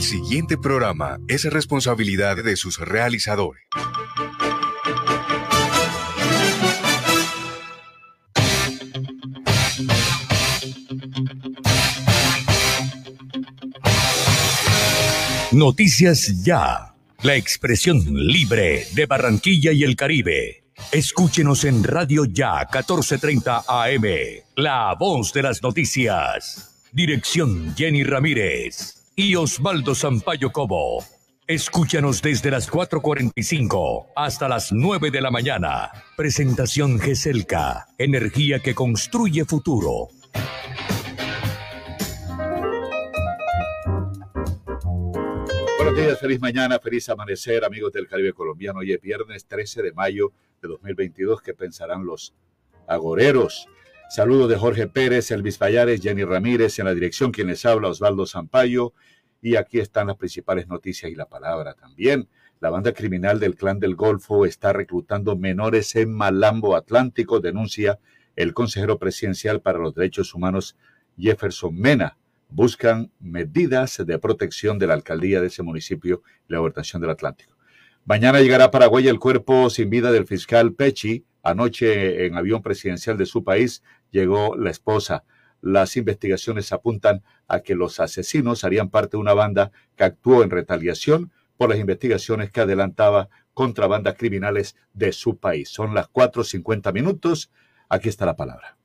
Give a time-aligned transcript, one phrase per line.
[0.00, 3.64] El siguiente programa es responsabilidad de sus realizadores.
[15.52, 20.64] Noticias Ya, la expresión libre de Barranquilla y el Caribe.
[20.92, 24.04] Escúchenos en Radio Ya 1430 AM,
[24.56, 26.86] la voz de las noticias.
[26.90, 31.04] Dirección Jenny Ramírez y Osvaldo Sampaio Cobo.
[31.46, 35.90] Escúchanos desde las 4.45 hasta las 9 de la mañana.
[36.16, 40.08] Presentación GESELCA, energía que construye futuro.
[45.76, 48.78] Buenos días, feliz mañana, feliz amanecer, amigos del Caribe colombiano.
[48.78, 51.42] Hoy es viernes 13 de mayo de 2022.
[51.42, 52.32] ¿Qué pensarán los
[52.86, 53.68] agoreros?
[54.10, 58.26] Saludos de Jorge Pérez, Elvis Fallares, Jenny Ramírez, en la dirección quien les habla, Osvaldo
[58.26, 58.92] Zampayo.
[59.40, 62.28] Y aquí están las principales noticias y la palabra también.
[62.58, 68.00] La banda criminal del Clan del Golfo está reclutando menores en Malambo Atlántico, denuncia
[68.34, 70.76] el consejero presidencial para los derechos humanos
[71.16, 72.18] Jefferson Mena.
[72.48, 77.56] Buscan medidas de protección de la alcaldía de ese municipio la gobernación del Atlántico.
[78.04, 81.24] Mañana llegará a Paraguay el cuerpo sin vida del fiscal Pechi.
[81.42, 85.24] Anoche en avión presidencial de su país llegó la esposa.
[85.60, 90.50] Las investigaciones apuntan a que los asesinos harían parte de una banda que actuó en
[90.50, 95.68] retaliación por las investigaciones que adelantaba contra bandas criminales de su país.
[95.68, 97.50] Son las 4.50 minutos.
[97.88, 98.78] Aquí está la palabra.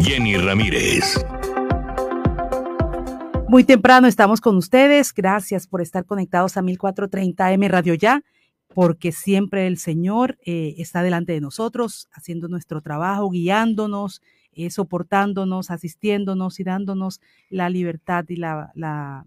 [0.00, 1.24] Jenny Ramírez.
[3.48, 5.14] Muy temprano estamos con ustedes.
[5.14, 8.22] Gracias por estar conectados a 1430 M Radio Ya,
[8.76, 14.20] porque siempre el Señor eh, está delante de nosotros, haciendo nuestro trabajo, guiándonos,
[14.52, 19.24] eh, soportándonos, asistiéndonos y dándonos la libertad y la, la,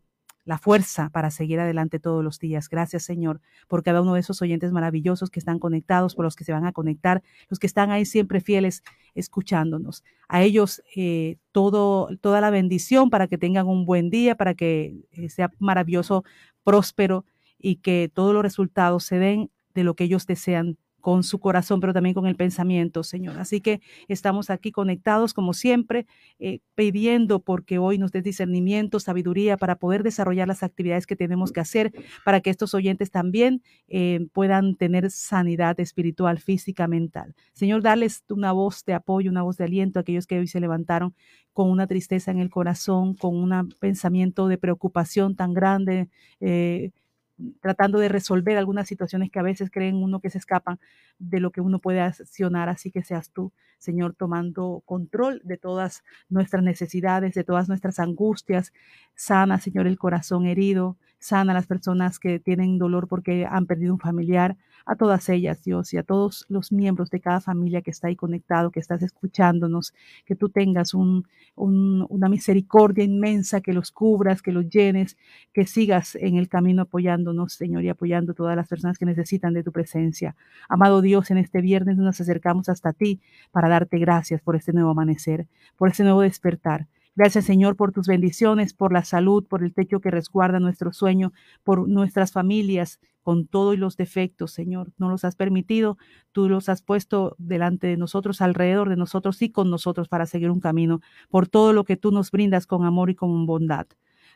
[0.61, 2.69] fuerza para seguir adelante todos los días.
[2.69, 6.43] Gracias, Señor, por cada uno de esos oyentes maravillosos que están conectados, por los que
[6.43, 8.83] se van a conectar, los que están ahí siempre fieles
[9.15, 10.03] escuchándonos.
[10.27, 15.29] A ellos eh, toda la bendición para que tengan un buen día, para que eh,
[15.29, 16.23] sea maravilloso,
[16.63, 17.25] próspero
[17.59, 21.79] y que todos los resultados se den de lo que ellos desean con su corazón,
[21.79, 23.39] pero también con el pensamiento, Señor.
[23.39, 26.05] Así que estamos aquí conectados, como siempre,
[26.39, 31.51] eh, pidiendo porque hoy nos des discernimiento, sabiduría para poder desarrollar las actividades que tenemos
[31.51, 31.93] que hacer,
[32.25, 37.35] para que estos oyentes también eh, puedan tener sanidad espiritual, física, mental.
[37.53, 40.59] Señor, darles una voz de apoyo, una voz de aliento a aquellos que hoy se
[40.59, 41.15] levantaron
[41.53, 46.09] con una tristeza en el corazón, con un pensamiento de preocupación tan grande.
[46.39, 46.91] Eh,
[47.61, 50.79] tratando de resolver algunas situaciones que a veces creen uno que se escapan
[51.19, 52.69] de lo que uno puede accionar.
[52.69, 58.73] Así que seas tú, Señor, tomando control de todas nuestras necesidades, de todas nuestras angustias.
[59.15, 60.97] Sana, Señor, el corazón herido.
[61.19, 64.57] Sana a las personas que tienen dolor porque han perdido un familiar.
[64.85, 68.15] A todas ellas, Dios, y a todos los miembros de cada familia que está ahí
[68.15, 69.93] conectado, que estás escuchándonos,
[70.25, 75.17] que tú tengas un, una misericordia inmensa, que los cubras, que los llenes,
[75.53, 79.53] que sigas en el camino apoyándonos, Señor, y apoyando a todas las personas que necesitan
[79.53, 80.35] de tu presencia.
[80.69, 83.19] Amado Dios, en este viernes nos acercamos hasta ti
[83.51, 85.47] para darte gracias por este nuevo amanecer,
[85.77, 86.87] por este nuevo despertar.
[87.19, 91.33] Gracias Señor por tus bendiciones, por la salud, por el techo que resguarda nuestro sueño,
[91.65, 94.93] por nuestras familias con todo y los defectos, Señor.
[94.97, 95.97] No los has permitido,
[96.31, 100.49] tú los has puesto delante de nosotros, alrededor de nosotros y con nosotros para seguir
[100.49, 103.85] un camino, por todo lo que tú nos brindas con amor y con bondad.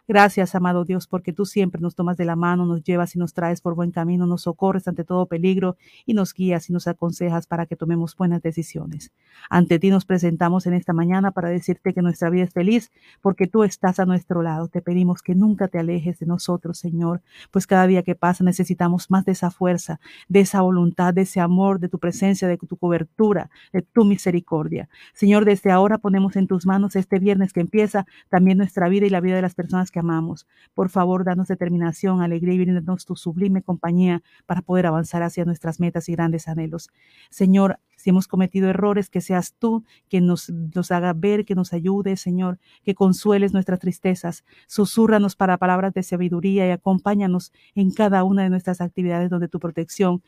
[0.05, 3.33] Gracias, amado Dios, porque tú siempre nos tomas de la mano, nos llevas y nos
[3.33, 7.47] traes por buen camino, nos socorres ante todo peligro y nos guías y nos aconsejas
[7.47, 9.13] para que tomemos buenas decisiones.
[9.49, 12.91] Ante ti nos presentamos en esta mañana para decirte que nuestra vida es feliz
[13.21, 14.67] porque tú estás a nuestro lado.
[14.67, 19.09] Te pedimos que nunca te alejes de nosotros, Señor, pues cada día que pasa necesitamos
[19.09, 22.75] más de esa fuerza, de esa voluntad, de ese amor, de tu presencia, de tu
[22.75, 24.89] cobertura, de tu misericordia.
[25.13, 29.09] Señor, desde ahora ponemos en tus manos este viernes que empieza también nuestra vida y
[29.09, 30.45] la vida de las personas que amamos.
[30.73, 35.79] Por favor, danos determinación, alegría y brindanos tu sublime compañía para poder avanzar hacia nuestras
[35.79, 36.89] metas y grandes anhelos.
[37.29, 40.51] Señor, si hemos cometido errores, que seas tú quien nos,
[40.91, 44.43] haga ver, que nos ayude, Señor, que consueles nuestras tristezas.
[44.67, 49.59] Susúrranos para palabras de sabiduría y acompáñanos en cada una de nuestras actividades donde tu
[49.59, 50.21] protección.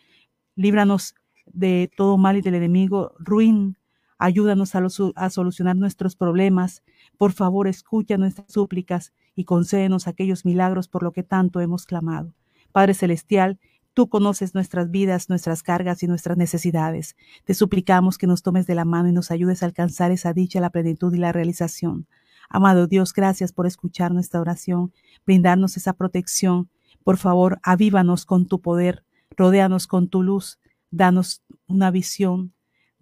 [0.55, 1.15] Líbranos
[1.47, 3.75] de todo mal y del enemigo ruin.
[4.17, 6.83] Ayúdanos a, a solucionar nuestros problemas.
[7.17, 12.33] Por favor, escucha nuestras súplicas y concédenos aquellos milagros por lo que tanto hemos clamado.
[12.71, 13.59] Padre Celestial,
[13.95, 17.15] Tú conoces nuestras vidas, nuestras cargas y nuestras necesidades.
[17.45, 20.59] Te suplicamos que nos tomes de la mano y nos ayudes a alcanzar esa dicha,
[20.59, 22.05] la plenitud y la realización.
[22.49, 24.91] Amado Dios, gracias por escuchar nuestra oración,
[25.25, 26.69] brindarnos esa protección.
[27.05, 29.05] Por favor, avívanos con tu poder,
[29.37, 30.59] rodéanos con tu luz,
[30.91, 32.53] danos una visión,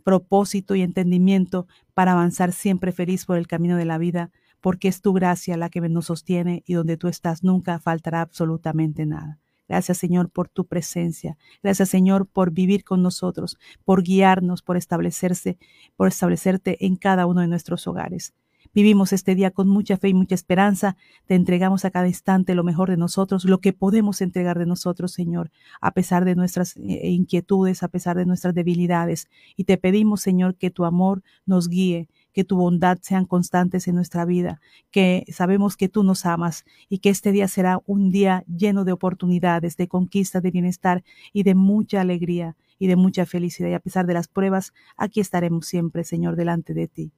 [0.03, 1.65] propósito y entendimiento
[1.95, 4.29] para avanzar siempre feliz por el camino de la vida,
[4.63, 9.05] porque es tu gracia la que nos sostiene y donde tú estás nunca faltará absolutamente
[9.05, 9.37] nada.
[9.67, 11.37] Gracias Señor por tu presencia.
[11.61, 15.57] Gracias Señor por vivir con nosotros, por guiarnos, por establecerse,
[15.97, 18.33] por establecerte en cada uno de nuestros hogares.
[18.73, 20.95] Vivimos este día con mucha fe y mucha esperanza.
[21.25, 25.11] Te entregamos a cada instante lo mejor de nosotros, lo que podemos entregar de nosotros,
[25.11, 25.51] Señor,
[25.81, 29.27] a pesar de nuestras eh, inquietudes, a pesar de nuestras debilidades.
[29.57, 33.95] Y te pedimos, Señor, que tu amor nos guíe, que tu bondad sean constantes en
[33.95, 34.59] nuestra vida,
[34.91, 38.91] que sabemos que tú nos amas y que este día será un día lleno de
[38.91, 43.69] oportunidades, de conquista, de bienestar y de mucha alegría y de mucha felicidad.
[43.69, 47.11] Y a pesar de las pruebas, aquí estaremos siempre, Señor, delante de ti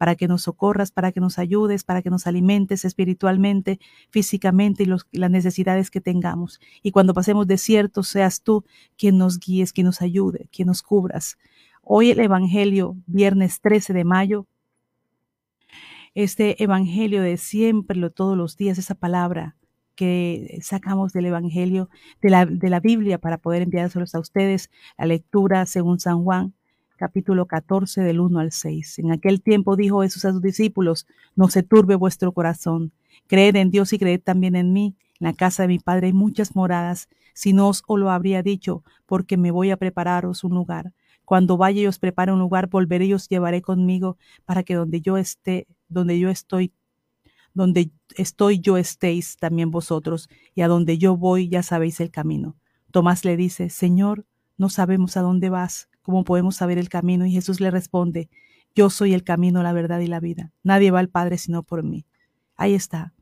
[0.00, 3.78] para que nos socorras, para que nos ayudes, para que nos alimentes espiritualmente,
[4.08, 6.58] físicamente y las necesidades que tengamos.
[6.82, 8.64] Y cuando pasemos desiertos, seas tú
[8.96, 11.36] quien nos guíes, quien nos ayude, quien nos cubras.
[11.82, 14.46] Hoy el Evangelio, viernes 13 de mayo,
[16.14, 19.56] este evangelio de siempre, todos los días, esa palabra
[19.94, 21.90] que sacamos del evangelio,
[22.22, 26.54] de la, de la Biblia para poder enviárselos a ustedes, la lectura según San Juan,
[26.96, 28.98] capítulo 14 del 1 al 6.
[29.00, 32.92] En aquel tiempo dijo Jesús a sus discípulos, no se turbe vuestro corazón,
[33.26, 34.96] creed en Dios y creed también en mí.
[35.18, 38.82] En la casa de mi Padre hay muchas moradas, si no os lo habría dicho,
[39.06, 40.92] porque me voy a prepararos un lugar.
[41.24, 45.00] Cuando vaya y os prepare un lugar, volveré y os llevaré conmigo, para que donde
[45.00, 46.72] yo esté, donde yo estoy,
[47.52, 52.56] donde estoy yo estéis también vosotros, y a donde yo voy ya sabéis el camino.
[52.90, 54.26] Tomás le dice, Señor,
[54.56, 57.26] no sabemos a dónde vas, ¿cómo podemos saber el camino?
[57.26, 58.28] Y Jesús le responde,
[58.74, 60.52] Yo soy el camino, la verdad y la vida.
[60.62, 62.06] Nadie va al Padre sino por mí.
[62.56, 63.12] Ahí está.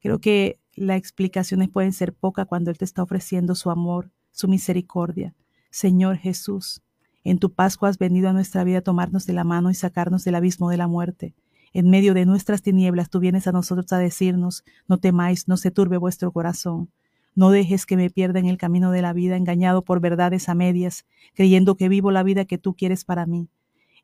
[0.00, 4.46] Creo que las explicaciones pueden ser pocas cuando Él te está ofreciendo su amor, su
[4.46, 5.34] misericordia.
[5.70, 6.82] Señor Jesús,
[7.24, 10.24] en tu Pascua has venido a nuestra vida a tomarnos de la mano y sacarnos
[10.24, 11.34] del abismo de la muerte.
[11.72, 15.70] En medio de nuestras tinieblas tú vienes a nosotros a decirnos, no temáis, no se
[15.70, 16.90] turbe vuestro corazón.
[17.34, 20.54] No dejes que me pierda en el camino de la vida, engañado por verdades a
[20.54, 23.48] medias, creyendo que vivo la vida que tú quieres para mí.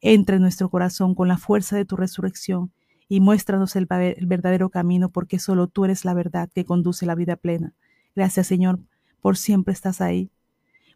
[0.00, 2.72] Entra en nuestro corazón con la fuerza de tu resurrección
[3.08, 7.37] y muéstranos el, verdadero camino, porque solo tú eres la verdad que conduce la vida
[7.37, 7.75] plena.
[8.14, 8.78] Gracias, Señor,
[9.20, 10.31] por siempre estás ahí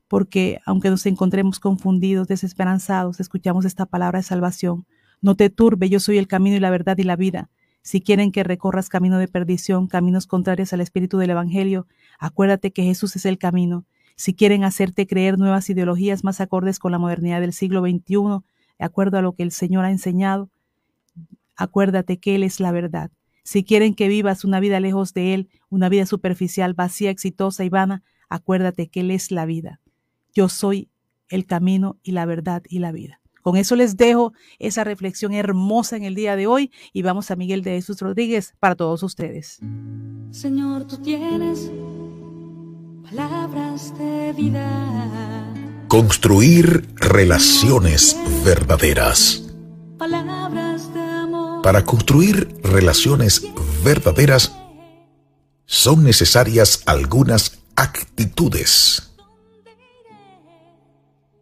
[0.09, 4.87] porque aunque nos encontremos confundidos, desesperanzados, escuchamos esta palabra de salvación.
[5.21, 7.51] No te turbe, yo soy el camino y la verdad y la vida.
[7.83, 11.87] Si quieren que recorras camino de perdición, caminos contrarios al espíritu del Evangelio,
[12.19, 13.85] acuérdate que Jesús es el camino.
[14.17, 18.45] Si quieren hacerte creer nuevas ideologías más acordes con la modernidad del siglo XXI,
[18.79, 20.51] de acuerdo a lo que el Señor ha enseñado,
[21.57, 23.11] acuérdate que Él es la verdad.
[23.43, 27.69] Si quieren que vivas una vida lejos de Él, una vida superficial, vacía, exitosa y
[27.69, 29.81] vana, acuérdate que Él es la vida
[30.39, 30.89] yo soy
[31.29, 33.21] el camino y la verdad y la vida.
[33.49, 37.35] Con eso les dejo esa reflexión hermosa en el día de hoy y vamos a
[37.35, 39.59] Miguel de Jesús Rodríguez para todos ustedes.
[40.31, 41.71] Señor, tú tienes
[43.05, 45.55] palabras de vida.
[45.89, 49.49] Construir relaciones verdaderas.
[49.97, 51.63] Palabras de amor.
[51.63, 53.47] Para construir relaciones
[53.83, 54.53] verdaderas
[55.65, 59.09] son necesarias algunas actitudes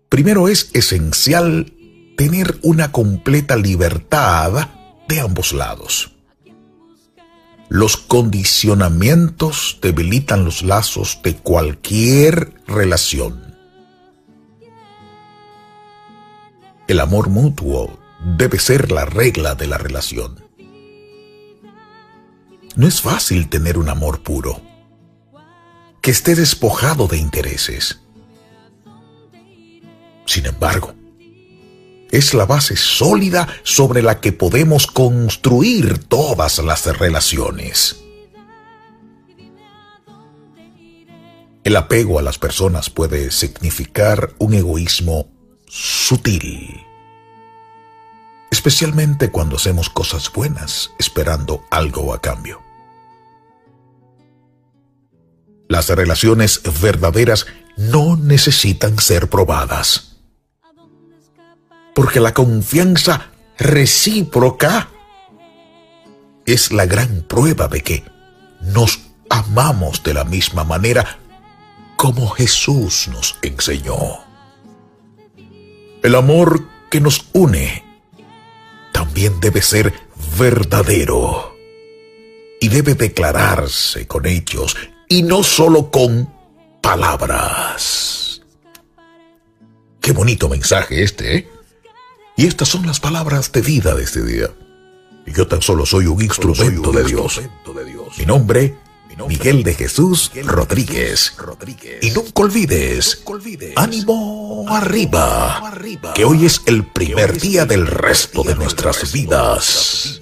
[0.08, 1.74] Primero es esencial
[2.16, 4.68] tener una completa libertad
[5.08, 6.12] de ambos lados.
[7.68, 13.56] Los condicionamientos debilitan los lazos de cualquier relación.
[16.88, 17.98] El amor mutuo
[18.36, 20.44] debe ser la regla de la relación.
[22.76, 24.60] No es fácil tener un amor puro,
[26.00, 28.00] que esté despojado de intereses
[30.26, 30.92] sin embargo,
[32.10, 38.02] es la base sólida sobre la que podemos construir todas las relaciones.
[41.64, 45.28] El apego a las personas puede significar un egoísmo
[45.66, 46.80] sutil,
[48.52, 52.62] especialmente cuando hacemos cosas buenas esperando algo a cambio.
[55.68, 57.46] Las relaciones verdaderas
[57.76, 60.15] no necesitan ser probadas
[61.96, 64.90] porque la confianza recíproca
[66.44, 68.04] es la gran prueba de que
[68.60, 69.00] nos
[69.30, 71.18] amamos de la misma manera
[71.96, 73.96] como Jesús nos enseñó.
[76.02, 77.82] El amor que nos une
[78.92, 79.94] también debe ser
[80.38, 81.56] verdadero
[82.60, 84.76] y debe declararse con hechos
[85.08, 86.30] y no solo con
[86.82, 88.42] palabras.
[90.02, 91.55] Qué bonito mensaje este, ¿eh?
[92.36, 94.50] Y estas son las palabras de vida de este día.
[95.26, 97.40] Y yo tan solo soy un instrumento de Dios.
[98.18, 98.76] Mi nombre,
[99.26, 101.34] Miguel de Jesús Rodríguez.
[102.02, 103.22] Y nunca olvides,
[103.74, 105.72] ánimo arriba,
[106.14, 110.20] que hoy es el primer día del resto de nuestras vidas.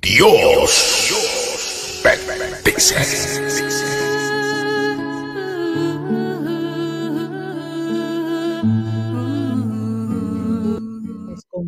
[0.00, 1.20] Dios
[2.04, 3.95] bendice.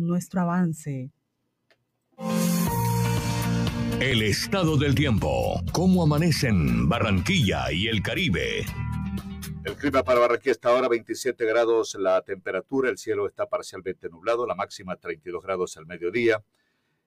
[0.09, 1.11] Nuestro avance.
[4.01, 5.61] El estado del tiempo.
[5.71, 8.65] ¿Cómo amanecen Barranquilla y el Caribe?
[9.63, 14.47] El clima para Barranquilla está ahora 27 grados la temperatura, el cielo está parcialmente nublado,
[14.47, 16.41] la máxima 32 grados al mediodía.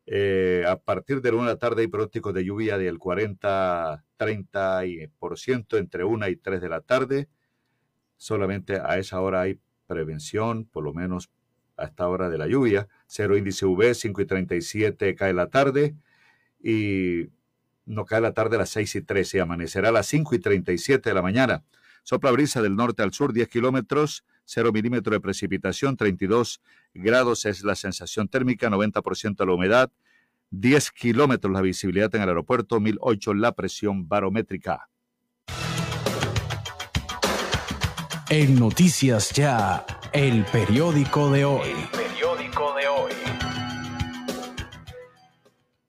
[0.05, 6.29] Eh, a partir de la una tarde hay pronóstico de lluvia del 40-30% entre 1
[6.29, 7.29] y 3 de la tarde.
[8.17, 11.31] Solamente a esa hora hay prevención, por lo menos
[11.77, 12.89] a esta hora de la lluvia.
[13.07, 15.95] Cero índice UV, 5 y 37 cae la tarde
[16.63, 17.29] y
[17.85, 20.39] no cae la tarde a las 6 y 13 y amanecerá a las 5 y
[20.39, 21.65] 37 de la mañana.
[22.05, 26.61] Sopla brisa del norte al sur, 10 kilómetros, 0 milímetros de precipitación, 32
[26.95, 29.91] grados es la sensación térmica, 90% la humedad,
[30.51, 34.89] 10 kilómetros la visibilidad en el aeropuerto, 1008 la presión barométrica.
[38.35, 41.69] En Noticias Ya, el periódico de hoy.
[41.93, 43.13] periódico de hoy.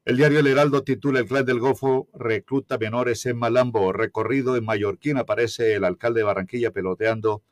[0.04, 3.94] El diario El Heraldo titula El Clan del Golfo recluta menores en Malambo.
[3.94, 7.44] Recorrido en Mallorquín aparece el alcalde de Barranquilla peloteando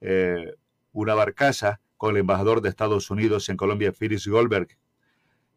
[0.00, 0.54] eh,
[0.90, 4.76] una barcaza con el embajador de Estados Unidos en Colombia, Phyllis Goldberg,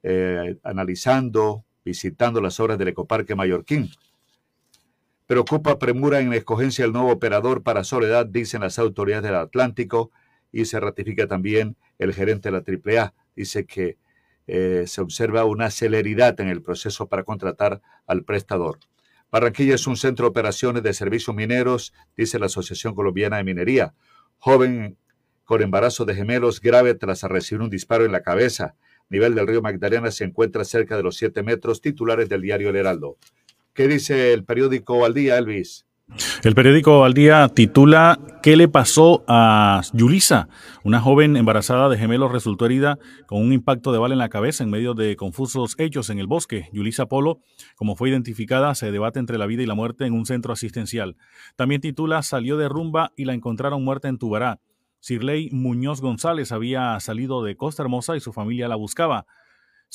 [0.04, 3.90] eh, analizando, visitando las obras del ecoparque Mallorquín.
[5.27, 10.12] Preocupa premura en la escogencia del nuevo operador para Soledad, dicen las autoridades del Atlántico,
[10.51, 13.13] y se ratifica también el gerente de la AAA.
[13.36, 13.98] Dice que
[14.48, 18.80] eh, se observa una celeridad en el proceso para contratar al prestador.
[19.32, 23.94] Barranquilla es un centro de operaciones de servicios mineros, dice la Asociación Colombiana de Minería.
[24.38, 24.98] Joven
[25.44, 28.75] con embarazo de gemelos grave tras recibir un disparo en la cabeza.
[29.10, 32.75] Nivel del río Magdalena se encuentra cerca de los 7 metros, titulares del diario El
[32.75, 33.18] Heraldo.
[33.74, 35.88] ¿Qué dice el periódico Al Día, Elvis?
[36.44, 40.48] El periódico Al Día titula ¿Qué le pasó a Yulisa?
[40.84, 44.63] Una joven embarazada de gemelos resultó herida con un impacto de bala en la cabeza
[44.63, 46.70] en medio de confusos hechos en el bosque.
[46.72, 47.39] Yulisa Polo,
[47.75, 51.15] como fue identificada, se debate entre la vida y la muerte en un centro asistencial.
[51.56, 54.60] También titula Salió de rumba y la encontraron muerta en Tubará.
[55.00, 59.25] Sirley Muñoz González había salido de Costa Hermosa y su familia la buscaba.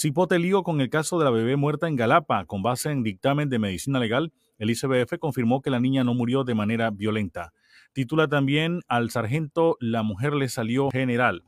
[0.00, 2.44] Cipote lío con el caso de la bebé muerta en Galapa.
[2.44, 6.44] Con base en dictamen de medicina legal, el ICBF confirmó que la niña no murió
[6.44, 7.52] de manera violenta.
[7.92, 11.42] Titula también al sargento La mujer le salió general.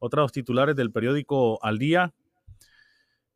[0.00, 2.12] Otros titulares del periódico Al Día.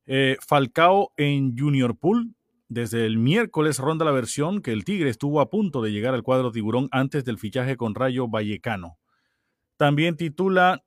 [0.07, 2.35] Eh, Falcao en Junior Pool.
[2.69, 6.25] Desde el miércoles ronda la versión que el Tigre estuvo a punto de llegar al
[6.25, 8.99] cuadro tiburón antes del fichaje con Rayo Vallecano.
[9.77, 10.83] También titula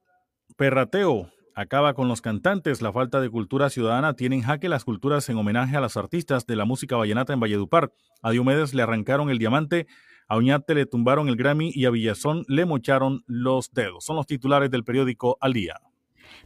[0.57, 2.81] Perrateo acaba con los cantantes.
[2.81, 6.45] La falta de cultura ciudadana tiene en jaque las culturas en homenaje a los artistas
[6.45, 7.91] de la música vallenata en Valledupar.
[8.21, 9.87] A Diomedes le arrancaron el diamante,
[10.27, 14.05] a Oñate le tumbaron el Grammy y a Villazón le mocharon los dedos.
[14.05, 15.75] Son los titulares del periódico Al Día.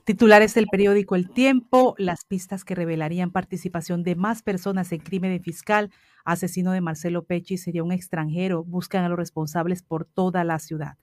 [0.03, 5.41] Titulares del periódico El Tiempo, las pistas que revelarían participación de más personas en crimen
[5.41, 5.91] fiscal.
[6.23, 8.63] Asesino de Marcelo Pecci sería un extranjero.
[8.63, 10.97] Buscan a los responsables por toda la ciudad.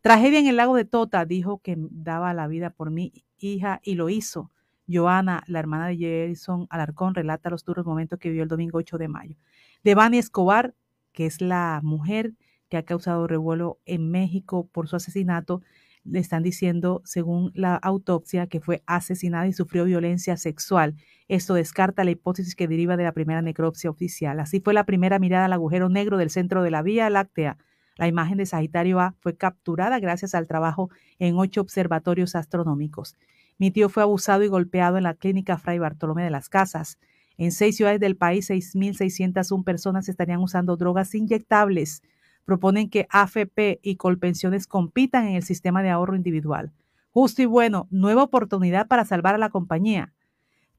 [0.00, 3.94] Tragedia en el lago de Tota dijo que daba la vida por mi hija y
[3.94, 4.50] lo hizo.
[4.88, 8.98] Joana, la hermana de Jason Alarcón, relata los duros momentos que vivió el domingo 8
[8.98, 9.36] de mayo.
[9.82, 10.74] Devani Escobar,
[11.12, 12.34] que es la mujer
[12.68, 15.62] que ha causado revuelo en México por su asesinato,
[16.04, 20.96] le están diciendo, según la autopsia, que fue asesinada y sufrió violencia sexual.
[21.28, 24.38] Esto descarta la hipótesis que deriva de la primera necropsia oficial.
[24.38, 27.56] Así fue la primera mirada al agujero negro del centro de la Vía Láctea
[27.96, 33.16] La imagen de Sagitario A fue capturada gracias al trabajo en ocho observatorios astronómicos.
[33.56, 36.98] Mi tío fue abusado y golpeado en la clínica Fray Bartolomé de las Casas.
[37.36, 42.02] En seis ciudades del país, 6.601 personas estarían usando drogas inyectables.
[42.44, 46.72] Proponen que AFP y Colpensiones compitan en el sistema de ahorro individual.
[47.10, 50.12] Justo y bueno, nueva oportunidad para salvar a la compañía.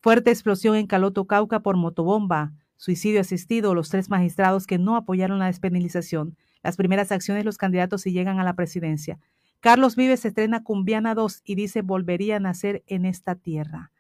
[0.02, 2.52] Fuerte explosión en Caloto, Cauca por motobomba.
[2.76, 3.74] Suicidio asistido.
[3.74, 6.36] Los tres magistrados que no apoyaron la despenalización.
[6.66, 9.20] Las primeras acciones los candidatos si llegan a la presidencia.
[9.60, 13.92] Carlos Vives estrena Cumbiana 2 y dice volvería a nacer en esta tierra.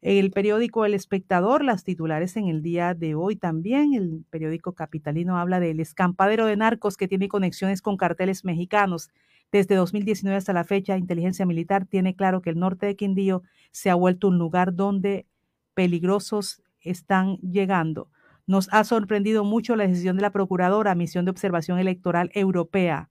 [0.00, 3.94] El periódico El Espectador, las titulares en el día de hoy también.
[3.94, 9.10] El periódico capitalino habla del escampadero de narcos que tiene conexiones con carteles mexicanos.
[9.50, 13.90] Desde 2019 hasta la fecha, inteligencia militar tiene claro que el norte de Quindío se
[13.90, 15.26] ha vuelto un lugar donde
[15.74, 18.08] peligrosos están llegando.
[18.48, 23.10] Nos ha sorprendido mucho la decisión de la Procuradora, Misión de Observación Electoral Europea.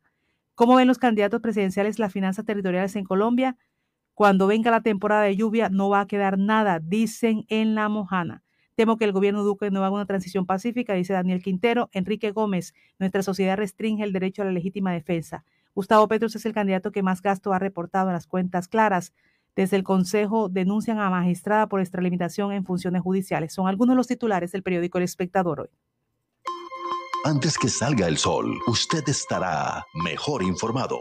[0.56, 3.56] ¿Cómo ven los candidatos presidenciales las finanzas territoriales en Colombia?
[4.15, 8.41] Cuando venga la temporada de lluvia no va a quedar nada, dicen en La Mojana.
[8.74, 11.91] Temo que el gobierno Duque no haga una transición pacífica, dice Daniel Quintero.
[11.91, 15.46] Enrique Gómez, nuestra sociedad restringe el derecho a la legítima defensa.
[15.75, 19.13] Gustavo Petros es el candidato que más gasto ha reportado en las cuentas claras.
[19.58, 23.52] Desde el Consejo denuncian a magistrada por extralimitación en funciones judiciales.
[23.52, 25.70] Son algunos de los titulares del periódico El Espectador hoy.
[27.26, 31.00] Antes que salga el sol, usted estará mejor informado.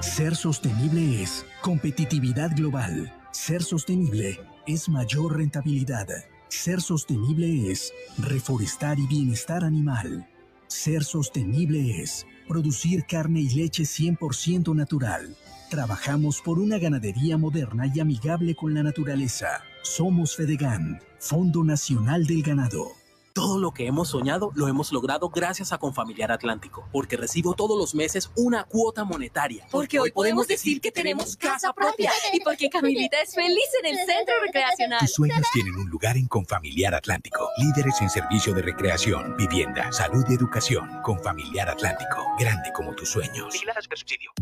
[0.00, 3.14] Ser sostenible es competitividad global.
[3.30, 6.08] Ser sostenible es mayor rentabilidad.
[6.48, 10.28] Ser sostenible es reforestar y bienestar animal.
[10.66, 15.36] Ser sostenible es producir carne y leche 100% natural.
[15.70, 19.62] Trabajamos por una ganadería moderna y amigable con la naturaleza.
[19.82, 22.88] Somos Fedegan, Fondo Nacional del Ganado.
[23.32, 27.78] Todo lo que hemos soñado lo hemos logrado gracias a Confamiliar Atlántico, porque recibo todos
[27.78, 29.64] los meses una cuota monetaria.
[29.70, 33.96] Porque, hoy podemos decir que tenemos casa propia y porque Camilita es feliz en el
[33.98, 34.98] centro recreacional.
[34.98, 37.48] Tus sueños tienen un lugar en Confamiliar Atlántico.
[37.58, 41.00] Líderes en servicio de recreación, vivienda, salud y educación.
[41.04, 43.54] Confamiliar Atlántico, grande como tus sueños.
[43.88, 44.32] subsidio.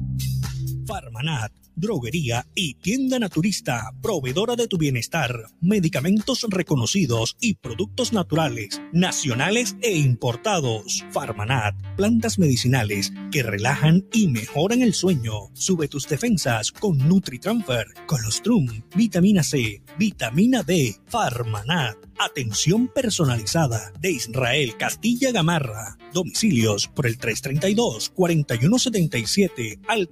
[0.89, 9.77] Farmanat, droguería y tienda naturista, proveedora de tu bienestar, medicamentos reconocidos y productos naturales, nacionales
[9.81, 11.05] e importados.
[11.11, 15.51] Farmanat, plantas medicinales que relajan y mejoran el sueño.
[15.55, 21.97] Sube tus defensas con NutriTransfer, Colostrum, vitamina C, vitamina D, Farmanat.
[22.21, 25.97] Atención personalizada de Israel Castilla Gamarra.
[26.13, 30.09] Domicilios por el 332-4177 al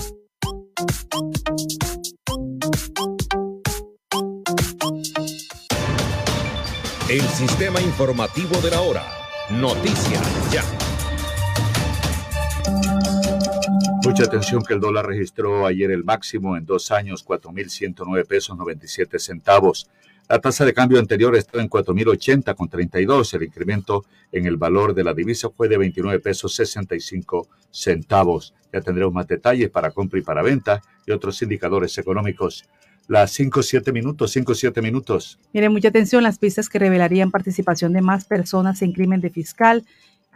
[7.09, 9.03] El sistema informativo de la hora.
[9.49, 10.63] Noticias Ya.
[14.15, 19.19] Mucha atención que el dólar registró ayer el máximo en dos años, 4.109 pesos 97
[19.19, 19.89] centavos.
[20.29, 23.33] La tasa de cambio anterior estaba en 4.080 con 32.
[23.33, 28.53] El incremento en el valor de la divisa fue de 29 pesos 65 centavos.
[28.71, 32.63] Ya tendremos más detalles para compra y para venta y otros indicadores económicos.
[33.09, 35.39] Las 5, 7 minutos, 5, 7 minutos.
[35.51, 39.83] Miren, mucha atención, las pistas que revelarían participación de más personas en crimen de fiscal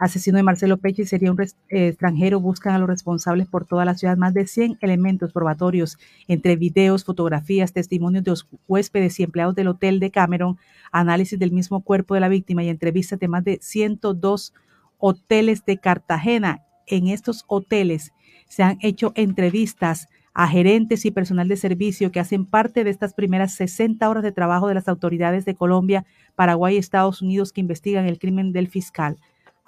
[0.00, 3.94] asesino de Marcelo Pecci sería un eh, extranjero, buscan a los responsables por toda la
[3.94, 9.54] ciudad más de 100 elementos probatorios, entre videos, fotografías, testimonios de los huéspedes y empleados
[9.54, 10.56] del hotel de Cameron,
[10.90, 14.54] análisis del mismo cuerpo de la víctima y entrevistas de más de 102
[14.96, 16.64] hoteles de Cartagena.
[16.86, 18.12] En estos hoteles
[18.48, 23.12] se han hecho entrevistas a gerentes y personal de servicio que hacen parte de estas
[23.12, 27.60] primeras 60 horas de trabajo de las autoridades de Colombia, Paraguay y Estados Unidos que
[27.60, 29.18] investigan el crimen del fiscal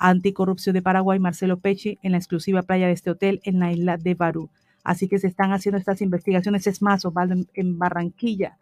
[0.09, 3.97] anticorrupción de Paraguay, Marcelo Pecci, en la exclusiva playa de este hotel en la isla
[3.97, 4.51] de Barú.
[4.85, 6.67] Así que se están haciendo estas investigaciones.
[6.67, 8.59] Es más, Osvaldo, en, en Barranquilla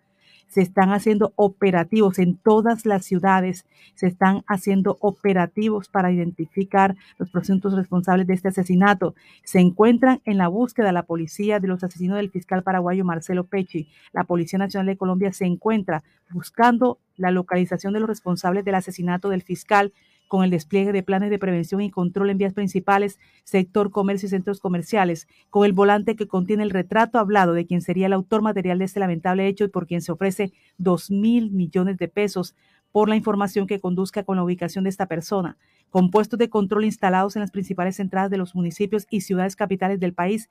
[0.51, 7.31] se están haciendo operativos en todas las ciudades, se están haciendo operativos para identificar los
[7.31, 9.15] presuntos responsables de este asesinato.
[9.45, 13.89] Se encuentran en la búsqueda la policía de los asesinos del fiscal paraguayo Marcelo Pecci.
[14.13, 19.29] La Policía Nacional de Colombia se encuentra buscando la localización de los responsables del asesinato
[19.29, 19.93] del fiscal
[20.31, 24.31] con el despliegue de planes de prevención y control en vías principales, sector comercio y
[24.31, 28.41] centros comerciales, con el volante que contiene el retrato hablado de quien sería el autor
[28.41, 32.55] material de este lamentable hecho y por quien se ofrece dos mil millones de pesos
[32.93, 35.59] por la información que conduzca con la ubicación de esta persona,
[35.91, 39.99] con puestos de control instalados en las principales entradas de los municipios y ciudades capitales
[39.99, 40.49] del país,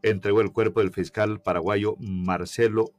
[0.02, 2.90] entregó el cuerpo del fiscal paraguayo Marcelo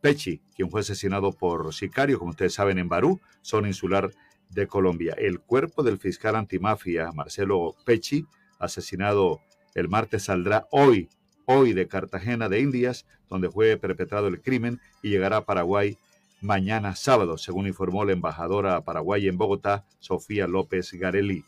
[0.00, 4.10] Pecci, quien fue asesinado por sicarios, como ustedes saben, en Barú, zona insular
[4.48, 5.14] de Colombia.
[5.16, 8.26] El cuerpo del fiscal antimafia Marcelo Pecci,
[8.58, 9.38] asesinado
[9.76, 11.08] el martes, saldrá hoy,
[11.46, 15.96] hoy de Cartagena de Indias, donde fue perpetrado el crimen, y llegará a Paraguay
[16.40, 21.44] mañana sábado, según informó la embajadora paraguaya en Bogotá, Sofía López Garelli.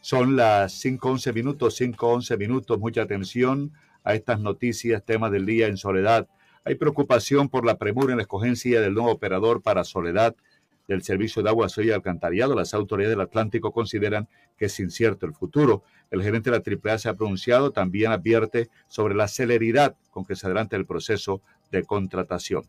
[0.00, 2.78] Son las 5.11 minutos, 5.11 minutos.
[2.78, 3.72] Mucha atención
[4.04, 6.26] a estas noticias, temas del día en Soledad.
[6.64, 10.34] Hay preocupación por la premura en la escogencia del nuevo operador para Soledad
[10.88, 12.54] del Servicio de Agua, Soy y Alcantarillado.
[12.54, 15.84] Las autoridades del Atlántico consideran que es incierto el futuro.
[16.10, 20.36] El gerente de la AAA se ha pronunciado, también advierte sobre la celeridad con que
[20.36, 22.64] se adelanta el proceso de contratación.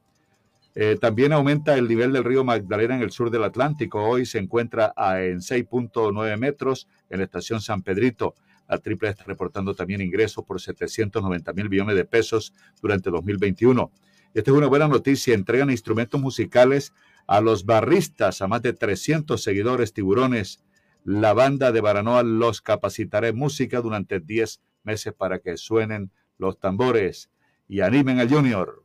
[0.76, 4.04] Eh, también aumenta el nivel del río Magdalena en el sur del Atlántico.
[4.04, 8.36] Hoy se encuentra a, en 6.9 metros en la estación San Pedrito.
[8.68, 13.92] La AAA está reportando también ingresos por 790 mil millones de pesos durante 2021.
[14.34, 15.36] Esta es una buena noticia.
[15.36, 16.92] Entregan instrumentos musicales
[17.28, 20.64] a los barristas, a más de 300 seguidores tiburones.
[21.04, 26.60] La banda de Baranoa los capacitará en música durante 10 meses para que suenen los
[26.60, 27.30] tambores
[27.68, 28.83] y animen al Junior.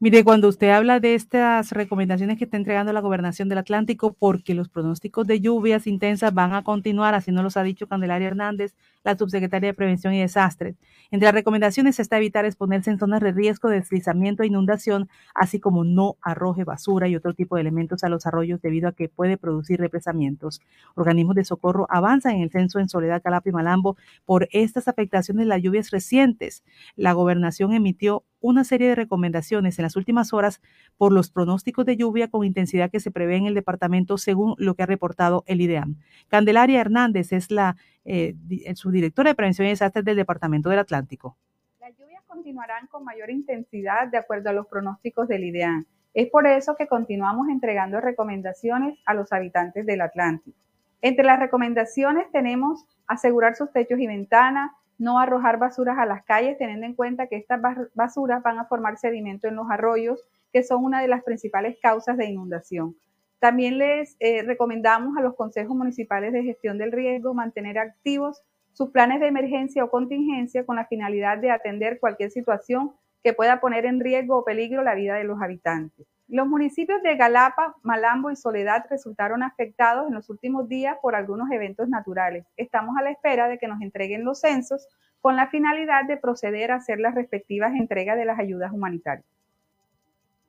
[0.00, 4.54] Mire, cuando usted habla de estas recomendaciones que está entregando la gobernación del Atlántico, porque
[4.54, 8.76] los pronósticos de lluvias intensas van a continuar, así nos los ha dicho Candelaria Hernández,
[9.02, 10.76] la subsecretaria de Prevención y Desastres.
[11.10, 15.58] Entre las recomendaciones está evitar exponerse en zonas de riesgo de deslizamiento e inundación, así
[15.58, 19.08] como no arroje basura y otro tipo de elementos a los arroyos debido a que
[19.08, 20.60] puede producir represamientos.
[20.94, 25.46] Organismos de socorro avanzan en el censo en Soledad, Calapa y Malambo por estas afectaciones
[25.46, 26.62] de las lluvias recientes.
[26.94, 30.60] La gobernación emitió una serie de recomendaciones en las últimas horas
[30.96, 34.74] por los pronósticos de lluvia con intensidad que se prevé en el departamento según lo
[34.74, 35.96] que ha reportado el IDEAM.
[36.28, 38.34] Candelaria Hernández es la eh,
[38.74, 41.36] subdirectora de Prevención y Desastres del Departamento del Atlántico.
[41.80, 45.84] Las lluvias continuarán con mayor intensidad de acuerdo a los pronósticos del IDEAM.
[46.14, 50.56] Es por eso que continuamos entregando recomendaciones a los habitantes del Atlántico.
[51.00, 56.58] Entre las recomendaciones tenemos asegurar sus techos y ventanas, no arrojar basuras a las calles,
[56.58, 57.60] teniendo en cuenta que estas
[57.94, 62.16] basuras van a formar sedimento en los arroyos, que son una de las principales causas
[62.16, 62.96] de inundación.
[63.38, 68.90] También les eh, recomendamos a los consejos municipales de gestión del riesgo mantener activos sus
[68.90, 72.92] planes de emergencia o contingencia con la finalidad de atender cualquier situación
[73.24, 76.06] que pueda poner en riesgo o peligro la vida de los habitantes.
[76.28, 81.50] Los municipios de Galapa, Malambo y Soledad resultaron afectados en los últimos días por algunos
[81.50, 82.44] eventos naturales.
[82.58, 84.86] Estamos a la espera de que nos entreguen los censos
[85.22, 89.24] con la finalidad de proceder a hacer las respectivas entregas de las ayudas humanitarias.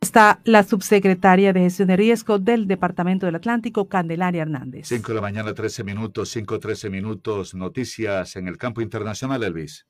[0.01, 4.87] Está la subsecretaria de Gestión de Riesgo del Departamento del Atlántico, Candelaria Hernández.
[4.87, 9.87] 5 de la mañana, 13 minutos, 5, 13 minutos, noticias en el campo internacional, Elvis.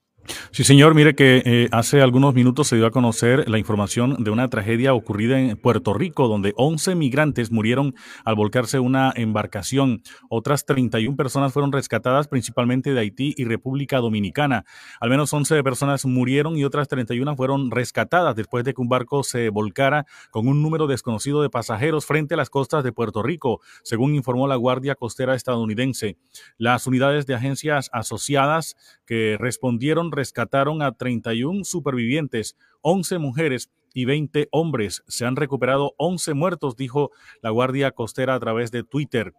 [0.51, 0.95] Sí, señor.
[0.95, 4.93] Mire que eh, hace algunos minutos se dio a conocer la información de una tragedia
[4.93, 10.01] ocurrida en Puerto Rico, donde 11 migrantes murieron al volcarse una embarcación.
[10.29, 14.65] Otras 31 personas fueron rescatadas, principalmente de Haití y República Dominicana.
[14.99, 19.23] Al menos 11 personas murieron y otras 31 fueron rescatadas después de que un barco
[19.23, 23.61] se volcara con un número desconocido de pasajeros frente a las costas de Puerto Rico,
[23.83, 26.17] según informó la Guardia Costera estadounidense.
[26.57, 34.47] Las unidades de agencias asociadas que respondieron rescataron a 31 supervivientes, 11 mujeres y 20
[34.51, 35.03] hombres.
[35.07, 39.33] Se han recuperado 11 muertos, dijo la Guardia Costera a través de Twitter.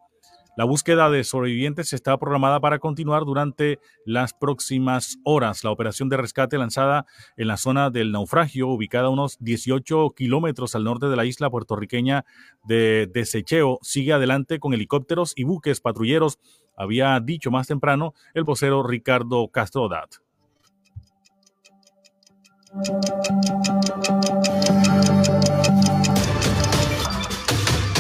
[0.57, 5.63] La búsqueda de sobrevivientes está programada para continuar durante las próximas horas.
[5.63, 7.07] La operación de rescate lanzada
[7.37, 11.49] en la zona del naufragio, ubicada a unos 18 kilómetros al norte de la isla
[11.49, 12.25] puertorriqueña
[12.65, 16.39] de Desecheo, sigue adelante con helicópteros y buques patrulleros
[16.77, 20.17] había dicho más temprano el vocero Ricardo Castrodat.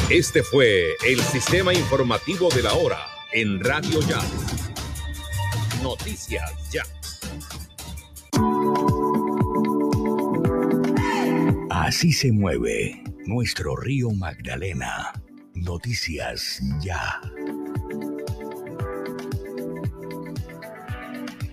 [0.09, 2.98] Este fue el sistema informativo de la hora
[3.33, 4.20] en Radio Ya.
[5.83, 6.85] Noticias Ya.
[11.70, 15.12] Así se mueve nuestro río Magdalena.
[15.54, 17.20] Noticias Ya.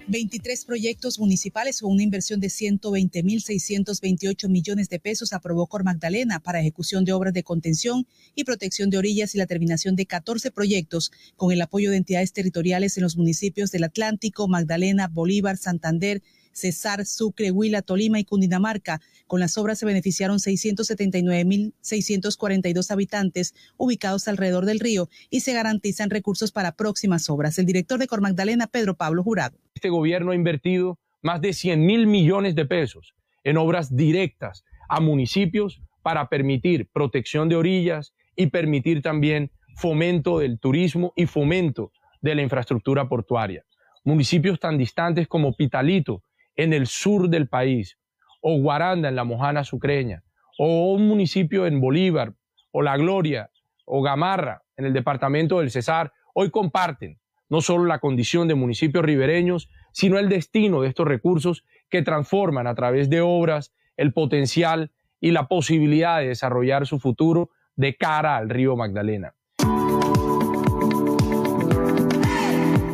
[0.09, 6.61] 23 proyectos municipales con una inversión de 120.628 millones de pesos aprobó Cor Magdalena para
[6.61, 11.11] ejecución de obras de contención y protección de orillas y la terminación de 14 proyectos
[11.35, 17.05] con el apoyo de entidades territoriales en los municipios del Atlántico, Magdalena, Bolívar, Santander, Cesar,
[17.05, 19.01] Sucre, Huila, Tolima y Cundinamarca.
[19.27, 26.53] Con las obras se beneficiaron 679.642 habitantes ubicados alrededor del río y se garantizan recursos
[26.53, 27.59] para próximas obras.
[27.59, 29.57] El director de Cor Magdalena, Pedro Pablo Jurado.
[29.77, 33.13] Este gobierno ha invertido más de 100 mil millones de pesos
[33.43, 40.59] en obras directas a municipios para permitir protección de orillas y permitir también fomento del
[40.59, 43.65] turismo y fomento de la infraestructura portuaria.
[44.03, 46.23] Municipios tan distantes como Pitalito,
[46.55, 47.99] en el sur del país,
[48.41, 50.23] o Guaranda en la Mojana Sucreña,
[50.57, 52.33] o un municipio en Bolívar,
[52.71, 53.51] o La Gloria,
[53.85, 59.03] o Gamarra en el departamento del Cesar, hoy comparten no solo la condición de municipios
[59.03, 64.91] ribereños, sino el destino de estos recursos que transforman a través de obras el potencial
[65.19, 69.33] y la posibilidad de desarrollar su futuro de cara al río Magdalena.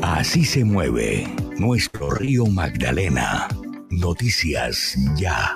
[0.01, 3.47] Así se mueve nuestro río Magdalena.
[3.89, 5.55] Noticias ya.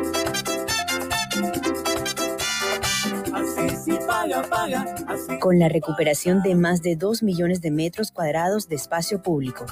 [5.39, 9.65] Con la recuperación de más de 2 millones de metros cuadrados de espacio público.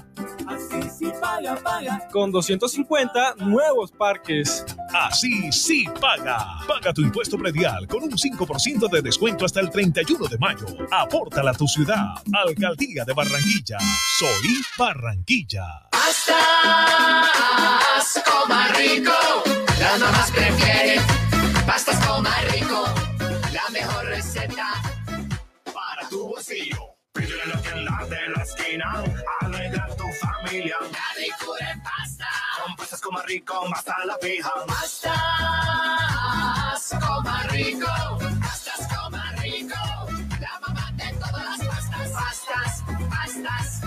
[2.11, 4.65] Con 250 nuevos parques.
[4.93, 6.37] Así sí paga.
[6.67, 10.65] Paga tu impuesto predial con un 5% de descuento hasta el 31 de mayo.
[10.91, 12.05] Apórtala a tu ciudad.
[12.33, 13.77] Alcaldía de Barranquilla.
[14.19, 15.87] Soy Barranquilla.
[15.91, 16.37] Pastas
[18.47, 19.11] más Rico.
[19.79, 21.01] Las mamás prefieren
[21.65, 23.08] pastas más Rico la mejor
[24.47, 26.95] para tu bolsillo.
[27.13, 29.03] Pídele lo que la de la esquina,
[29.41, 30.77] alegra tu familia.
[30.81, 32.27] La ricura en pasta.
[32.63, 34.51] Con pastas como rico, más a la fija.
[34.67, 35.09] Pastas
[37.05, 37.87] como rico.
[38.39, 39.75] Pastas como rico.
[40.39, 42.11] La mamá de todas las pastas.
[42.11, 43.81] Pastas, pastas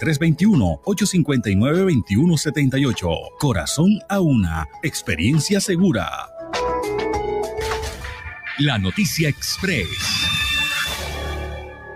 [2.05, 3.37] 321-859-2178.
[3.39, 6.07] Corazón a una, experiencia segura.
[8.59, 9.87] La Noticia Express.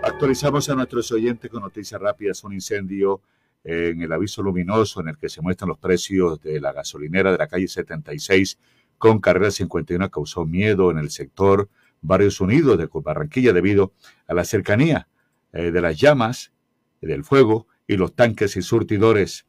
[0.02, 2.42] Actualizamos a nuestros oyentes con noticias rápidas.
[2.44, 3.20] Un incendio
[3.64, 7.38] en el aviso luminoso en el que se muestran los precios de la gasolinera de
[7.38, 8.58] la calle 76
[8.98, 11.68] con carrera 51 causó miedo en el sector
[12.00, 13.92] Barrios Unidos de Barranquilla debido
[14.26, 15.08] a la cercanía
[15.52, 16.52] eh, de las llamas,
[17.00, 19.46] del fuego y los tanques y surtidores.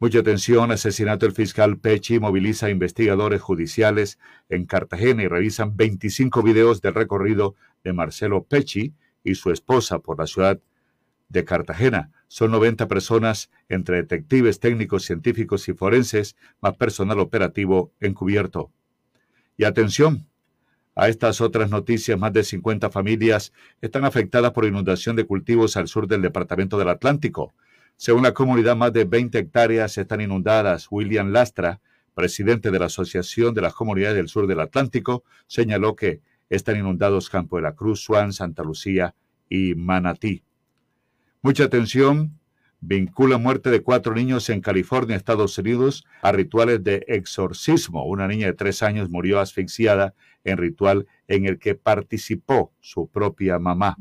[0.00, 6.40] Mucha atención, asesinato del fiscal Pechi moviliza a investigadores judiciales en Cartagena y revisan 25
[6.44, 10.60] videos del recorrido de Marcelo Pechi y su esposa por la ciudad
[11.28, 12.12] de Cartagena.
[12.28, 18.70] Son 90 personas entre detectives, técnicos, científicos y forenses, más personal operativo encubierto.
[19.56, 20.28] Y atención,
[20.94, 25.88] a estas otras noticias, más de 50 familias están afectadas por inundación de cultivos al
[25.88, 27.52] sur del departamento del Atlántico.
[28.00, 30.86] Según la comunidad, más de 20 hectáreas están inundadas.
[30.88, 31.80] William Lastra,
[32.14, 37.28] presidente de la Asociación de las Comunidades del Sur del Atlántico, señaló que están inundados
[37.28, 39.16] Campo de la Cruz, Suán, Santa Lucía
[39.48, 40.44] y Manatí.
[41.42, 42.38] Mucha atención.
[42.80, 48.04] Vincula muerte de cuatro niños en California, Estados Unidos, a rituales de exorcismo.
[48.04, 53.58] Una niña de tres años murió asfixiada en ritual en el que participó su propia
[53.58, 53.96] mamá.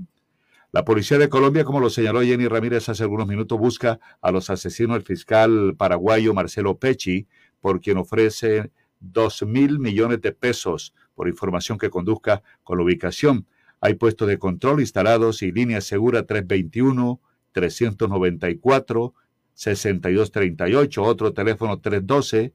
[0.77, 4.51] La policía de Colombia, como lo señaló Jenny Ramírez hace algunos minutos, busca a los
[4.51, 7.25] asesinos del fiscal paraguayo Marcelo Pecci,
[7.59, 13.47] por quien ofrece dos mil millones de pesos por información que conduzca con la ubicación.
[13.81, 17.21] Hay puestos de control instalados y línea segura 321
[17.53, 19.13] 394
[19.55, 22.53] 6238, otro teléfono 312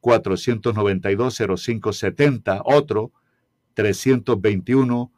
[0.00, 3.10] 492 0570, otro
[3.72, 5.12] 321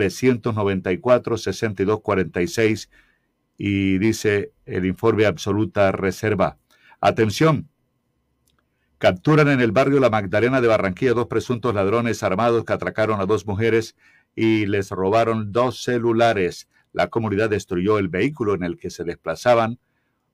[0.00, 2.90] 394 6246
[3.58, 6.58] y dice el informe absoluta reserva.
[7.00, 7.68] Atención,
[8.98, 13.26] capturan en el barrio La Magdalena de Barranquilla dos presuntos ladrones armados que atracaron a
[13.26, 13.96] dos mujeres
[14.34, 19.78] y les robaron dos celulares la comunidad destruyó el vehículo en el que se desplazaban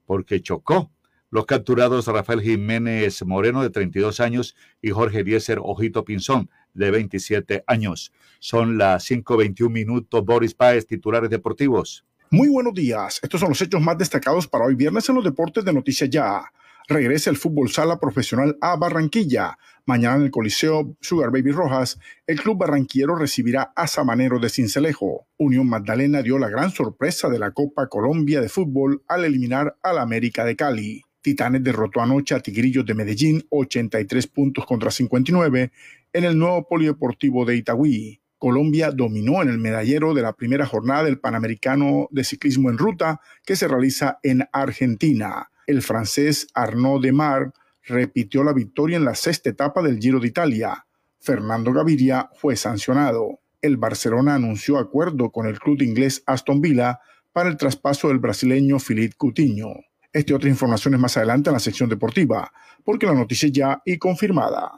[0.06, 0.90] porque chocó.
[1.30, 7.64] Los capturados Rafael Jiménez Moreno, de 32 años, y Jorge Eliezer Ojito Pinzón, de 27
[7.66, 8.12] años.
[8.38, 10.24] Son las 5.21 minutos.
[10.24, 12.04] Boris Páez, titulares deportivos.
[12.30, 13.20] Muy buenos días.
[13.22, 16.44] Estos son los hechos más destacados para hoy viernes en los deportes de Noticias Ya
[16.88, 19.58] regresa el fútbol sala profesional a Barranquilla.
[19.84, 25.26] Mañana en el Coliseo Sugar Baby Rojas, el club barranquillero recibirá a Samanero de Cincelejo.
[25.36, 29.98] Unión Magdalena dio la gran sorpresa de la Copa Colombia de Fútbol al eliminar al
[29.98, 31.02] América de Cali.
[31.20, 35.70] Titanes derrotó anoche a Tigrillos de Medellín 83 puntos contra 59
[36.12, 38.20] en el nuevo polideportivo de Itagüí.
[38.38, 43.20] Colombia dominó en el medallero de la primera jornada del Panamericano de Ciclismo en Ruta
[43.44, 47.52] que se realiza en Argentina el francés Arnaud Demar
[47.84, 50.86] repitió la victoria en la sexta etapa del Giro de Italia.
[51.20, 53.40] Fernando Gaviria fue sancionado.
[53.60, 57.00] El Barcelona anunció acuerdo con el club inglés Aston Villa
[57.32, 59.74] para el traspaso del brasileño Philippe Coutinho.
[60.10, 62.50] Este y otras informaciones más adelante en la sección deportiva,
[62.82, 64.72] porque la noticia ya y confirmada.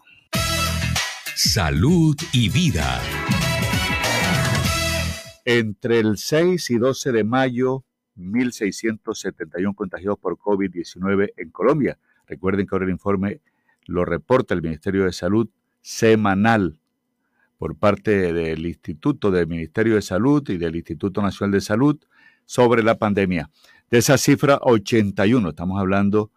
[1.37, 3.01] Salud y vida.
[5.44, 7.85] Entre el 6 y 12 de mayo
[8.16, 11.98] 1.671 contagiados por COVID-19 en Colombia.
[12.27, 13.40] Recuerden que ahora el informe
[13.87, 15.48] lo reporta el Ministerio de Salud
[15.81, 16.79] semanal
[17.58, 21.98] por parte del Instituto del Ministerio de Salud y del Instituto Nacional de Salud
[22.46, 23.50] sobre la pandemia.
[23.90, 26.31] De esa cifra, 81, estamos hablando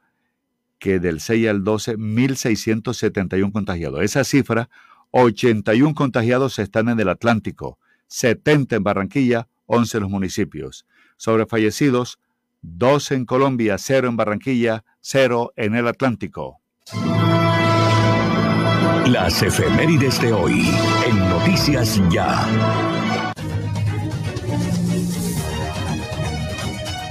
[0.80, 4.02] que del 6 al 12, 1.671 contagiados.
[4.02, 4.70] Esa cifra,
[5.12, 7.80] 81 contagiados están en el Atlántico,
[8.14, 10.86] 70 en Barranquilla, 11 en los municipios.
[11.18, 12.20] Sobre fallecidos,
[12.62, 16.62] 2 en Colombia, 0 en Barranquilla, 0 en el Atlántico.
[19.08, 20.62] Las efemérides de hoy
[21.08, 23.34] en Noticias Ya.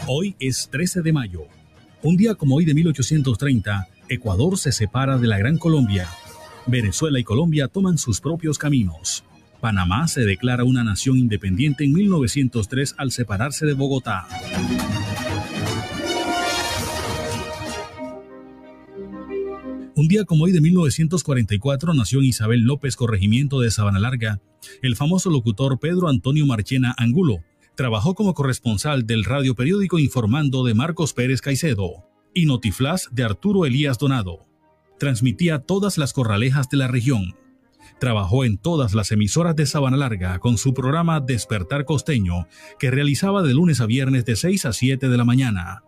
[0.06, 1.40] Hoy es 13 de mayo.
[2.02, 6.06] Un día como hoy de 1830, Ecuador se separa de la Gran Colombia.
[6.66, 9.24] Venezuela y Colombia toman sus propios caminos.
[9.62, 14.26] Panamá se declara una nación independiente en 1903 al separarse de Bogotá.
[19.94, 24.40] Un día como hoy de 1944 nació en Isabel López, corregimiento de Sabana Larga,
[24.82, 27.44] el famoso locutor Pedro Antonio Marchena Angulo.
[27.76, 32.04] Trabajó como corresponsal del radio periódico informando de Marcos Pérez Caicedo
[32.34, 34.44] y Notiflas de Arturo Elías Donado.
[34.98, 37.36] Transmitía todas las corralejas de la región.
[38.02, 42.48] Trabajó en todas las emisoras de Sabana Larga con su programa Despertar Costeño,
[42.80, 45.84] que realizaba de lunes a viernes de 6 a 7 de la mañana.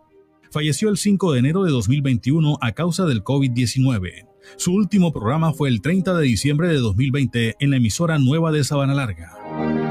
[0.49, 4.29] Falleció el 5 de enero de 2021 a causa del COVID-19.
[4.55, 8.63] Su último programa fue el 30 de diciembre de 2020 en la emisora nueva de
[8.63, 9.84] Sabana Larga.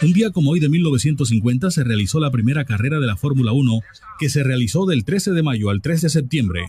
[0.00, 3.80] Un día como hoy de 1950 se realizó la primera carrera de la Fórmula 1,
[4.20, 6.60] que se realizó del 13 de mayo al 3 de septiembre.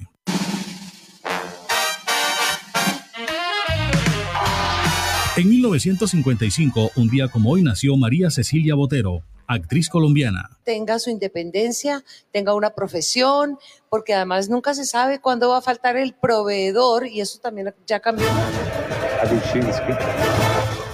[5.37, 10.49] En 1955, un día como hoy, nació María Cecilia Botero, actriz colombiana.
[10.65, 13.59] Tenga su independencia, tenga una profesión,
[13.89, 17.99] porque además nunca se sabe cuándo va a faltar el proveedor y eso también ya
[17.99, 18.25] cambió.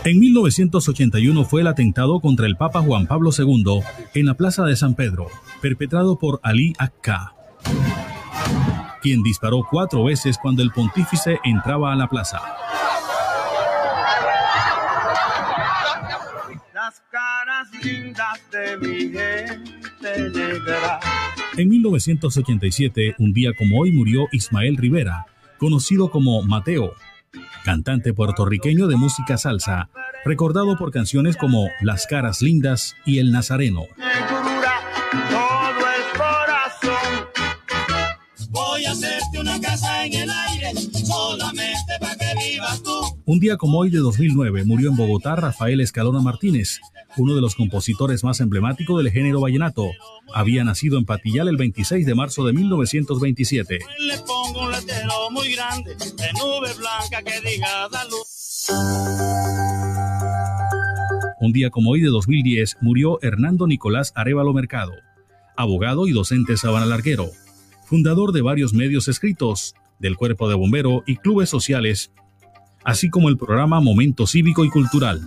[0.05, 3.81] En 1981 fue el atentado contra el Papa Juan Pablo II
[4.13, 5.25] en la Plaza de San Pedro,
[5.63, 7.33] perpetrado por Ali Akka,
[9.01, 12.39] quien disparó cuatro veces cuando el pontífice entraba a la plaza.
[21.57, 25.25] En 1987, un día como hoy, murió Ismael Rivera,
[25.57, 26.93] conocido como Mateo,
[27.65, 29.89] cantante puertorriqueño de música salsa,
[30.23, 33.87] recordado por canciones como Las caras lindas y El Nazareno.
[38.49, 41.94] Voy a hacerte una casa en el aire, solamente
[43.27, 46.79] Un día como hoy de 2009 murió en Bogotá Rafael Escalona Martínez,
[47.17, 49.89] uno de los compositores más emblemáticos del género vallenato.
[50.31, 53.79] Había nacido en Patillal el 26 de marzo de 1927.
[53.97, 58.67] Le pongo un letrero muy grande de nube blanca que diga da luz.
[61.41, 64.91] Un día como hoy de 2010 murió Hernando Nicolás Arevalo Mercado,
[65.57, 67.31] abogado y docente sabanalarguero,
[67.85, 72.11] fundador de varios medios escritos, del Cuerpo de Bombero y clubes sociales,
[72.85, 75.19] así como el programa Momento Cívico y Cultural,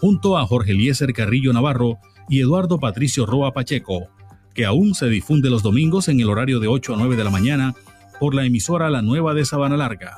[0.00, 1.98] junto a Jorge Eliezer Carrillo Navarro
[2.28, 4.08] y Eduardo Patricio Roa Pacheco,
[4.54, 7.30] que aún se difunde los domingos en el horario de 8 a 9 de la
[7.30, 7.74] mañana
[8.18, 10.16] por la emisora La Nueva de Sabana Larga.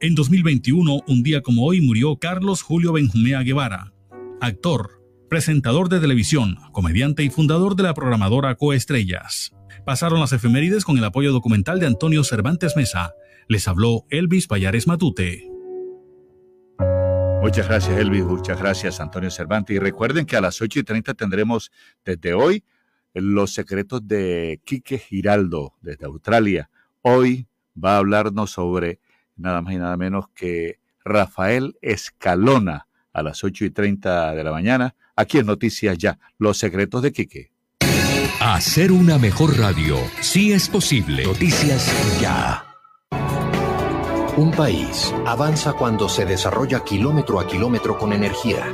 [0.00, 3.92] En 2021, un día como hoy, murió Carlos Julio Benjumea Guevara,
[4.40, 9.52] actor, presentador de televisión, comediante y fundador de la programadora Coestrellas.
[9.84, 13.14] Pasaron las efemérides con el apoyo documental de Antonio Cervantes Mesa.
[13.48, 15.50] Les habló Elvis Payares Matute.
[17.42, 18.22] Muchas gracias, Elvis.
[18.24, 19.74] Muchas gracias, Antonio Cervantes.
[19.74, 21.72] Y recuerden que a las 8 y 30 tendremos
[22.04, 22.62] desde hoy
[23.12, 26.70] los secretos de Quique Giraldo desde Australia.
[27.00, 29.00] Hoy va a hablarnos sobre
[29.34, 34.52] nada más y nada menos que Rafael Escalona a las 8 y 30 de la
[34.52, 34.94] mañana.
[35.16, 37.51] Aquí en Noticias Ya, los secretos de Quique.
[38.44, 41.22] Hacer una mejor radio, sí es posible.
[41.22, 41.88] Noticias
[42.20, 42.64] Ya.
[44.36, 48.66] Un país avanza cuando se desarrolla kilómetro a kilómetro con energía.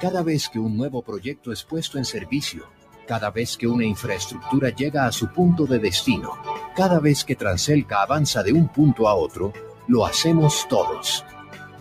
[0.00, 2.68] Cada vez que un nuevo proyecto es puesto en servicio,
[3.08, 6.40] cada vez que una infraestructura llega a su punto de destino,
[6.76, 9.52] cada vez que Transelca avanza de un punto a otro,
[9.88, 11.24] lo hacemos todos.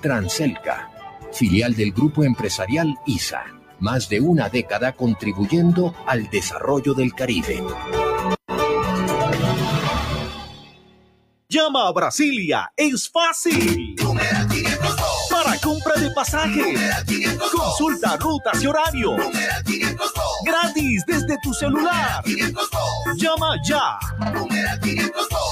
[0.02, 0.90] Transelca,
[1.32, 7.64] filial del grupo empresarial ISA, más de una década contribuyendo al desarrollo del Caribe.
[11.52, 13.96] Llama a Brasilia, es fácil.
[15.32, 16.80] Para compra de pasajes,
[17.52, 19.16] consulta rutas y horario.
[20.46, 22.24] Gratis desde tu celular.
[23.16, 23.98] Llama ya.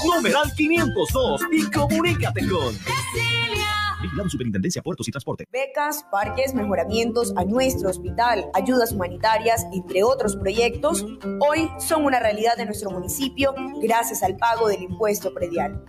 [0.04, 2.78] Numeral 502 y comunícate con.
[4.00, 5.48] Vigilado Superintendencia Puertos y Transporte.
[5.50, 11.04] Becas, parques, mejoramientos a nuestro hospital, ayudas humanitarias, entre otros proyectos,
[11.40, 15.82] hoy son una realidad de nuestro municipio gracias al pago del impuesto predial.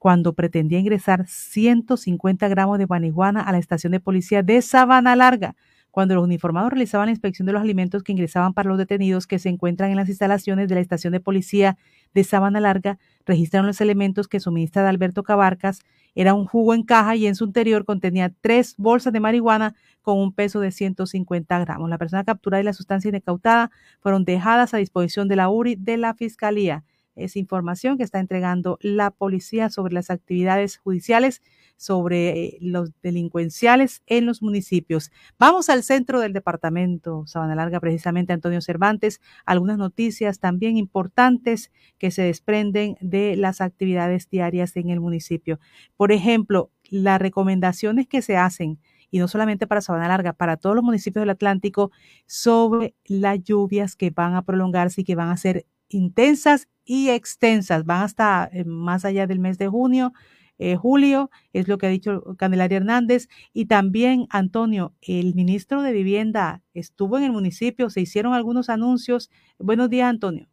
[0.00, 5.54] cuando pretendía ingresar 150 gramos de marihuana a la estación de policía de Sabana Larga
[5.96, 9.38] cuando los uniformados realizaban la inspección de los alimentos que ingresaban para los detenidos que
[9.38, 11.78] se encuentran en las instalaciones de la estación de policía
[12.12, 15.80] de Sabana Larga, registraron los elementos que suministra Alberto Cabarcas.
[16.14, 20.18] Era un jugo en caja y en su interior contenía tres bolsas de marihuana con
[20.18, 21.88] un peso de 150 gramos.
[21.88, 23.70] La persona capturada y la sustancia incautada
[24.00, 26.84] fueron dejadas a disposición de la URI de la Fiscalía.
[27.14, 31.40] Es información que está entregando la policía sobre las actividades judiciales
[31.76, 35.10] sobre eh, los delincuenciales en los municipios.
[35.38, 42.10] Vamos al centro del departamento, Sabana Larga, precisamente Antonio Cervantes, algunas noticias también importantes que
[42.10, 45.60] se desprenden de las actividades diarias en el municipio.
[45.96, 48.78] Por ejemplo, las recomendaciones que se hacen
[49.10, 51.90] y no solamente para Sabana Larga, para todos los municipios del Atlántico,
[52.26, 57.84] sobre las lluvias que van a prolongarse y que van a ser intensas y extensas,
[57.84, 60.12] van hasta eh, más allá del mes de junio,
[60.58, 65.92] eh, julio, es lo que ha dicho Candelaria Hernández, y también Antonio, el ministro de
[65.92, 69.30] Vivienda, estuvo en el municipio, se hicieron algunos anuncios.
[69.58, 70.48] Buenos días, Antonio.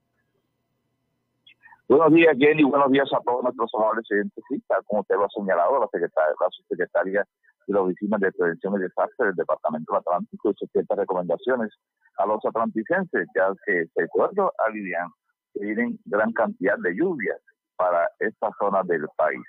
[1.87, 5.79] Buenos días, Jenny, buenos días a todos nuestros amables científicos, como te lo ha señalado
[5.79, 7.27] la secretaria, subsecretaria
[7.67, 11.71] de la Oficina de Prevención y Desastre del Departamento Atlántico y ciertas recomendaciones
[12.17, 15.07] a los atlanticenses, ya que, de acuerdo a Lilian,
[15.53, 17.39] que vienen gran cantidad de lluvias
[17.75, 19.41] para esta zona del país.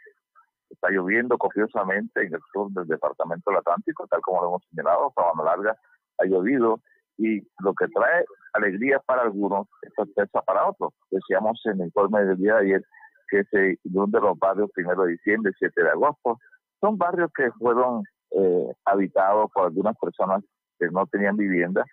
[0.74, 5.12] Está lloviendo copiosamente en el sur del departamento del Atlántico, tal como lo hemos señalado,
[5.14, 5.76] Sabana Larga
[6.18, 6.80] ha llovido
[7.16, 10.92] y lo que trae alegría para algunos es tristeza para otros.
[11.10, 12.84] Decíamos en el informe del día de ayer
[13.28, 16.38] que se inunden los barrios primero de diciembre, 7 de agosto.
[16.80, 18.02] Son barrios que fueron
[18.32, 20.42] eh, habitados por algunas personas
[20.78, 21.84] que no tenían vivienda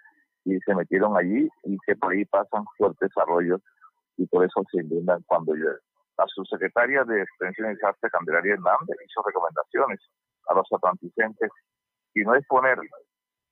[0.44, 3.62] y se metieron allí y que por ahí pasan fuertes arroyos
[4.18, 5.80] y por eso se inundan cuando llueve.
[6.22, 10.00] La subsecretaria de Extensión y Desastre, Candelaria Hernández, hizo recomendaciones
[10.50, 11.50] a los atlanticenses
[12.14, 12.78] y no exponer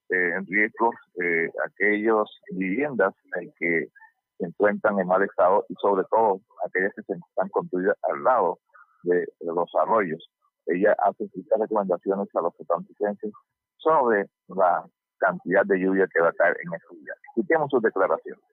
[0.09, 3.87] eh, en riesgo eh, aquellas viviendas en que
[4.37, 8.59] se encuentran en mal estado y sobre todo aquellas que se están construidas al lado
[9.01, 10.29] de, los arroyos.
[10.67, 13.31] Ella hace ciertas recomendaciones a los atlanticenses
[13.77, 14.85] sobre la
[15.17, 17.17] cantidad de lluvia que va a caer en estos días.
[17.35, 18.43] Escuchemos sus declaraciones.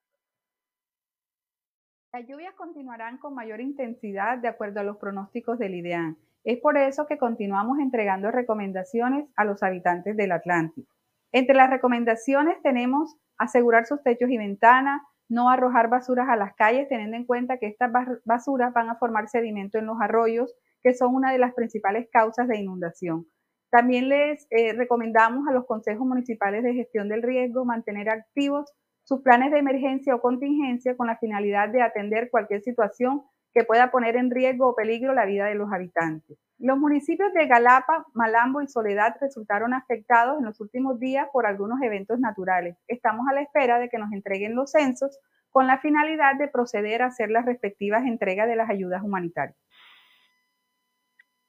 [2.16, 6.16] Las lluvias continuarán con mayor intensidad de acuerdo a los pronósticos del IDEAN.
[6.44, 10.90] Es por eso que continuamos entregando recomendaciones a los habitantes del Atlántico.
[11.30, 16.88] Entre las recomendaciones tenemos asegurar sus techos y ventanas, no arrojar basuras a las calles,
[16.88, 17.92] teniendo en cuenta que estas
[18.24, 22.48] basuras van a formar sedimento en los arroyos, que son una de las principales causas
[22.48, 23.26] de inundación.
[23.68, 28.72] También les eh, recomendamos a los consejos municipales de gestión del riesgo mantener activos
[29.06, 33.22] sus planes de emergencia o contingencia con la finalidad de atender cualquier situación
[33.54, 36.36] que pueda poner en riesgo o peligro la vida de los habitantes.
[36.58, 41.80] Los municipios de Galapa, Malambo y Soledad resultaron afectados en los últimos días por algunos
[41.82, 42.76] eventos naturales.
[42.88, 47.02] Estamos a la espera de que nos entreguen los censos con la finalidad de proceder
[47.02, 49.56] a hacer las respectivas entregas de las ayudas humanitarias.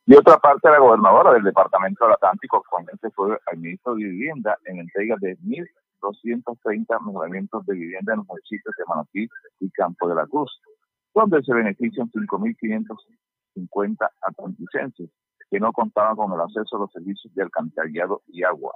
[0.06, 4.58] Y otra parte, la gobernadora del Departamento del Atlántico actualmente fue al ministro de Vivienda
[4.66, 5.68] en entrega de mil
[6.02, 9.28] 230 mejoramientos de vivienda en los municipios de Manatí
[9.60, 10.52] y Campo de la Cruz,
[11.14, 15.10] donde se benefician 5.550 atlanticenses
[15.50, 18.74] que no contaban con el acceso a los servicios de alcantarillado y agua.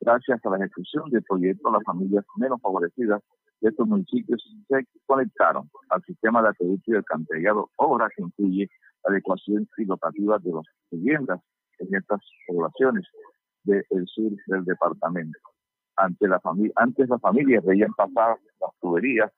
[0.00, 3.22] Gracias a la ejecución del proyecto, las familias menos favorecidas
[3.60, 8.68] de estos municipios se conectaron al sistema de acueducto y alcantarillado, obra que incluye
[9.04, 11.40] la adecuación y dotativa de las viviendas
[11.78, 13.04] en estas poblaciones
[13.64, 15.38] del sur del departamento.
[15.96, 19.32] Ante la familia, antes las familias veían pasar las tuberías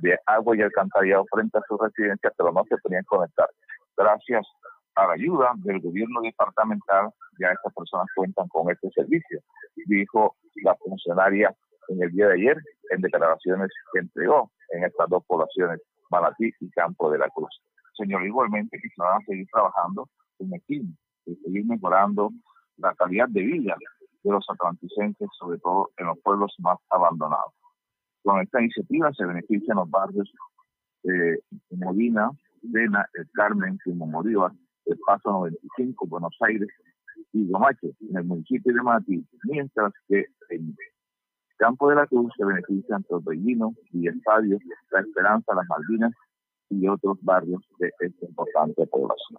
[0.00, 3.48] de agua y alcantarillado frente a sus residencias, pero no se podían conectar.
[3.96, 4.46] Gracias
[4.94, 9.40] a la ayuda del gobierno departamental, ya estas personas cuentan con este servicio,
[9.86, 11.54] dijo la funcionaria
[11.88, 12.58] en el día de ayer
[12.90, 15.80] en declaraciones que entregó en estas dos poblaciones,
[16.10, 17.62] Malatí y Campo de la Cruz.
[17.96, 20.92] Señor, igualmente que se van a seguir trabajando en equipo
[21.26, 22.30] y seguir mejorando
[22.76, 23.76] la calidad de vida
[24.26, 27.52] de los atlanticenses, sobre todo en los pueblos más abandonados.
[28.22, 30.30] Con esta iniciativa se benefician los barrios
[31.04, 31.38] de
[31.70, 32.30] Molina,
[32.62, 34.50] Vena, El Carmen, Simón Bolívar,
[34.86, 36.68] El Paso 95, Buenos Aires
[37.32, 40.74] y Guamache, en el municipio de Matí, mientras que en
[41.56, 44.58] Campo de la Cruz se benefician Torbellino, y Estadio,
[44.90, 46.12] La Esperanza, Las Malvinas
[46.68, 49.38] y otros barrios de esta importante población.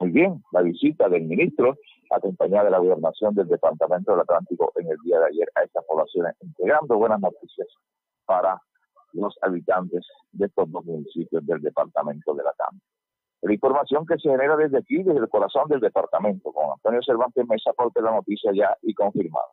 [0.00, 1.76] Muy bien, la visita del ministro,
[2.10, 5.84] acompañada de la gobernación del Departamento del Atlántico en el día de ayer a estas
[5.84, 7.68] poblaciones, entregando buenas noticias
[8.24, 8.60] para
[9.12, 12.86] los habitantes de estos dos municipios del Departamento del Atlántico.
[13.42, 17.46] La información que se genera desde aquí, desde el corazón del departamento, con Antonio Cervantes
[17.46, 19.48] Mesa, porque la noticia ya y confirmada.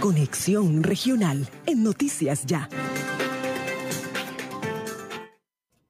[0.00, 2.68] Conexión Regional en Noticias Ya.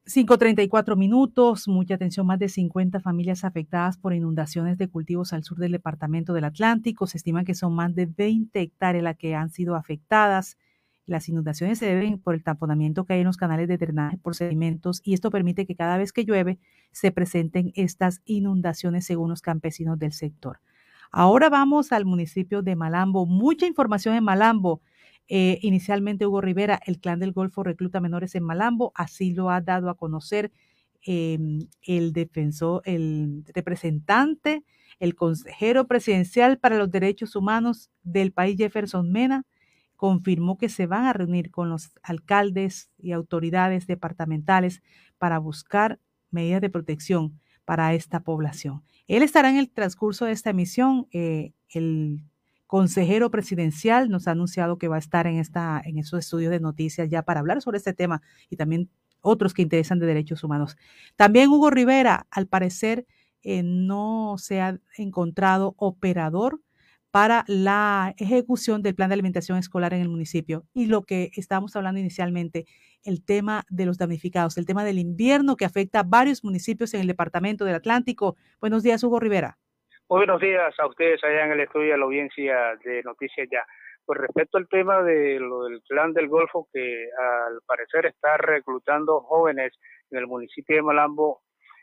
[0.07, 5.57] 5.34 minutos, mucha atención, más de 50 familias afectadas por inundaciones de cultivos al sur
[5.57, 7.07] del departamento del Atlántico.
[7.07, 10.59] Se estima que son más de 20 hectáreas las que han sido afectadas.
[11.07, 14.35] Las inundaciones se deben por el taponamiento que hay en los canales de drenaje por
[14.35, 16.59] sedimentos y esto permite que cada vez que llueve
[16.91, 20.59] se presenten estas inundaciones según los campesinos del sector.
[21.11, 23.25] Ahora vamos al municipio de Malambo.
[23.25, 24.81] Mucha información en Malambo.
[25.27, 29.61] Eh, inicialmente Hugo Rivera, el clan del Golfo recluta menores en Malambo, así lo ha
[29.61, 30.51] dado a conocer
[31.01, 34.63] em, el defensor, el representante,
[34.99, 39.45] el consejero presidencial para los derechos humanos del país, Jefferson Mena,
[39.95, 44.81] confirmó que se van a reunir con los alcaldes y autoridades departamentales
[45.17, 45.99] para buscar
[46.31, 48.83] medidas de protección para esta población.
[49.07, 51.07] Él estará en el transcurso de esta emisión.
[51.11, 52.21] Eh, el
[52.67, 56.59] consejero presidencial nos ha anunciado que va a estar en, esta, en esos estudios de
[56.59, 58.89] noticias ya para hablar sobre este tema y también
[59.21, 60.77] otros que interesan de derechos humanos.
[61.15, 63.05] También Hugo Rivera, al parecer,
[63.41, 66.61] eh, no se ha encontrado operador
[67.11, 70.65] para la ejecución del plan de alimentación escolar en el municipio.
[70.73, 72.65] Y lo que estábamos hablando inicialmente,
[73.03, 77.01] el tema de los damnificados, el tema del invierno que afecta a varios municipios en
[77.01, 78.35] el departamento del Atlántico.
[78.59, 79.57] Buenos días, Hugo Rivera.
[80.07, 83.65] Muy buenos días a ustedes allá en el estudio de la audiencia de Noticias Ya.
[84.05, 89.21] Pues respecto al tema de lo del plan del Golfo, que al parecer está reclutando
[89.21, 89.73] jóvenes
[90.11, 91.41] en el municipio de Malambo,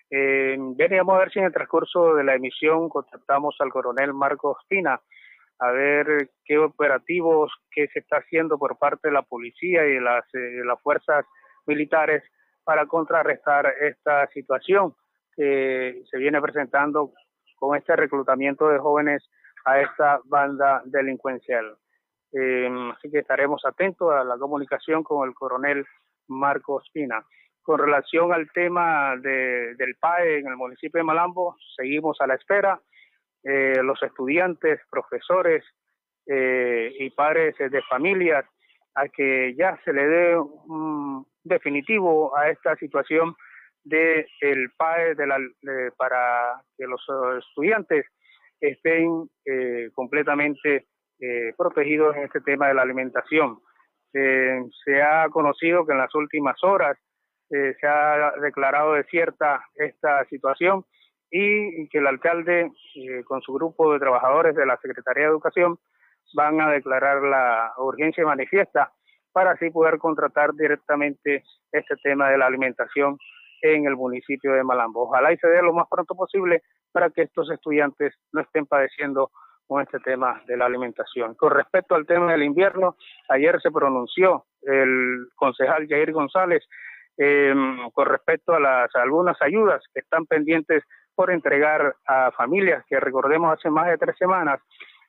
[0.08, 4.58] eh, veníamos a ver si en el transcurso de la emisión contactamos al coronel Marcos
[4.68, 5.00] Pina,
[5.58, 10.00] a ver qué operativos, qué se está haciendo por parte de la policía y de
[10.00, 11.26] las, eh, las fuerzas
[11.66, 12.22] militares
[12.62, 14.94] para contrarrestar esta situación
[15.34, 17.14] que se viene presentando
[17.62, 19.22] con este reclutamiento de jóvenes
[19.64, 21.76] a esta banda delincuencial.
[22.32, 25.86] Em, así que estaremos atentos a la comunicación con el coronel
[26.26, 27.24] Marcos Pina.
[27.62, 32.34] Con relación al tema de, del PAE en el municipio de Malambo, seguimos a la
[32.34, 32.80] espera.
[33.44, 35.62] Eh, los estudiantes, profesores
[36.26, 38.44] eh, y padres de familias
[38.96, 43.36] a que ya se le dé un definitivo a esta situación
[43.84, 45.38] de el PAE de la,
[45.96, 47.04] para que los
[47.38, 48.06] estudiantes
[48.60, 50.86] estén eh, completamente
[51.56, 53.60] protegidos en este tema de la alimentación.
[54.12, 56.98] se ha conocido que en las últimas horas
[57.48, 60.84] se ha declarado desierta esta situación
[61.32, 65.78] y que el alcalde eh, con su grupo de trabajadores de la Secretaría de Educación
[66.34, 68.92] van a declarar la urgencia manifiesta
[69.32, 73.16] para así poder contratar directamente este tema de la alimentación
[73.62, 75.04] en el municipio de Malambo.
[75.04, 79.30] Ojalá y se dé lo más pronto posible para que estos estudiantes no estén padeciendo
[79.66, 81.34] con este tema de la alimentación.
[81.34, 82.96] Con respecto al tema del invierno,
[83.28, 86.62] ayer se pronunció el concejal Jair González
[87.16, 87.54] eh,
[87.92, 90.82] con respecto a las algunas ayudas que están pendientes
[91.14, 94.60] por entregar a familias que recordemos hace más de tres semanas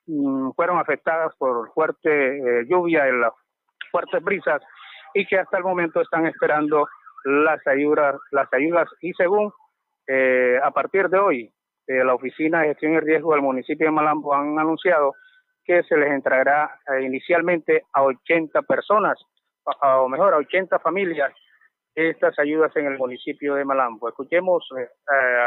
[0.06, 3.32] mm, fueron afectadas por fuerte eh, lluvia y las
[3.90, 4.62] fuertes brisas
[5.14, 6.88] y que hasta el momento están esperando
[7.24, 9.52] las ayudas, las ayudas y según
[10.08, 11.54] eh, a partir de hoy
[11.88, 15.14] eh, la Oficina de Gestión y Riesgo del municipio de Malambo han anunciado
[15.66, 19.18] que se les entregará inicialmente a 80 personas,
[19.64, 21.32] o mejor, a 80 familias
[21.96, 24.10] estas ayudas en el municipio de Malambo.
[24.10, 24.68] Escuchemos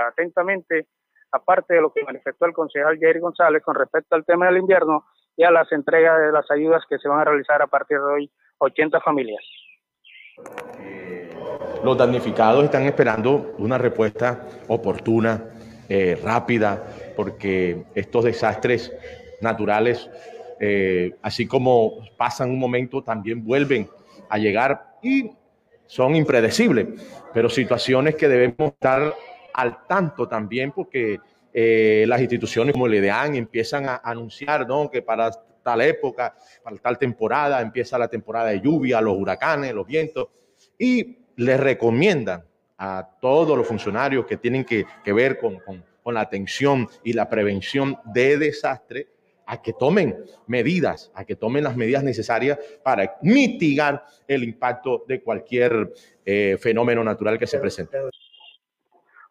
[0.09, 0.87] atentamente
[1.33, 5.05] aparte de lo que manifestó el concejal Jerry González con respecto al tema del invierno
[5.37, 8.05] y a las entregas de las ayudas que se van a realizar a partir de
[8.05, 9.45] hoy, 80 familias.
[11.87, 15.45] Los damnificados están esperando una respuesta oportuna,
[15.89, 16.85] eh, rápida,
[17.15, 18.93] porque estos desastres
[19.41, 20.11] naturales,
[20.59, 23.89] eh, así como pasan un momento, también vuelven
[24.29, 25.31] a llegar y
[25.87, 26.89] son impredecibles,
[27.33, 29.15] pero situaciones que debemos estar
[29.55, 31.21] al tanto también porque
[31.55, 34.91] eh, las instituciones como el EDEAN empiezan a anunciar ¿no?
[34.91, 35.31] que para
[35.63, 36.35] tal época,
[36.65, 40.27] para tal temporada, empieza la temporada de lluvia, los huracanes, los vientos,
[40.77, 42.45] y les recomiendan
[42.79, 45.61] a todos los funcionarios que tienen que, ver con,
[46.13, 49.09] la atención y la prevención de desastre,
[49.49, 50.17] a que tomen
[50.49, 55.93] medidas, a que tomen las medidas necesarias para mitigar el impacto de cualquier
[56.25, 57.97] eh, fenómeno natural que se presente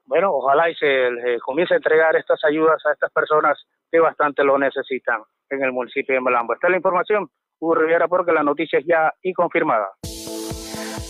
[0.05, 3.57] bueno, ojalá y se comience a entregar estas ayudas a estas personas
[3.91, 6.53] que bastante lo necesitan en el municipio de Malambo.
[6.53, 7.29] Esta es la información.
[7.59, 9.87] Hugo Rivera porque la noticia es ya y confirmada.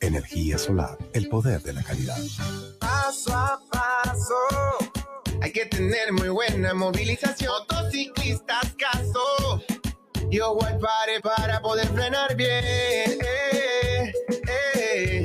[0.00, 2.16] Energía solar, el poder de la calidad.
[2.78, 4.34] Paso a paso,
[5.42, 7.52] hay que tener muy buena movilización.
[7.68, 9.62] Motociclistas, caso.
[10.30, 13.18] Yo voy pare para poder frenar bien.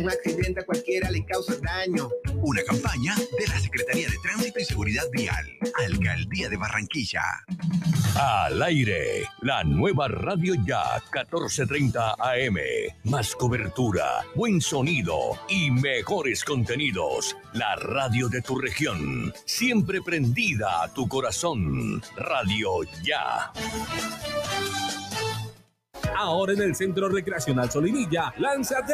[0.06, 2.12] Un accidente a cualquiera le causa daño.
[2.44, 5.44] Una campaña de la Secretaría de Tránsito y Seguridad Vial,
[5.84, 7.24] Alcaldía de Barranquilla.
[8.14, 12.56] Al aire, la nueva radio ya 1430 AM.
[13.06, 17.36] Más cobertura, buen sonido y mejores contenidos.
[17.54, 22.04] La radio de tu región, siempre prendida a tu corazón.
[22.16, 23.52] Radio ya.
[26.16, 28.94] Ahora en el Centro Recreacional Solinilla, lánzate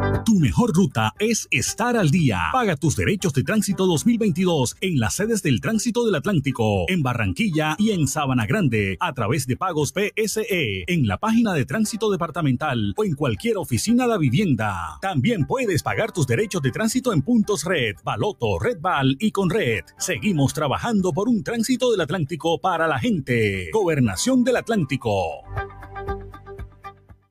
[0.25, 2.39] Tu mejor ruta es estar al día.
[2.51, 7.75] Paga tus derechos de tránsito 2022 en las sedes del Tránsito del Atlántico, en Barranquilla
[7.79, 12.93] y en Sabana Grande, a través de pagos PSE, en la página de Tránsito Departamental
[12.97, 14.99] o en cualquier oficina de vivienda.
[15.01, 19.49] También puedes pagar tus derechos de tránsito en puntos Red, Baloto, Red Val y con
[19.49, 19.85] Red.
[19.97, 23.69] Seguimos trabajando por un tránsito del Atlántico para la gente.
[23.73, 25.43] Gobernación del Atlántico.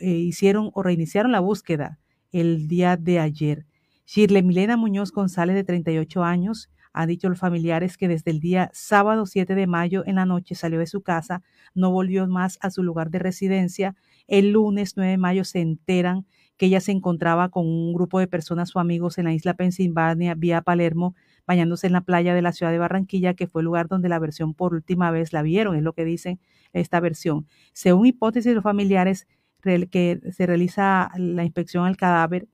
[0.00, 1.98] eh, hicieron o reiniciaron la búsqueda
[2.30, 3.64] el día de ayer.
[4.06, 8.40] Shirley Milena Muñoz González, de 38 años, ha dicho a los familiares que desde el
[8.40, 11.42] día sábado 7 de mayo en la noche salió de su casa,
[11.74, 13.94] no volvió más a su lugar de residencia
[14.28, 16.26] el lunes 9 de mayo se enteran
[16.56, 20.34] que ella se encontraba con un grupo de personas o amigos en la isla Pensilvania,
[20.34, 21.14] vía Palermo,
[21.46, 24.18] bañándose en la playa de la ciudad de Barranquilla, que fue el lugar donde la
[24.18, 26.38] versión por última vez la vieron, es lo que dice
[26.72, 27.46] esta versión.
[27.72, 29.26] Según hipótesis de los familiares,
[29.62, 32.48] que se realiza la inspección al cadáver,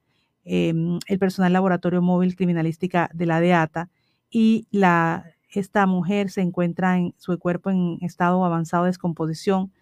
[0.45, 3.91] em, el personal laboratorio móvil criminalística de la DEATA
[4.31, 9.73] y la, esta mujer se encuentra en su cuerpo en estado avanzado de descomposición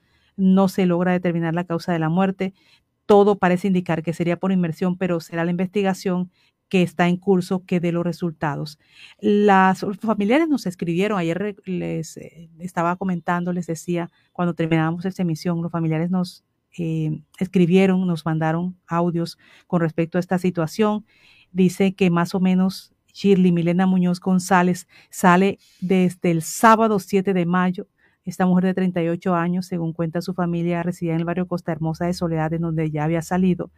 [0.40, 2.54] no se logra determinar la causa de la muerte.
[3.06, 6.30] Todo parece indicar que sería por inmersión, pero será la investigación
[6.68, 8.78] que está en curso que dé los resultados.
[9.20, 15.60] Las familiares nos escribieron, ayer les eh, estaba comentando, les decía, cuando terminamos esta emisión,
[15.62, 16.44] los familiares nos
[16.78, 21.04] eh, escribieron, nos mandaron audios con respecto a esta situación.
[21.52, 27.46] Dice que más o menos Shirley Milena Muñoz González sale desde el sábado 7 de
[27.46, 27.88] mayo
[28.24, 32.06] esta mujer de 38 años, según cuenta su familia, residía en el barrio Costa Hermosa
[32.06, 33.70] de Soledad, en donde ya había salido,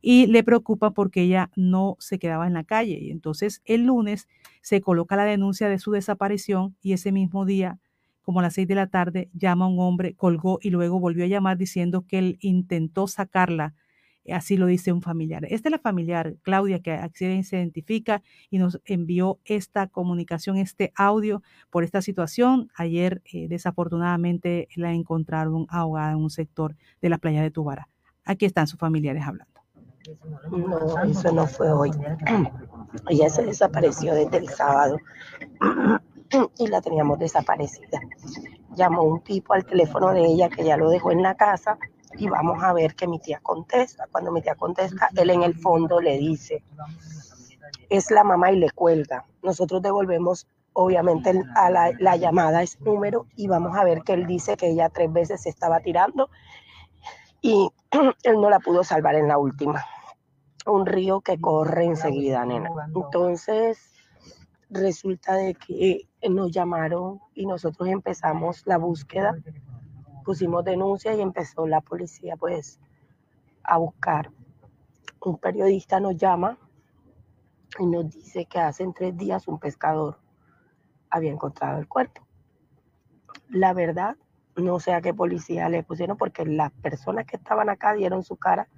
[0.00, 2.98] y le preocupa porque ella no se quedaba en la calle.
[3.00, 4.28] Y entonces el lunes
[4.60, 7.78] se coloca la denuncia de su desaparición y ese mismo día,
[8.24, 11.24] como a las seis de la tarde, llama a un hombre, colgó y luego volvió
[11.24, 13.74] a llamar diciendo que él intentó sacarla
[14.32, 15.44] Así lo dice un familiar.
[15.44, 21.42] Esta es la familiar, Claudia, que se identifica y nos envió esta comunicación, este audio
[21.70, 22.70] por esta situación.
[22.74, 27.88] Ayer, eh, desafortunadamente, la encontraron ahogada en un sector de la playa de Tubara.
[28.24, 29.52] Aquí están sus familiares hablando.
[30.50, 31.90] No, eso no fue hoy.
[33.08, 34.98] Ella se desapareció desde el sábado
[36.58, 38.00] y la teníamos desaparecida.
[38.74, 41.78] Llamó un tipo al teléfono de ella que ya lo dejó en la casa
[42.16, 44.06] y vamos a ver que mi tía contesta.
[44.10, 46.62] Cuando mi tía contesta, él en el fondo le dice,
[47.88, 49.24] es la mamá y le cuelga.
[49.42, 54.26] Nosotros devolvemos obviamente a la, la llamada ese número y vamos a ver que él
[54.26, 56.30] dice que ella tres veces se estaba tirando
[57.40, 57.70] y
[58.24, 59.84] él no la pudo salvar en la última.
[60.66, 62.70] Un río que corre enseguida, nena.
[62.94, 63.93] Entonces,
[64.74, 69.34] resulta de que nos llamaron y nosotros empezamos la búsqueda
[70.24, 72.80] pusimos denuncia y empezó la policía pues
[73.62, 74.32] a buscar.
[75.20, 76.58] Un periodista nos llama
[77.78, 80.18] y nos dice que hace tres días un pescador
[81.10, 82.26] había encontrado el cuerpo.
[83.48, 84.16] La verdad,
[84.56, 88.36] no sé a qué policía le pusieron porque las personas que estaban acá dieron su
[88.36, 88.68] cara.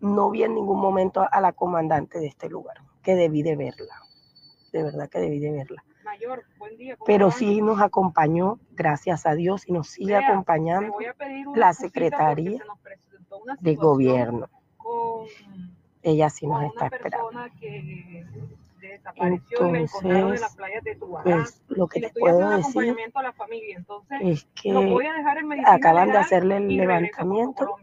[0.00, 4.03] No vi en ningún momento a la comandante de este lugar, que debí de verla.
[4.74, 5.84] De verdad que debí de verla.
[7.06, 10.96] Pero sí nos acompañó, gracias a Dios, y nos sigue acompañando
[11.54, 12.60] la Secretaría
[13.60, 14.48] de Gobierno.
[16.02, 17.30] Ella sí nos está esperando.
[19.14, 19.92] Entonces,
[21.22, 22.96] pues lo que te puedo decir
[24.22, 24.72] es que
[25.66, 27.76] acaban de hacerle el levantamiento.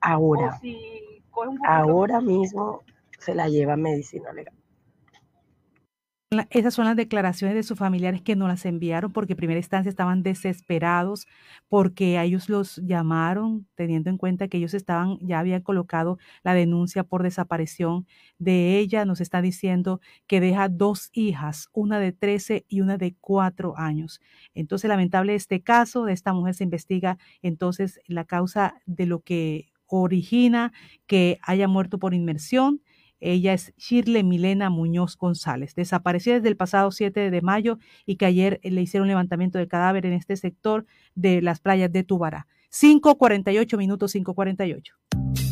[0.00, 0.60] Ahora,
[1.64, 2.82] ahora mismo
[3.20, 4.54] se la lleva a medicina legal.
[6.50, 9.90] Esas son las declaraciones de sus familiares que no las enviaron porque en primera instancia
[9.90, 11.26] estaban desesperados
[11.68, 16.54] porque a ellos los llamaron teniendo en cuenta que ellos estaban, ya habían colocado la
[16.54, 18.06] denuncia por desaparición
[18.38, 19.04] de ella.
[19.04, 24.20] Nos está diciendo que deja dos hijas, una de 13 y una de 4 años.
[24.54, 29.68] Entonces, lamentable este caso de esta mujer se investiga entonces la causa de lo que
[29.86, 30.72] origina
[31.06, 32.80] que haya muerto por inmersión
[33.22, 38.26] ella es Shirley Milena Muñoz González, desaparecida desde el pasado 7 de mayo y que
[38.26, 42.46] ayer le hicieron levantamiento de cadáver en este sector de las playas de Tubará.
[42.70, 45.51] 5.48 minutos, 5.48.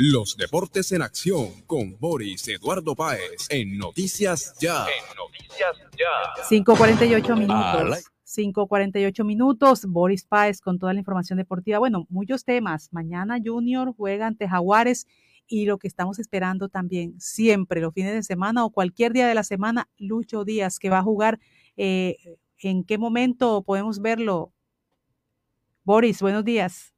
[0.00, 4.84] Los deportes en acción con Boris Eduardo Páez en Noticias Ya.
[4.84, 6.44] En Noticias Ya.
[6.48, 8.04] 5:48 minutos.
[8.22, 9.86] 5:48 minutos.
[9.86, 11.80] Boris Páez con toda la información deportiva.
[11.80, 12.92] Bueno, muchos temas.
[12.92, 15.08] Mañana Junior juega ante Jaguares
[15.48, 19.34] y lo que estamos esperando también siempre, los fines de semana o cualquier día de
[19.34, 21.40] la semana, Lucho Díaz, que va a jugar.
[21.76, 22.18] Eh,
[22.58, 24.52] ¿En qué momento podemos verlo?
[25.82, 26.94] Boris, buenos días.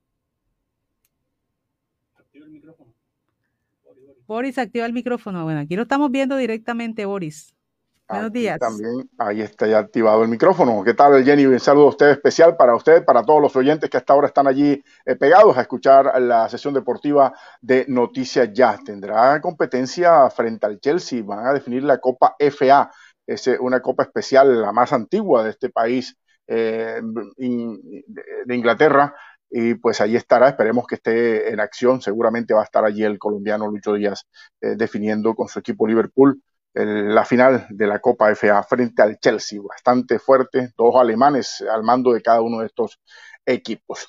[4.31, 5.43] Boris, activa el micrófono.
[5.43, 7.53] Bueno, aquí lo estamos viendo directamente, Boris.
[8.09, 8.61] Buenos días.
[8.61, 10.85] También ahí está ya activado el micrófono.
[10.85, 11.47] ¿Qué tal, Jenny?
[11.47, 14.47] Un saludo a usted especial para usted, para todos los oyentes que hasta ahora están
[14.47, 18.79] allí eh, pegados a escuchar la sesión deportiva de Noticias Ya.
[18.85, 21.25] Tendrá competencia frente al Chelsea.
[21.25, 22.89] Van a definir la Copa FA.
[23.27, 26.17] Es eh, una copa especial, la más antigua de este país
[26.47, 29.13] eh, de Inglaterra
[29.51, 33.19] y pues ahí estará, esperemos que esté en acción, seguramente va a estar allí el
[33.19, 34.27] colombiano Lucho Díaz
[34.61, 36.41] eh, definiendo con su equipo Liverpool
[36.73, 42.13] la final de la Copa FA frente al Chelsea, bastante fuerte, dos alemanes al mando
[42.13, 43.01] de cada uno de estos
[43.45, 44.09] equipos.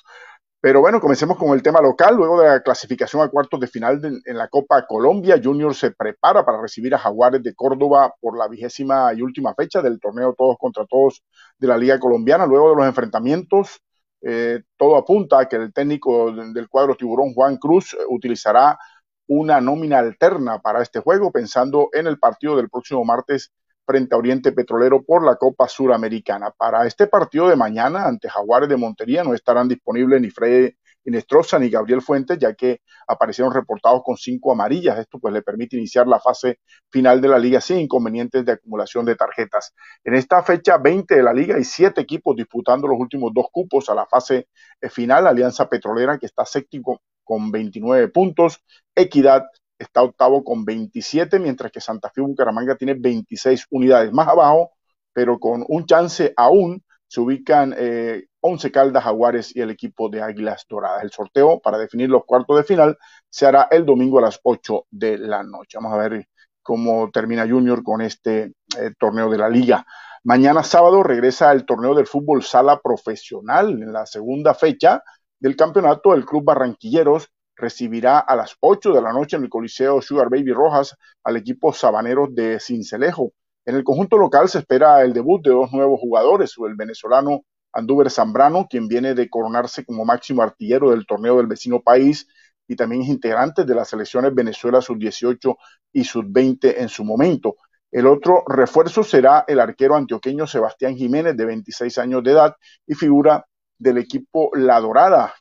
[0.60, 2.14] Pero bueno, comencemos con el tema local.
[2.14, 6.44] Luego de la clasificación a cuartos de final en la Copa Colombia, Junior se prepara
[6.44, 10.56] para recibir a Jaguares de Córdoba por la vigésima y última fecha del torneo Todos
[10.58, 11.24] contra Todos
[11.58, 12.46] de la Liga Colombiana.
[12.46, 13.80] Luego de los enfrentamientos,
[14.22, 18.78] eh, todo apunta a que el técnico del cuadro tiburón, Juan Cruz, eh, utilizará
[19.26, 23.52] una nómina alterna para este juego, pensando en el partido del próximo martes
[23.84, 26.50] frente a Oriente Petrolero por la Copa Suramericana.
[26.50, 30.72] Para este partido de mañana ante Jaguares de Montería no estarán disponibles ni Fred
[31.04, 34.98] Inestrosa ni Gabriel Fuentes, ya que aparecieron reportados con cinco amarillas.
[34.98, 39.04] Esto pues le permite iniciar la fase final de la liga sin inconvenientes de acumulación
[39.04, 39.74] de tarjetas.
[40.04, 43.88] En esta fecha 20 de la liga hay siete equipos disputando los últimos dos cupos
[43.90, 44.48] a la fase
[44.80, 45.26] eh, final.
[45.26, 48.62] Alianza Petrolera que está séptimo con 29 puntos.
[48.94, 49.44] Equidad
[49.78, 54.72] está octavo con 27, mientras que Santa Fe Bucaramanga tiene 26 unidades más abajo,
[55.12, 60.20] pero con un chance aún se ubican eh, 11 Caldas Jaguares y el equipo de
[60.20, 61.02] Águilas Doradas.
[61.02, 62.98] El sorteo para definir los cuartos de final
[63.30, 65.78] se hará el domingo a las 8 de la noche.
[65.80, 66.28] Vamos a ver
[66.60, 69.86] cómo termina Junior con este eh, torneo de la liga.
[70.24, 75.02] Mañana sábado regresa el torneo del fútbol sala profesional en la segunda fecha
[75.38, 76.12] del campeonato.
[76.12, 80.52] El Club Barranquilleros recibirá a las 8 de la noche en el Coliseo Sugar Baby
[80.52, 83.32] Rojas al equipo Sabaneros de Cincelejo.
[83.64, 88.10] En el conjunto local se espera el debut de dos nuevos jugadores, el venezolano Andúber
[88.10, 92.28] Zambrano, quien viene de coronarse como máximo artillero del torneo del vecino país
[92.68, 95.56] y también es integrante de las selecciones Venezuela sub-18
[95.92, 97.56] y sub-20 en su momento.
[97.90, 102.56] El otro refuerzo será el arquero antioqueño Sebastián Jiménez, de 26 años de edad
[102.86, 103.46] y figura
[103.78, 105.34] del equipo La Dorada,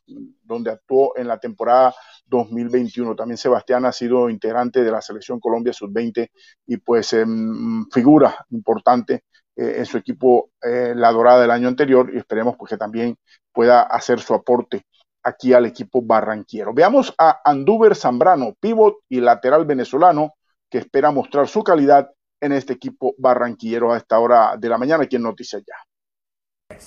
[0.43, 1.93] donde actuó en la temporada
[2.25, 3.15] 2021.
[3.15, 6.29] También Sebastián ha sido integrante de la selección Colombia sub-20
[6.65, 9.25] y pues em, figura importante
[9.55, 13.17] eh, en su equipo eh, La Dorada del año anterior y esperemos pues, que también
[13.51, 14.85] pueda hacer su aporte
[15.23, 16.73] aquí al equipo barranquiero.
[16.73, 20.33] Veamos a Andúber Zambrano, pivot y lateral venezolano,
[20.69, 25.03] que espera mostrar su calidad en este equipo barranquillero a esta hora de la mañana
[25.03, 26.77] aquí en Noticias Ya.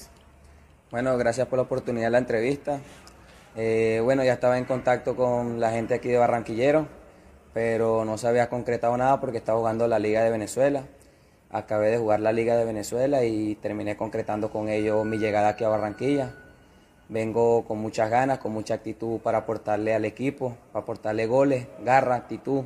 [0.90, 2.80] Bueno, gracias por la oportunidad de la entrevista.
[3.56, 6.88] Eh, bueno, ya estaba en contacto con la gente aquí de Barranquillero,
[7.52, 10.84] pero no se había concretado nada porque estaba jugando la Liga de Venezuela.
[11.54, 15.62] Acabé de jugar la Liga de Venezuela y terminé concretando con ellos mi llegada aquí
[15.62, 16.34] a Barranquilla.
[17.08, 22.16] Vengo con muchas ganas, con mucha actitud para aportarle al equipo, para aportarle goles, garra,
[22.16, 22.64] actitud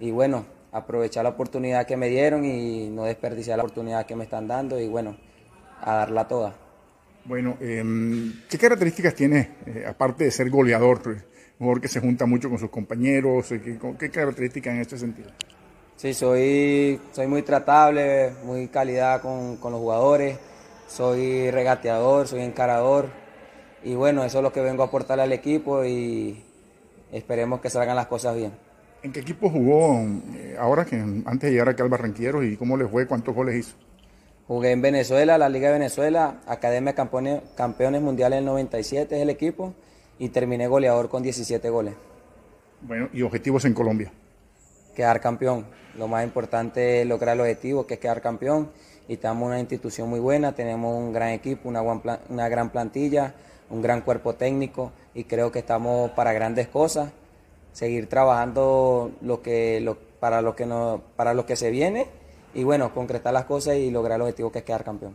[0.00, 4.24] y bueno, aprovechar la oportunidad que me dieron y no desperdiciar la oportunidad que me
[4.24, 5.16] están dando y bueno,
[5.80, 6.54] a darla toda.
[7.24, 11.24] Bueno, em, ¿qué características tiene, eh, aparte de ser goleador,
[11.60, 13.48] mejor que se junta mucho con sus compañeros?
[13.48, 15.30] ¿Qué, qué características en este sentido?
[15.96, 20.38] Sí, soy, soy muy tratable, muy calidad con, con los jugadores,
[20.86, 23.08] soy regateador, soy encarador
[23.82, 26.44] y bueno, eso es lo que vengo a aportarle al equipo y
[27.12, 28.52] esperemos que salgan las cosas bien.
[29.02, 30.00] ¿En qué equipo jugó
[30.34, 33.06] eh, ahora que antes de llegar aquí al Barranquilleros y cómo le fue?
[33.06, 33.76] ¿Cuántos goles hizo?
[34.48, 39.30] Jugué en Venezuela, la Liga de Venezuela, Academia Campeones, Campeones Mundiales del 97 es el
[39.30, 39.72] equipo
[40.18, 41.94] y terminé goleador con 17 goles.
[42.82, 44.12] Bueno, ¿y objetivos en Colombia?
[44.96, 45.66] Quedar campeón.
[45.96, 48.70] Lo más importante es lograr el objetivo, que es quedar campeón.
[49.06, 53.34] Y estamos en una institución muy buena, tenemos un gran equipo, una, una gran plantilla,
[53.70, 57.12] un gran cuerpo técnico y creo que estamos para grandes cosas.
[57.72, 62.08] Seguir trabajando lo que, lo, para, lo que no, para lo que se viene
[62.54, 65.14] y bueno, concretar las cosas y lograr el objetivo que es quedar campeón.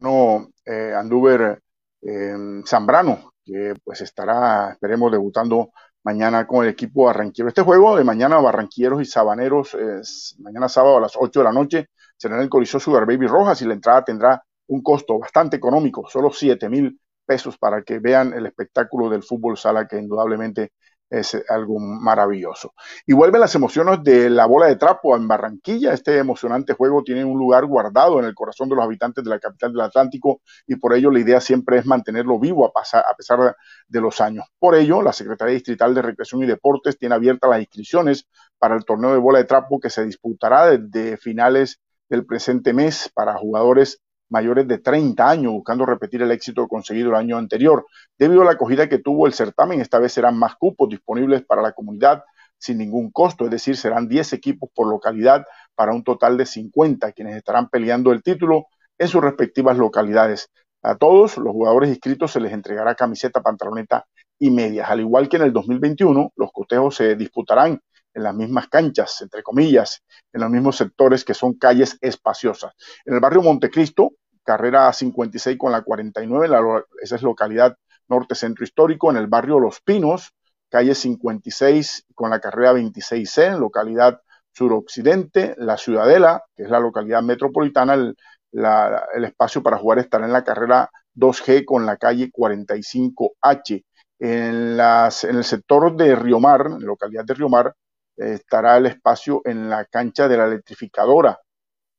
[0.00, 1.60] No, eh, Anduber
[2.02, 5.70] eh, Zambrano, que pues estará, esperemos, debutando
[6.04, 7.48] mañana con el equipo barranquero.
[7.48, 11.52] Este juego de mañana, Barranquilleros y Sabaneros, es mañana sábado a las 8 de la
[11.52, 15.56] noche, será en el Coliseo Sugar Baby Rojas y la entrada tendrá un costo bastante
[15.56, 20.72] económico, solo 7 mil pesos para que vean el espectáculo del fútbol sala que indudablemente
[21.10, 22.74] es algo maravilloso.
[23.06, 25.92] Y vuelven las emociones de la bola de trapo en Barranquilla.
[25.92, 29.38] Este emocionante juego tiene un lugar guardado en el corazón de los habitantes de la
[29.38, 33.14] capital del Atlántico y por ello la idea siempre es mantenerlo vivo a, pasar, a
[33.14, 33.56] pesar
[33.88, 34.44] de los años.
[34.58, 38.28] Por ello, la Secretaría Distrital de Recreación y Deportes tiene abiertas las inscripciones
[38.58, 43.10] para el torneo de bola de trapo que se disputará desde finales del presente mes
[43.14, 47.86] para jugadores mayores de 30 años, buscando repetir el éxito conseguido el año anterior.
[48.18, 51.62] Debido a la acogida que tuvo el certamen, esta vez serán más cupos disponibles para
[51.62, 52.22] la comunidad
[52.58, 57.12] sin ningún costo, es decir, serán 10 equipos por localidad para un total de 50
[57.12, 58.66] quienes estarán peleando el título
[58.98, 60.50] en sus respectivas localidades.
[60.82, 64.06] A todos los jugadores inscritos se les entregará camiseta, pantaloneta
[64.38, 64.90] y medias.
[64.90, 67.80] Al igual que en el 2021, los cotejos se disputarán
[68.18, 70.02] en las mismas canchas, entre comillas,
[70.32, 72.74] en los mismos sectores que son calles espaciosas.
[73.04, 74.12] En el barrio Montecristo,
[74.44, 77.76] carrera 56 con la 49, la, esa es localidad
[78.08, 80.34] norte centro histórico, en el barrio Los Pinos,
[80.68, 84.20] calle 56 con la carrera 26C, localidad
[84.52, 88.16] suroccidente, la Ciudadela, que es la localidad metropolitana, el,
[88.52, 93.84] el espacio para jugar estará en la carrera 2G con la calle 45H.
[94.20, 97.72] En, las, en el sector de Río Mar, en la localidad de Río Mar,
[98.18, 101.40] estará el espacio en la cancha de la electrificadora,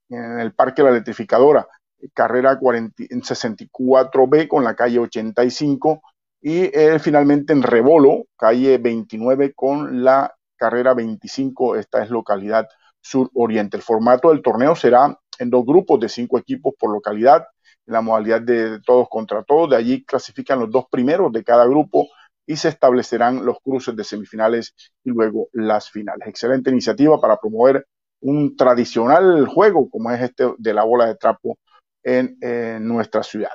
[0.10, 1.68] en el parque de la electrificadora,
[2.14, 6.02] carrera 40, en 64B con la calle 85
[6.42, 12.68] y eh, finalmente en Rebolo, calle 29 con la carrera 25, esta es localidad
[13.02, 13.78] sur-oriente.
[13.78, 17.46] El formato del torneo será en dos grupos de cinco equipos por localidad,
[17.86, 21.66] en la modalidad de todos contra todos, de allí clasifican los dos primeros de cada
[21.66, 22.08] grupo
[22.50, 24.74] y se establecerán los cruces de semifinales
[25.04, 26.28] y luego las finales.
[26.28, 27.86] Excelente iniciativa para promover
[28.22, 31.60] un tradicional juego como es este de la bola de trapo
[32.04, 32.36] en,
[32.82, 33.52] nuestra ciudad.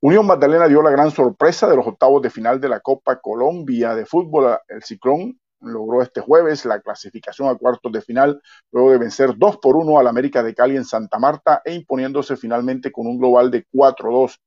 [0.00, 3.94] Unión Magdalena dio la gran sorpresa de los octavos de final de la Copa Colombia
[3.94, 4.58] de fútbol.
[4.68, 8.40] El Ciclón logró este jueves la clasificación a cuartos de final
[8.72, 12.38] luego de vencer 2 por 1 al América de Cali en Santa Marta e imponiéndose
[12.38, 14.38] finalmente con un global de 4-2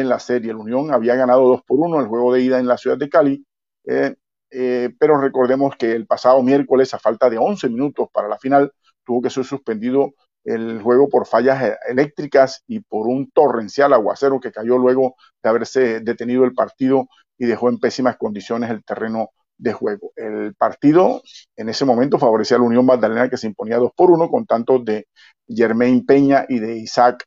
[0.00, 0.50] en la serie.
[0.50, 3.08] El Unión había ganado 2 por 1 el juego de ida en la ciudad de
[3.08, 3.44] Cali,
[3.86, 4.14] eh,
[4.50, 8.72] eh, pero recordemos que el pasado miércoles, a falta de 11 minutos para la final,
[9.04, 10.12] tuvo que ser suspendido
[10.44, 15.48] el juego por fallas e-, eléctricas y por un torrencial aguacero que cayó luego de
[15.48, 20.12] haberse detenido el partido y dejó en pésimas condiciones el terreno de juego.
[20.14, 21.22] El partido
[21.56, 24.44] en ese momento favorecía a la Unión Magdalena que se imponía 2 por 1 con
[24.44, 25.06] tantos de
[25.48, 27.24] Germain Peña y de Isaac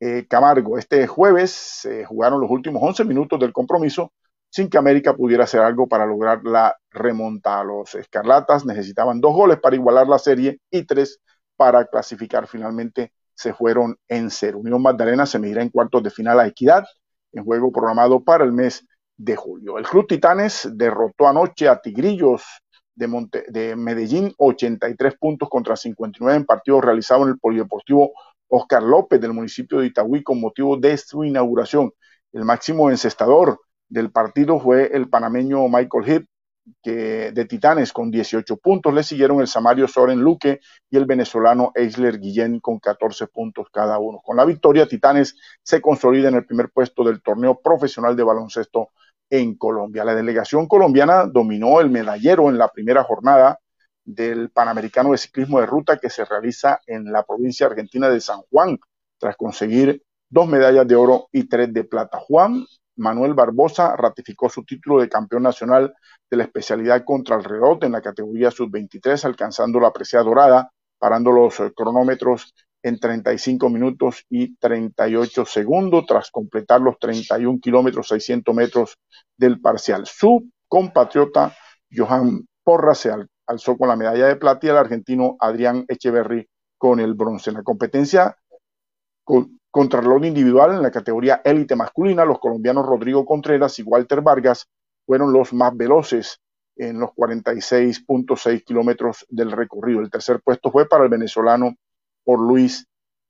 [0.00, 0.78] eh, Camargo.
[0.78, 4.12] Este jueves se jugaron los últimos 11 minutos del compromiso
[4.48, 7.62] sin que América pudiera hacer algo para lograr la remontada.
[7.62, 11.20] Los Escarlatas necesitaban dos goles para igualar la serie y tres
[11.56, 12.48] para clasificar.
[12.48, 14.58] Finalmente se fueron en cero.
[14.58, 16.84] Unión Magdalena se medirá en cuartos de final a Equidad
[17.32, 18.84] en juego programado para el mes
[19.16, 19.78] de julio.
[19.78, 22.42] El Club Titanes derrotó anoche a Tigrillos
[22.94, 28.12] de, de Medellín 83 puntos contra 59 en partido realizado en el Polideportivo
[28.50, 31.92] Oscar López del municipio de Itagüí con motivo de su inauguración.
[32.32, 36.26] El máximo encestador del partido fue el panameño Michael Heath
[36.82, 38.92] que, de Titanes con 18 puntos.
[38.92, 40.60] Le siguieron el Samario Soren Luque
[40.90, 44.20] y el venezolano Eisler Guillén con 14 puntos cada uno.
[44.24, 48.90] Con la victoria, Titanes se consolida en el primer puesto del torneo profesional de baloncesto
[49.30, 50.04] en Colombia.
[50.04, 53.58] La delegación colombiana dominó el medallero en la primera jornada
[54.14, 58.40] del Panamericano de Ciclismo de Ruta que se realiza en la provincia argentina de San
[58.50, 58.78] Juan,
[59.18, 62.18] tras conseguir dos medallas de oro y tres de plata.
[62.18, 62.64] Juan
[62.96, 65.94] Manuel Barbosa ratificó su título de campeón nacional
[66.30, 71.32] de la especialidad contra el reloj en la categoría sub-23, alcanzando la presea dorada, parando
[71.32, 78.98] los cronómetros en 35 minutos y 38 segundos tras completar los 31 kilómetros 600 metros
[79.36, 80.06] del parcial.
[80.06, 81.54] Su compatriota
[81.94, 83.10] Johan Porra se
[83.50, 86.48] alzó con la medalla de plata y el argentino Adrián Echeverry
[86.78, 87.50] con el bronce.
[87.50, 88.36] En la competencia
[89.70, 94.66] Contrarreloj individual en la categoría élite masculina, los colombianos Rodrigo Contreras y Walter Vargas
[95.06, 96.40] fueron los más veloces
[96.76, 100.00] en los 46.6 kilómetros del recorrido.
[100.00, 101.76] El tercer puesto fue para el venezolano
[102.24, 102.86] por Luis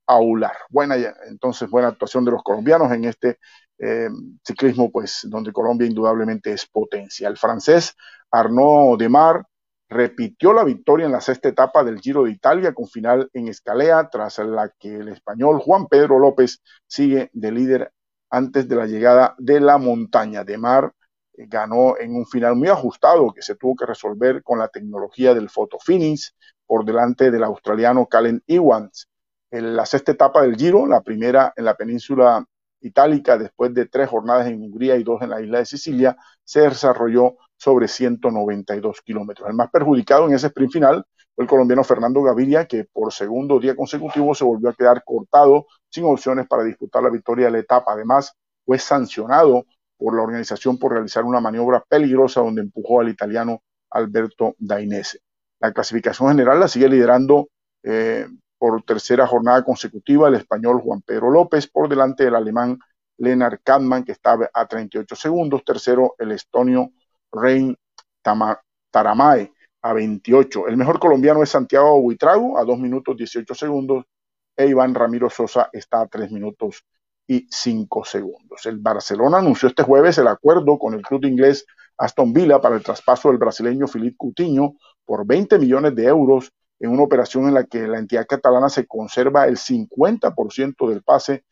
[0.07, 0.53] Aular.
[0.69, 0.95] Buena,
[1.27, 3.37] entonces, buena actuación de los colombianos en este
[3.77, 4.09] eh,
[4.43, 7.27] ciclismo, pues, donde Colombia indudablemente es potencia.
[7.27, 7.95] El francés
[8.31, 9.45] Arnaud Demar
[9.91, 14.09] repitió la victoria en la sexta etapa del Giro de Italia con final en Escalea,
[14.09, 17.91] tras la que el español Juan Pedro López sigue de líder
[18.29, 20.45] antes de la llegada de la montaña.
[20.45, 20.93] De Mar
[21.33, 25.33] eh, ganó en un final muy ajustado que se tuvo que resolver con la tecnología
[25.33, 26.31] del photo finish
[26.65, 29.09] por delante del australiano Calen Ewans.
[29.51, 32.45] En la sexta etapa del Giro, la primera en la península
[32.79, 36.15] itálica después de tres jornadas en Hungría y dos en la isla de Sicilia,
[36.45, 39.47] se desarrolló sobre 192 kilómetros.
[39.47, 41.05] El más perjudicado en ese sprint final
[41.35, 45.67] fue el colombiano Fernando Gaviria, que por segundo día consecutivo se volvió a quedar cortado
[45.87, 47.93] sin opciones para disputar la victoria de la etapa.
[47.93, 48.33] Además,
[48.65, 49.65] fue sancionado
[49.95, 53.61] por la organización por realizar una maniobra peligrosa donde empujó al italiano
[53.91, 55.19] Alberto Dainese.
[55.59, 57.49] La clasificación general la sigue liderando
[57.83, 58.25] eh,
[58.57, 62.79] por tercera jornada consecutiva el español Juan Pedro López por delante del alemán
[63.17, 66.91] Lennart Kampmann que está a 38 segundos, tercero el estonio
[67.31, 67.77] Rein
[68.91, 69.51] Taramae
[69.81, 70.67] a 28.
[70.67, 74.05] El mejor colombiano es Santiago Huitrago a 2 minutos 18 segundos
[74.55, 76.85] e Iván Ramiro Sosa está a 3 minutos
[77.27, 78.65] y 5 segundos.
[78.65, 81.65] El Barcelona anunció este jueves el acuerdo con el club inglés
[81.97, 84.75] Aston Villa para el traspaso del brasileño Filipe Coutinho
[85.05, 88.87] por 20 millones de euros en una operación en la que la entidad catalana se
[88.87, 91.45] conserva el 50% del pase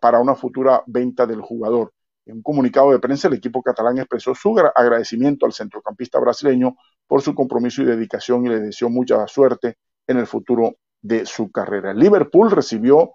[0.00, 1.92] para una futura venta del jugador.
[2.28, 6.76] En un comunicado de prensa, el equipo catalán expresó su agradecimiento al centrocampista brasileño
[7.06, 11.50] por su compromiso y dedicación y le deseó mucha suerte en el futuro de su
[11.50, 11.94] carrera.
[11.94, 13.12] Liverpool recibió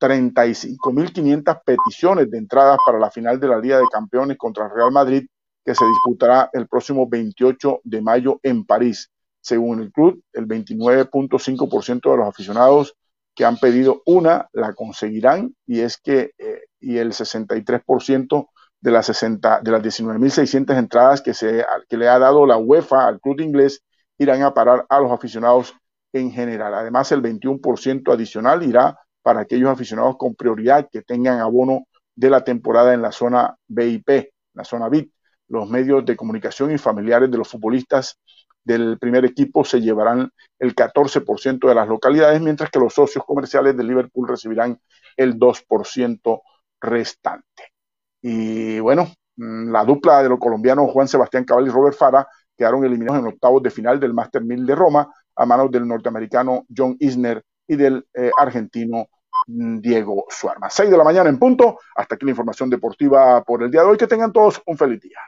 [0.00, 4.90] 35.500 peticiones de entradas para la final de la Liga de Campeones contra el Real
[4.90, 5.24] Madrid,
[5.64, 9.10] que se disputará el próximo 28 de mayo en París.
[9.40, 12.96] Según el club, el 29.5% de los aficionados
[13.32, 18.48] que han pedido una la conseguirán y es que eh, y el 63%
[18.80, 23.06] de las, 60, de las 19.600 entradas que, se, que le ha dado la UEFA
[23.06, 23.82] al club inglés
[24.18, 25.74] irán a parar a los aficionados
[26.12, 26.74] en general.
[26.74, 32.44] Además, el 21% adicional irá para aquellos aficionados con prioridad que tengan abono de la
[32.44, 35.12] temporada en la zona BIP, la zona VIP.
[35.48, 38.18] Los medios de comunicación y familiares de los futbolistas
[38.64, 43.76] del primer equipo se llevarán el 14% de las localidades, mientras que los socios comerciales
[43.76, 44.80] de Liverpool recibirán
[45.16, 46.42] el 2%
[46.80, 47.75] restante.
[48.22, 52.26] Y bueno, mm, la dupla de los colombianos Juan Sebastián Cabal y Robert Fara
[52.56, 56.64] quedaron eliminados en octavos de final del Master 1000 de Roma a manos del norteamericano
[56.74, 59.08] John Isner y del eh, argentino
[59.46, 60.70] mm, Diego Suarma.
[60.70, 61.78] 6 de la mañana en punto.
[61.94, 63.96] Hasta aquí la información deportiva por el día de hoy.
[63.96, 65.18] Que tengan todos un feliz día.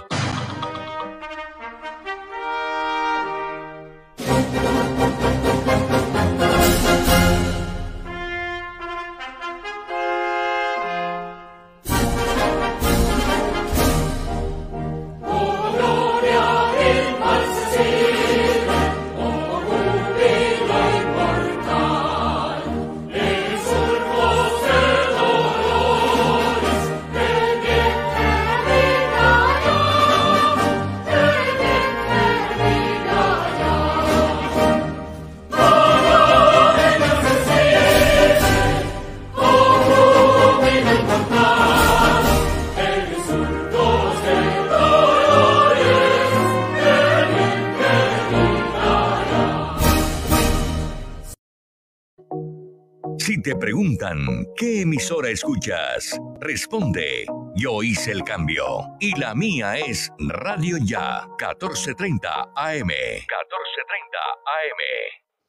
[55.28, 56.20] ¿qué emisora escuchas?
[56.40, 58.64] Responde, yo hice el cambio.
[59.00, 62.88] Y la mía es Radio Ya, 1430 AM.
[62.88, 64.80] 1430 AM.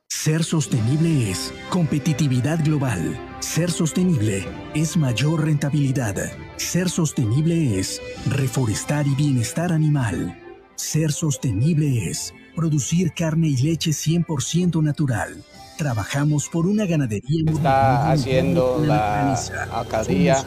[0.08, 3.18] Ser sostenible es competitividad global.
[3.40, 6.16] Ser sostenible es mayor rentabilidad.
[6.58, 10.38] Ser sostenible es reforestar y bienestar animal.
[10.76, 15.44] Ser sostenible es producir carne y leche 100% natural.
[15.80, 19.34] Trabajamos por una ganadería Está haciendo la
[19.72, 20.46] alcaldía.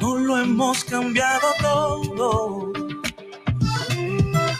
[0.00, 2.72] No lo hemos cambiado todo,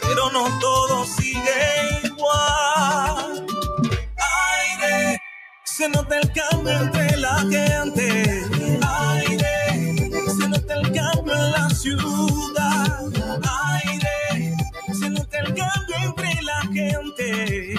[0.01, 3.47] pero no todo sigue igual.
[4.57, 5.21] Aire,
[5.65, 8.43] se nota el cambio entre la gente.
[9.11, 13.01] Aire, se nota el cambio en la ciudad.
[13.75, 14.57] Aire,
[14.99, 17.75] se nota el cambio entre la gente.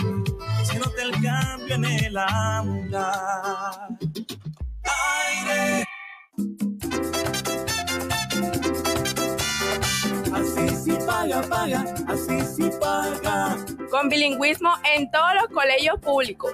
[0.64, 3.90] Se nota el cambio en el andar.
[4.84, 5.86] Aire.
[10.36, 13.56] Así sí paga, paga, así sí paga.
[13.90, 16.52] Con bilingüismo en todos los colegios públicos.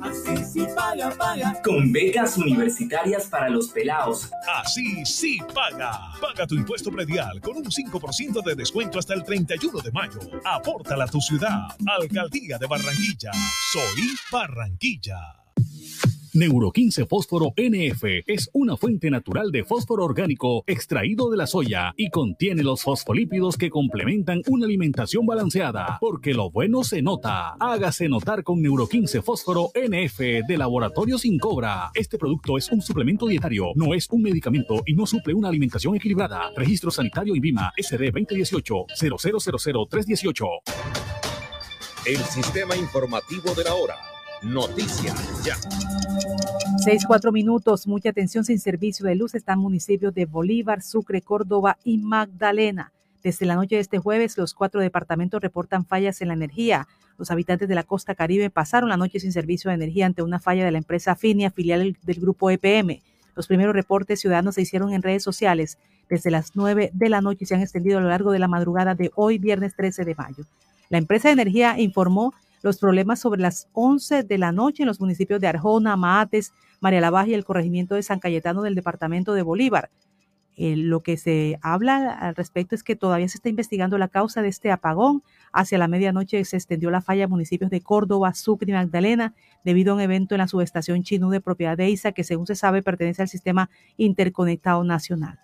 [0.00, 1.60] Así sí paga, paga.
[1.64, 4.30] Con becas universitarias para los pelados.
[4.54, 5.98] Así sí paga.
[6.20, 10.20] Paga tu impuesto predial con un 5% de descuento hasta el 31 de mayo.
[10.44, 11.66] Apórtala a tu ciudad.
[12.00, 13.32] Alcaldía de Barranquilla.
[13.72, 15.37] Soy Barranquilla.
[16.34, 21.94] Neuro 15 Fósforo NF es una fuente natural de fósforo orgánico extraído de la soya
[21.96, 27.56] y contiene los fosfolípidos que complementan una alimentación balanceada, porque lo bueno se nota.
[27.60, 31.90] Hágase notar con Neuro 15 Fósforo NF de Laboratorio Sin Cobra.
[31.94, 35.96] Este producto es un suplemento dietario, no es un medicamento y no suple una alimentación
[35.96, 36.50] equilibrada.
[36.56, 40.46] Registro Sanitario INVIMA SD 2018 0000318.
[42.06, 44.07] El sistema informativo de la hora.
[44.42, 45.56] Noticias ya.
[46.78, 47.86] Seis, cuatro minutos.
[47.88, 52.92] Mucha atención sin servicio de luz están municipios de Bolívar, Sucre, Córdoba y Magdalena.
[53.22, 56.86] Desde la noche de este jueves, los cuatro departamentos reportan fallas en la energía.
[57.18, 60.38] Los habitantes de la costa caribe pasaron la noche sin servicio de energía ante una
[60.38, 63.02] falla de la empresa Finia, filial del grupo EPM.
[63.34, 65.78] Los primeros reportes ciudadanos se hicieron en redes sociales
[66.08, 68.48] desde las nueve de la noche y se han extendido a lo largo de la
[68.48, 70.44] madrugada de hoy, viernes 13 de mayo.
[70.90, 72.32] La empresa de energía informó
[72.62, 77.00] los problemas sobre las 11 de la noche en los municipios de Arjona, Maates, María
[77.00, 79.90] la y el corregimiento de San Cayetano del departamento de Bolívar.
[80.60, 84.42] Eh, lo que se habla al respecto es que todavía se está investigando la causa
[84.42, 85.22] de este apagón.
[85.52, 89.92] Hacia la medianoche se extendió la falla a municipios de Córdoba, Sucre y Magdalena debido
[89.92, 92.82] a un evento en la subestación Chinú de propiedad de ISA que según se sabe
[92.82, 95.38] pertenece al sistema interconectado nacional.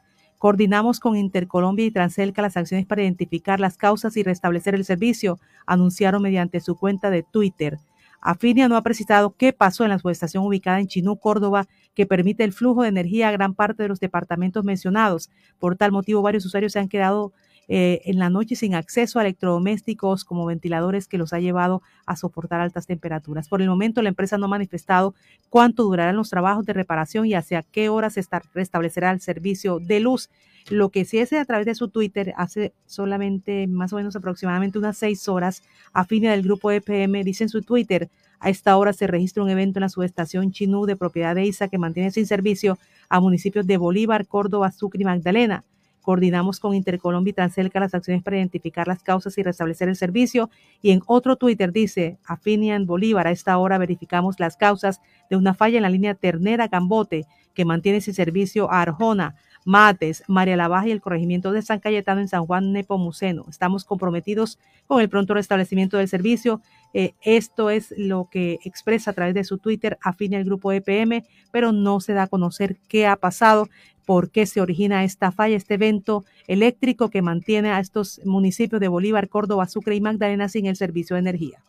[0.45, 5.41] Coordinamos con Intercolombia y Transelca las acciones para identificar las causas y restablecer el servicio,
[5.65, 7.79] anunciaron mediante su cuenta de Twitter.
[8.21, 12.45] Afinia no ha precisado qué pasó en la subestación ubicada en Chinú, Córdoba, que permite
[12.45, 15.31] el flujo de energía a gran parte de los departamentos mencionados.
[15.59, 17.33] Por tal motivo, varios usuarios se han quedado
[17.69, 22.16] eh, en la noche sin acceso a electrodomésticos como ventiladores que los ha llevado a
[22.16, 23.49] soportar altas temperaturas.
[23.49, 25.15] Por el momento, la empresa no ha manifestado
[25.49, 28.23] cuánto durarán los trabajos de reparación y hacia qué horas se
[28.53, 30.31] restablecerá el servicio de luz.
[30.70, 34.78] Lo que sí es a través de su Twitter hace solamente más o menos aproximadamente
[34.78, 35.62] unas seis horas,
[35.93, 38.09] a fin del grupo EPM, dice en su Twitter,
[38.41, 41.69] a esta hora se registra un evento en la subestación Chinú de propiedad de ISA
[41.69, 42.78] que mantiene sin servicio
[43.09, 45.65] a municipios de Bolívar, Córdoba, Sucre y Magdalena.
[46.05, 50.51] Coordinamos con Intercolombia y Transelca las acciones para identificar las causas y restablecer el servicio.
[50.83, 55.01] Y en otro Twitter dice, Afinian Bolívar, a esta hora verificamos las causas
[55.31, 60.57] de una falla en la línea Ternera-Gambote que mantiene sin servicio a Arjona, Mates, María
[60.57, 63.47] la Baja y el corregimiento de San Cayetano en San Juan Nepomuceno.
[63.49, 66.61] Estamos comprometidos con el pronto restablecimiento del servicio.
[66.93, 71.25] Eh, esto es lo que expresa a través de su Twitter afine el grupo EPM,
[71.51, 73.69] pero no se da a conocer qué ha pasado
[74.05, 78.89] por qué se origina esta falla, este evento eléctrico que mantiene a estos municipios de
[78.89, 81.63] Bolívar, Córdoba, Sucre y Magdalena sin el servicio de energía.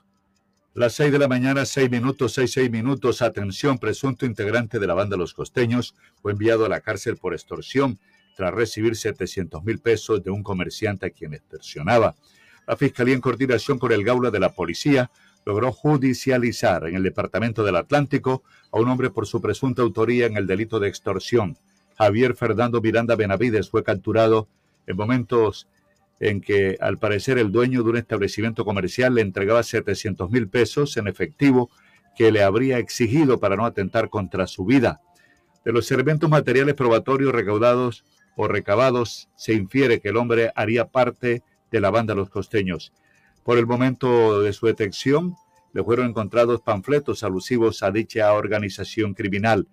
[0.74, 3.22] Las seis de la mañana, seis minutos, seis, seis minutos.
[3.22, 7.98] Atención, presunto integrante de la banda Los Costeños fue enviado a la cárcel por extorsión
[8.36, 12.16] tras recibir 700 mil pesos de un comerciante a quien extorsionaba.
[12.68, 15.10] La Fiscalía, en coordinación con el Gaula de la Policía,
[15.46, 20.36] logró judicializar en el Departamento del Atlántico a un hombre por su presunta autoría en
[20.36, 21.58] el delito de extorsión.
[21.98, 24.48] Javier Fernando Miranda Benavides fue capturado
[24.88, 25.68] en momentos
[26.20, 30.96] en que al parecer el dueño de un establecimiento comercial le entregaba 700 mil pesos
[30.98, 31.70] en efectivo
[32.16, 35.02] que le habría exigido para no atentar contra su vida.
[35.66, 38.06] De los elementos materiales probatorios recaudados
[38.38, 42.94] o recabados, se infiere que el hombre haría parte de la banda Los Costeños.
[43.44, 45.36] Por el momento de su detección,
[45.74, 49.68] le fueron encontrados panfletos alusivos a dicha organización criminal.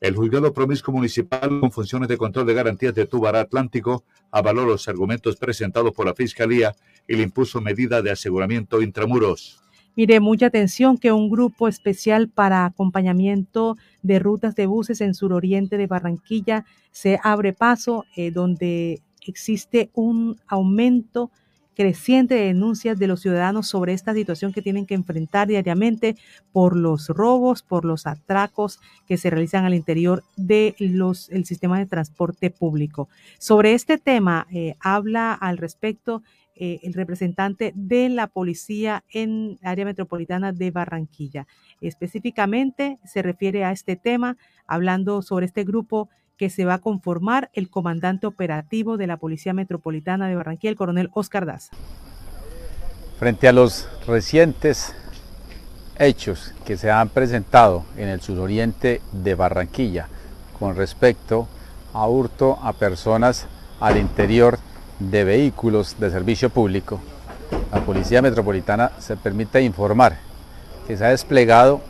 [0.00, 4.88] El juzgado promiscuo municipal con funciones de control de garantías de Tubará Atlántico avaló los
[4.88, 6.74] argumentos presentados por la Fiscalía
[7.06, 9.60] y le impuso medida de aseguramiento intramuros.
[9.96, 15.76] Mire, mucha atención que un grupo especial para acompañamiento de rutas de buses en suroriente
[15.76, 21.30] de Barranquilla se abre paso, eh, donde existe un aumento
[21.74, 26.16] creciente de denuncias de los ciudadanos sobre esta situación que tienen que enfrentar diariamente
[26.52, 31.78] por los robos, por los atracos que se realizan al interior de los el sistema
[31.78, 33.08] de transporte público.
[33.38, 36.22] Sobre este tema eh, habla al respecto
[36.56, 41.48] eh, el representante de la policía en área metropolitana de Barranquilla.
[41.80, 44.36] Específicamente se refiere a este tema,
[44.66, 46.08] hablando sobre este grupo
[46.44, 50.76] que se va a conformar el comandante operativo de la Policía Metropolitana de Barranquilla, el
[50.76, 51.74] coronel Oscar Daza.
[53.18, 54.94] Frente a los recientes
[55.98, 60.08] hechos que se han presentado en el suroriente de Barranquilla
[60.58, 61.48] con respecto
[61.94, 63.46] a hurto a personas
[63.80, 64.58] al interior
[64.98, 67.00] de vehículos de servicio público,
[67.72, 70.18] la Policía Metropolitana se permite informar
[70.86, 71.80] que se ha desplegado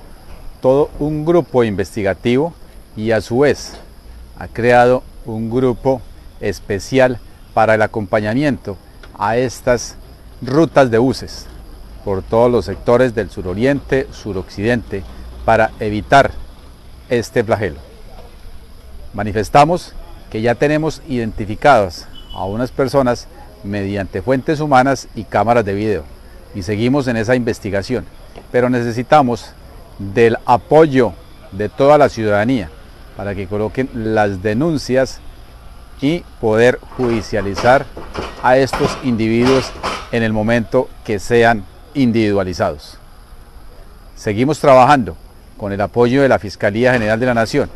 [0.60, 2.54] todo un grupo investigativo
[2.96, 3.80] y a su vez
[4.38, 6.00] ha creado un grupo
[6.40, 7.18] especial
[7.52, 8.76] para el acompañamiento
[9.18, 9.96] a estas
[10.42, 11.46] rutas de buses
[12.04, 15.02] por todos los sectores del suroriente, suroccidente,
[15.44, 16.32] para evitar
[17.08, 17.78] este flagelo.
[19.14, 19.94] Manifestamos
[20.30, 23.28] que ya tenemos identificadas a unas personas
[23.62, 26.04] mediante fuentes humanas y cámaras de video
[26.54, 28.04] y seguimos en esa investigación,
[28.52, 29.52] pero necesitamos
[29.98, 31.12] del apoyo
[31.52, 32.70] de toda la ciudadanía
[33.16, 35.20] para que coloquen las denuncias
[36.00, 37.86] y poder judicializar
[38.42, 39.70] a estos individuos
[40.12, 41.64] en el momento que sean
[41.94, 42.98] individualizados.
[44.16, 45.16] Seguimos trabajando
[45.56, 47.70] con el apoyo de la Fiscalía General de la Nación,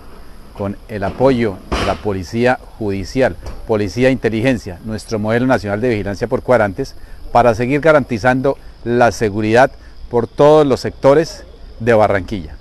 [0.56, 3.36] con el apoyo de la Policía Judicial,
[3.66, 6.94] Policía de Inteligencia, nuestro modelo nacional de vigilancia por cuadrantes,
[7.32, 9.70] para seguir garantizando la seguridad
[10.10, 11.44] por todos los sectores
[11.80, 12.57] de Barranquilla.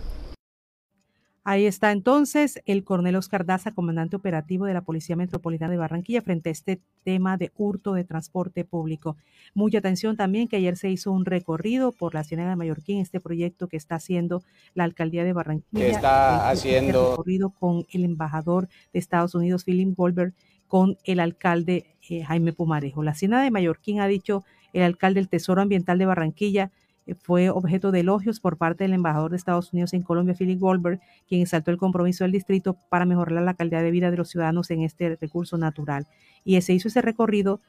[1.50, 6.22] Ahí está entonces el coronel Oscar Daza, comandante operativo de la Policía Metropolitana de Barranquilla,
[6.22, 9.16] frente a este tema de hurto de transporte público.
[9.54, 13.22] Mucha atención también que ayer se hizo un recorrido por la Ciénaga de Mallorquín, este
[13.22, 14.44] proyecto que está haciendo
[14.74, 15.86] la alcaldía de Barranquilla.
[15.86, 17.12] Que está este haciendo.
[17.12, 20.34] recorrido con el embajador de Estados Unidos, Philip Goldberg,
[20.68, 23.04] con el alcalde eh, Jaime Pumarejo.
[23.04, 24.44] La Ciénaga de Mallorquín ha dicho
[24.74, 26.72] el alcalde del Tesoro Ambiental de Barranquilla
[27.16, 31.00] fue objeto de elogios por parte del embajador de Estados Unidos en Colombia, Philip Goldberg,
[31.28, 34.72] quien exaltó el compromiso del distrito para mejorar la calidad de vida de los ciudadanos
[34.72, 36.08] en este recurso natural.
[36.44, 37.62] Y se hizo ese recorrido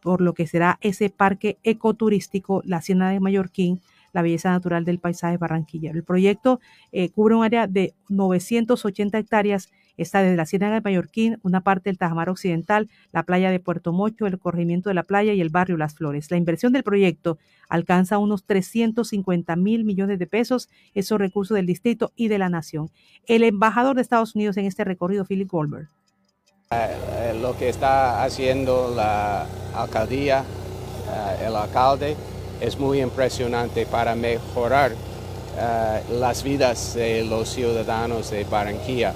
[0.00, 3.80] por lo que será ese parque ecoturístico, la Hacienda de Mallorquín,
[4.12, 5.90] la belleza natural del paisaje Barranquilla.
[5.90, 6.60] El proyecto
[6.92, 11.88] eh, cubre un área de 980 hectáreas Está desde la Ciénaga de Mallorquín, una parte
[11.88, 15.50] del Tajamar Occidental, la playa de Puerto Mocho, el corregimiento de la playa y el
[15.50, 16.30] barrio Las Flores.
[16.30, 17.38] La inversión del proyecto
[17.68, 22.90] alcanza unos 350 mil millones de pesos, esos recursos del distrito y de la nación.
[23.26, 25.88] El embajador de Estados Unidos en este recorrido, Philip Goldberg.
[26.70, 32.16] Eh, lo que está haciendo la alcaldía, eh, el alcalde,
[32.60, 39.14] es muy impresionante para mejorar eh, las vidas de los ciudadanos de Barranquilla.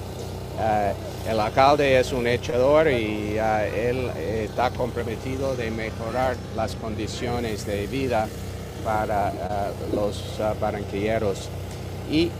[1.25, 4.09] Eh, el alcalde es un echador y eh, él
[4.43, 8.27] está comprometido de mejorar las condiciones de vida
[8.83, 9.33] para eh,
[9.95, 11.49] los barranquilleros.
[12.11, 12.31] Y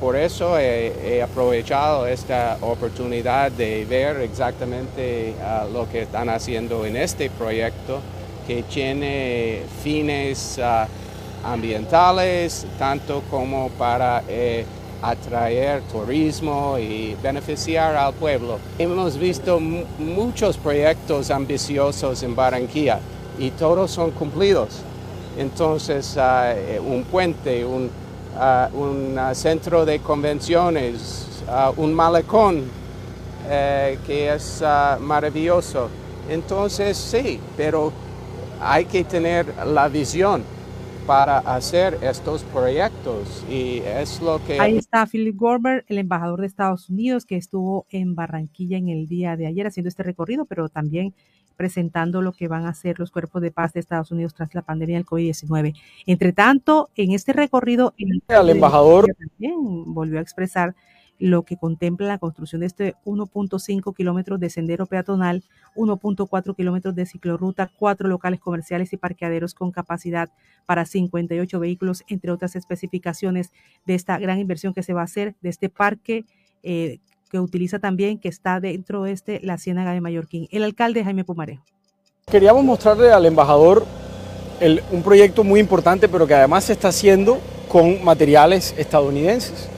[0.00, 5.34] por eso he, aprovechado esta oportunidad de ver exactamente
[5.74, 8.00] lo que están haciendo en este proyecto
[8.46, 10.58] que tiene fines
[11.44, 14.22] ambientales tanto como para
[15.02, 18.58] atraer turismo y beneficiar al pueblo.
[18.78, 23.00] Hemos visto muchos proyectos ambiciosos en Barranquilla
[23.38, 24.80] y todos son cumplidos.
[25.38, 26.52] Entonces, ah,
[26.86, 27.90] un puente, un,
[28.36, 28.68] ah,
[29.18, 31.26] ah, centro de convenciones,
[31.76, 32.64] un malecón
[33.48, 34.62] eh, que es
[35.00, 35.88] maravilloso.
[36.28, 37.92] Entonces, sí, pero
[38.60, 40.44] hay que tener la visión
[41.06, 44.60] para hacer estos proyectos y es lo que...
[44.60, 49.06] Ahí está Philip Gorber, el embajador de Estados Unidos que estuvo en Barranquilla en el
[49.06, 51.14] día de ayer haciendo este recorrido, pero también
[51.56, 54.62] presentando lo que van a hacer los cuerpos de paz de Estados Unidos tras la
[54.62, 55.74] pandemia del COVID-19.
[56.06, 60.74] Entre tanto, en este recorrido, el, el embajador también volvió a expresar
[61.20, 65.44] lo que contempla la construcción de este 1.5 kilómetros de sendero peatonal,
[65.76, 70.30] 1.4 kilómetros de ciclorruta, cuatro locales comerciales y parqueaderos con capacidad
[70.66, 73.50] para 58 vehículos, entre otras especificaciones
[73.86, 76.24] de esta gran inversión que se va a hacer, de este parque
[76.62, 76.98] eh,
[77.30, 80.48] que utiliza también, que está dentro de este, la Ciénaga de Mallorquín.
[80.50, 81.62] El alcalde Jaime Pumarejo.
[82.26, 83.84] Queríamos mostrarle al embajador
[84.90, 87.38] un proyecto muy importante, pero que además se está haciendo
[87.68, 89.68] con materiales estadounidenses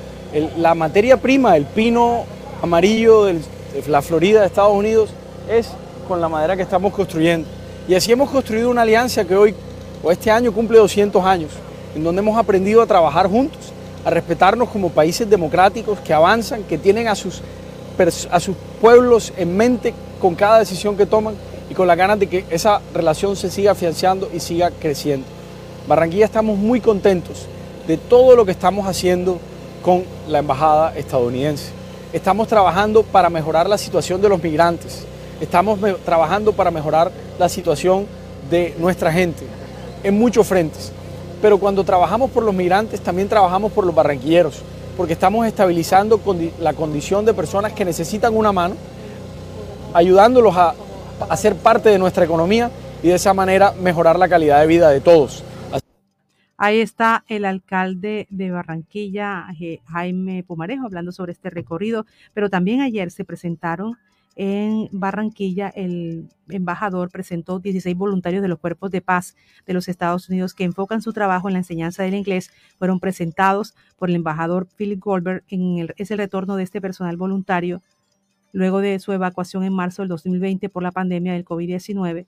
[0.56, 2.24] la materia prima, el pino
[2.62, 3.40] amarillo de
[3.88, 5.10] la Florida de Estados Unidos,
[5.48, 5.68] es
[6.08, 7.48] con la madera que estamos construyendo.
[7.88, 9.54] Y así hemos construido una alianza que hoy
[10.02, 11.50] o este año cumple 200 años,
[11.94, 13.72] en donde hemos aprendido a trabajar juntos,
[14.04, 17.42] a respetarnos como países democráticos que avanzan, que tienen a sus,
[18.30, 21.34] a sus pueblos en mente con cada decisión que toman
[21.70, 25.26] y con la ganas de que esa relación se siga afianzando y siga creciendo.
[25.86, 27.46] Barranquilla estamos muy contentos
[27.86, 29.38] de todo lo que estamos haciendo
[29.82, 31.70] con la embajada estadounidense.
[32.12, 35.04] Estamos trabajando para mejorar la situación de los migrantes.
[35.40, 38.06] Estamos trabajando para mejorar la situación
[38.50, 39.44] de nuestra gente
[40.04, 40.92] en muchos frentes.
[41.40, 44.62] Pero cuando trabajamos por los migrantes, también trabajamos por los barranquilleros,
[44.96, 46.20] porque estamos estabilizando
[46.60, 48.76] la condición de personas que necesitan una mano,
[49.92, 50.74] ayudándolos a,
[51.28, 52.70] a ser parte de nuestra economía
[53.02, 55.42] y de esa manera mejorar la calidad de vida de todos.
[56.56, 59.46] Ahí está el alcalde de Barranquilla,
[59.86, 63.96] Jaime Pumarejo, hablando sobre este recorrido, pero también ayer se presentaron
[64.34, 70.28] en Barranquilla, el embajador presentó 16 voluntarios de los cuerpos de paz de los Estados
[70.28, 72.50] Unidos que enfocan su trabajo en la enseñanza del inglés.
[72.78, 75.44] Fueron presentados por el embajador Philip Goldberg.
[75.48, 77.82] En el, es el retorno de este personal voluntario
[78.52, 82.26] luego de su evacuación en marzo del 2020 por la pandemia del COVID-19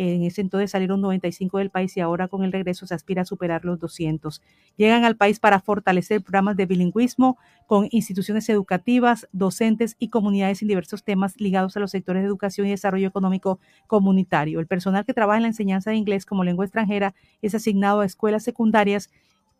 [0.00, 3.24] en ese entonces salieron 95 del país y ahora con el regreso se aspira a
[3.26, 4.40] superar los 200.
[4.78, 7.36] Llegan al país para fortalecer programas de bilingüismo
[7.66, 12.66] con instituciones educativas, docentes y comunidades en diversos temas ligados a los sectores de educación
[12.66, 14.60] y desarrollo económico comunitario.
[14.60, 18.06] El personal que trabaja en la enseñanza de inglés como lengua extranjera es asignado a
[18.06, 19.10] escuelas secundarias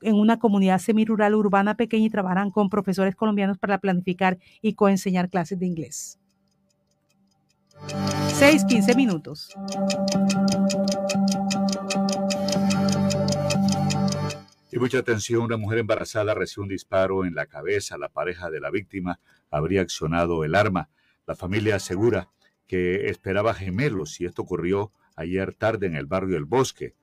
[0.00, 5.28] en una comunidad semirural urbana pequeña y trabajarán con profesores colombianos para planificar y coenseñar
[5.28, 6.19] clases de inglés.
[7.88, 9.48] 6, 15 minutos.
[14.72, 17.98] Y mucha atención, una mujer embarazada recibió un disparo en la cabeza.
[17.98, 19.20] La pareja de la víctima
[19.50, 20.90] habría accionado el arma.
[21.26, 22.30] La familia asegura
[22.66, 26.94] que esperaba gemelos y esto ocurrió ayer tarde en el barrio El Bosque.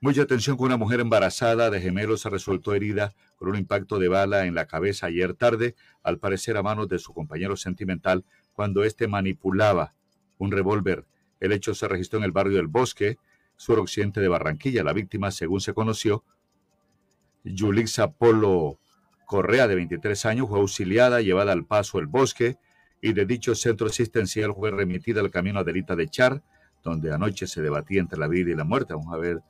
[0.00, 4.08] Mucha atención con una mujer embarazada de gemelos se resultó herida con un impacto de
[4.08, 8.24] bala en la cabeza ayer tarde, al parecer a manos de su compañero sentimental
[8.58, 9.94] cuando éste manipulaba
[10.36, 11.06] un revólver.
[11.38, 13.16] El hecho se registró en el barrio del Bosque,
[13.54, 14.82] suroccidente de Barranquilla.
[14.82, 16.24] La víctima, según se conoció,
[17.44, 18.80] Yulixa Polo
[19.26, 22.56] Correa, de 23 años, fue auxiliada, llevada al paso el Bosque
[23.00, 26.42] y de dicho centro asistencial fue remitida al camino Adelita de Char,
[26.82, 28.92] donde anoche se debatía entre la vida y la muerte.
[28.92, 29.40] Vamos a ver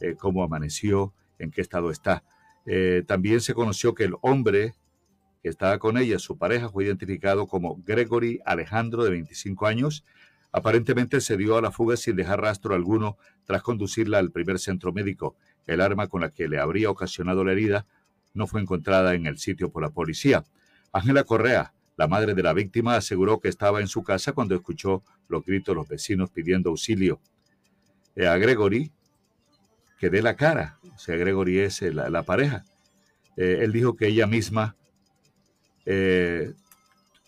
[0.00, 2.24] eh, cómo amaneció, en qué estado está.
[2.64, 4.74] Eh, también se conoció que el hombre
[5.48, 10.04] estaba con ella, su pareja, fue identificado como Gregory Alejandro, de 25 años.
[10.52, 14.92] Aparentemente se dio a la fuga sin dejar rastro alguno tras conducirla al primer centro
[14.92, 15.36] médico.
[15.66, 17.86] El arma con la que le habría ocasionado la herida
[18.34, 20.44] no fue encontrada en el sitio por la policía.
[20.92, 25.02] Ángela Correa, la madre de la víctima, aseguró que estaba en su casa cuando escuchó
[25.28, 27.20] los gritos de los vecinos pidiendo auxilio.
[28.14, 28.92] Eh, a Gregory,
[29.98, 32.64] que dé la cara, o sea, Gregory es eh, la, pareja.
[33.36, 34.76] Eh, él dijo que ella misma
[35.86, 36.52] eh,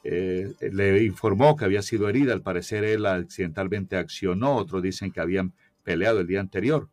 [0.05, 2.33] eh, le informó que había sido herida.
[2.33, 4.57] Al parecer él accidentalmente accionó.
[4.57, 5.53] Otros dicen que habían
[5.83, 6.89] peleado el día anterior.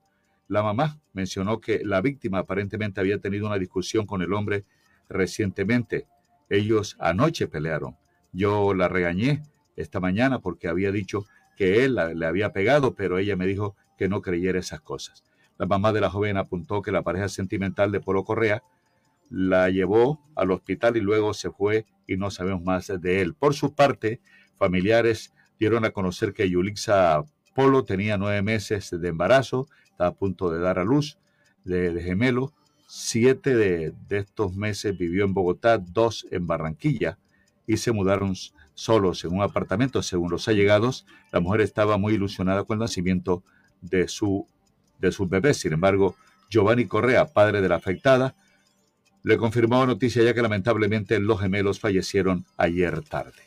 [0.47, 4.63] La mamá mencionó que la víctima aparentemente había tenido una discusión con el hombre
[5.09, 6.07] recientemente.
[6.49, 7.95] Ellos anoche pelearon.
[8.31, 9.41] Yo la regañé
[9.75, 11.25] esta mañana porque había dicho
[11.57, 15.23] que él le había pegado, pero ella me dijo que no creyera esas cosas.
[15.57, 18.61] La mamá de la joven apuntó que la pareja sentimental de Polo Correa
[19.30, 23.34] la llevó al hospital y luego se fue y no sabemos más de él.
[23.34, 24.22] Por su parte,
[24.57, 27.23] familiares dieron a conocer que Yulixa
[27.53, 31.18] Polo tenía nueve meses de embarazo, estaba a punto de dar a luz
[31.64, 32.53] de, gemelo.
[32.88, 37.18] Siete de, de, estos meses vivió en Bogotá, dos en Barranquilla
[37.65, 38.35] y se mudaron
[38.73, 40.03] solos en un apartamento.
[40.03, 43.43] Según los allegados, la mujer estaba muy ilusionada con el nacimiento
[43.81, 44.47] de su,
[44.99, 45.53] de su bebé.
[45.53, 46.15] Sin embargo,
[46.49, 48.35] Giovanni Correa, padre de la afectada,
[49.26, 53.41] le confirmó Noticia ya que lamentablemente los gemelos fallecieron ayer tarde.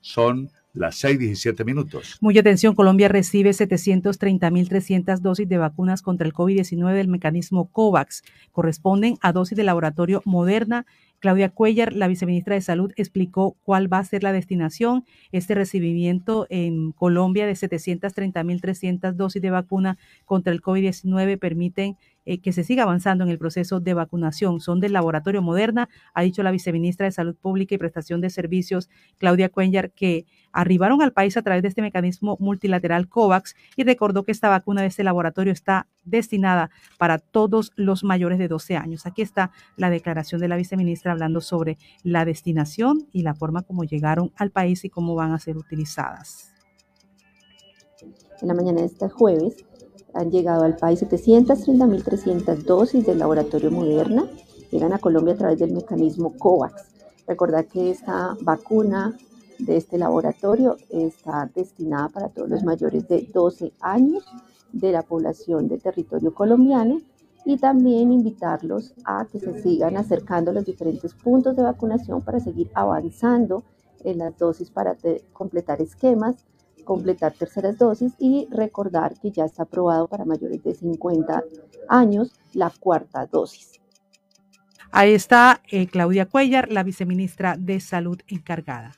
[0.00, 2.18] Son las 6:17 minutos.
[2.20, 8.22] Mucha atención, Colombia recibe 730.300 dosis de vacunas contra el COVID-19 del mecanismo COVAX.
[8.52, 10.86] Corresponden a dosis de laboratorio Moderna.
[11.18, 15.04] Claudia Cuellar, la viceministra de Salud, explicó cuál va a ser la destinación.
[15.32, 19.96] Este recibimiento en Colombia de 730.300 dosis de vacuna
[20.26, 24.60] contra el COVID-19 permiten eh, que se siga avanzando en el proceso de vacunación.
[24.60, 28.88] Son del laboratorio Moderna, ha dicho la viceministra de Salud Pública y Prestación de Servicios,
[29.18, 34.24] Claudia Cuellar, que arribaron al país a través de este mecanismo multilateral COVAX y recordó
[34.24, 39.06] que esta vacuna de este laboratorio está destinada para todos los mayores de 12 años.
[39.06, 43.84] Aquí está la declaración de la viceministra hablando sobre la destinación y la forma como
[43.84, 46.52] llegaron al país y cómo van a ser utilizadas.
[48.40, 49.64] En la mañana de este jueves
[50.14, 54.26] han llegado al país 730.300 dosis del laboratorio Moderna.
[54.70, 56.84] Llegan a Colombia a través del mecanismo COVAX.
[57.26, 59.16] Recordad que esta vacuna
[59.58, 64.24] de este laboratorio está destinada para todos los mayores de 12 años
[64.72, 67.00] de la población del territorio colombiano
[67.44, 72.40] y también invitarlos a que se sigan acercando a los diferentes puntos de vacunación para
[72.40, 73.62] seguir avanzando
[74.02, 74.96] en las dosis para
[75.32, 76.36] completar esquemas,
[76.84, 81.42] completar terceras dosis y recordar que ya está aprobado para mayores de 50
[81.88, 83.80] años la cuarta dosis.
[84.90, 88.92] Ahí está eh, Claudia Cuellar, la viceministra de Salud encargada.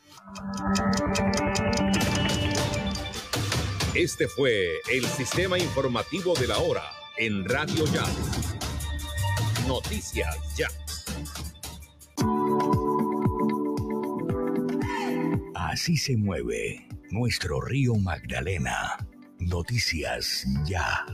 [3.95, 6.83] Este fue el sistema informativo de la hora
[7.17, 8.05] en Radio Ya.
[9.67, 10.69] Noticias Ya.
[15.55, 18.97] Así se mueve nuestro río Magdalena.
[19.39, 21.05] Noticias Ya.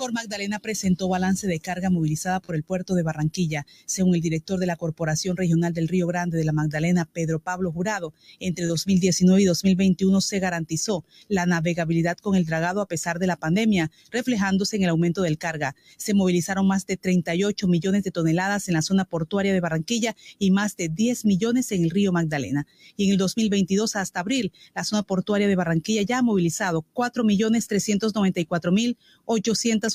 [0.00, 3.66] Cor Magdalena presentó balance de carga movilizada por el puerto de Barranquilla.
[3.84, 7.70] Según el director de la Corporación Regional del Río Grande de la Magdalena, Pedro Pablo
[7.70, 13.26] Jurado, entre 2019 y 2021 se garantizó la navegabilidad con el dragado a pesar de
[13.26, 15.76] la pandemia, reflejándose en el aumento del carga.
[15.98, 20.50] Se movilizaron más de 38 millones de toneladas en la zona portuaria de Barranquilla y
[20.50, 22.66] más de 10 millones en el río Magdalena.
[22.96, 27.22] Y en el 2022 hasta abril, la zona portuaria de Barranquilla ya ha movilizado 4
[27.22, 28.96] millones 394 mil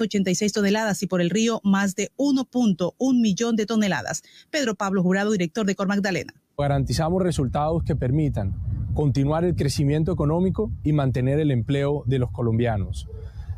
[0.02, 4.24] 886 toneladas y por el río más de 1.1 millón de toneladas.
[4.50, 6.34] Pedro Pablo Jurado, director de Cor Magdalena.
[6.58, 8.56] Garantizamos resultados que permitan
[8.94, 13.08] continuar el crecimiento económico y mantener el empleo de los colombianos.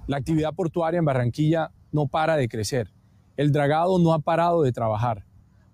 [0.08, 2.92] La actividad portuaria en Barranquilla no para de crecer.
[3.36, 5.26] El dragado no ha parado de trabajar.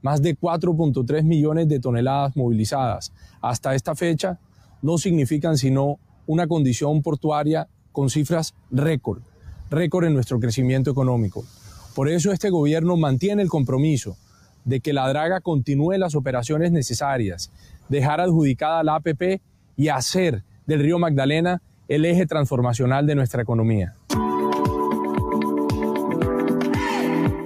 [0.02, 4.40] Más de 4.3 millones de toneladas movilizadas hasta esta fecha
[4.82, 9.22] no significan sino una condición portuaria con cifras récord
[9.70, 11.46] récord en nuestro crecimiento económico.
[11.96, 14.18] Por eso este gobierno mantiene el compromiso
[14.66, 17.52] de que la draga continúe las operaciones necesarias,
[17.90, 19.42] dejar adjudicada la APP
[19.76, 23.96] y hacer del río Magdalena el eje transformacional de nuestra economía.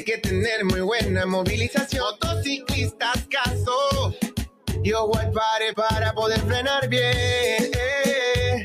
[0.03, 2.03] que tener muy buena movilización.
[2.03, 4.15] Motociclistas, caso.
[4.83, 7.71] Yo voy pare para poder frenar bien.
[7.73, 8.63] Eh,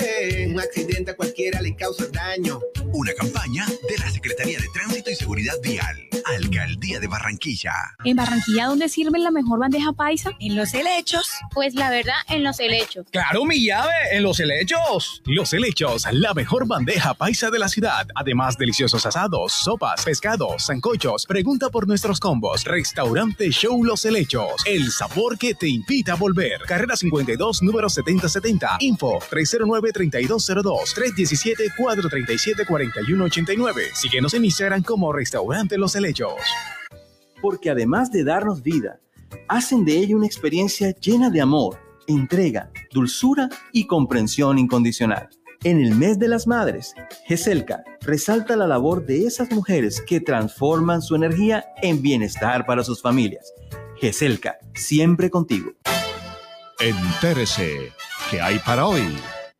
[0.00, 0.48] eh.
[0.50, 2.60] Un accidente a cualquiera le causa daño.
[2.94, 5.96] Una campaña de la Secretaría de Tránsito y Seguridad Vial,
[6.26, 7.72] Alcaldía de Barranquilla.
[8.04, 10.32] ¿En Barranquilla dónde sirven la mejor bandeja paisa?
[10.40, 11.26] En los helechos.
[11.54, 13.06] Pues la verdad, en los helechos.
[13.10, 13.92] ¡Claro, mi llave!
[14.12, 15.22] ¡En los helechos!
[15.24, 18.06] Los helechos, la mejor bandeja paisa de la ciudad.
[18.14, 21.24] Además, deliciosos asados, sopas, pescados, zancochos.
[21.24, 22.64] Pregunta por nuestros combos.
[22.64, 24.62] Restaurante Show Los Helechos.
[24.66, 26.60] El sabor que te invita a volver.
[26.66, 28.76] Carrera 52, número 7070.
[28.80, 30.94] Info 309-3202.
[31.78, 32.81] 317-437-40.
[32.90, 33.82] 4189.
[33.94, 36.34] Síguenos en Instagram como Restaurante Los Helechos.
[37.40, 39.00] Porque además de darnos vida,
[39.48, 45.28] hacen de ella una experiencia llena de amor, entrega, dulzura y comprensión incondicional.
[45.64, 46.92] En el mes de las madres,
[47.26, 53.00] GESELCA resalta la labor de esas mujeres que transforman su energía en bienestar para sus
[53.00, 53.52] familias.
[54.00, 55.72] GESELCA, siempre contigo.
[56.80, 57.92] Entérese,
[58.28, 59.02] ¿qué hay para hoy?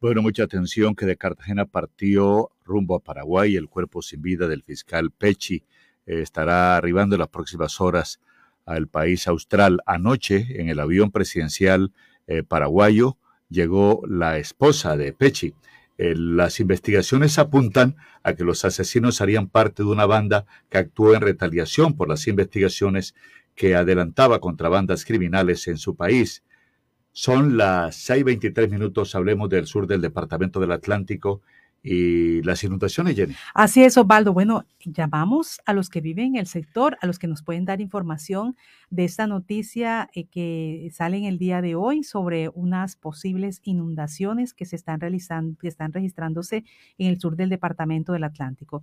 [0.01, 4.63] Bueno, mucha atención que de Cartagena partió rumbo a Paraguay el cuerpo sin vida del
[4.63, 5.65] fiscal Pechi.
[6.07, 8.21] Eh, estará arribando en las próximas horas
[8.65, 9.81] al país austral.
[9.87, 11.93] Anoche, en el avión presidencial
[12.27, 13.19] eh, paraguayo,
[13.49, 15.55] llegó la esposa de Pechi.
[15.99, 21.15] Eh, las investigaciones apuntan a que los asesinos harían parte de una banda que actuó
[21.15, 23.15] en retaliación por las investigaciones
[23.55, 26.43] que adelantaba contra bandas criminales en su país.
[27.13, 31.43] Son las 6.23 minutos, hablemos del sur del departamento del Atlántico
[31.83, 33.35] y las inundaciones, Jenny.
[33.55, 34.33] Así es, Osvaldo.
[34.33, 37.81] Bueno, llamamos a los que viven en el sector, a los que nos pueden dar
[37.81, 38.57] información
[38.91, 44.55] de esta noticia eh, que sale en el día de hoy sobre unas posibles inundaciones
[44.55, 46.65] que se están realizando, que están registrándose
[46.99, 48.83] en el sur del departamento del Atlántico.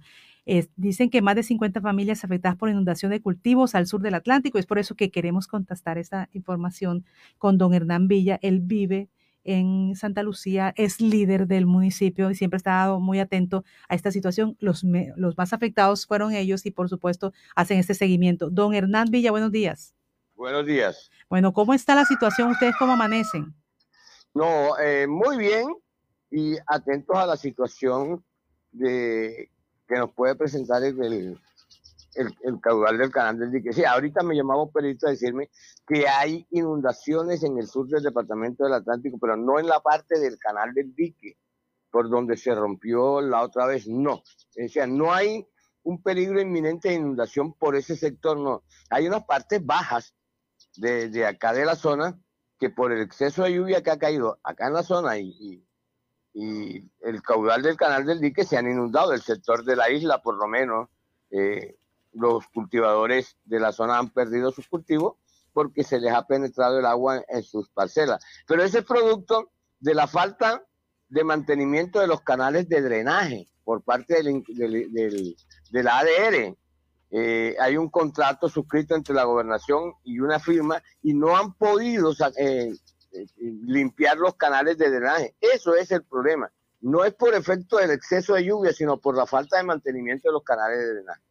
[0.76, 4.58] dicen que más de 50 familias afectadas por inundación de cultivos al sur del Atlántico.
[4.58, 7.06] Es por eso que queremos contestar esta información
[7.38, 8.40] con don Hernán Villa.
[8.42, 9.10] Él vive
[9.50, 14.12] en Santa Lucía, es líder del municipio y siempre ha estado muy atento a esta
[14.12, 14.56] situación.
[14.60, 14.84] Los,
[15.16, 18.52] los más afectados fueron ellos y por supuesto hacen este seguimiento.
[18.52, 19.96] Don Hernán Villa, buenos días.
[20.36, 21.10] Buenos días.
[21.30, 22.52] Bueno, ¿cómo está la situación?
[22.52, 23.54] ¿Ustedes cómo amanecen?
[24.36, 25.68] No, eh, muy bien
[26.30, 28.24] y atentos a la situación
[28.72, 29.50] de,
[29.88, 31.40] que nos puede presentar el, el,
[32.62, 33.74] caudal del canal del dique.
[33.74, 35.50] Sí, ahorita me llamaba un periodista a decirme
[35.88, 40.20] que hay inundaciones en el sur del departamento del Atlántico, pero no en la parte
[40.20, 41.38] del canal del dique,
[41.92, 44.16] por donde se rompió la otra vez, no.
[44.16, 45.48] O no hay
[45.84, 48.64] un peligro inminente de inundación por ese sector, no.
[48.90, 50.16] Hay unas partes bajas
[50.78, 52.20] de, acá de la zona
[52.60, 55.64] que por el exceso de lluvia que ha caído acá en la zona y,
[56.34, 60.22] y, el caudal del canal del dique se han inundado, el sector de la isla
[60.22, 60.90] por lo menos.
[61.32, 61.79] Eh,
[62.14, 65.16] los cultivadores de la zona han perdido sus cultivos
[65.54, 68.24] porque se les ha penetrado el agua en sus parcelas.
[68.48, 70.64] Pero ese es producto de la falta
[71.10, 74.44] de mantenimiento de los canales de drenaje por parte del,
[75.72, 76.56] del, ADR.
[77.12, 82.12] Eh, hay un contrato suscrito entre la gobernación y una firma y no han podido
[82.38, 82.72] eh,
[83.12, 85.36] eh, limpiar los canales de drenaje.
[85.42, 86.52] Eso es el problema.
[86.82, 90.34] No es por efecto del exceso de lluvia, sino por la falta de mantenimiento de
[90.34, 91.22] los canales de drenaje.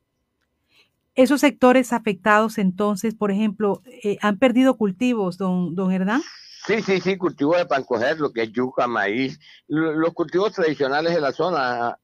[1.19, 6.23] Esos sectores afectados, entonces, por ejemplo, eh, ¿han perdido cultivos, don, don Hernán?
[6.65, 11.12] Sí, sí, sí, cultivos de pan coger, lo que es yuca, maíz, los cultivos tradicionales
[11.12, 11.99] de la zona.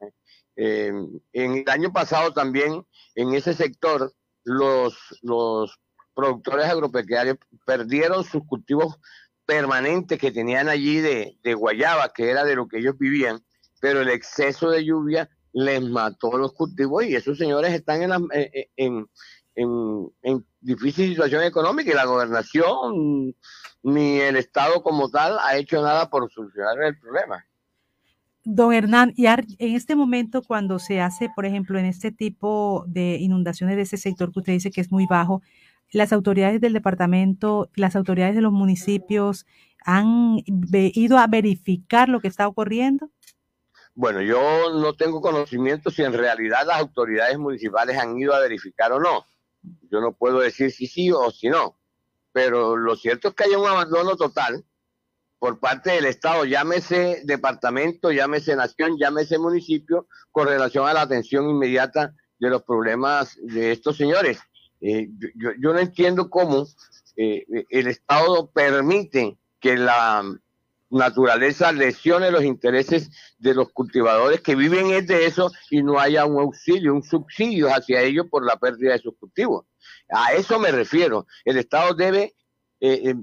[0.56, 0.92] Eh,
[1.32, 2.84] en el año pasado también,
[3.14, 4.12] en ese sector,
[4.42, 5.78] los, los
[6.12, 8.98] productores agropecuarios perdieron sus cultivos
[9.46, 13.44] permanentes que tenían allí de, de guayaba, que era de lo que ellos vivían,
[13.80, 18.50] pero el exceso de lluvia les mató los cultivos y esos señores están en, eh,
[18.52, 19.06] eh, en,
[19.54, 23.34] en, difícil situación económica y la gobernación
[23.82, 27.46] ni el Estado como tal ha hecho nada por solucionar el problema.
[28.42, 33.16] Don Hernán, y en este momento cuando se hace, por ejemplo, en este tipo de
[33.18, 35.40] inundaciones de ese sector que usted dice que es muy bajo,
[35.92, 39.46] las autoridades del departamento, las autoridades de los municipios
[39.84, 43.10] han ido a verificar lo que está ocurriendo?
[43.94, 48.92] Bueno, yo no tengo conocimiento si en realidad las autoridades municipales han ido a verificar
[48.92, 49.24] o no.
[49.90, 51.78] Yo no puedo decir si sí o si no.
[52.32, 54.64] Pero lo cierto es que hay un abandono total
[55.38, 61.48] por parte del Estado, llámese departamento, llámese nación, llámese municipio, con relación a la atención
[61.48, 64.40] inmediata de los problemas de estos señores.
[64.80, 66.66] Eh, yo, no entiendo cómo
[67.16, 70.24] eh, el Estado permite que la
[70.94, 76.24] naturaleza lesione los intereses de los cultivadores que viven es de eso y no haya
[76.24, 79.66] un auxilio, un subsidio hacia ellos por la pérdida de sus cultivos.
[80.08, 81.26] A eso me refiero.
[81.44, 82.34] El Estado debe
[82.80, 83.14] eh, eh,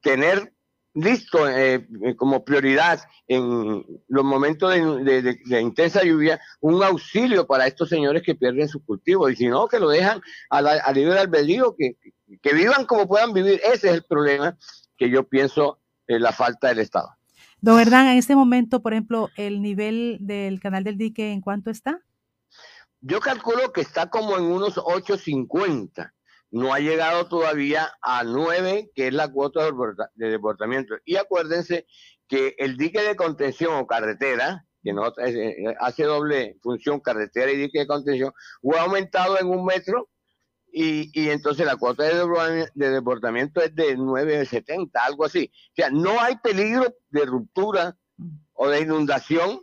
[0.00, 0.52] tener
[0.94, 1.86] listo eh,
[2.16, 8.68] como prioridad en los momentos de, intensa lluvia un auxilio para estos señores que pierden
[8.68, 11.96] sus cultivos y si no que lo dejan a, la, a libre albedrío que,
[12.42, 14.58] que vivan como puedan vivir ese es el problema
[14.96, 15.79] que yo pienso
[16.18, 17.10] la falta del Estado.
[17.60, 21.70] Don Hernán, en este momento, por ejemplo, el nivel del canal del dique, ¿en cuánto
[21.70, 22.00] está?
[23.02, 26.12] Yo calculo que está como en unos 8.50.
[26.50, 29.60] No ha llegado todavía a 9, que es la cuota
[30.14, 30.94] de desbordamiento.
[31.04, 31.86] Y acuérdense
[32.26, 35.12] que el dique de contención o carretera, que no
[35.80, 38.32] hace doble función carretera y dique de contención,
[38.74, 40.08] ha aumentado en un metro
[40.72, 45.50] y, y entonces la cuota de, de desbordamiento es de 9,70, algo así.
[45.72, 47.96] O sea, no hay peligro de ruptura
[48.52, 49.60] o de inundación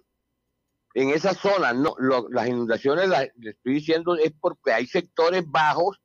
[0.94, 1.74] en esa zona.
[1.74, 1.96] No,
[2.30, 6.00] las inundaciones, las, les estoy diciendo, es porque hay sectores bajos,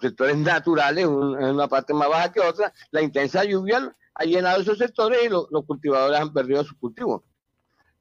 [0.00, 2.72] sectores naturales, una parte más baja que otra.
[2.90, 7.22] La intensa lluvia ha llenado esos sectores y los cultivadores han perdido sus cultivos.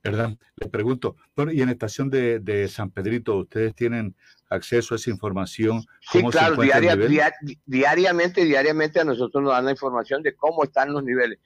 [0.02, 0.38] ¿Verdad?
[0.56, 1.18] Le pregunto,
[1.52, 4.16] y en estación de, de San Pedrito, ¿ustedes tienen
[4.50, 5.86] acceso a esa información?
[6.12, 6.58] Sí, claro,
[7.66, 11.40] diariamente, diariamente a nosotros nos dan la información de cómo están los niveles.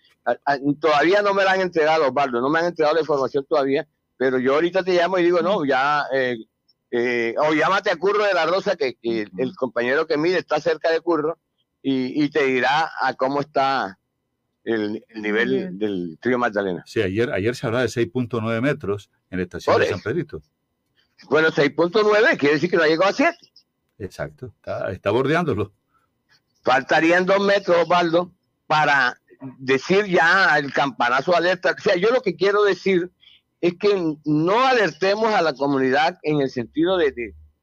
[0.80, 4.40] todavía no me la han entregado, Osvaldo, no me han entregado la información todavía, pero
[4.40, 6.38] yo ahorita te llamo y digo, no, ya, eh,
[6.92, 10.92] eh, o llámate a Curro de la Rosa, que, el compañero que mide está cerca
[10.92, 11.38] de Curro,
[11.86, 14.00] y, te dirá a cómo está
[14.64, 16.82] el, nivel del río Magdalena.
[16.86, 20.42] Sí, ayer, ayer se hablaba de 6.9 metros en la estación de San Pedrito.
[21.30, 23.38] Bueno, 6.9 quiere decir que no ha llegado a 7.
[24.00, 24.54] Exacto,
[24.92, 25.72] está, bordeándolo.
[26.64, 28.32] Faltarían dos metros, Osvaldo,
[28.68, 29.20] para
[29.60, 31.76] decir ya el campanazo de alerta.
[31.78, 33.12] O sea, yo lo que quiero decir
[33.62, 37.12] es que no alertemos a la comunidad en el sentido de,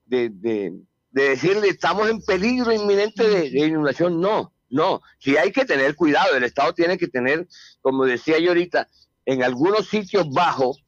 [0.07, 0.73] de, de,
[1.11, 4.21] decirle estamos en peligro inminente de, inundación.
[4.21, 5.03] No, no.
[5.19, 7.47] Si hay que tener cuidado, el Estado tiene que tener,
[7.83, 8.89] como decía yo ahorita,
[9.27, 10.83] en algunos sitios bajos,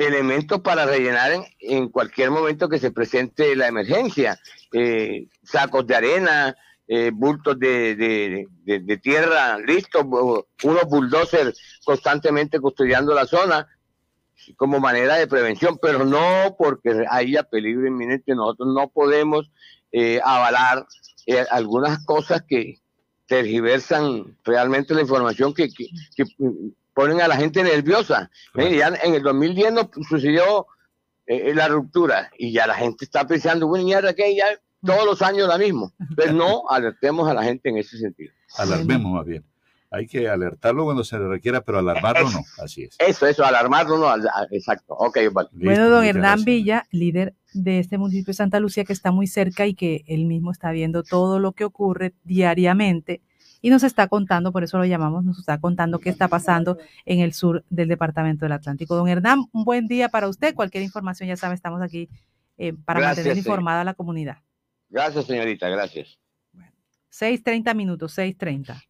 [0.00, 4.40] elementos para rellenar en, cualquier momento que se presente la emergencia,
[4.72, 6.56] eh, sacos de arena,
[6.88, 13.68] eh, bultos de, de, tierra listos, unos bulldozers constantemente custodiando la zona
[14.56, 18.34] como manera de prevención, pero no porque haya peligro inminente.
[18.34, 19.52] Nosotros no podemos
[19.92, 20.86] eh, avalar
[21.50, 22.80] algunas cosas que
[23.26, 26.24] tergiversan realmente la información que, que
[26.94, 28.30] ponen a la gente nerviosa.
[28.54, 30.66] ya en el 2010 nos sucedió
[31.26, 34.46] eh, la ruptura y ya la gente está pensando, bueno, ya que ya
[34.84, 35.92] todos los años la mismo.
[36.16, 38.32] Pero no alertemos a la gente en ese sentido.
[38.58, 39.44] Alarmemos más bien.
[39.92, 42.44] Hay que alertarlo cuando se le requiera, pero alarmarlo no.
[42.62, 42.96] Así es.
[42.98, 44.12] Eso, eso, alarmarlo no.
[44.52, 44.94] Exacto.
[44.94, 45.48] Ok, vale.
[45.52, 49.66] Bueno, don Hernán Villa, líder de este municipio de Santa Lucía, que está muy cerca
[49.66, 53.20] y que él mismo está viendo todo lo que ocurre diariamente
[53.62, 57.20] y nos está contando, por eso lo llamamos, nos está contando qué está pasando en
[57.20, 58.94] el sur del departamento del Atlántico.
[58.94, 60.54] Don Hernán, un buen día para usted.
[60.54, 62.08] Cualquier información, ya sabe, estamos aquí
[62.58, 64.38] eh, para mantener informada a la comunidad.
[64.88, 66.18] Gracias, señorita, gracias.
[66.52, 66.72] Bueno,
[67.12, 68.82] 6.30 minutos, 6.30.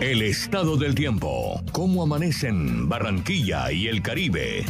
[0.00, 1.62] El estado del tiempo.
[1.72, 4.64] ¿Cómo amanecen Barranquilla y el Caribe?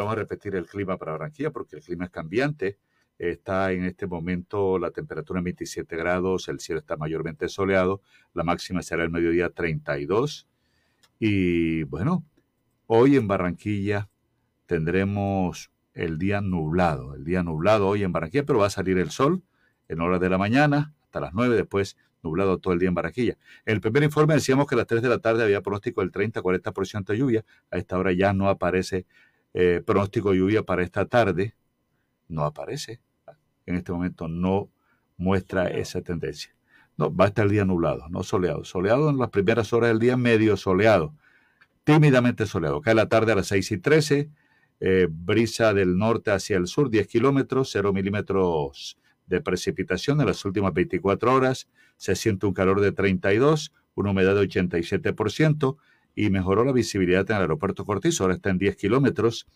[0.00, 2.78] Vamos a repetir el clima para Barranquilla porque el clima es cambiante.
[3.18, 8.00] Está en este momento la temperatura en 27 grados, el cielo está mayormente soleado,
[8.32, 10.48] la máxima será el mediodía 32.
[11.18, 12.24] Y bueno,
[12.86, 14.08] hoy en Barranquilla
[14.64, 19.10] tendremos el día nublado, el día nublado hoy en Barranquilla, pero va a salir el
[19.10, 19.42] sol
[19.88, 23.36] en horas de la mañana hasta las 9, después nublado todo el día en Barranquilla.
[23.66, 26.10] En el primer informe decíamos que a las 3 de la tarde había pronóstico del
[26.10, 29.04] 30-40% de lluvia, a esta hora ya no aparece
[29.54, 31.54] eh, pronóstico de lluvia para esta tarde
[32.28, 33.00] no aparece.
[33.66, 34.70] En este momento no
[35.16, 36.54] muestra esa tendencia.
[36.96, 38.64] No, va a estar el día nublado, no soleado.
[38.64, 41.14] Soleado en las primeras horas del día, medio soleado.
[41.84, 42.80] Tímidamente soleado.
[42.80, 44.30] Cae la tarde a las 6 y 13.
[44.80, 50.44] Eh, brisa del norte hacia el sur, 10 kilómetros, 0 milímetros de precipitación en las
[50.44, 51.68] últimas 24 horas.
[51.96, 55.76] Se siente un calor de 32, una humedad de 87%
[56.14, 58.24] y mejoró la visibilidad en el aeropuerto Cortizo.
[58.24, 59.46] Ahora está en 10 kilómetros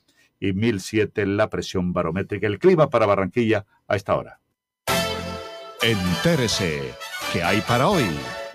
[0.40, 2.46] y 1007 la presión barométrica.
[2.46, 4.40] El clima para Barranquilla a esta hora.
[5.82, 6.80] Entérese,
[7.32, 8.04] ¿qué hay para hoy?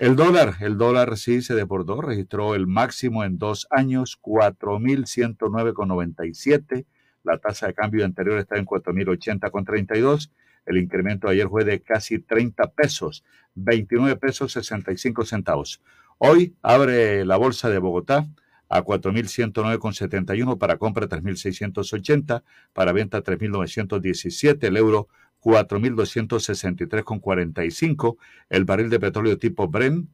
[0.00, 6.86] El dólar, el dólar sí se desbordó, registró el máximo en dos años, 4.109,97.
[7.22, 10.30] La tasa de cambio anterior está en 4.080,32.
[10.66, 13.24] El incremento ayer fue de casi 30 pesos,
[13.54, 15.80] 29 pesos 65 centavos.
[16.22, 18.28] Hoy abre la bolsa de Bogotá
[18.68, 22.42] a 4.109,71 para compra 3.680,
[22.74, 25.08] para venta 3.917, el euro
[25.40, 28.18] 4.263,45,
[28.50, 30.10] el barril de petróleo tipo Bren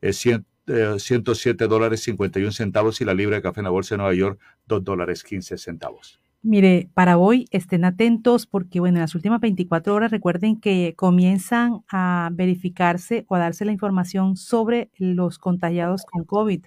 [0.00, 4.14] es 107 dólares 51 centavos y la libra de café en la bolsa de Nueva
[4.14, 6.18] York 2 dólares 15 centavos.
[6.46, 11.80] Mire, para hoy estén atentos porque, bueno, en las últimas 24 horas recuerden que comienzan
[11.90, 16.64] a verificarse o a darse la información sobre los contagiados con COVID.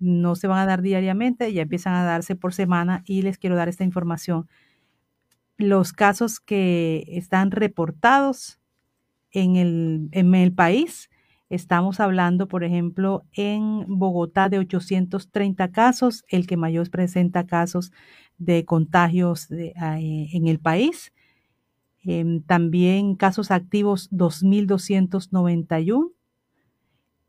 [0.00, 3.56] No se van a dar diariamente, ya empiezan a darse por semana y les quiero
[3.56, 4.48] dar esta información.
[5.56, 8.58] Los casos que están reportados
[9.32, 11.10] en el, en el país,
[11.50, 17.92] estamos hablando, por ejemplo, en Bogotá de 830 casos, el que mayor presenta casos
[18.38, 21.12] de contagios ah, eh, en el país.
[22.02, 26.12] Em, también casos activos 2.291.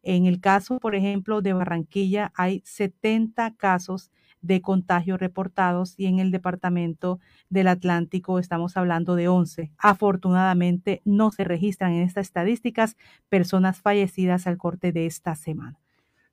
[0.03, 4.09] En el caso, por ejemplo, de Barranquilla hay 70 casos
[4.41, 7.19] de contagios reportados y en el departamento
[7.49, 9.71] del Atlántico estamos hablando de 11.
[9.77, 12.97] Afortunadamente no se registran en estas estadísticas
[13.29, 15.79] personas fallecidas al corte de esta semana.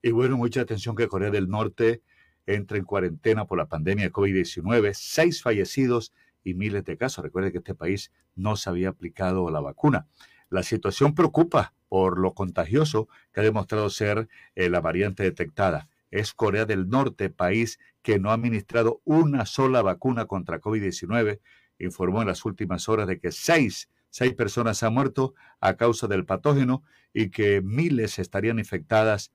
[0.02, 2.02] Y bueno, mucha atención que Corea del Norte
[2.46, 6.12] entra en cuarentena por la pandemia de COVID-19, seis fallecidos
[6.42, 7.22] y miles de casos.
[7.22, 10.06] Recuerde que este país no se había aplicado la vacuna.
[10.48, 16.32] La situación preocupa por lo contagioso que ha demostrado ser eh, la variante detectada es
[16.32, 17.78] Corea del Norte, país
[18.08, 21.40] que no ha administrado una sola vacuna contra COVID-19,
[21.78, 26.24] informó en las últimas horas de que seis, seis personas han muerto a causa del
[26.24, 26.82] patógeno
[27.12, 29.34] y que miles estarían infectadas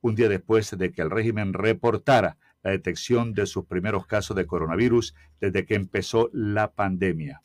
[0.00, 4.46] un día después de que el régimen reportara la detección de sus primeros casos de
[4.46, 7.42] coronavirus desde que empezó la pandemia.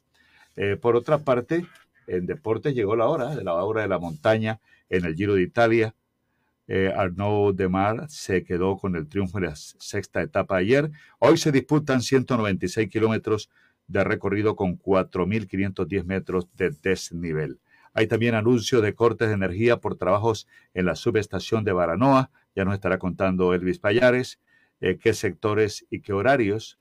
[0.55, 1.65] Eh, por otra parte,
[2.07, 5.41] en deportes llegó la hora de la hora de la montaña en el Giro de
[5.41, 5.93] Italia.
[6.71, 10.91] Eh, Arnaud Demar se quedó con el triunfo en la sexta etapa ayer.
[11.17, 13.49] Hoy se disputan 196 kilómetros
[13.87, 17.59] de recorrido con 4.510 metros de desnivel.
[17.95, 22.29] Hay también anuncios de cortes de energía por trabajos en la subestación de Baranoa.
[22.55, 24.39] Ya nos estará contando Elvis Payares
[24.79, 26.77] eh, qué sectores y qué horarios.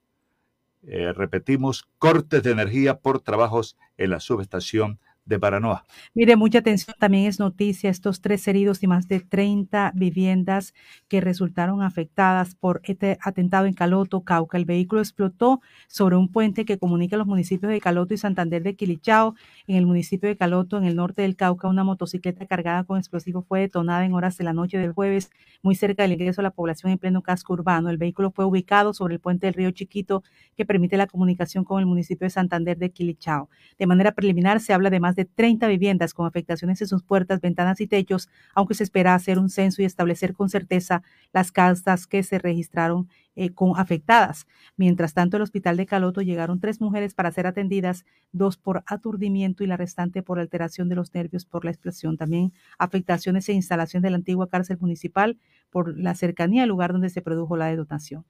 [0.83, 5.85] Eh, repetimos, cortes de energía por trabajos en la subestación de Paranoa.
[6.15, 10.75] Mire, mucha atención, también es noticia estos tres heridos y más de 30 viviendas
[11.07, 14.57] que resultaron afectadas por este atentado en Caloto, Cauca.
[14.57, 18.75] El vehículo explotó sobre un puente que comunica los municipios de Caloto y Santander de
[18.75, 19.35] Quilichao.
[19.67, 23.45] En el municipio de Caloto, en el norte del Cauca, una motocicleta cargada con explosivos
[23.47, 25.31] fue detonada en horas de la noche del jueves,
[25.63, 27.91] muy cerca del ingreso a la población en pleno casco urbano.
[27.91, 30.23] El vehículo fue ubicado sobre el puente del río Chiquito
[30.57, 33.51] que permite la comunicación con el municipio de Santander de Quilichao.
[33.79, 37.41] De manera preliminar, se habla de más de 30 viviendas con afectaciones en sus puertas,
[37.41, 42.07] ventanas y techos, aunque se espera hacer un censo y establecer con certeza las casas
[42.07, 44.47] que se registraron eh, con afectadas.
[44.77, 49.65] Mientras tanto, el hospital de Caloto llegaron tres mujeres para ser atendidas, dos por aturdimiento
[49.65, 52.17] y la restante por alteración de los nervios por la explosión.
[52.17, 55.37] También afectaciones e instalación de la antigua cárcel municipal
[55.71, 58.25] por la cercanía al lugar donde se produjo la detonación.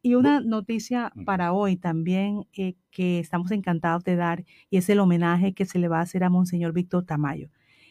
[0.00, 5.00] Y una noticia para hoy también eh, que estamos encantados de dar y es el
[5.00, 7.50] homenaje que se le va a hacer a Monseñor Víctor Tamayo.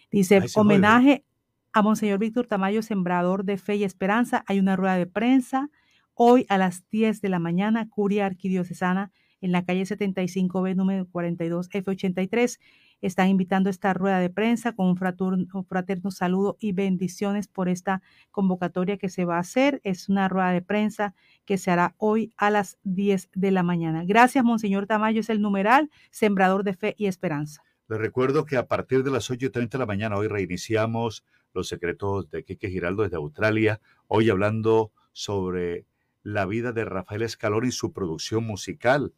[0.09, 1.25] Dice, homenaje
[1.73, 4.43] a Monseñor Víctor Tamayo, sembrador de fe y esperanza.
[4.47, 5.69] Hay una rueda de prensa
[6.13, 9.11] hoy a las 10 de la mañana, Curia Arquidiocesana,
[9.41, 12.57] en la calle 75B, número 42, F83
[13.01, 18.01] están invitando a esta rueda de prensa con un fraterno, saludo y bendiciones por esta
[18.31, 19.81] convocatoria que se va a hacer.
[19.83, 21.13] Es una rueda de prensa
[21.45, 24.03] que se hará hoy a las 10 de la mañana.
[24.05, 27.63] Gracias, Monseñor Tamayo, es el numeral Sembrador de Fe y Esperanza.
[27.87, 32.29] Les recuerdo que a partir de las 8.30 de la mañana hoy reiniciamos los secretos
[32.29, 35.85] de Quique Giraldo desde Australia, hoy hablando sobre
[36.21, 39.13] la vida de Rafael Escalón y su producción musical,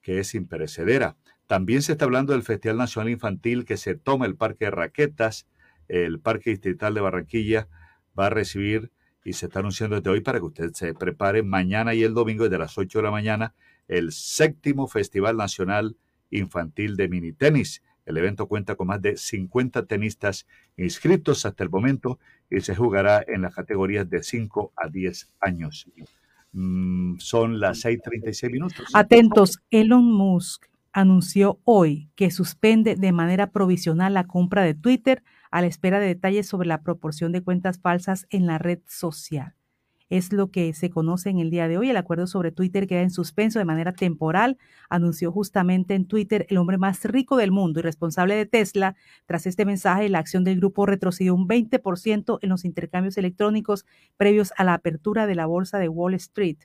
[0.00, 1.16] que es imperecedera.
[1.46, 5.46] También se está hablando del Festival Nacional Infantil que se toma el Parque de Raquetas,
[5.88, 7.68] el Parque Distrital de Barranquilla
[8.18, 8.90] va a recibir
[9.24, 12.44] y se está anunciando desde hoy para que usted se prepare mañana y el domingo
[12.44, 13.54] desde las 8 de la mañana
[13.88, 15.96] el séptimo Festival Nacional
[16.30, 17.82] Infantil de Mini Tenis.
[18.06, 20.46] El evento cuenta con más de 50 tenistas
[20.76, 22.18] inscritos hasta el momento
[22.50, 25.86] y se jugará en las categorías de 5 a 10 años.
[26.52, 28.86] Mm, son las 6:36 minutos.
[28.92, 35.60] Atentos, Elon Musk anunció hoy que suspende de manera provisional la compra de Twitter a
[35.60, 39.54] la espera de detalles sobre la proporción de cuentas falsas en la red social.
[40.08, 41.90] Es lo que se conoce en el día de hoy.
[41.90, 44.58] El acuerdo sobre Twitter queda en suspenso de manera temporal.
[44.88, 48.94] Anunció justamente en Twitter el hombre más rico del mundo y responsable de Tesla.
[49.26, 53.84] Tras este mensaje, la acción del grupo retrocedió un 20% en los intercambios electrónicos
[54.16, 56.58] previos a la apertura de la bolsa de Wall Street.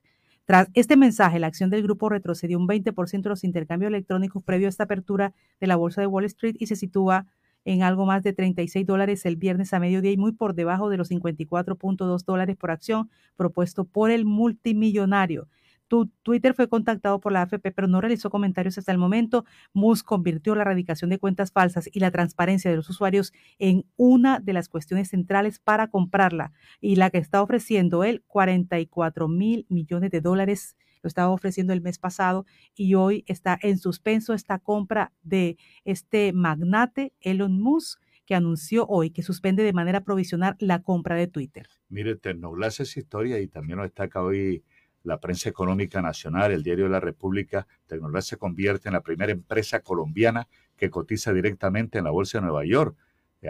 [0.50, 4.68] Tras este mensaje, la acción del grupo retrocedió un 20% en los intercambios electrónicos previo
[4.68, 7.28] a esta apertura de la bolsa de Wall Street y se sitúa
[7.66, 10.98] en algo más de 36 dólares el viernes a mediodía y muy por debajo de
[10.98, 15.48] los 54.2 dólares por acción propuesto por el multimillonario.
[15.90, 19.46] Twitter fue contactado por la AFP, pero no realizó comentarios hasta el momento.
[19.74, 24.40] Musk convirtió la erradicación de cuentas falsas y la transparencia de los usuarios en una
[24.40, 30.12] de las cuestiones centrales para comprarla y la que está ofreciendo él 44 mil millones
[30.12, 32.46] de dólares lo estaba ofreciendo el mes pasado
[32.76, 39.10] y hoy está en suspenso esta compra de este magnate Elon Musk que anunció hoy
[39.10, 41.68] que suspende de manera provisional la compra de Twitter.
[41.88, 44.64] Mire, Tecnoglass es historia y también lo destaca hoy
[45.10, 47.68] la prensa económica nacional, el diario de la República.
[47.88, 52.44] Tecnoglass se convierte en la primera empresa colombiana que cotiza directamente en la Bolsa de
[52.44, 52.96] Nueva York.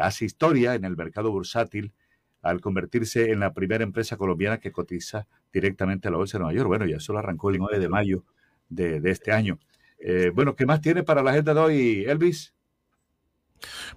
[0.01, 1.93] Hace historia en el mercado bursátil
[2.41, 6.57] al convertirse en la primera empresa colombiana que cotiza directamente a la Bolsa de Nueva
[6.57, 6.67] York.
[6.67, 8.23] Bueno, ya eso lo arrancó el 9 de mayo
[8.69, 9.59] de, este año.
[9.99, 12.53] Eh, bueno, ¿qué más tiene para la agenda de hoy, Elvis?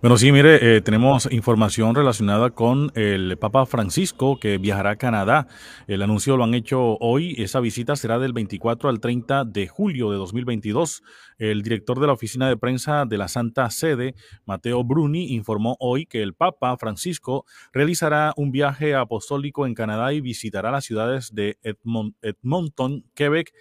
[0.00, 5.46] Bueno, sí, mire, eh, tenemos información relacionada con el Papa Francisco que viajará a Canadá.
[5.86, 7.34] El anuncio lo han hecho hoy.
[7.38, 11.02] Esa visita será del 24 al 30 de julio de 2022.
[11.38, 14.14] El director de la oficina de prensa de la Santa Sede,
[14.44, 20.20] Mateo Bruni, informó hoy que el Papa Francisco realizará un viaje apostólico en Canadá y
[20.20, 23.52] visitará las ciudades de Edmonton, Quebec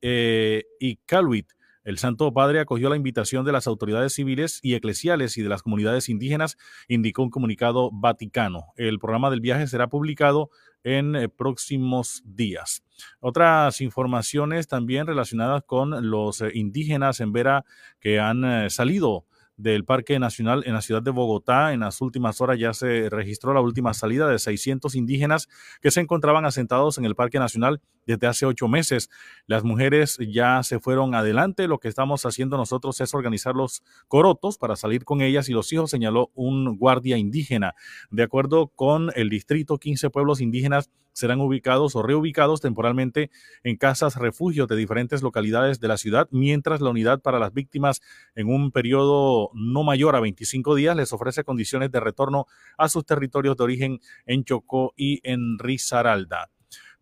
[0.00, 1.52] eh, y Calwit
[1.84, 5.62] el Santo Padre acogió la invitación de las autoridades civiles y eclesiales y de las
[5.62, 6.56] comunidades indígenas,
[6.88, 8.72] indicó un comunicado vaticano.
[8.76, 10.50] El programa del viaje será publicado
[10.82, 12.82] en eh, próximos días.
[13.20, 17.64] Otras informaciones también relacionadas con los eh, indígenas en Vera
[18.00, 21.72] que han eh, salido del Parque Nacional en la ciudad de Bogotá.
[21.72, 25.48] En las últimas horas ya se registró la última salida de 600 indígenas
[25.80, 29.10] que se encontraban asentados en el Parque Nacional desde hace ocho meses.
[29.46, 31.68] Las mujeres ya se fueron adelante.
[31.68, 35.72] Lo que estamos haciendo nosotros es organizar los corotos para salir con ellas y los
[35.72, 37.74] hijos, señaló un guardia indígena.
[38.10, 43.30] De acuerdo con el distrito, 15 pueblos indígenas serán ubicados o reubicados temporalmente
[43.62, 48.02] en casas refugios de diferentes localidades de la ciudad, mientras la unidad para las víctimas
[48.34, 52.46] en un periodo no mayor a 25 días les ofrece condiciones de retorno
[52.76, 56.50] a sus territorios de origen en Chocó y en Risaralda.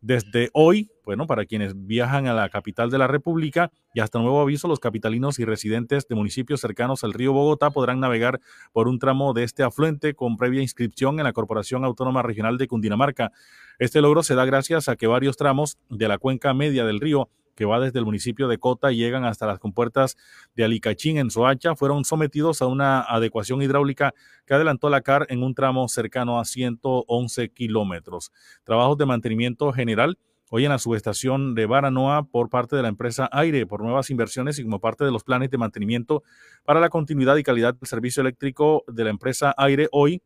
[0.03, 4.41] Desde hoy, bueno, para quienes viajan a la capital de la República y hasta nuevo
[4.41, 8.41] aviso, los capitalinos y residentes de municipios cercanos al río Bogotá podrán navegar
[8.73, 12.66] por un tramo de este afluente con previa inscripción en la Corporación Autónoma Regional de
[12.66, 13.31] Cundinamarca.
[13.79, 17.29] Este logro se da gracias a que varios tramos de la cuenca media del río
[17.55, 20.16] que va desde el municipio de Cota y llegan hasta las compuertas
[20.55, 24.15] de Alicachín en Soacha, fueron sometidos a una adecuación hidráulica
[24.47, 28.33] que adelantó la CAR en un tramo cercano a 111 kilómetros.
[28.65, 30.19] Trabajos de mantenimiento general
[30.55, 34.59] hoy en la subestación de Baranoa por parte de la empresa Aire por nuevas inversiones
[34.59, 36.23] y como parte de los planes de mantenimiento
[36.65, 40.20] para la continuidad y calidad del servicio eléctrico de la empresa Aire hoy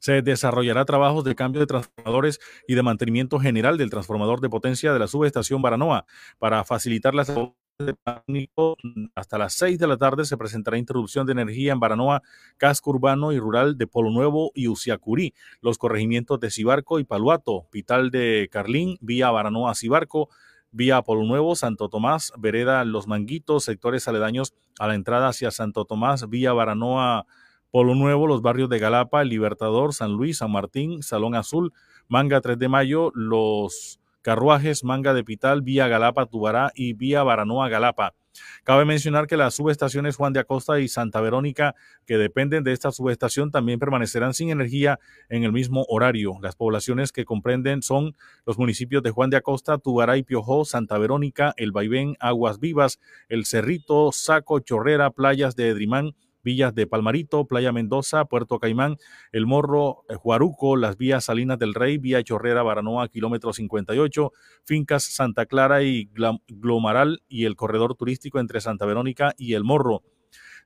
[0.00, 4.92] se desarrollará trabajos de cambio de transformadores y de mantenimiento general del transformador de potencia
[4.92, 6.06] de la subestación Baranoa
[6.38, 7.28] para facilitar las
[7.86, 8.76] de pánico.
[9.14, 12.22] Hasta las 6 de la tarde se presentará introducción de energía en Baranoa,
[12.56, 17.66] casco urbano y rural de Polo Nuevo y Uciacurí, los corregimientos de Cibarco y Paluato,
[17.70, 20.28] Pital de Carlín, vía Baranoa Cibarco,
[20.70, 25.84] vía Polo Nuevo, Santo Tomás, Vereda Los Manguitos, sectores aledaños a la entrada hacia Santo
[25.84, 27.26] Tomás, vía Baranoa
[27.70, 31.72] Polo Nuevo, los barrios de Galapa, Libertador, San Luis, San Martín, Salón Azul,
[32.08, 37.68] Manga 3 de Mayo, los carruajes Manga de Pital, Vía Galapa, Tubará y Vía Baranoa,
[37.68, 38.14] Galapa.
[38.64, 41.74] Cabe mencionar que las subestaciones Juan de Acosta y Santa Verónica,
[42.06, 44.98] que dependen de esta subestación, también permanecerán sin energía
[45.28, 46.38] en el mismo horario.
[46.40, 48.16] Las poblaciones que comprenden son
[48.46, 53.00] los municipios de Juan de Acosta, Tubará y Piojó, Santa Verónica, El Vaivén, Aguas Vivas,
[53.28, 58.96] El Cerrito, Saco, Chorrera, Playas de Edrimán, villas de Palmarito, Playa Mendoza, Puerto Caimán,
[59.32, 64.32] El Morro, eh, Juaruco, las vías Salinas del Rey, Vía Chorrera, Baranoa, kilómetro 58,
[64.64, 66.10] Fincas Santa Clara y
[66.48, 70.02] Glomaral y el corredor turístico entre Santa Verónica y El Morro.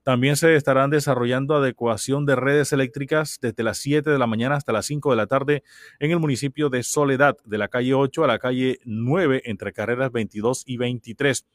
[0.05, 4.71] También se estarán desarrollando adecuación de redes eléctricas desde las 7 de la mañana hasta
[4.71, 5.63] las 5 de la tarde
[5.99, 10.13] en el municipio de Soledad, de la calle 8 a la calle 9, entre carreras
[10.13, 11.47] 22 y 23.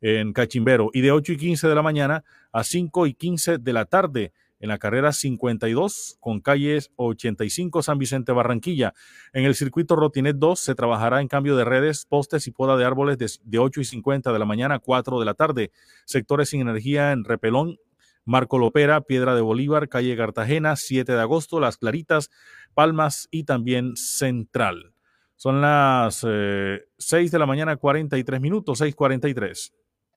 [0.00, 3.72] En Cachimbero y de 8 y 15 de la mañana a 5 y 15 de
[3.72, 8.94] la tarde en la carrera 52 con calles 85 San Vicente Barranquilla.
[9.32, 12.84] En el circuito Rotinet 2 se trabajará en cambio de redes, postes y poda de
[12.84, 15.72] árboles de, de 8 y 50 de la mañana a 4 de la tarde.
[16.04, 17.78] Sectores sin energía en Repelón,
[18.24, 22.30] Marco Lopera, Piedra de Bolívar, calle Cartagena, 7 de agosto, Las Claritas,
[22.74, 24.92] Palmas y también Central.
[25.36, 29.72] Son las eh, 6 de la mañana, 43 minutos, 6:43.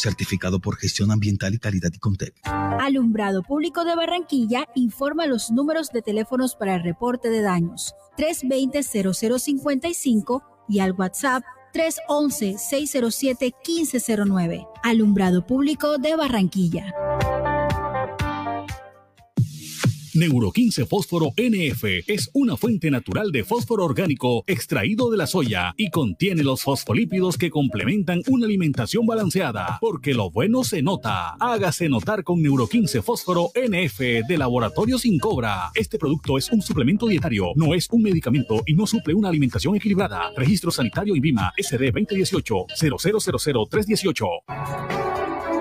[0.00, 2.32] Certificado por gestión ambiental y calidad y Contec.
[2.44, 10.42] Alumbrado Público de Barranquilla informa los números de teléfonos para el reporte de daños 320-0055
[10.70, 11.42] y al WhatsApp
[11.74, 14.66] 311-607-1509.
[14.82, 16.94] Alumbrado Público de Barranquilla.
[20.14, 25.74] Neuro 15 Fósforo NF es una fuente natural de fósforo orgánico extraído de la soya
[25.76, 31.36] y contiene los fosfolípidos que complementan una alimentación balanceada, porque lo bueno se nota.
[31.38, 35.70] Hágase notar con Neuro 15 Fósforo NF de Laboratorio Sin Cobra.
[35.74, 39.76] Este producto es un suplemento dietario, no es un medicamento y no suple una alimentación
[39.76, 40.30] equilibrada.
[40.36, 45.29] Registro Sanitario INVIMA SD 2018 0000318.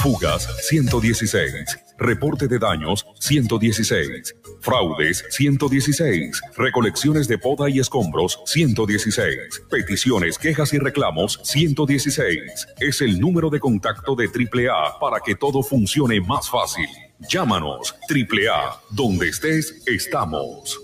[0.00, 1.78] Fugas 116.
[1.98, 4.34] Reporte de daños 116.
[4.60, 6.40] Fraudes 116.
[6.56, 9.62] Recolecciones de poda y escombros 116.
[9.70, 12.68] Peticiones, quejas y reclamos 116.
[12.78, 16.88] Es el número de contacto de AAA para que todo funcione más fácil.
[17.28, 18.80] Llámanos AAA.
[18.90, 20.78] Donde estés, estamos.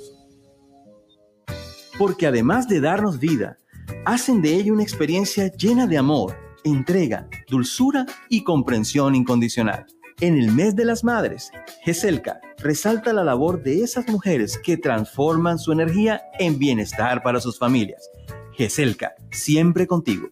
[1.99, 3.59] Porque además de darnos vida,
[4.07, 9.87] hacen de ella una experiencia llena de amor entrega, dulzura y comprensión incondicional.
[10.21, 11.51] En el mes de las madres,
[11.85, 17.59] GESELCA resalta la labor de esas mujeres que transforman su energía en bienestar para sus
[17.59, 18.09] familias.
[18.53, 20.29] GESELCA, siempre contigo.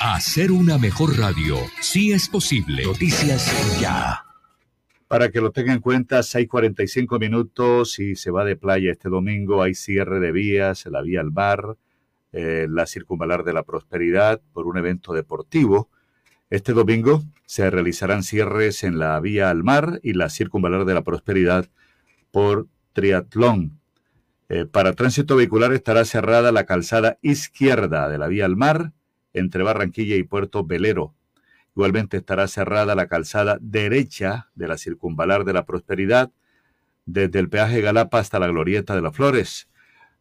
[0.00, 2.84] Hacer una mejor radio, si es posible.
[2.84, 4.24] Noticias ya.
[5.08, 9.62] Para que lo tenga en cuenta, 6:45 minutos y se va de playa este domingo.
[9.62, 11.76] Hay cierre de vías, la vía al mar,
[12.32, 15.88] eh, la Circunvalar de la Prosperidad por un evento deportivo.
[16.50, 21.02] Este domingo se realizarán cierres en la Vía al Mar y la Circunvalar de la
[21.02, 21.68] Prosperidad
[22.30, 23.80] por triatlón.
[24.48, 28.92] Eh, para tránsito vehicular estará cerrada la calzada izquierda de la Vía al Mar
[29.32, 31.14] entre Barranquilla y Puerto Velero.
[31.74, 36.32] Igualmente estará cerrada la calzada derecha de la Circunvalar de la Prosperidad
[37.06, 39.67] desde el peaje Galapa hasta la Glorieta de las Flores.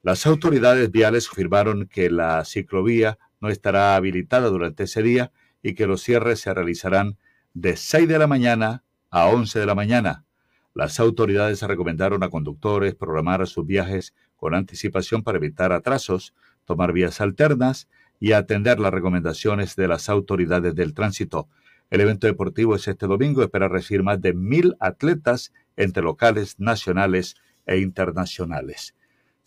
[0.08, 5.86] Las autoridades viales afirmaron que la ciclovía no estará habilitada durante ese día y que
[5.86, 7.18] los cierres se realizarán
[7.54, 10.24] de 6 de la mañana a 11 de la mañana.
[10.74, 17.20] Las autoridades recomendaron a conductores programar sus viajes con anticipación para evitar atrasos, tomar vías
[17.20, 21.50] alternas y atender las recomendaciones de las autoridades del tránsito.
[21.90, 27.36] El evento deportivo es este domingo, espera recibir más de mil atletas entre locales, nacionales
[27.66, 28.94] e internacionales.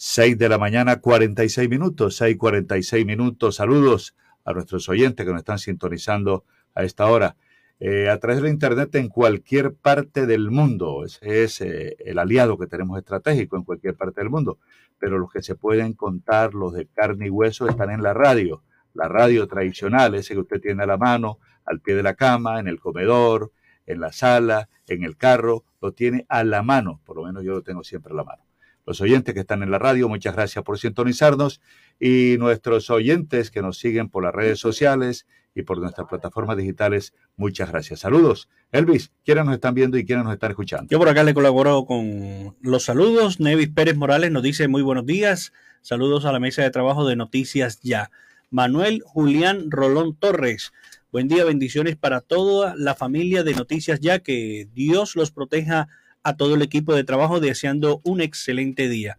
[0.02, 3.56] 6 de la mañana, 46 minutos, 6, 46 minutos.
[3.56, 4.16] Saludos
[4.46, 7.36] a nuestros oyentes que nos están sintonizando a esta hora.
[7.80, 11.04] Eh, a través de Internet en cualquier parte del mundo.
[11.04, 14.58] Ese es eh, el aliado que tenemos estratégico en cualquier parte del mundo.
[14.98, 18.62] Pero los que se pueden contar, los de carne y hueso, están en la radio.
[18.94, 22.58] La radio tradicional, ese que usted tiene a la mano, al pie de la cama,
[22.58, 23.52] en el comedor,
[23.84, 27.02] en la sala, en el carro, lo tiene a la mano.
[27.04, 28.49] Por lo menos yo lo tengo siempre a la mano
[28.86, 31.60] los oyentes que están en la radio, muchas gracias por sintonizarnos
[31.98, 37.12] y nuestros oyentes que nos siguen por las redes sociales y por nuestras plataformas digitales,
[37.36, 38.00] muchas gracias.
[38.00, 38.48] Saludos.
[38.72, 40.88] Elvis, ¿quiénes nos están viendo y quiénes nos están escuchando?
[40.90, 43.40] Yo por acá le colaboro con los saludos.
[43.40, 45.52] Nevis Pérez Morales nos dice muy buenos días.
[45.82, 48.10] Saludos a la mesa de trabajo de Noticias Ya.
[48.50, 50.72] Manuel Julián Rolón Torres.
[51.10, 54.20] Buen día, bendiciones para toda la familia de Noticias Ya.
[54.20, 55.88] Que Dios los proteja
[56.22, 59.18] a todo el equipo de trabajo deseando un excelente día.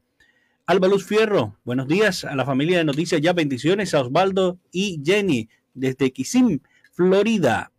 [0.65, 5.01] Alba Luz Fierro, buenos días a la familia de Noticias Ya, bendiciones a Osvaldo y
[5.03, 6.61] Jenny desde Kissimmee,
[6.93, 7.71] Florida.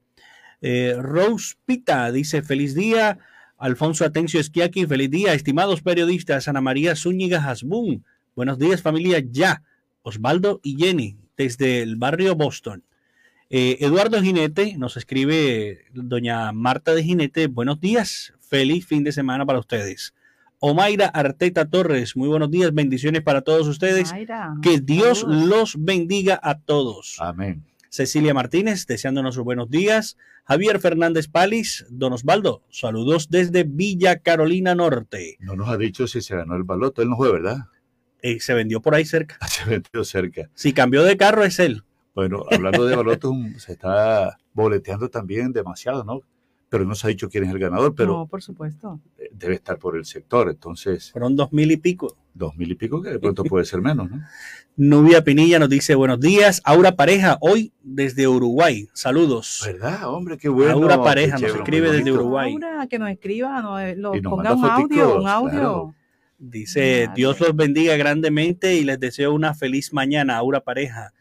[0.61, 3.19] Eh, Rose Pita dice feliz día.
[3.57, 5.35] Alfonso Atencio Esquiaki, feliz día.
[5.35, 8.05] Estimados periodistas, Ana María Zúñiga Hasbun,
[8.35, 9.63] buenos días familia Ya.
[10.03, 12.85] Osvaldo y Jenny desde el barrio Boston.
[13.51, 19.47] Eh, Eduardo Jinete nos escribe doña Marta de Jinete, buenos días, Feliz fin de semana
[19.47, 20.13] para ustedes.
[20.59, 24.13] Omaira Arteta Torres, muy buenos días, bendiciones para todos ustedes.
[24.61, 27.17] que Dios los bendiga a todos.
[27.19, 27.65] Amén.
[27.89, 30.19] Cecilia Martínez, deseándonos buenos días.
[30.45, 35.39] Javier Fernández Palis, Don Osvaldo, saludos desde Villa Carolina Norte.
[35.41, 37.57] No nos ha dicho si se ganó el baloto, él no fue, ¿verdad?
[38.21, 39.39] Eh, se vendió por ahí cerca.
[39.49, 40.51] se vendió cerca.
[40.53, 41.85] Si cambió de carro es él.
[42.15, 46.21] Bueno, hablando de baloto, se está boleteando también demasiado, ¿no?
[46.73, 48.17] Pero no se ha dicho quién es el ganador, pero...
[48.17, 48.99] No, por supuesto.
[49.31, 51.13] Debe estar por el sector, entonces...
[51.13, 52.17] Fueron dos mil y pico.
[52.33, 54.23] Dos mil y pico, que de pronto puede ser menos, ¿no?
[54.79, 56.63] Nubia Pinilla nos dice buenos días.
[56.65, 58.89] Aura Pareja, hoy desde Uruguay.
[58.95, 59.61] Saludos.
[59.67, 60.09] ¿Verdad?
[60.09, 60.73] Hombre, qué bueno.
[60.73, 62.55] Aura Pareja nos escribe desde Uruguay.
[62.55, 63.61] Aura, que nos escriba,
[63.95, 65.95] nos, ponga un audio, un audio.
[66.39, 71.13] Dice, Dios los bendiga grandemente y les deseo una feliz mañana, Aura Pareja.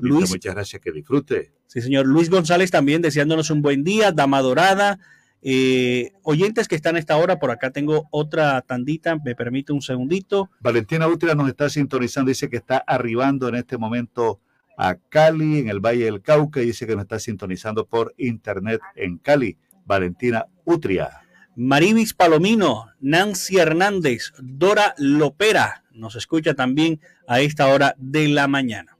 [0.00, 1.52] Luis, muchas gracias, que disfrute.
[1.66, 2.06] Sí, señor.
[2.06, 4.12] Luis González también deseándonos un buen día.
[4.12, 4.98] Dama Dorada.
[5.40, 9.82] Eh, oyentes que están a esta hora, por acá tengo otra tandita, me permite un
[9.82, 10.50] segundito.
[10.60, 14.40] Valentina Útila nos está sintonizando, dice que está arribando en este momento
[14.76, 18.80] a Cali, en el Valle del Cauca, y dice que nos está sintonizando por internet
[18.96, 19.56] en Cali.
[19.84, 21.22] Valentina Utria.
[21.56, 28.97] Maribis Palomino, Nancy Hernández, Dora Lopera, nos escucha también a esta hora de la mañana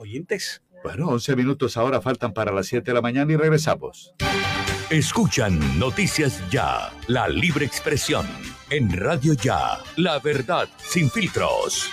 [0.00, 0.62] oyentes.
[0.82, 4.14] Bueno, 11 minutos ahora faltan para las 7 de la mañana y regresamos.
[4.88, 8.26] Escuchan Noticias Ya, la libre expresión.
[8.70, 11.90] En Radio Ya, la verdad sin filtros.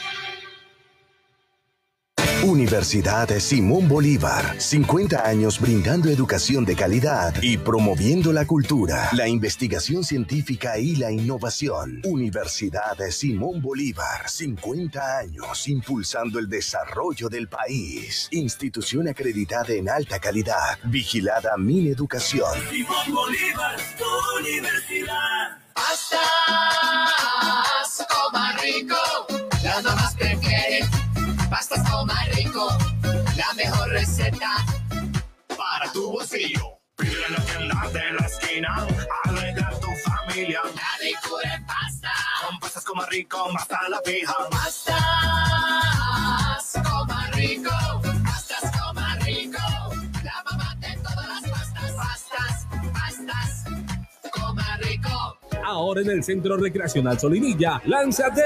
[2.43, 10.03] Universidad Simón Bolívar, 50 años brindando educación de calidad y promoviendo la cultura, la investigación
[10.03, 12.01] científica y la innovación.
[12.05, 18.27] Universidad Simón Bolívar, 50 años impulsando el desarrollo del país.
[18.31, 22.51] Institución acreditada en alta calidad, vigilada Min Educación.
[22.69, 25.57] Simón Bolívar, tu universidad.
[25.73, 26.17] Hasta
[28.61, 28.95] rico,
[29.63, 30.15] las mamás
[31.67, 32.67] prefieren Pastas más rico,
[33.35, 34.65] la mejor receta
[35.57, 36.79] para tu bolsillo.
[36.95, 37.25] Pide
[37.55, 38.87] en la de la esquina,
[39.25, 40.61] alegra tu familia.
[40.63, 42.11] La ricura en pasta.
[42.45, 44.35] Con pastas como rico, basta la pija.
[44.49, 44.93] Pastas
[46.83, 47.71] como rico,
[55.67, 57.81] ahora en el Centro Recreacional Solinilla.
[57.85, 58.41] ¡Lánzate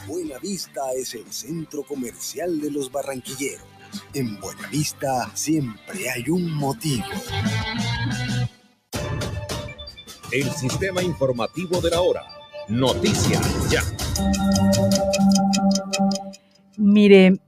[0.06, 3.66] Buena Vista es el centro comercial de los barranquilleros.
[4.14, 7.04] En Buena Vista siempre hay un motivo.
[10.32, 12.22] El sistema informativo de la hora.
[12.68, 13.82] Noticias ya.
[16.78, 17.40] Mire,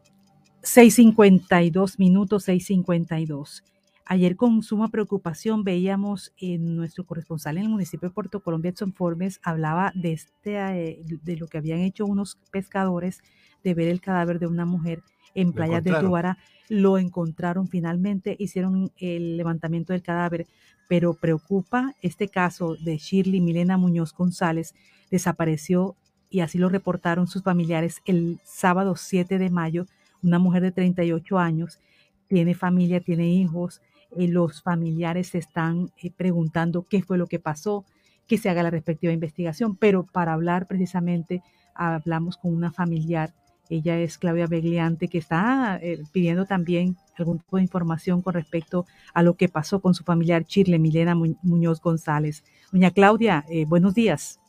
[0.62, 3.62] 6.52 minutos, 6.52.
[4.10, 8.94] Ayer con suma preocupación veíamos en nuestro corresponsal en el municipio de Puerto Colombia, Edson
[8.94, 13.20] Forbes, hablaba de, este, eh, de lo que habían hecho unos pescadores
[13.62, 15.02] de ver el cadáver de una mujer
[15.35, 15.93] en playas de.
[15.93, 16.39] Tubará.
[16.70, 20.47] Lo encontraron finalmente, hicieron el levantamiento del cadáver,
[20.89, 24.74] pero preocupa este caso de Shirley Milena Muñoz González,
[25.10, 25.97] desapareció
[26.30, 29.85] y así lo reportaron sus familiares el sábado 7 de mayo,
[30.22, 31.78] una mujer de 38 años,
[32.26, 33.82] tiene familia, tiene hijos,
[34.16, 37.85] y los familiares se están eh, preguntando qué fue lo que pasó,
[38.26, 41.43] que se haga la respectiva investigación, pero para hablar precisamente
[41.74, 43.30] hablamos con una familiar,
[43.70, 48.86] ella es Claudia Begliante, que está eh, pidiendo también algún tipo de información con respecto
[49.12, 52.44] a lo que pasó con su familiar Chirle Milena Mu- Muñoz González.
[52.72, 54.40] Doña Claudia, eh, buenos días.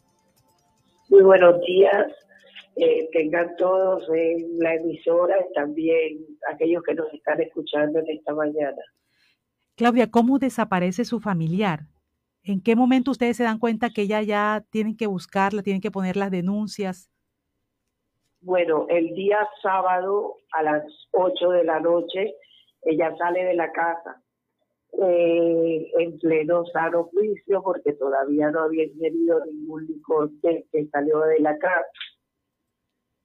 [1.09, 2.07] Muy buenos días.
[2.77, 8.33] Eh, tengan todos en la emisora y también aquellos que nos están escuchando en esta
[8.33, 8.81] mañana.
[9.79, 11.85] Claudia, ¿cómo desaparece su familiar?
[12.43, 15.89] ¿En qué momento ustedes se dan cuenta que ella ya tienen que buscarla, tienen que
[15.89, 17.09] poner las denuncias?
[18.41, 22.35] Bueno, el día sábado a las 8 de la noche
[22.81, 24.21] ella sale de la casa
[25.01, 31.21] eh, en pleno sano juicio porque todavía no había ingerido ningún licor que, que salió
[31.21, 31.87] de la casa.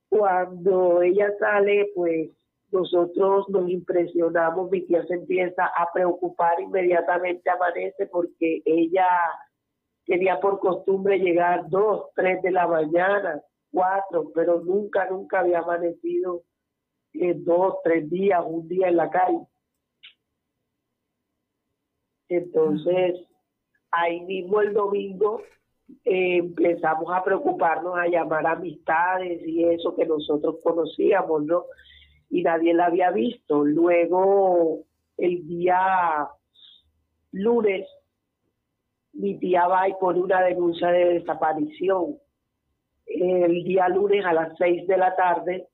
[0.09, 2.31] Cuando ella sale, pues
[2.75, 9.07] nosotros nos impresionamos, mi tía se empieza a preocupar inmediatamente, amanece porque ella
[10.05, 13.41] tenía por costumbre llegar dos, tres de la mañana,
[13.73, 16.43] cuatro, pero nunca, nunca había amanecido
[17.13, 19.47] dos, tres días, un día en la calle.
[22.29, 23.21] Entonces,
[23.93, 25.43] ahí mismo el domingo
[26.05, 31.67] eh, empezamos a preocuparnos, a llamar amistades y eso que nosotros conocíamos, ¿no?
[32.35, 33.65] Y nadie la había visto.
[33.65, 34.81] Luego,
[35.17, 36.27] el día
[37.31, 37.87] lunes,
[39.13, 42.19] mi tía va y pone una denuncia de desaparición.
[43.07, 45.69] El día lunes a las seis de la tarde,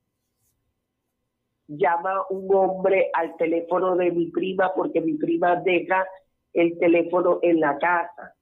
[1.66, 6.06] llama un hombre al teléfono de mi prima porque mi prima deja
[6.52, 8.34] el teléfono en la casa.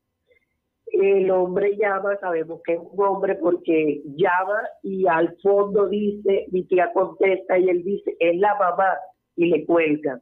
[0.93, 6.65] El hombre llama, sabemos que es un hombre porque llama y al fondo dice, mi
[6.65, 8.97] tía contesta y él dice, es la mamá
[9.37, 10.21] y le cuelgan.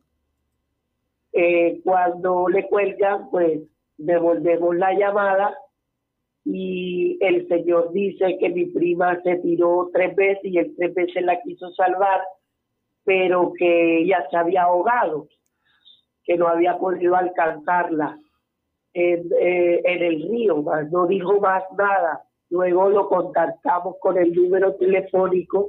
[1.32, 3.60] Eh, cuando le cuelgan, pues
[3.97, 5.56] devolvemos la llamada
[6.44, 11.22] y el señor dice que mi prima se tiró tres veces y él tres veces
[11.24, 12.20] la quiso salvar,
[13.05, 15.28] pero que ella se había ahogado,
[16.24, 18.18] que no había podido alcanzarla
[18.97, 22.24] en, eh, en el río, no dijo más nada.
[22.48, 25.68] Luego lo contactamos con el número telefónico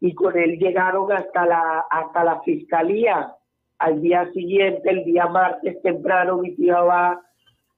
[0.00, 3.34] y con él llegaron hasta la hasta la fiscalía.
[3.78, 7.20] Al día siguiente, el día martes temprano, mi tía va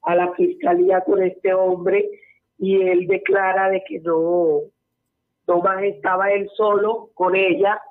[0.03, 2.09] a la fiscalía con este hombre
[2.57, 4.61] y él declara de que no,
[5.47, 7.81] no más estaba él solo con ella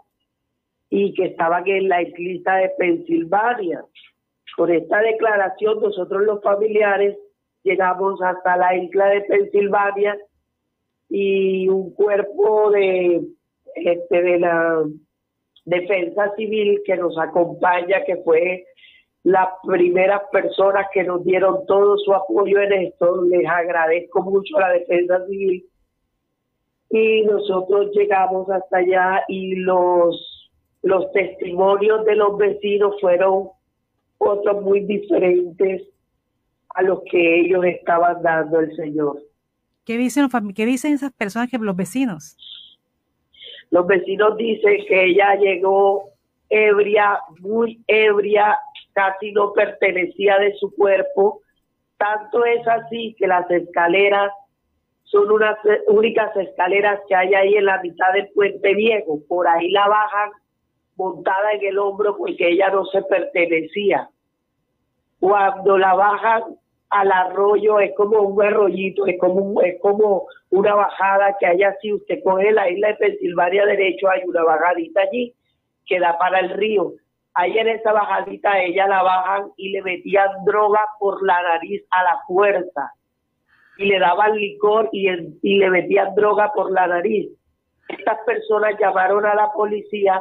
[0.89, 3.85] y que estaban en la islita de Pensilvania.
[4.57, 7.17] Con esta declaración, nosotros los familiares
[7.63, 10.19] llegamos hasta la isla de Pensilvania
[11.09, 13.23] y un cuerpo de,
[13.75, 14.83] este, de la
[15.65, 18.65] defensa civil que nos acompaña, que fue
[19.25, 23.23] las primeras personas que nos dieron todo su apoyo en esto.
[23.25, 25.65] Les agradezco mucho a la defensa civil.
[26.91, 30.51] Y nosotros llegamos hasta allá y los,
[30.83, 33.51] los testimonios de los vecinos fueron
[34.23, 35.83] otros muy diferentes
[36.75, 39.19] a los que ellos estaban dando el Señor.
[39.85, 42.37] ¿Qué dicen, qué dicen esas personas que los vecinos?
[43.71, 46.11] Los vecinos dicen que ella llegó
[46.49, 48.59] ebria, muy ebria,
[48.93, 51.41] casi no pertenecía de su cuerpo.
[51.97, 54.31] Tanto es así que las escaleras
[55.05, 55.57] son unas
[55.89, 59.21] únicas escaleras que hay ahí en la mitad del puente viejo.
[59.29, 60.31] Por ahí la bajan
[60.97, 64.09] montada en el hombro porque ella no se pertenecía.
[65.23, 66.43] Cuando la bajan
[66.91, 71.93] al arroyo es como un arroyito, es como es como una bajada que hay así,
[71.93, 75.33] usted coge la isla de Pensilvania derecho, hay una bajadita allí
[75.87, 76.95] que da para el río.
[77.35, 82.03] Ahí en esa bajadita ella la bajan y le metían droga por la nariz a
[82.03, 82.93] la fuerza
[83.79, 87.31] y le daban licor y, y le metían droga por la nariz.
[87.89, 90.21] Estas personas llamaron a la policía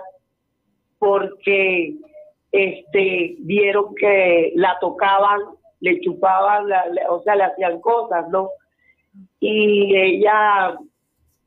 [0.99, 1.95] porque
[2.51, 5.39] este vieron que la tocaban
[5.81, 6.69] le chupaban,
[7.09, 8.51] o sea, le hacían cosas, ¿no?
[9.39, 10.77] Y ella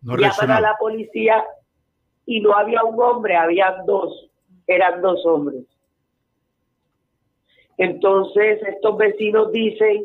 [0.02, 1.44] no llaman a la policía
[2.26, 4.28] y no había un hombre, habían dos,
[4.66, 5.64] eran dos hombres.
[7.78, 10.04] Entonces estos vecinos dicen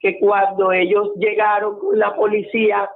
[0.00, 2.90] que cuando ellos llegaron con la policía,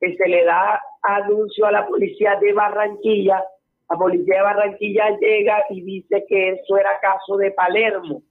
[0.00, 3.44] que se le da anuncio a la policía de Barranquilla,
[3.90, 8.22] la policía de Barranquilla llega y dice que eso era caso de Palermo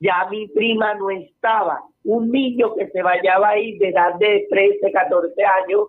[0.00, 1.82] ya mi prima no estaba.
[2.04, 5.88] Un niño que se vayaba ahí de edad de 13, 14 años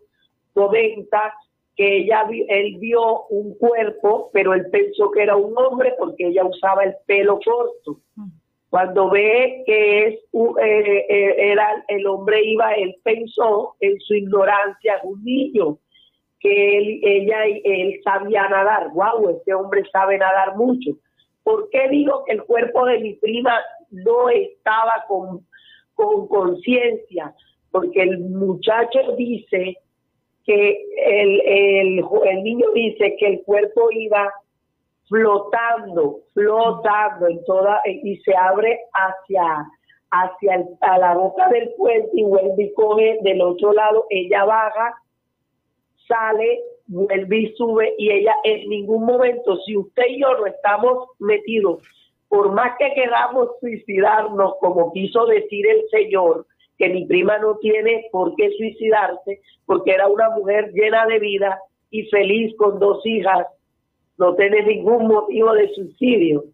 [0.53, 1.33] comenta
[1.75, 6.43] que ella él vio un cuerpo, pero él pensó que era un hombre porque ella
[6.43, 8.01] usaba el pelo corto.
[8.69, 10.13] Cuando ve que es
[10.61, 15.77] eh, eh, era el hombre iba, él pensó en su ignorancia, un niño
[16.39, 18.89] que él, ella él sabía nadar.
[18.93, 20.91] Wow, este hombre sabe nadar mucho.
[21.43, 23.59] ¿Por qué digo que el cuerpo de mi prima
[23.91, 25.45] no estaba con
[26.27, 27.33] conciencia,
[27.71, 29.77] porque el muchacho dice
[30.45, 34.31] que el, el, el niño dice que el cuerpo iba
[35.07, 39.67] flotando, flotando en toda y se abre hacia
[40.11, 44.95] hacia a la boca del puente y vuelve y coge del otro lado, ella baja,
[46.09, 51.07] sale, vuelve y sube y ella en ningún momento, si usted y yo no estamos
[51.19, 51.81] metidos
[52.27, 56.45] por más que queramos suicidarnos, como quiso decir el Señor,
[56.77, 61.59] que mi prima no tiene por qué suicidarse, porque era una mujer llena de vida
[61.89, 63.47] y feliz con dos hijas,
[64.17, 66.45] no tiene ningún motivo de suicidio.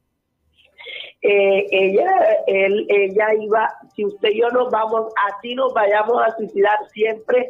[1.22, 6.36] Eh, ella, él, ella iba, si usted y yo nos vamos, así nos vayamos a
[6.38, 7.50] suicidar siempre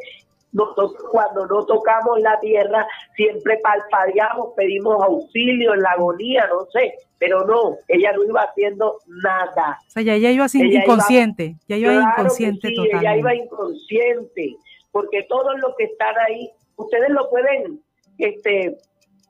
[0.52, 6.94] nosotros cuando no tocamos la tierra siempre palpadeamos, pedimos auxilio en la agonía, no sé,
[7.18, 9.78] pero no, ella no iba haciendo nada.
[9.86, 14.56] O sea, ya ella iba así inconsciente, ya iba inconsciente sí, Ella iba inconsciente,
[14.92, 17.80] porque todos los que están ahí, ustedes lo pueden
[18.18, 18.78] este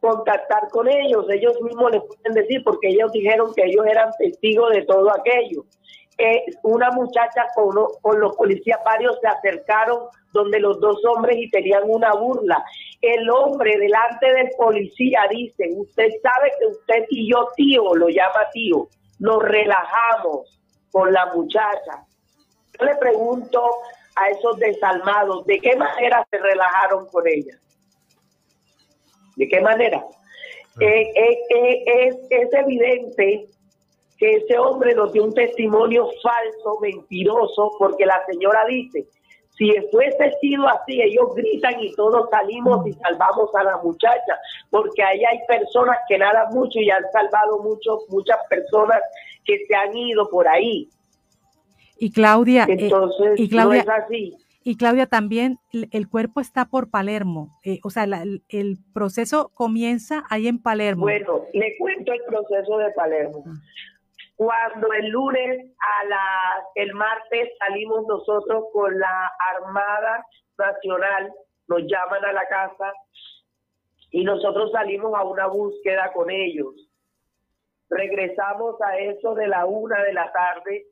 [0.01, 4.71] contactar con ellos, ellos mismos les pueden decir, porque ellos dijeron que ellos eran testigos
[4.73, 5.65] de todo aquello.
[6.19, 10.05] Eh, una muchacha con, con los policías varios se acercaron
[10.37, 12.65] donde los dos hombres y tenían una burla.
[13.01, 18.49] El hombre delante del policía dice, usted sabe que usted y yo tío, lo llama
[18.53, 18.89] tío,
[19.19, 20.61] nos relajamos
[20.93, 22.07] con la muchacha.
[22.79, 23.63] Yo le pregunto
[24.15, 27.59] a esos desalmados, ¿de qué manera se relajaron con ella?
[29.37, 30.05] ¿De qué manera?
[30.05, 30.81] Ah.
[30.81, 33.47] Eh, eh, eh, es, es evidente
[34.19, 39.07] que ese hombre nos dio un testimonio falso, mentiroso, porque la señora dice,
[39.57, 44.39] si fuese sido así, ellos gritan y todos salimos y salvamos a la muchacha,
[44.71, 49.01] porque ahí hay personas que nadan mucho y han salvado mucho, muchas personas
[49.45, 50.89] que se han ido por ahí.
[51.99, 54.37] Y Claudia, eh, entonces y Claudia, no es así.
[54.63, 60.49] Y Claudia, también el cuerpo está por Palermo, eh, o sea, el proceso comienza ahí
[60.49, 61.03] en Palermo.
[61.03, 63.45] Bueno, le cuento el proceso de Palermo.
[64.37, 70.27] Cuando el lunes a la, el martes salimos nosotros con la Armada
[70.59, 71.33] Nacional,
[71.69, 72.93] nos llaman a la casa
[74.11, 76.75] y nosotros salimos a una búsqueda con ellos.
[77.89, 80.87] Regresamos a eso de la una de la tarde.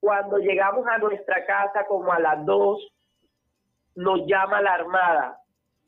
[0.00, 2.86] Cuando llegamos a nuestra casa como a las dos,
[3.94, 5.40] nos llama la Armada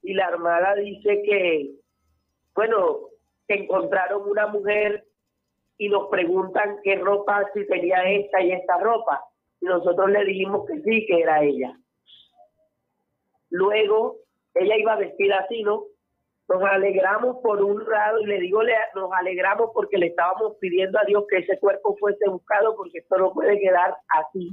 [0.02, 1.70] y la Armada dice que,
[2.54, 3.08] bueno,
[3.48, 5.04] encontraron una mujer
[5.80, 9.24] y nos preguntan qué ropa, si tenía esta y esta ropa.
[9.62, 11.74] Y nosotros le dijimos que sí, que era ella.
[13.48, 14.18] Luego,
[14.52, 15.84] ella iba vestida así, ¿no?
[16.48, 20.98] Nos alegramos por un lado y le digo, le, nos alegramos porque le estábamos pidiendo
[20.98, 24.50] a Dios que ese cuerpo fuese buscado porque esto no puede quedar así.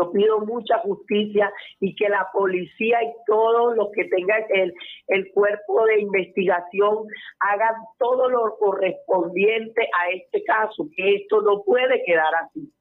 [0.00, 4.72] Yo pido mucha justicia y que la policía y todos los que tengan el,
[5.08, 7.06] el cuerpo de investigación
[7.40, 12.72] hagan todo lo correspondiente a este caso, que esto no puede quedar así.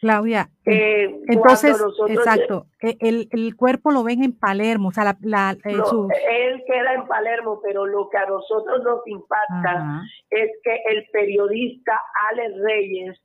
[0.00, 5.16] Claudia, Eh, entonces, exacto, e- el, el cuerpo lo ven en Palermo, o sea, la,
[5.22, 9.70] la- eh, No, su- él queda en Palermo, pero lo que a nosotros nos impacta
[9.70, 10.02] Ajá.
[10.30, 12.00] es que el periodista
[12.32, 13.22] Alex Reyes,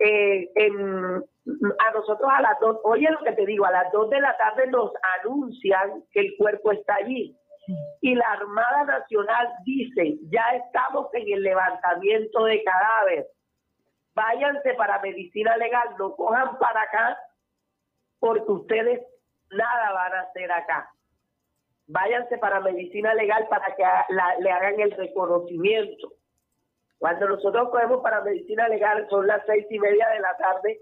[0.00, 1.22] eh, en-
[2.08, 4.66] nosotros a las dos, oye lo que te digo, a las dos de la tarde
[4.68, 4.90] nos
[5.20, 7.36] anuncian que el cuerpo está allí.
[8.00, 13.26] Y la Armada Nacional dice, ya estamos en el levantamiento de cadáver.
[14.14, 17.18] Váyanse para medicina legal, no cojan para acá,
[18.18, 19.00] porque ustedes
[19.50, 20.90] nada van a hacer acá.
[21.88, 26.12] Váyanse para medicina legal para que la- le hagan el reconocimiento.
[26.98, 30.80] Cuando nosotros cogemos para medicina legal son las seis y media de la tarde.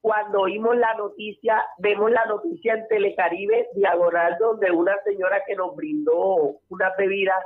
[0.00, 5.76] Cuando oímos la noticia, vemos la noticia en Telecaribe, diagonal, donde una señora que nos
[5.76, 7.44] brindó unas bebidas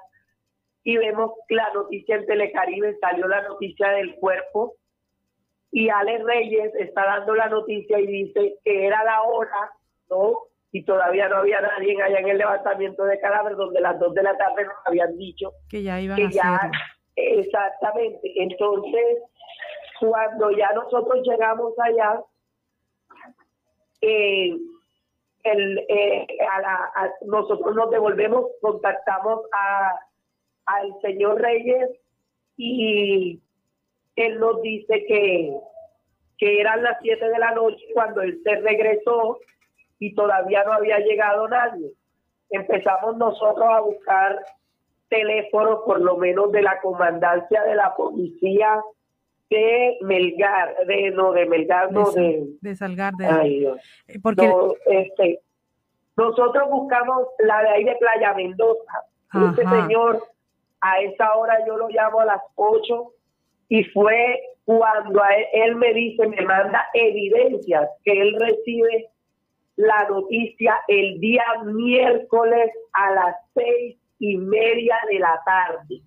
[0.85, 4.75] y vemos la noticia en Telecaribe, salió la noticia del cuerpo
[5.75, 9.73] y Alex Reyes está dando la noticia y dice que era la hora,
[10.09, 10.39] ¿no?
[10.71, 14.23] Y todavía no había nadie allá en el levantamiento de cadáver, donde las dos de
[14.23, 16.79] la tarde nos habían dicho que ya iban que a ya, hacerlo.
[17.17, 18.33] exactamente.
[18.37, 19.19] Entonces,
[19.99, 22.21] cuando ya nosotros llegamos allá,
[24.07, 24.57] eh,
[25.45, 29.99] el, eh, a la- nosotros nos devolvemos, contactamos a,
[30.67, 31.91] al señor Reyes
[32.57, 33.41] y
[34.17, 35.55] él nos dice que,
[36.39, 39.39] que eran las 7 de la noche cuando él se regresó
[39.99, 41.93] y todavía no había llegado nadie.
[42.51, 44.39] Empezamos nosotros a buscar
[45.09, 48.81] teléfonos, por lo menos de la comandancia de la policía
[49.51, 53.81] de Melgar, de no, de Melgar, no, de, de, de Salgar de Ay, Dios.
[54.09, 55.41] Eh, porque No, este,
[56.17, 58.93] nosotros buscamos la de ahí de Playa Mendoza.
[59.31, 59.55] Ajá.
[59.57, 60.23] señor,
[60.81, 63.13] a esa hora yo lo llamo a las 8
[63.69, 69.11] y fue cuando a él, él me dice, me manda evidencias que él recibe
[69.77, 76.01] la noticia el día miércoles a las seis y media de la tarde.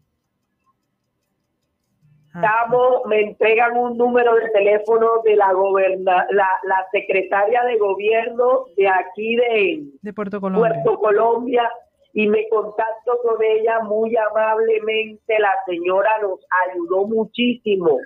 [2.42, 8.66] Estamos, me entregan un número de teléfono de la goberna, la, la secretaria de gobierno
[8.76, 10.74] de aquí de, de Puerto Colombia.
[10.74, 11.72] Puerto Colombia
[12.14, 15.40] y me contacto con ella muy amablemente.
[15.40, 18.00] La señora nos ayudó muchísimo.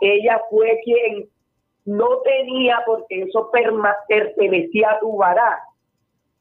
[0.00, 1.28] Ella fue quien
[1.84, 3.50] no tenía, porque eso
[4.08, 5.60] pertenecía a Tubará.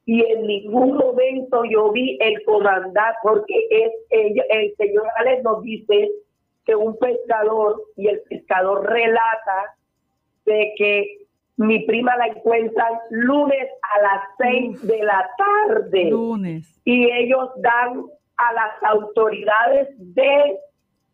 [0.06, 5.62] Y en ningún momento yo vi el comandante, porque es ella, el señor Alex nos
[5.62, 6.10] dice
[6.70, 9.76] que un pescador, y el pescador relata
[10.46, 11.18] de que
[11.58, 16.12] mi prima la encuentran lunes a las seis de la tarde.
[16.12, 16.80] Lunes.
[16.86, 18.04] Y ellos dan
[18.38, 20.60] a las autoridades de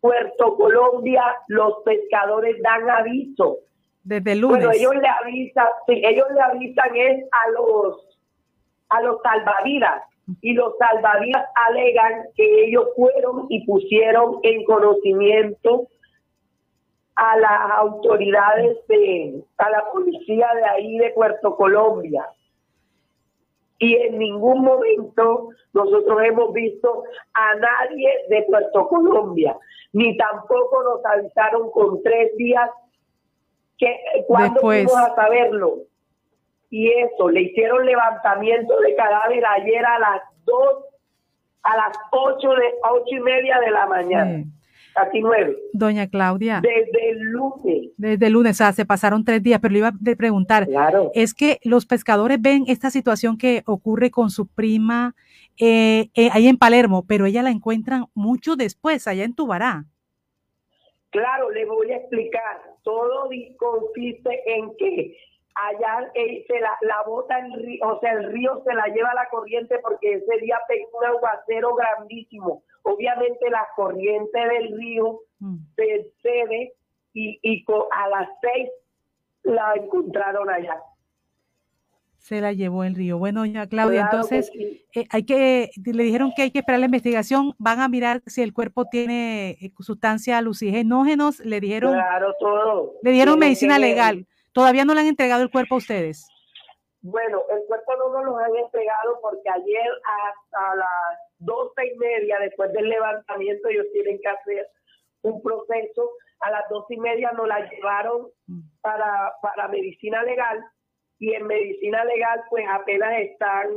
[0.00, 3.56] Puerto Colombia, los pescadores dan aviso.
[4.04, 4.66] Desde el lunes.
[4.66, 8.02] Bueno, ellos le avisan, sí, ellos le avisan es a los
[8.90, 10.02] a los salvavidas
[10.40, 15.88] y los salvavidas alegan que ellos fueron y pusieron en conocimiento
[17.14, 22.28] a las autoridades de a la policía de ahí de Puerto Colombia
[23.78, 29.56] y en ningún momento nosotros hemos visto a nadie de Puerto Colombia
[29.92, 32.68] ni tampoco nos avisaron con tres días
[33.78, 33.96] que
[34.26, 34.84] cuando Después.
[34.84, 35.78] fuimos a saberlo
[36.70, 40.84] y eso, le hicieron levantamiento de cadáver ayer a las dos,
[41.62, 44.44] a las ocho de ocho y media de la mañana,
[44.94, 46.60] casi nueve, Doña Claudia.
[46.60, 47.90] desde el lunes.
[47.96, 50.66] Desde el lunes, o sea, se pasaron tres días, pero le iba a preguntar,
[51.14, 55.14] es que los pescadores ven esta situación que ocurre con su prima
[55.58, 59.84] eh, eh, ahí en Palermo, pero ella la encuentran mucho después, allá en Tubará.
[61.10, 62.60] Claro, le voy a explicar.
[62.82, 65.16] Todo consiste en que
[65.56, 69.14] allá eh, se la, la bota el río, o sea, el río se la lleva
[69.14, 72.62] la corriente porque ese día pegó un aguacero grandísimo.
[72.82, 75.20] Obviamente la corriente del río
[75.74, 76.74] se excede
[77.14, 78.68] y, y a las seis
[79.42, 80.78] la encontraron allá.
[82.18, 83.18] Se la llevó el río.
[83.18, 84.84] Bueno, doña Claudia, Claro que entonces sí.
[84.94, 88.42] eh, hay que, le dijeron que hay que esperar la investigación, van a mirar si
[88.42, 92.94] el cuerpo tiene eh, sustancias alucinógenos, le dijeron, Claro, todo.
[93.02, 94.26] le dieron Tienen medicina legal.
[94.56, 96.26] Todavía no le han entregado el cuerpo a ustedes.
[97.02, 102.38] Bueno, el cuerpo no nos lo han entregado porque ayer hasta las doce y media,
[102.40, 104.66] después del levantamiento, ellos tienen que hacer
[105.20, 106.10] un proceso.
[106.40, 108.28] A las doce y media nos la llevaron
[108.80, 110.64] para, para medicina legal
[111.18, 113.68] y en medicina legal pues apenas están,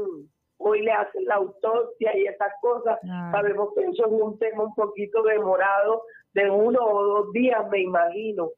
[0.59, 2.97] hoy le hacen la autopsia y esas cosas.
[3.03, 3.31] Ah.
[3.33, 7.81] Sabemos que eso es un tema un poquito demorado de uno o dos días, me
[7.81, 8.51] imagino.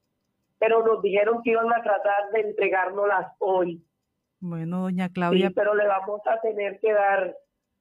[0.62, 3.84] Pero nos dijeron que iban a tratar de entregárnoslas hoy.
[4.40, 5.48] Bueno, doña Claudia.
[5.48, 7.36] Sí, pero le vamos a tener que dar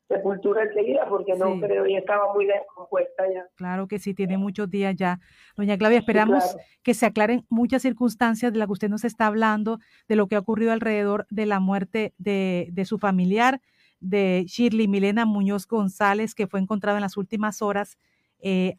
[0.08, 3.46] sepultura enseguida porque no creo, ya estaba muy descompuesta ya.
[3.56, 5.20] Claro que sí, tiene muchos días ya.
[5.56, 6.58] Doña Claudia, esperamos claro.
[6.82, 9.78] que se aclaren muchas circunstancias de las que usted nos está hablando,
[10.08, 13.60] de lo que ha ocurrido alrededor de la muerte de, de su familiar,
[14.00, 17.98] de Shirley Milena Muñoz González, que fue encontrada en las últimas horas
[18.40, 18.76] eh,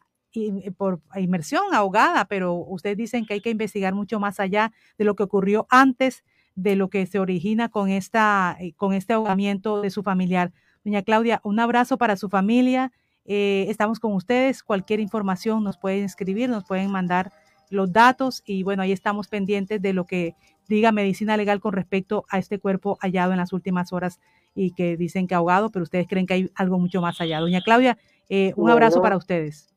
[0.76, 5.14] por inmersión, ahogada, pero ustedes dicen que hay que investigar mucho más allá de lo
[5.14, 9.90] que ocurrió antes de lo que se origina con, esta, eh, con este ahogamiento de
[9.90, 10.52] su familiar.
[10.84, 12.92] Doña Claudia, un abrazo para su familia.
[13.24, 14.64] eh, estamos con ustedes.
[14.64, 17.30] Cualquier información nos pueden escribir, nos pueden mandar
[17.70, 20.34] los datos y bueno, ahí estamos pendientes de lo que
[20.68, 24.20] diga medicina legal con respecto a este cuerpo hallado en las últimas horas
[24.54, 27.40] y que dicen que ahogado, pero ustedes creen que hay algo mucho más allá.
[27.40, 27.96] Doña Claudia,
[28.28, 29.71] eh, un abrazo para ustedes.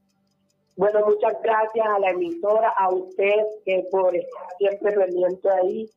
[0.77, 5.89] Bueno, muchas gracias a la emisora, a usted que por estar siempre pendiente ahí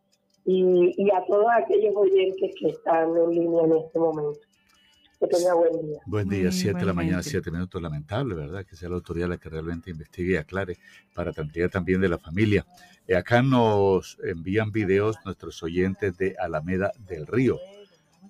[0.45, 4.41] y, y a todos aquellos oyentes que están en línea en este momento.
[5.19, 5.99] Que tenga buen día.
[6.07, 7.31] Buen día, 7 de la mañana, igualmente.
[7.31, 7.83] 7 minutos.
[7.83, 8.65] Lamentable, ¿verdad?
[8.65, 10.79] Que sea la autoridad la que realmente investigue y aclare
[11.13, 12.65] para tranquilidad también de la familia.
[13.09, 17.59] Eh, acá nos envían videos nuestros oyentes de Alameda del Río.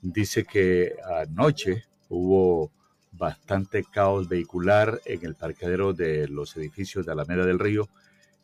[0.01, 2.71] Dice que anoche hubo
[3.19, 7.89] bastante caos vehicular en el parqueadero de los edificios de Alameda del Río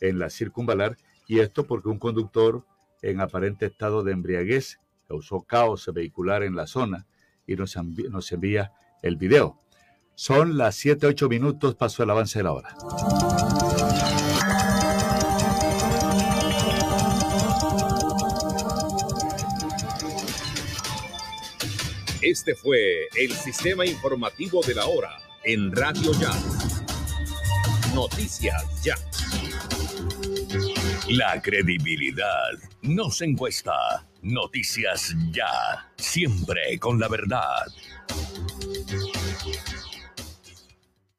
[0.00, 0.96] en la circunvalar
[1.26, 2.64] y esto porque un conductor
[3.00, 7.06] en aparente estado de embriaguez causó caos vehicular en la zona
[7.46, 8.72] y nos, envi- nos envía
[9.02, 9.60] el video.
[10.14, 12.76] Son las 7, 8 minutos, pasó el avance de la hora.
[22.24, 26.32] Este fue el sistema informativo de la hora en Radio Ya.
[27.94, 28.94] Noticias Ya.
[31.10, 34.06] La credibilidad no se encuesta.
[34.22, 35.92] Noticias ya.
[35.98, 37.66] Siempre con la verdad.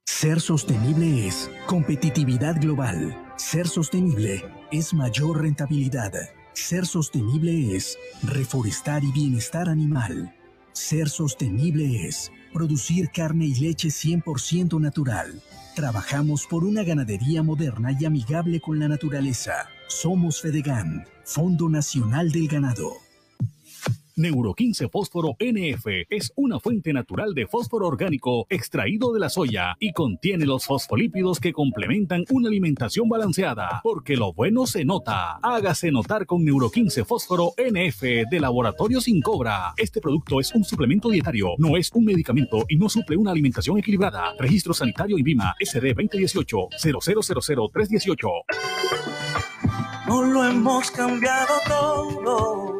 [0.05, 3.31] Ser sostenible es competitividad global.
[3.35, 6.13] Ser sostenible es mayor rentabilidad.
[6.53, 10.33] Ser sostenible es reforestar y bienestar animal.
[10.75, 15.41] Ser sostenible es producir carne y leche 100% natural.
[15.73, 19.69] Trabajamos por una ganadería moderna y amigable con la naturaleza.
[19.87, 23.04] Somos Fedegan, Fondo Nacional del Ganado.
[24.17, 29.75] Neuro 15 Fósforo NF es una fuente natural de fósforo orgánico extraído de la soya
[29.77, 35.37] y contiene los fosfolípidos que complementan una alimentación balanceada, porque lo bueno se nota.
[35.43, 39.73] Hágase notar con Neuro 15 Fósforo NF de Laboratorio Sin Cobra.
[39.75, 43.77] Este producto es un suplemento dietario, no es un medicamento y no suple una alimentación
[43.79, 44.33] equilibrada.
[44.39, 48.27] Registro sanitario INVIMA SD 2018 0000318.
[50.07, 52.79] No lo hemos cambiado todo,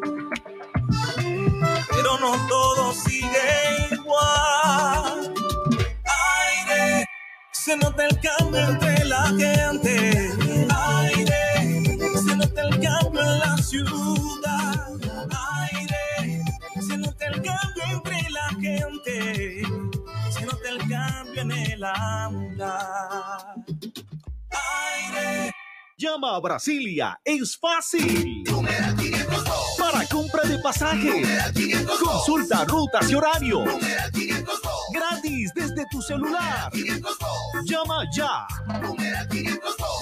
[2.06, 5.34] pero no todo sigue igual.
[6.38, 7.04] Aire,
[7.52, 10.30] se nota el cambio entre la gente.
[10.70, 14.88] Aire, se nota el cambio en la ciudad.
[15.62, 16.44] Aire,
[16.80, 19.62] se nota el cambio entre la gente.
[20.30, 23.54] Se nota el cambio en el habla.
[24.50, 25.65] Aire.
[25.98, 28.44] Llama a Brasilia, es fácil.
[29.78, 31.22] Para compra de pasaje,
[31.98, 33.64] consulta rutas y horario.
[34.92, 36.70] Gratis desde tu celular.
[37.64, 38.46] Llama ya.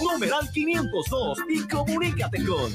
[0.02, 2.74] Numeral 502 y comunícate con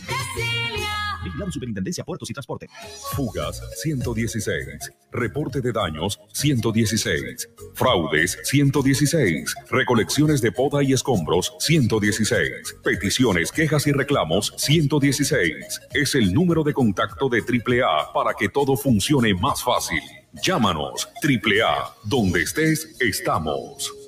[1.23, 2.67] Vigilado Superintendencia Puertos y Transporte.
[3.13, 4.91] Fugas 116.
[5.11, 7.49] Reporte de daños 116.
[7.73, 9.55] Fraudes 116.
[9.69, 12.75] Recolecciones de poda y escombros 116.
[12.83, 15.81] Peticiones, quejas y reclamos 116.
[15.93, 20.01] Es el número de contacto de AAA para que todo funcione más fácil.
[20.43, 21.95] Llámanos AAA.
[22.03, 23.98] Donde estés, estamos.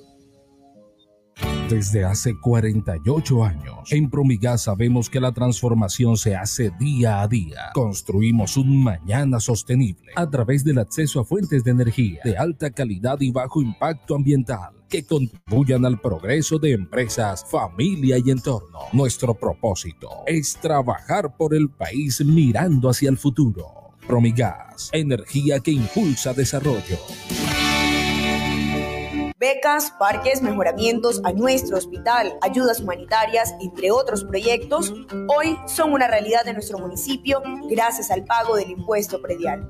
[1.71, 7.69] Desde hace 48 años, en Promigas sabemos que la transformación se hace día a día.
[7.73, 13.21] Construimos un mañana sostenible a través del acceso a fuentes de energía de alta calidad
[13.21, 18.79] y bajo impacto ambiental que contribuyan al progreso de empresas, familia y entorno.
[18.91, 23.91] Nuestro propósito es trabajar por el país mirando hacia el futuro.
[24.05, 26.97] Promigas, energía que impulsa desarrollo.
[29.41, 34.93] Becas, parques, mejoramientos a nuestro hospital, ayudas humanitarias, entre otros proyectos,
[35.35, 39.67] hoy son una realidad de nuestro municipio gracias al pago del impuesto predial.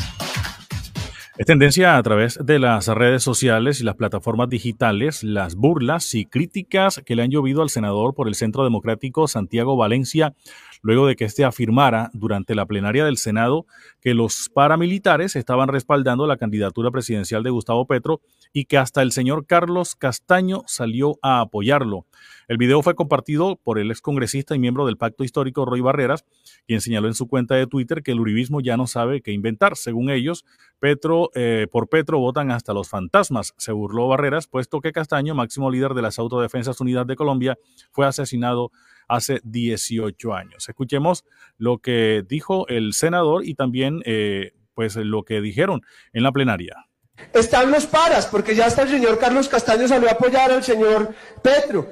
[1.37, 6.25] Es tendencia a través de las redes sociales y las plataformas digitales, las burlas y
[6.25, 10.35] críticas que le han llovido al senador por el Centro Democrático Santiago Valencia,
[10.81, 13.67] luego de que éste afirmara durante la plenaria del Senado
[14.01, 18.23] que los paramilitares estaban respaldando la candidatura presidencial de Gustavo Petro
[18.57, 22.07] y que hasta el señor Carlos Castaño salió a apoyarlo.
[22.49, 26.25] El video fue compartido por el excongresista y miembro del Pacto Histórico Roy Barreras,
[26.67, 29.77] quien señaló en su cuenta de Twitter que el uribismo ya no sabe qué inventar.
[29.77, 30.47] Según ellos,
[30.79, 35.71] Petro, eh, por Petro votan hasta los fantasmas, se burló Barreras, puesto que Castaño, máximo
[35.71, 37.59] líder de las Autodefensas Unidas de Colombia,
[37.93, 38.73] fue asesinado
[39.07, 40.67] hace 18 años.
[40.67, 41.27] Escuchemos
[41.59, 45.83] lo que dijo el senador y también eh, pues lo que dijeron
[46.15, 46.86] en la plenaria.
[47.33, 51.15] Están los paras, porque ya hasta el señor Carlos Castaño salió a apoyar al señor
[51.43, 51.91] Petro.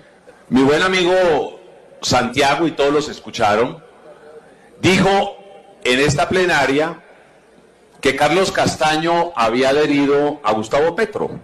[0.49, 1.61] Mi buen amigo
[2.03, 3.83] Santiago y todos los escucharon,
[4.81, 5.37] dijo
[5.85, 7.03] en esta plenaria
[8.01, 11.41] que Carlos Castaño había adherido a Gustavo Petro.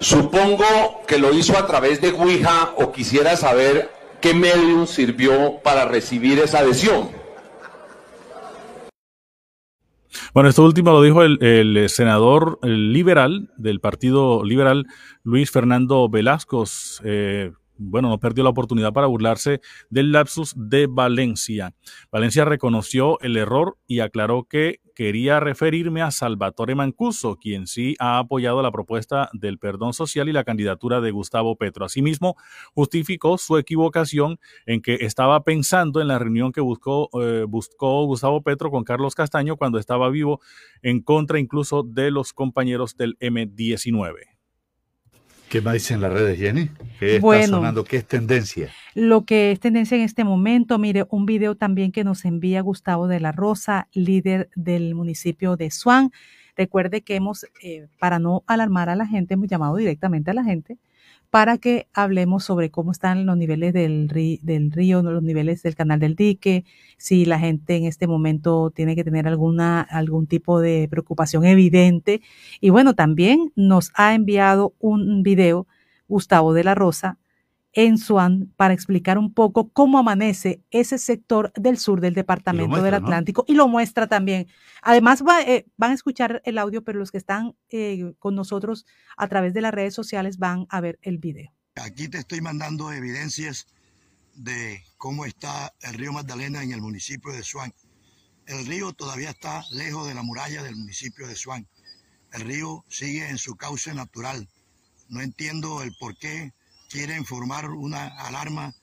[0.00, 3.90] Supongo que lo hizo a través de Ouija o quisiera saber
[4.20, 7.10] qué medio sirvió para recibir esa adhesión.
[10.34, 14.86] Bueno, esto último lo dijo el, senador liberal del Partido Liberal,
[15.22, 16.64] Luis Fernando Velasco.
[17.04, 21.74] Eh, bueno, no perdió la oportunidad para burlarse del lapsus de Valencia.
[22.10, 28.18] Valencia reconoció el error y aclaró que quería referirme a Salvatore Mancuso, quien sí ha
[28.18, 31.84] apoyado la propuesta del perdón social y la candidatura de Gustavo Petro.
[31.84, 32.34] Asimismo,
[32.74, 38.42] justificó su equivocación en que estaba pensando en la reunión que buscó, eh, buscó Gustavo
[38.42, 40.40] Petro con Carlos Castaño cuando estaba vivo,
[40.80, 44.35] en contra incluso de los compañeros del M19.
[45.48, 46.70] ¿Qué más dicen las redes, Jenny?
[46.98, 47.84] ¿Qué está sonando?
[47.84, 48.70] ¿Qué es tendencia?
[48.94, 53.06] Lo que es tendencia en este momento, mire, un video también que nos envía Gustavo
[53.06, 56.10] de la Rosa, líder del municipio de Suán.
[56.56, 60.42] Recuerde que hemos, eh, para no alarmar a la gente, hemos llamado directamente a la
[60.42, 60.78] gente
[61.30, 66.16] para que hablemos sobre cómo están los niveles del, río, los niveles del canal del
[66.16, 66.64] dique,
[66.96, 72.22] si la gente en este momento tiene que tener alguna, algún tipo de preocupación evidente.
[72.60, 75.66] Y bueno, también nos ha enviado un video
[76.08, 77.18] Gustavo de la Rosa
[77.76, 82.94] en Swan para explicar un poco cómo amanece ese sector del sur del departamento del
[82.94, 84.48] Atlántico y lo muestra también.
[84.80, 88.86] Además, eh, van a escuchar el audio, pero los que están eh, con nosotros
[89.18, 91.52] a través de las redes sociales van a ver el video.
[91.74, 93.66] Aquí te estoy mandando evidencias
[94.34, 97.74] de cómo está el río Magdalena en el municipio de Swan.
[98.46, 101.68] El río todavía está lejos de la muralla del municipio de Swan.
[102.32, 104.48] El río sigue en su cauce natural.
[105.10, 106.54] No entiendo el por qué
[106.88, 108.74] quieren formar una alarma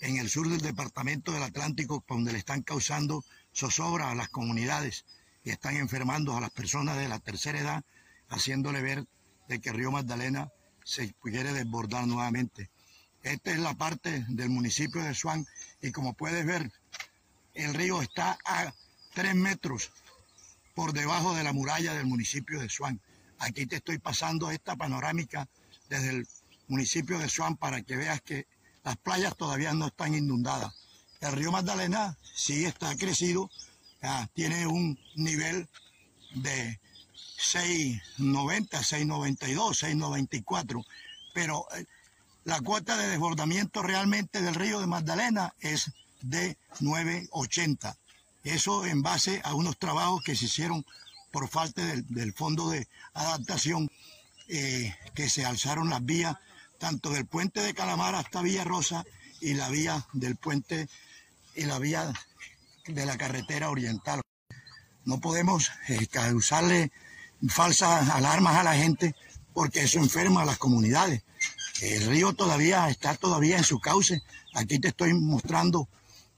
[0.00, 3.24] en el sur del departamento del Atlántico donde le están causando
[3.54, 5.04] zozobra a las comunidades
[5.44, 7.84] y están enfermando a las personas de la tercera edad,
[8.28, 9.06] haciéndole ver
[9.48, 10.50] de que el río Magdalena
[10.84, 12.70] se quiere desbordar nuevamente.
[13.22, 15.46] Esta es la parte del municipio de Suán
[15.82, 16.72] y como puedes ver,
[17.54, 18.72] el río está a
[19.12, 19.90] tres metros
[20.74, 23.00] por debajo de la muralla del municipio de Suán.
[23.38, 25.48] Aquí te estoy pasando esta panorámica
[25.88, 26.28] desde el
[26.70, 28.46] municipio de Suán para que veas que
[28.84, 30.72] las playas todavía no están inundadas.
[31.20, 33.50] El río Magdalena sí está crecido,
[34.32, 35.68] tiene un nivel
[36.34, 36.80] de
[37.38, 40.84] 6.90, 6.92, 6.94,
[41.34, 41.84] pero eh,
[42.44, 45.90] la cuota de desbordamiento realmente del río de Magdalena es
[46.22, 47.96] de 9.80.
[48.44, 50.86] Eso en base a unos trabajos que se hicieron
[51.30, 53.90] por falta del, fondo de adaptación,
[54.48, 56.36] eh, que se alzaron las vías
[56.80, 59.04] tanto del puente de Calamar hasta Villa Rosa
[59.40, 60.88] y la vía del puente
[61.54, 62.10] y la vía
[62.86, 64.22] de la carretera oriental.
[65.04, 66.90] No podemos eh, causarle
[67.48, 69.14] falsas alarmas a la gente
[69.52, 71.22] porque eso enferma a las comunidades.
[71.82, 74.22] El río todavía está todavía en su cauce.
[74.54, 75.86] Aquí te estoy mostrando,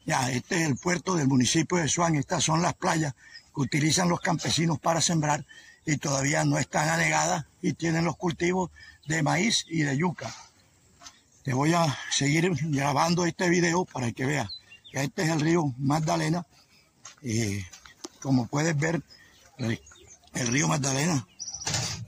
[0.05, 3.15] ya, este es el puerto del municipio de Suán, estas son las playas
[3.55, 5.47] que utilizan los campesinos para sembrar
[5.87, 8.71] y todavía no están anegadas y tienen los cultivos
[9.13, 10.35] de maíz y de yuca.
[11.43, 14.49] Te voy a seguir grabando este video para que veas
[14.91, 16.47] que este es el río Magdalena.
[17.23, 17.65] y
[18.21, 19.03] como puedes ver,
[19.59, 21.27] el río Magdalena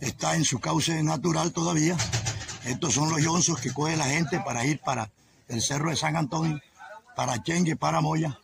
[0.01, 1.97] está en su cauce natural todavía.
[2.65, 5.11] Estos son los yonzos que coge la gente para ir para
[5.49, 6.59] el Cerro de San Antonio,
[7.17, 8.39] para Chengue, para Moya.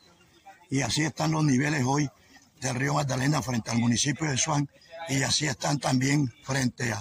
[0.69, 2.11] Y así están los niveles hoy
[2.61, 4.69] del río Magdalena frente al municipio de Suán.
[5.09, 6.93] Y así están también frente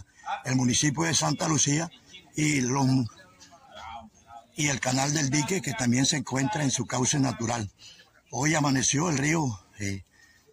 [0.46, 1.90] al municipio de Santa Lucía
[2.36, 2.86] y, los,
[4.56, 7.72] y el canal del dique que también se encuentra en su cauce natural.
[8.32, 10.04] Hoy amaneció el río eh,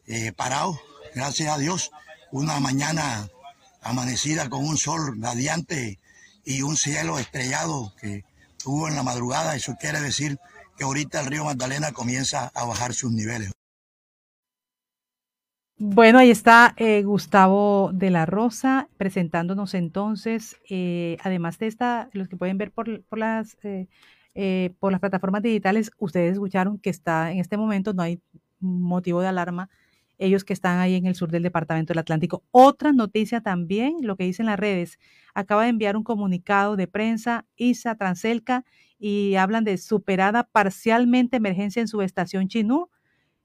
[0.07, 0.81] eh, parado,
[1.15, 1.91] gracias a Dios,
[2.33, 3.29] una mañana
[3.83, 5.99] amanecida con un sol radiante
[6.45, 8.25] y un cielo estrellado que
[8.65, 9.57] hubo en la madrugada.
[9.57, 10.39] Eso quiere decir
[10.77, 13.53] que ahorita el río Magdalena comienza a bajar sus niveles.
[15.79, 22.29] Bueno, ahí está eh, Gustavo de la Rosa presentándonos entonces, eh, además de esta, los
[22.29, 27.31] que pueden ver por, por las, eh, por las plataformas digitales, ustedes escucharon que está
[27.31, 28.21] en este momento, no hay
[28.59, 29.69] motivo de alarma
[30.19, 32.43] ellos que están ahí en el sur del departamento del Atlántico.
[32.51, 34.99] Otra noticia también, lo que dicen las redes,
[35.35, 38.65] acaba de enviar un comunicado de prensa ISA Transelca
[38.99, 42.89] y hablan de superada parcialmente emergencia en su estación Chinú,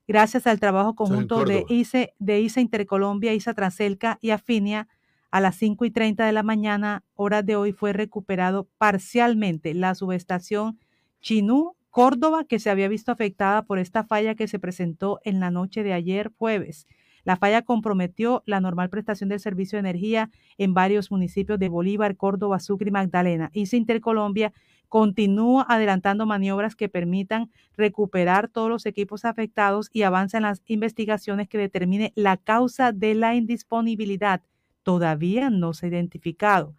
[0.07, 4.87] gracias al trabajo conjunto de ISA, de ISA Intercolombia, ISA Transelca y Afinia.
[5.31, 9.95] A las 5 y 30 de la mañana, horas de hoy, fue recuperado parcialmente la
[9.95, 10.77] subestación
[11.21, 15.51] Chinú Córdoba, que se había visto afectada por esta falla que se presentó en la
[15.51, 16.87] noche de ayer jueves.
[17.23, 22.17] La falla comprometió la normal prestación del servicio de energía en varios municipios de Bolívar,
[22.17, 23.51] Córdoba, Sucre y Magdalena.
[23.53, 24.53] ICE Intercolombia
[24.91, 31.47] continúa adelantando maniobras que permitan recuperar todos los equipos afectados y avanza en las investigaciones
[31.47, 34.41] que determine la causa de la indisponibilidad.
[34.83, 36.75] Todavía no se ha identificado.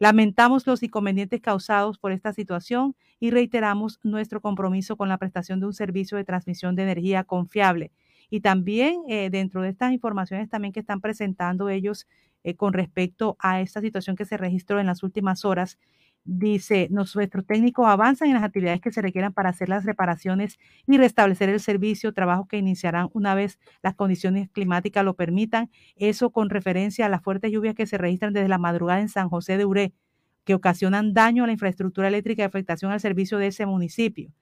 [0.00, 5.66] Lamentamos los inconvenientes causados por esta situación y reiteramos nuestro compromiso con la prestación de
[5.66, 7.92] un servicio de transmisión de energía confiable.
[8.28, 12.08] Y también eh, dentro de estas informaciones también que están presentando ellos
[12.42, 15.78] eh, con respecto a esta situación que se registró en las últimas horas,
[16.24, 20.96] dice, nuestros técnicos avanzan en las actividades que se requieran para hacer las reparaciones y
[20.98, 25.70] restablecer el servicio, trabajo que iniciarán una vez las condiciones climáticas lo permitan.
[25.96, 29.28] Eso con referencia a las fuertes lluvias que se registran desde la madrugada en San
[29.28, 29.94] José de Uré,
[30.44, 34.32] que ocasionan daño a la infraestructura eléctrica y afectación al servicio de ese municipio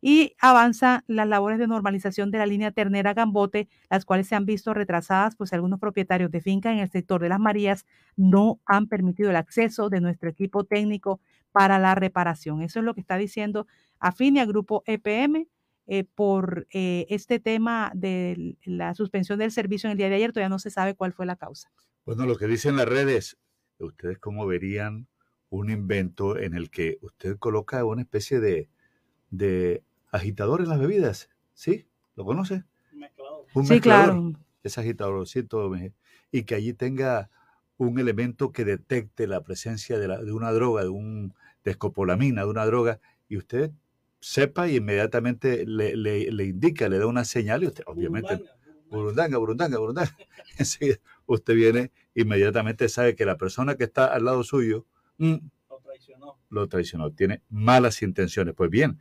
[0.00, 4.46] y avanza las labores de normalización de la línea ternera Gambote, las cuales se han
[4.46, 8.88] visto retrasadas, pues algunos propietarios de finca en el sector de las Marías no han
[8.88, 11.20] permitido el acceso de nuestro equipo técnico
[11.52, 12.62] para la reparación.
[12.62, 13.66] Eso es lo que está diciendo
[13.98, 15.48] Afinia Grupo EPM.
[15.92, 20.30] Eh, por eh, este tema de la suspensión del servicio en el día de ayer,
[20.30, 21.72] todavía no se sabe cuál fue la causa.
[22.04, 23.38] Bueno, lo que dicen las redes,
[23.76, 25.08] ¿ustedes cómo verían
[25.48, 31.86] un invento en el que usted coloca una especie de agitador en las bebidas, ¿sí?
[32.16, 32.64] ¿Lo conoce?
[33.54, 34.32] Un sí, claro.
[34.62, 35.72] Ese agitadorcito
[36.30, 37.30] y que allí tenga
[37.78, 42.42] un elemento que detecte la presencia de, la, de una droga, de un de escopolamina,
[42.42, 43.70] de una droga, y usted
[44.20, 48.44] sepa y inmediatamente le, le, indica, le da una señal y usted, obviamente,
[48.90, 50.16] burundanga, burundanga, burundanga.
[50.58, 54.86] Enseguida usted viene, inmediatamente sabe que la persona que está al lado suyo
[55.18, 55.36] mm,
[55.70, 56.38] lo traicionó.
[56.50, 58.54] Lo traicionó, tiene malas intenciones.
[58.54, 58.98] Pues bien,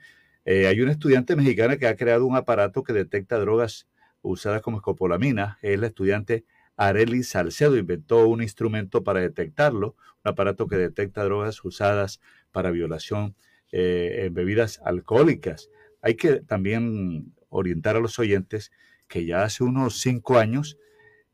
[0.52, 3.88] eh, hay una estudiante mexicana que ha creado un aparato que detecta drogas
[4.24, 5.60] usadas como escopolamina.
[5.62, 6.44] Es la estudiante
[6.76, 7.78] Areli Salcedo.
[7.78, 9.96] Inventó un instrumento para detectarlo,
[10.26, 12.20] un aparato que detecta drogas usadas
[12.52, 13.36] para violación
[13.72, 15.70] eh, en bebidas alcohólicas.
[16.02, 18.72] Hay que también orientar a los oyentes
[19.08, 20.80] que ya hace unos cinco años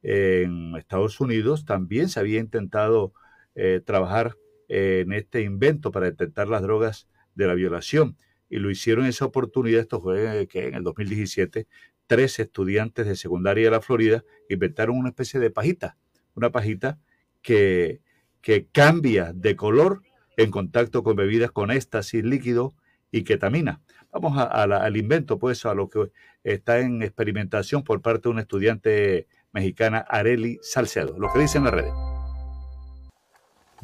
[0.02, 3.14] en Estados Unidos también se había intentado
[3.56, 4.36] eh, trabajar
[4.68, 8.18] en este invento para detectar las drogas de la violación
[8.50, 11.68] y lo hicieron en esa oportunidad, esto fue que en el 2017,
[12.08, 15.98] tres estudiantes de secundaria de la Florida inventaron una especie de pajita,
[16.36, 17.00] una pajita
[17.42, 18.02] que,
[18.42, 20.04] que cambia de color
[20.38, 22.76] en contacto con bebidas con éxtasis líquido
[23.12, 23.82] y ketamina.
[24.12, 26.12] Vamos al invento, pues, a lo que
[26.44, 31.66] está en experimentación por parte de una estudiante mexicana, Areli Salcedo, lo que dice en
[31.66, 32.15] las redes.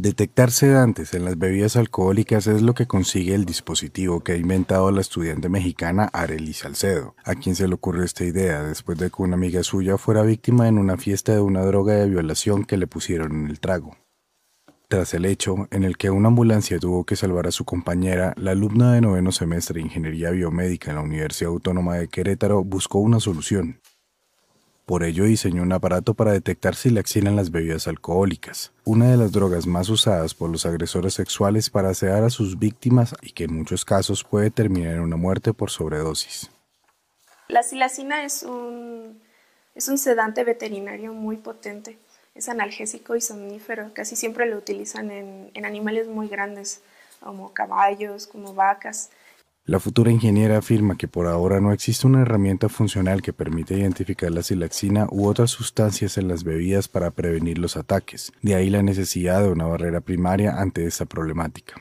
[0.01, 4.89] Detectar sedantes en las bebidas alcohólicas es lo que consigue el dispositivo que ha inventado
[4.89, 9.21] la estudiante mexicana Arely Salcedo, a quien se le ocurrió esta idea después de que
[9.21, 12.87] una amiga suya fuera víctima en una fiesta de una droga de violación que le
[12.87, 13.95] pusieron en el trago.
[14.87, 18.53] Tras el hecho en el que una ambulancia tuvo que salvar a su compañera, la
[18.53, 23.19] alumna de noveno semestre de Ingeniería Biomédica en la Universidad Autónoma de Querétaro buscó una
[23.19, 23.79] solución.
[24.91, 29.31] Por ello diseñó un aparato para detectar si en las bebidas alcohólicas, una de las
[29.31, 33.55] drogas más usadas por los agresores sexuales para sedar a sus víctimas y que en
[33.55, 36.51] muchos casos puede terminar en una muerte por sobredosis.
[37.47, 39.21] La silacina es un,
[39.73, 41.97] sedante veterinario muy potente,
[42.35, 46.81] es analgésico y somnífero, casi siempre lo utilizan en animales muy grandes,
[47.21, 49.09] como caballos, como vacas.
[49.65, 54.31] La futura ingeniera afirma que por ahora no existe una herramienta funcional que permita identificar
[54.31, 58.81] la silaxina u otras sustancias en las bebidas para prevenir los ataques, de ahí la
[58.81, 61.75] necesidad de una barrera primaria ante esta problemática.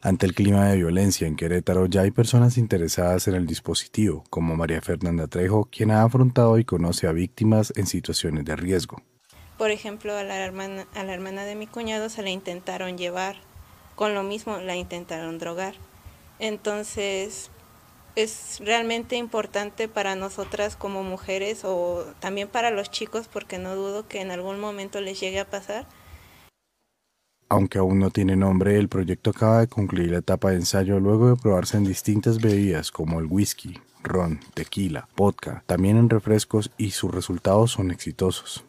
[0.00, 4.56] Ante el clima de violencia en Querétaro ya hay personas interesadas en el dispositivo, como
[4.56, 9.02] María Fernanda Trejo, quien ha afrontado y conoce a víctimas en situaciones de riesgo.
[9.58, 13.36] Por ejemplo, a la hermana, a la hermana de mi cuñado se la intentaron llevar,
[13.96, 15.74] con lo mismo la intentaron drogar
[16.40, 17.50] entonces,
[18.16, 24.08] es realmente importante para nosotras como mujeres o también para los chicos, porque no dudo
[24.08, 25.86] que en algún momento les llegue a pasar.
[27.48, 31.30] Aunque aún no tiene nombre, el proyecto acaba de concluir la etapa de ensayo luego
[31.30, 36.92] de probarse en distintas bebidas como el whisky, ron, tequila, vodka, también en refrescos y
[36.92, 38.64] sus resultados son exitosos.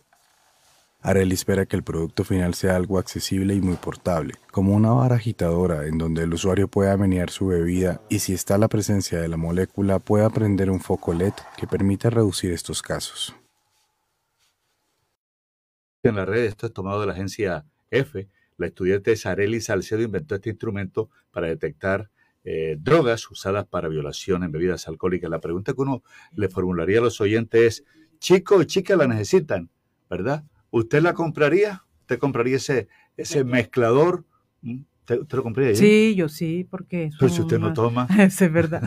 [1.03, 5.15] Arely espera que el producto final sea algo accesible y muy portable, como una vara
[5.15, 9.27] agitadora en donde el usuario pueda menear su bebida y si está la presencia de
[9.27, 13.35] la molécula pueda prender un foco LED que permita reducir estos casos.
[16.03, 18.27] En la red, esto es tomado de la agencia F.
[18.57, 22.11] La estudiante Arely Salcedo inventó este instrumento para detectar
[22.43, 25.31] eh, drogas usadas para violación en bebidas alcohólicas.
[25.31, 26.03] La pregunta que uno
[26.35, 27.85] le formularía a los oyentes es,
[28.19, 29.69] chico o chica la necesitan,
[30.07, 30.43] ¿verdad?
[30.71, 31.83] ¿Usted la compraría?
[32.01, 34.25] ¿Usted compraría ese, ese mezclador?
[34.61, 34.81] ¿Mm?
[35.01, 35.75] ¿Usted, lo compraría?
[35.75, 37.11] Sí, yo sí, porque...
[37.19, 38.07] Pero si usted no toma.
[38.19, 38.83] Eso es verdad.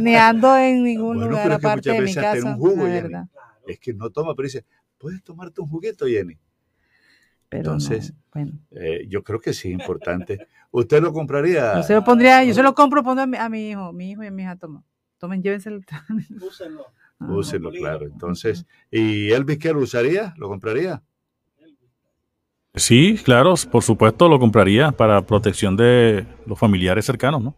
[0.00, 2.46] Ni ando en ningún lugar aparte de mi casa.
[2.46, 3.26] Un jugo, verdad.
[3.66, 4.64] Es que no toma, pero dice,
[4.98, 6.38] ¿puedes tomarte un juguito, Jenny?
[7.50, 8.52] Entonces, bueno.
[8.72, 10.46] eh, yo creo que sí es importante.
[10.70, 11.76] ¿Usted lo compraría?
[11.76, 14.10] Yo se lo pondría, yo se lo compro, pongo a mi, a mi hijo, mi
[14.10, 14.84] hijo y a mi hija, toma.
[15.16, 15.84] Tomen, llévense el...
[17.20, 17.36] Úsenlo.
[17.38, 18.06] Úsenlo, claro.
[18.06, 20.34] Entonces, ¿y Elvis qué lo usaría?
[20.36, 21.02] ¿Lo compraría?
[22.74, 27.56] Sí, claro, por supuesto lo compraría para protección de los familiares cercanos, ¿no?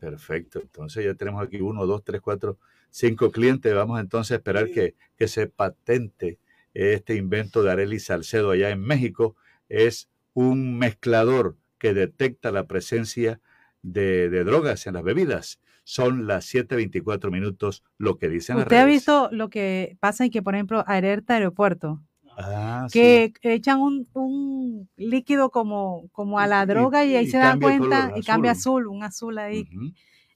[0.00, 0.60] Perfecto.
[0.60, 2.58] Entonces ya tenemos aquí uno, dos, tres, cuatro,
[2.90, 3.72] cinco clientes.
[3.74, 6.38] Vamos entonces a esperar que, que se patente
[6.74, 9.36] este invento de Arely Salcedo allá en México.
[9.68, 13.40] Es un mezclador que detecta la presencia
[13.82, 18.84] de, de drogas en las bebidas son las 7.24 minutos, lo que dicen ¿Usted ha
[18.84, 22.02] visto lo que pasa en que, por ejemplo, alerta aeropuerto?
[22.36, 28.12] Ah, que echan un, líquido como, como a la droga y, ahí se dan cuenta
[28.14, 29.66] y cambia azul, un azul ahí.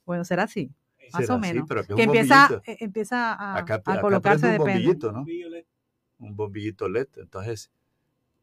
[0.06, 0.72] Bueno, será así,
[1.12, 1.68] más o menos.
[1.94, 5.26] que empieza, e, empieza a, a colocarse un bombillito, ¿no?
[6.18, 7.70] Un bombillito LED, entonces,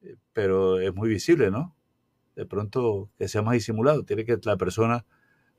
[0.04, 1.76] eh, pero es muy visible, ¿no?
[2.36, 5.08] De pronto que sea más disimulado, tiene que la persona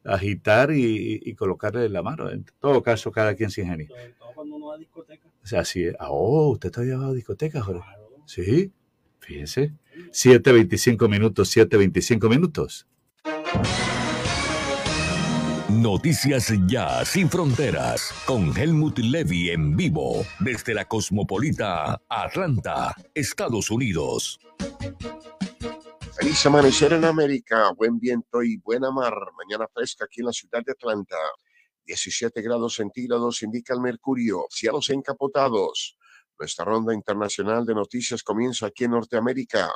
[0.04, 2.30] agitar y, colocarle la mano.
[2.30, 3.88] En todo caso, cada quien se ingenia.
[4.34, 5.28] cuando uno va a discoteca.
[5.42, 5.86] O sea, sí.
[5.98, 7.88] Ah, oh, usted todavía va a discoteca, Jorge.
[8.26, 8.72] Sí,
[9.20, 9.72] fíjese.
[10.12, 12.86] 7.25 minutos, 7.25 minutos.
[15.68, 24.40] Noticias Ya Sin Fronteras con Helmut Levy en vivo desde la cosmopolita Atlanta, Estados Unidos.
[26.20, 29.14] Feliz amanecer en América, buen viento y buena mar.
[29.38, 31.16] Mañana fresca aquí en la ciudad de Atlanta.
[31.86, 35.96] 17 grados centígrados indica el mercurio, cielos encapotados.
[36.38, 39.72] Nuestra ronda internacional de noticias comienza aquí en Norteamérica.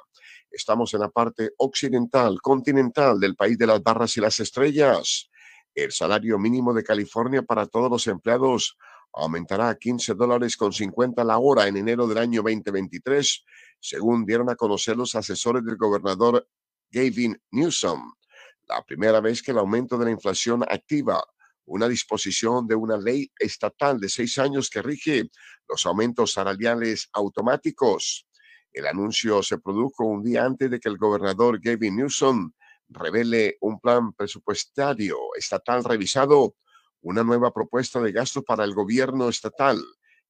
[0.51, 5.31] Estamos en la parte occidental, continental del país de las barras y las estrellas.
[5.75, 8.77] El salario mínimo de California para todos los empleados
[9.15, 13.45] aumentará a 15 dólares con 50 la hora en enero del año 2023
[13.81, 16.47] según dieron a conocer los asesores del gobernador
[16.91, 18.13] Gavin Newsom.
[18.67, 21.23] La primera vez que el aumento de la inflación activa
[21.67, 25.31] una disposición de una ley estatal de seis años que rige
[25.69, 28.27] los aumentos salariales automáticos.
[28.73, 32.53] El anuncio se produjo un día antes de que el gobernador Gavin Newsom
[32.89, 36.57] revele un plan presupuestario estatal revisado,
[37.01, 39.83] una nueva propuesta de gasto para el gobierno estatal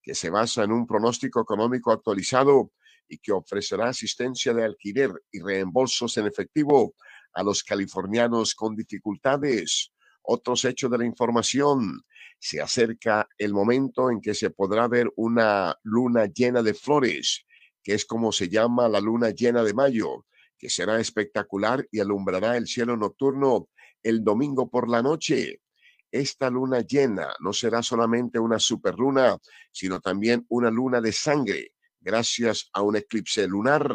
[0.03, 2.73] que se basa en un pronóstico económico actualizado
[3.09, 6.95] y que ofrecerá asistencia de alquiler y reembolsos en efectivo
[7.33, 9.93] a los californianos con dificultades.
[10.23, 12.03] Otros hechos de la información.
[12.39, 17.45] Se acerca el momento en que se podrá ver una luna llena de flores
[17.85, 20.25] que es como se llama la luna llena de mayo,
[20.59, 23.69] que será espectacular y alumbrará el cielo nocturno
[24.03, 25.61] el domingo por la noche.
[26.11, 29.37] Esta luna llena no será solamente una superluna,
[29.71, 31.74] sino también una luna de sangre,
[32.05, 33.91] gracias a un eclipse lunar.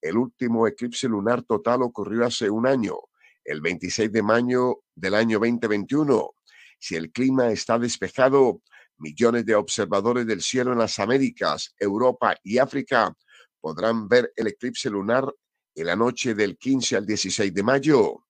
[0.00, 2.96] El último eclipse lunar total ocurrió hace un año,
[3.44, 6.30] el 26 de mayo del año 2021.
[6.78, 8.62] Si el clima está despejado,
[8.98, 13.14] Millones de observadores del cielo en las Américas, Europa y África
[13.60, 15.30] podrán ver el eclipse lunar
[15.74, 18.24] en la noche del 15 al 16 de mayo.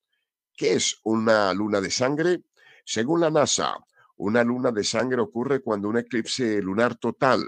[0.56, 2.42] ¿Qué es una luna de sangre?
[2.84, 3.78] Según la NASA,
[4.16, 7.44] una luna de sangre ocurre cuando un eclipse lunar total,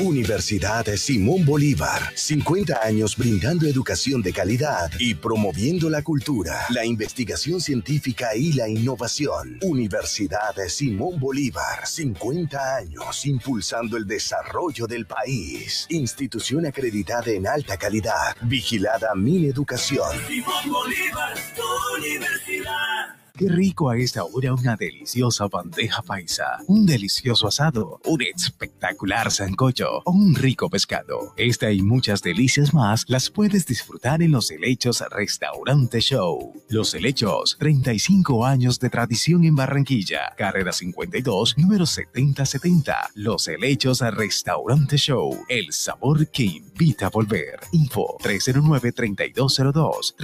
[0.00, 7.60] Universidad Simón Bolívar, 50 años brindando educación de calidad y promoviendo la cultura, la investigación
[7.60, 9.58] científica y la innovación.
[9.62, 15.86] Universidad Simón Bolívar, 50 años impulsando el desarrollo del país.
[15.90, 20.10] Institución acreditada en alta calidad, vigilada Min Educación.
[20.26, 22.93] Simón Bolívar, tu universidad.
[23.36, 30.02] Qué rico a esta hora una deliciosa bandeja paisa, un delicioso asado, un espectacular sancocho
[30.04, 31.34] o un rico pescado.
[31.36, 36.52] Esta y muchas delicias más las puedes disfrutar en Los Helechos Restaurante Show.
[36.68, 40.32] Los Helechos, 35 años de tradición en Barranquilla.
[40.36, 43.10] Carrera 52, número 7070.
[43.16, 45.36] Los Helechos Restaurante Show.
[45.48, 47.58] El sabor que invita a volver.
[47.72, 50.14] Info 309-3202,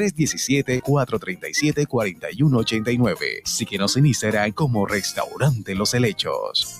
[0.85, 3.00] 317-437-4189.
[3.45, 6.80] Síguenos en Instagram como Restaurante Los Helechos.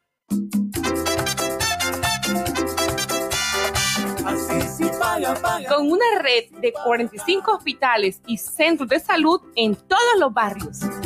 [5.69, 10.79] Con una red de 45 hospitales y centros de salud en todos los barrios.
[10.79, 10.99] Con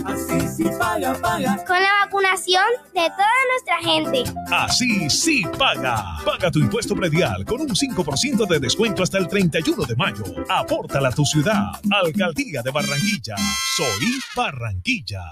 [1.81, 2.63] la vacunación
[2.93, 4.23] de toda nuestra gente.
[4.51, 6.17] Así sí paga.
[6.23, 10.23] Paga tu impuesto predial con un 5% de descuento hasta el 31 de mayo.
[10.49, 11.71] Apórtala a tu ciudad.
[11.91, 13.35] Alcaldía de Barranquilla.
[13.77, 15.23] Soy Barranquilla.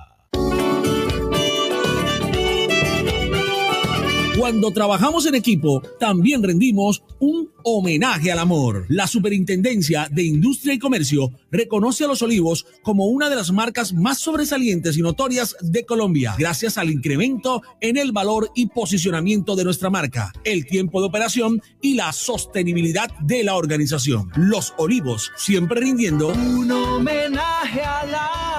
[4.37, 8.85] Cuando trabajamos en equipo, también rendimos un homenaje al amor.
[8.89, 13.93] La Superintendencia de Industria y Comercio reconoce a Los Olivos como una de las marcas
[13.93, 19.65] más sobresalientes y notorias de Colombia, gracias al incremento en el valor y posicionamiento de
[19.65, 24.31] nuestra marca, el tiempo de operación y la sostenibilidad de la organización.
[24.35, 28.52] Los Olivos, siempre rindiendo un homenaje al amor.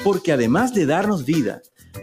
[0.03, 1.61] Porque además de darnos vida,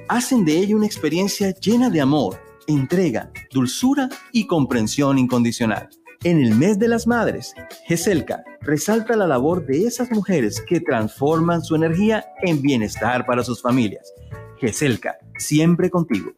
[0.09, 5.89] hacen de ella una experiencia llena de amor, entrega, dulzura y comprensión incondicional.
[6.25, 7.55] En el mes de las madres,
[7.87, 13.61] GESELCA resalta la labor de esas mujeres que transforman su energía en bienestar para sus
[13.61, 14.11] familias.
[14.59, 16.33] GESELCA, siempre contigo.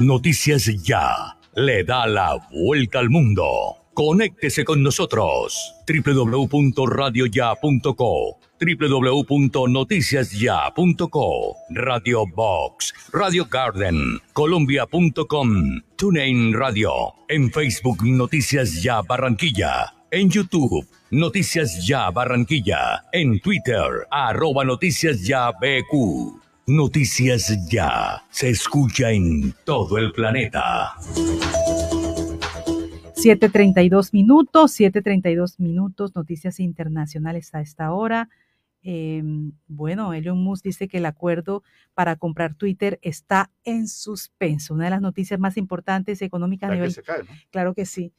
[0.00, 3.76] Noticias Ya le da la vuelta al mundo.
[3.98, 5.74] Conéctese con nosotros.
[5.88, 16.92] www.radioya.co www.noticiasya.co Radio Box, Radio Garden, Colombia.com, TuneIn Radio,
[17.28, 25.50] en Facebook Noticias Ya Barranquilla, en YouTube Noticias Ya Barranquilla, en Twitter arroba Noticias Ya
[25.50, 26.40] BQ.
[26.68, 30.94] Noticias Ya se escucha en todo el planeta.
[33.18, 38.28] 7.32 minutos, 7.32 minutos, noticias internacionales a esta hora.
[38.82, 39.22] Eh,
[39.66, 41.64] bueno, Elon Musk dice que el acuerdo
[41.94, 44.74] para comprar Twitter está en suspenso.
[44.74, 46.92] Una de las noticias más importantes económicas a nivel.
[46.92, 47.30] Se cae, ¿no?
[47.50, 48.12] Claro que sí,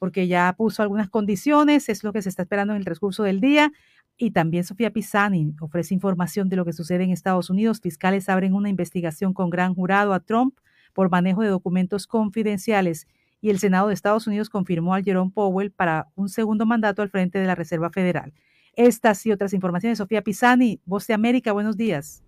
[0.00, 3.40] porque ya puso algunas condiciones, es lo que se está esperando en el transcurso del
[3.40, 3.72] día.
[4.16, 7.80] Y también Sofía Pisani ofrece información de lo que sucede en Estados Unidos.
[7.80, 10.58] Fiscales abren una investigación con gran jurado a Trump
[10.92, 13.06] por manejo de documentos confidenciales.
[13.40, 17.08] Y el Senado de Estados Unidos confirmó a Jerome Powell para un segundo mandato al
[17.08, 18.32] frente de la Reserva Federal.
[18.76, 19.98] Estas y otras informaciones.
[19.98, 22.22] Sofía Pisani, Voz de América, buenos días.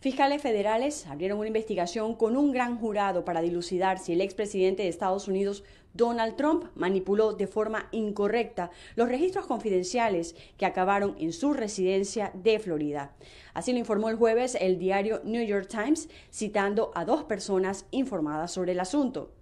[0.00, 4.88] Fiscales federales abrieron una investigación con un gran jurado para dilucidar si el expresidente de
[4.88, 11.52] Estados Unidos, Donald Trump, manipuló de forma incorrecta los registros confidenciales que acabaron en su
[11.52, 13.16] residencia de Florida.
[13.54, 18.52] Así lo informó el jueves el diario New York Times, citando a dos personas informadas
[18.52, 19.32] sobre el asunto.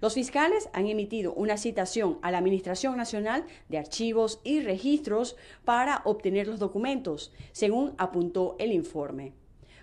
[0.00, 6.02] Los fiscales han emitido una citación a la Administración Nacional de Archivos y Registros para
[6.04, 9.32] obtener los documentos, según apuntó el informe.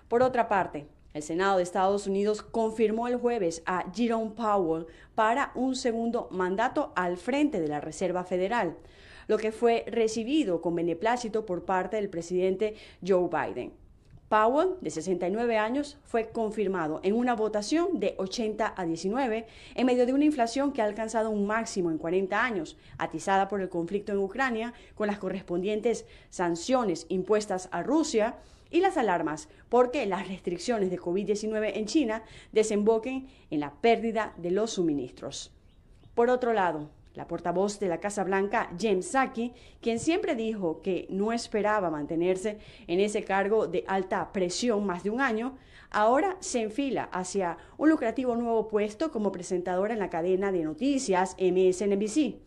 [0.08, 5.52] Por otra parte, el Senado de Estados Unidos confirmó el jueves a Jerome Powell para
[5.56, 8.78] un segundo mandato al frente de la Reserva Federal,
[9.28, 13.81] lo que fue recibido con beneplácito por parte del presidente Joe Biden.
[14.32, 19.46] Powell, de 69 años, fue confirmado en una votación de 80 a 19
[19.76, 23.60] en medio de una inflación que ha alcanzado un máximo en 40 años, atizada por
[23.60, 28.38] el conflicto en Ucrania, con las correspondientes sanciones impuestas a Rusia
[28.70, 34.52] y las alarmas porque las restricciones de COVID-19 en China desemboquen en la pérdida de
[34.52, 35.52] los suministros.
[36.16, 41.08] Por otro lado, la portavoz de la Casa Blanca, James Saki, quien siempre dijo que
[41.10, 42.58] no esperaba mantenerse
[42.88, 45.58] en ese cargo de alta presión más de un año,
[45.90, 51.36] ahora se enfila hacia un lucrativo nuevo puesto como presentadora en la cadena de noticias
[51.40, 52.40] MSNBC.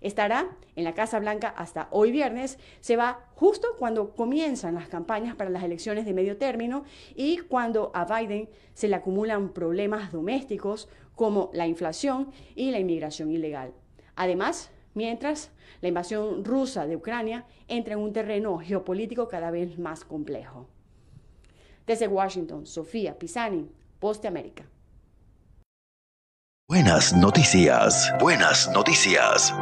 [0.00, 5.34] Estará en la Casa Blanca hasta hoy viernes, se va justo cuando comienzan las campañas
[5.34, 10.88] para las elecciones de medio término y cuando a Biden se le acumulan problemas domésticos
[11.14, 13.72] como la inflación y la inmigración ilegal.
[14.16, 20.04] Además, mientras la invasión rusa de Ucrania entra en un terreno geopolítico cada vez más
[20.04, 20.66] complejo.
[21.86, 23.70] Desde Washington, Sofía Pisani,
[24.00, 24.64] Poste América.
[26.68, 29.54] Buenas noticias, buenas noticias.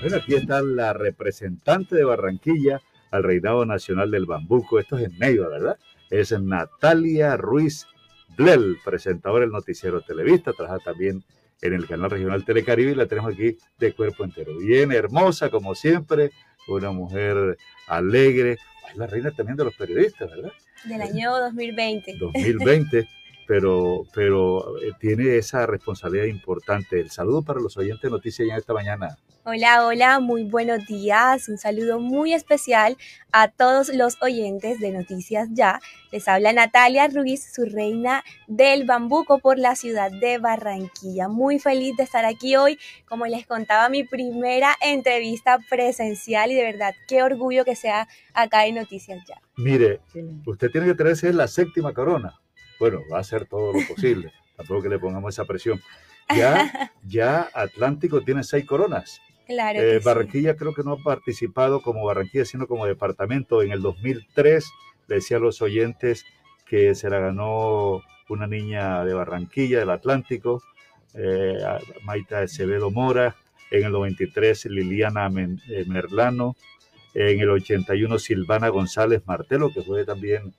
[0.00, 2.80] Bueno, aquí está la representante de Barranquilla
[3.10, 4.78] al Reinado Nacional del Bambuco.
[4.78, 5.78] Esto es en Neiva, ¿verdad?
[6.08, 7.86] Es Natalia Ruiz
[8.34, 10.54] Blel, presentadora del noticiero Televista.
[10.54, 11.22] Trabaja también
[11.60, 14.56] en el canal regional Telecaribe y la tenemos aquí de cuerpo entero.
[14.56, 16.30] Bien hermosa, como siempre,
[16.66, 18.56] una mujer alegre.
[18.90, 20.52] Es la reina también de los periodistas, ¿verdad?
[20.84, 22.16] Del año 2020.
[22.18, 23.06] 2020.
[23.50, 27.00] Pero, pero eh, tiene esa responsabilidad importante.
[27.00, 29.18] El saludo para los oyentes de Noticias ya esta mañana.
[29.42, 31.48] Hola, hola, muy buenos días.
[31.48, 32.96] Un saludo muy especial
[33.32, 35.80] a todos los oyentes de Noticias Ya.
[36.12, 41.26] Les habla Natalia Ruiz, su reina del bambuco por la ciudad de Barranquilla.
[41.26, 42.78] Muy feliz de estar aquí hoy.
[43.08, 48.66] Como les contaba, mi primera entrevista presencial y de verdad, qué orgullo que sea acá
[48.66, 49.42] en Noticias Ya.
[49.56, 49.98] Mire,
[50.46, 52.40] usted tiene que traerse la séptima corona.
[52.80, 54.32] Bueno, va a hacer todo lo posible.
[54.56, 55.80] Tampoco que le pongamos esa presión.
[56.34, 59.20] Ya, ya Atlántico tiene seis coronas.
[59.46, 59.80] Claro.
[59.80, 63.62] Eh, Barranquilla creo que no ha participado como Barranquilla, sino como departamento.
[63.62, 64.64] En el 2003
[65.08, 66.24] le decía a los oyentes
[66.66, 70.62] que se la ganó una niña de Barranquilla, del Atlántico,
[71.14, 71.58] eh,
[72.02, 73.36] Maita Acevedo Mora.
[73.70, 75.30] En el 93 Liliana
[75.68, 76.56] eh, Merlano.
[77.12, 80.54] En el 81 Silvana González Martelo, que fue también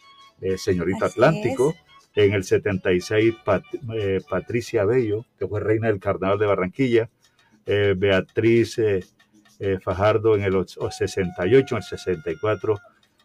[0.58, 1.76] señorita Atlántico.
[2.16, 3.36] En el 76
[4.30, 7.10] Patricia Bello, que fue reina del Carnaval de Barranquilla
[7.66, 9.04] eh, Beatriz eh,
[9.60, 12.80] eh, Fajardo en el 68, en el 64.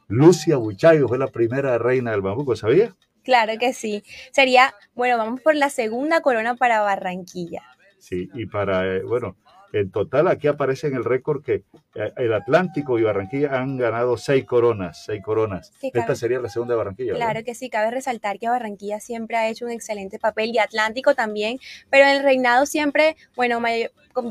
[0.08, 2.94] Lucia Buchayo fue la primera reina del bambuco, ¿sabía?
[3.24, 4.04] Claro que sí.
[4.30, 7.62] Sería, bueno, vamos por la segunda corona para Barranquilla.
[7.98, 9.36] Sí, y para, bueno,
[9.80, 11.64] en total, aquí aparece en el récord que
[11.94, 15.72] eh, el Atlántico y Barranquilla han ganado seis coronas, seis coronas.
[15.82, 17.14] Esta sería la segunda de Barranquilla.
[17.14, 21.14] Claro que sí, cabe resaltar que Barranquilla siempre ha hecho un excelente papel y Atlántico
[21.14, 21.58] también,
[21.90, 23.60] pero en el reinado siempre, bueno,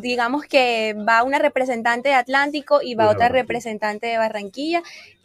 [0.02, 4.82] digamos que va una representante de Atlántico y va otra representante de Barranquilla.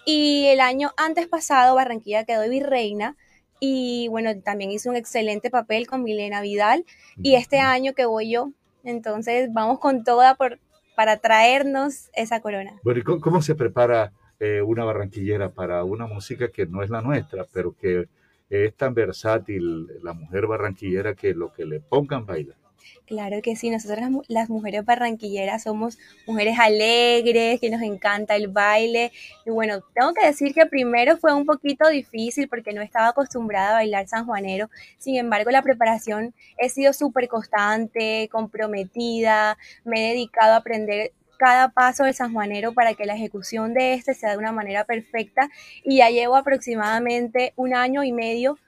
[0.07, 3.17] Y el año antes pasado Barranquilla quedó virreina
[3.61, 6.85] y bueno, también hizo un excelente papel con Milena Vidal.
[7.23, 8.53] Y este año que voy yo,
[8.85, 10.59] entonces vamos con toda por,
[10.97, 12.79] para traernos esa corona.
[12.83, 17.01] Bueno, ¿y cómo, se prepara eh, una barranquillera para una música que no es la
[17.01, 18.09] nuestra, pero que
[18.49, 22.55] es tan versátil la mujer barranquillera que lo que le pongan baila?
[23.07, 29.13] Claro que sí, nosotras las, mujeres barranquilleras somos mujeres alegres, que nos encanta el baile.
[29.45, 33.71] Y bueno, tengo que decir que primero fue un poquito difícil porque no estaba acostumbrada
[33.71, 34.71] a bailar sanjuanero.
[34.99, 41.71] Sin embargo, la preparación he sido súper constante, comprometida, me he dedicado a aprender cada
[41.71, 45.49] paso del sanjuanero para que la ejecución de este sea de una manera perfecta
[45.83, 48.59] y ya llevo aproximadamente un año y medio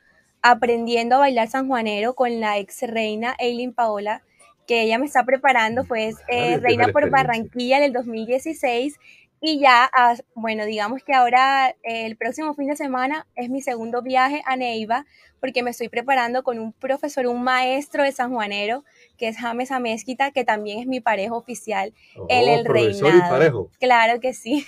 [0.42, 4.22] aprendiendo a bailar sanjuanero con la ex reina Eileen Paola
[4.66, 8.98] que ella me está preparando, fue eh, Reina por Barranquilla en el 2016
[9.44, 13.60] y ya, ah, bueno, digamos que ahora eh, el próximo fin de semana es mi
[13.60, 15.04] segundo viaje a Neiva
[15.40, 18.84] porque me estoy preparando con un profesor, un maestro de San Juanero,
[19.18, 21.92] que es James Amezquita, que también es mi parejo oficial
[22.28, 23.18] en el oh, reinado.
[23.18, 23.70] Y parejo.
[23.80, 24.64] Claro que sí.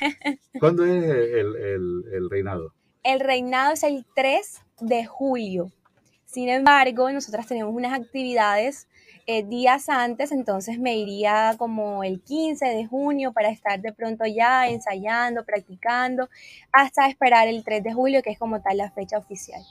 [0.58, 2.74] ¿Cuándo es el, el, el reinado?
[3.04, 5.70] El reinado es el 3 de julio.
[6.24, 8.88] Sin embargo, nosotras tenemos unas actividades
[9.26, 14.24] eh, días antes, entonces me iría como el 15 de junio para estar de pronto
[14.26, 16.28] ya ensayando, practicando,
[16.72, 19.62] hasta esperar el 3 de julio, que es como tal la fecha oficial.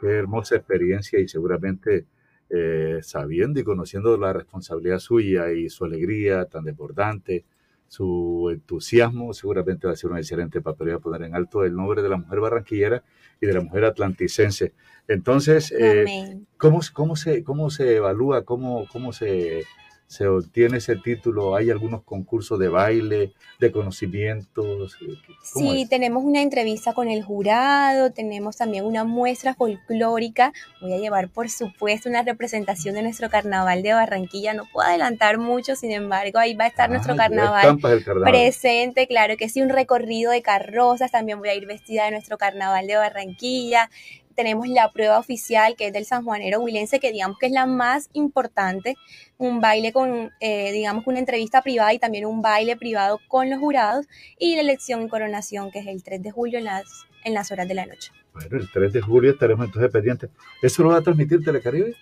[0.00, 2.04] Qué hermosa experiencia y seguramente
[2.50, 7.46] eh, sabiendo y conociendo la responsabilidad suya y su alegría tan desbordante,
[7.92, 10.86] su entusiasmo, seguramente va a ser un excelente papel.
[10.86, 13.04] Voy a poner en alto el nombre de la mujer barranquillera
[13.38, 14.72] y de la mujer atlanticense.
[15.08, 19.64] Entonces, eh, ¿cómo, cómo, se, ¿cómo se evalúa, cómo, cómo se
[20.12, 21.56] se obtiene ese título?
[21.56, 24.94] ¿Hay algunos concursos de baile, de conocimientos?
[25.42, 30.52] Sí, tenemos una entrevista con el jurado, tenemos también una muestra folclórica.
[30.82, 34.52] Voy a llevar, por supuesto, una representación de nuestro carnaval de Barranquilla.
[34.52, 39.06] No puedo adelantar mucho, sin embargo, ahí va a estar nuestro carnaval, carnaval, presente.
[39.06, 41.10] Claro que sí, un recorrido de carrozas.
[41.10, 43.88] También voy a ir vestida de nuestro carnaval de Barranquilla
[44.32, 48.08] tenemos la prueba oficial que es del sanjuanero huilense, que digamos que es la más
[48.12, 48.96] importante,
[49.38, 53.58] un baile con, eh, digamos, una entrevista privada y también un baile privado con los
[53.58, 54.06] jurados
[54.38, 56.84] y la elección y coronación, que es el 3 de julio en las,
[57.24, 58.12] en las horas de la noche.
[58.32, 60.30] Bueno, el 3 de julio estaremos entonces pendientes.
[60.62, 61.94] ¿Eso lo va a transmitir Telecaribe?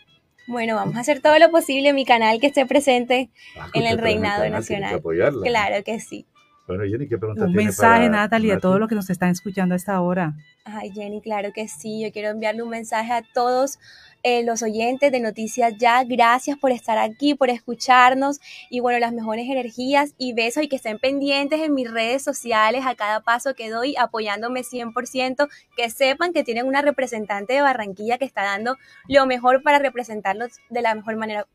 [0.46, 3.86] Bueno, vamos a hacer todo lo posible en mi canal que esté presente ah, en
[3.86, 5.00] el Reinado Nacional.
[5.00, 6.26] Claro que sí.
[6.70, 9.76] Bueno, Jenny, ¿qué pregunta Un mensaje, Natalie, a todos los que nos están escuchando a
[9.76, 10.34] esta hora.
[10.62, 12.00] Ay, Jenny, claro que sí.
[12.00, 13.80] Yo quiero enviarle un mensaje a todos
[14.22, 16.04] eh, los oyentes de Noticias Ya.
[16.04, 18.38] Gracias por estar aquí, por escucharnos
[18.70, 22.84] y bueno, las mejores energías y besos y que estén pendientes en mis redes sociales
[22.86, 25.48] a cada paso que doy, apoyándome 100%.
[25.76, 28.76] Que sepan que tienen una representante de Barranquilla que está dando
[29.08, 31.48] lo mejor para representarlos de la mejor manera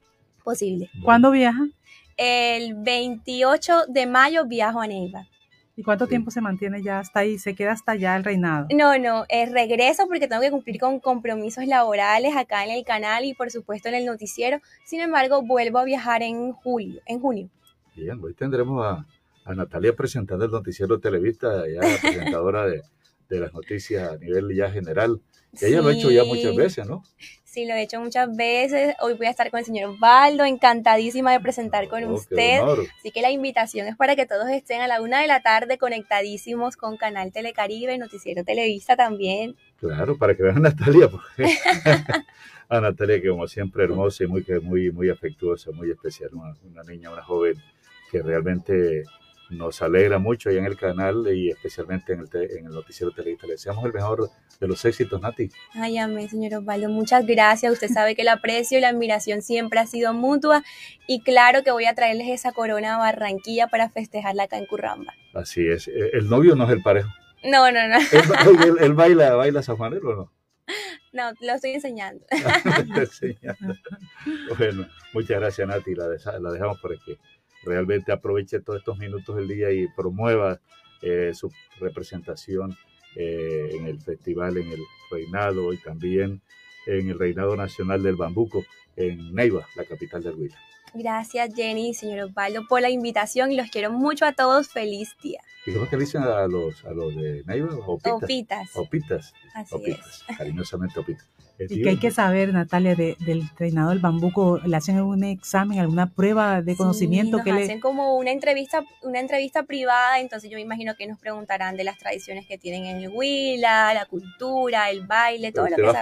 [0.44, 0.90] posible.
[1.06, 1.64] ¿Cuándo viaja?
[2.18, 5.28] El 28 de mayo viajo a Neiva.
[5.78, 7.38] ¿Y cuánto tiempo se mantiene ya hasta ahí?
[7.38, 8.68] ¿Se queda hasta allá el reinado?
[8.74, 13.26] No, no, eh, regreso porque tengo que cumplir con compromisos laborales acá en el canal
[13.26, 14.62] y por supuesto en el noticiero.
[14.86, 17.50] Sin embargo, vuelvo a viajar en julio, en junio.
[17.94, 19.06] Bien, hoy tendremos a,
[19.44, 22.82] a Natalia presentando el noticiero Televista, ya presentadora de,
[23.28, 25.20] de las noticias a nivel ya general.
[25.60, 26.58] Que ella lo ha hecho ya muchas Sí.
[26.58, 27.04] veces, ¿no?
[27.56, 28.96] Sí, lo he hecho muchas veces.
[29.00, 32.60] Hoy voy a estar con el señor Osvaldo, encantadísima de presentar con Oh, usted.
[33.00, 35.78] Así que la invitación es para que todos estén a la una de la tarde
[35.78, 39.56] conectadísimos con Canal Telecaribe, Noticiero Televista también.
[39.78, 41.46] Claro, para que vean a Natalia, porque
[42.68, 46.84] a Natalia que como siempre hermosa y muy, muy, muy afectuosa, muy especial, una, una
[46.84, 47.56] niña, una joven
[48.12, 49.04] que realmente
[49.50, 53.12] nos alegra mucho ahí en el canal y especialmente en el, te- en el noticiero
[53.12, 53.46] televista.
[53.48, 55.50] Le deseamos el mejor de los éxitos, Nati.
[55.74, 56.90] Ay, amén, señor Osvaldo.
[56.90, 57.72] Muchas gracias.
[57.72, 60.64] Usted sabe que el aprecio y la admiración siempre ha sido mutua.
[61.08, 65.14] Y claro que voy a traerles esa corona a Barranquilla para festejarla acá en Curramba.
[65.34, 65.88] Así es.
[65.88, 67.10] Eh, El novio no es el parejo.
[67.44, 67.98] No, no, no.
[67.98, 70.32] Él, él- él baila, baila safanero o no?
[71.14, 72.26] No, lo estoy enseñando.
[73.12, 73.38] Sí.
[74.58, 75.94] bueno, muchas gracias, Nati.
[75.96, 77.18] La, dejamos para que
[77.66, 80.60] realmente aproveche todos estos minutos del día y promueva
[81.02, 82.78] eh, su representación
[83.16, 84.80] eh, en el festival, en el
[85.12, 86.42] reinado y también
[86.86, 88.64] en el reinado nacional del bambuco
[88.96, 90.58] en Neiva, la capital del Huila.
[90.94, 94.70] Gracias, Jenny y señor Osvaldo, por la invitación y los quiero mucho a todos.
[94.70, 95.42] Feliz día.
[95.66, 97.76] ¿Y cómo es que dicen a los, a los de Neiva?
[97.86, 98.24] Opitas.
[98.24, 98.76] Opitas.
[98.76, 99.34] Opitas.
[99.54, 100.24] Así Opitas.
[100.38, 101.28] Cariñosamente opitas.
[101.58, 105.80] Y que hay que saber, Natalia, de- del reinado del bambuco, ¿le hacen algún examen,
[105.80, 107.66] alguna prueba de conocimiento Sí, que nos le...
[107.66, 111.84] hacen como una entrevista, una entrevista privada, entonces yo me imagino que nos preguntarán de
[111.86, 115.88] las tradiciones que tienen en el Huila, la cultura, el baile, todo lo te que
[115.88, 115.96] vas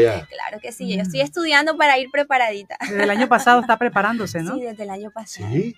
[0.00, 0.26] ya.
[0.26, 2.76] Claro que sí, yo estoy estudiando para ir preparadita.
[2.80, 4.54] Desde el año pasado está preparándose, ¿no?
[4.56, 5.48] Sí, desde el año pasado.
[5.52, 5.74] Sí,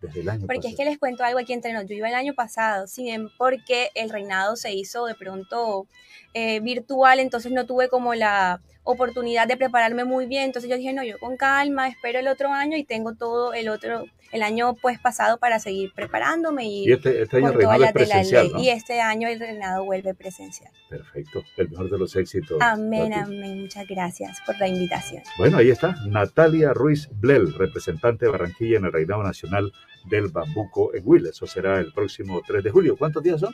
[0.00, 0.70] desde el año Porque pasado.
[0.70, 1.90] es que les cuento algo aquí entre nosotros.
[1.90, 5.86] Yo iba el año pasado, sin em- porque el reinado se hizo de pronto
[6.34, 10.44] eh, virtual, entonces no tuve como la oportunidad de prepararme muy bien.
[10.44, 13.68] Entonces yo dije, no, yo con calma, espero el otro año y tengo todo el
[13.68, 17.92] otro, el año pues pasado para seguir preparándome y, Y este- este año el es
[17.92, 18.52] presencial.
[18.56, 20.72] Y este año el reinado vuelve presencial.
[20.88, 21.42] Perfecto.
[21.56, 22.58] El mejor de los éxitos.
[22.60, 23.60] Amén, amén.
[23.62, 25.22] Muchas gracias por la invitación.
[25.36, 25.94] Bueno, ahí está.
[26.06, 29.72] Natalia Ruiz Blel, representante de Barranquilla en el Reinado Nacional
[30.08, 31.30] del Bambuco en Huila.
[31.30, 32.96] Eso será el próximo 3 de julio.
[32.96, 33.52] ¿Cuántos días son?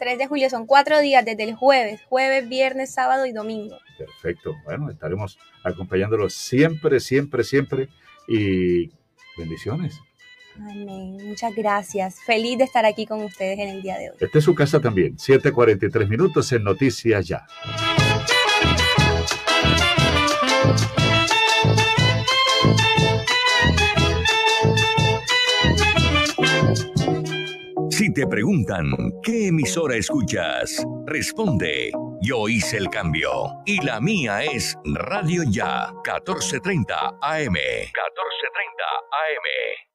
[0.00, 3.76] 3 de julio son cuatro días desde el jueves, jueves, viernes, sábado y domingo.
[3.98, 4.56] Perfecto.
[4.64, 7.88] Bueno, estaremos acompañándolos siempre, siempre, siempre.
[8.26, 8.90] Y
[9.36, 10.00] bendiciones.
[10.56, 11.18] Amén.
[11.22, 12.16] Muchas gracias.
[12.24, 14.16] Feliz de estar aquí con ustedes en el día de hoy.
[14.18, 15.16] Esta es su casa también.
[15.16, 17.46] 7:43 minutos en Noticias Ya.
[28.00, 28.86] Si te preguntan
[29.22, 33.30] qué emisora escuchas, responde, yo hice el cambio
[33.66, 37.52] y la mía es Radio Ya 1430 AM.
[37.52, 39.89] 1430 AM.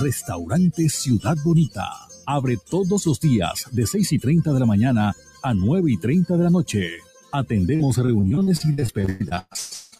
[0.00, 1.88] Restaurante Ciudad Bonita.
[2.26, 6.36] Abre todos los días de 6 y 30 de la mañana a 9 y 30
[6.36, 6.90] de la noche.
[7.32, 9.90] Atendemos reuniones y despedidas.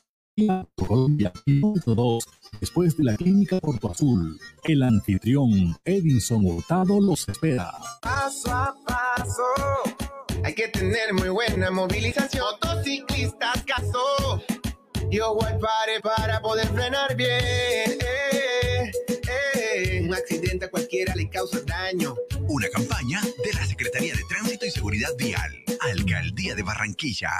[0.74, 2.24] Colombia, kilómetro 2,
[2.60, 4.38] después de la clínica Porto Azul.
[4.64, 7.70] El anfitrión Edinson Hurtado los espera.
[8.02, 9.42] Paso a paso,
[10.44, 12.44] hay que tener muy buena movilización.
[12.60, 14.42] Motociclistas, caso.
[15.10, 15.52] Yo voy
[16.02, 17.28] para poder frenar bien.
[17.28, 18.65] eh.
[20.06, 22.14] Un accidente a cualquiera le causa daño.
[22.46, 27.30] Una campaña de la Secretaría de Tránsito y Seguridad Vial, Alcaldía de Barranquilla.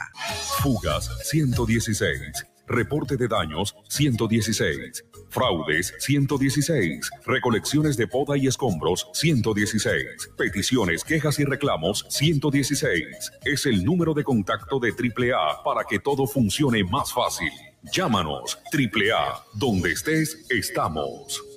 [0.61, 2.45] Fugas 116.
[2.67, 11.45] reporte de daños 116, fraudes 116, recolecciones de poda y escombros 116, peticiones, quejas y
[11.45, 13.31] reclamos 116.
[13.45, 17.53] Es el número de contacto de AAA para que todo funcione más fácil.
[17.93, 21.56] Llámanos AAA, donde estés, estamos.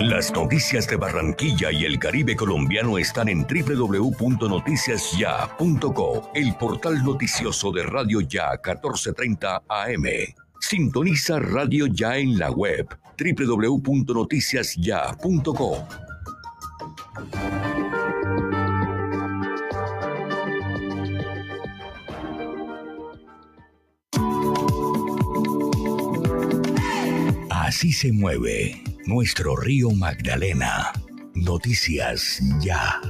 [0.00, 7.82] Las noticias de Barranquilla y el Caribe colombiano están en www.noticiasya.co, el portal noticioso de
[7.82, 10.04] Radio Ya 1430 AM.
[10.60, 12.86] Sintoniza Radio Ya en la web
[13.18, 15.88] www.noticiasya.co.
[27.66, 30.92] Así se mueve nuestro río Magdalena.
[31.34, 33.00] Noticias ya.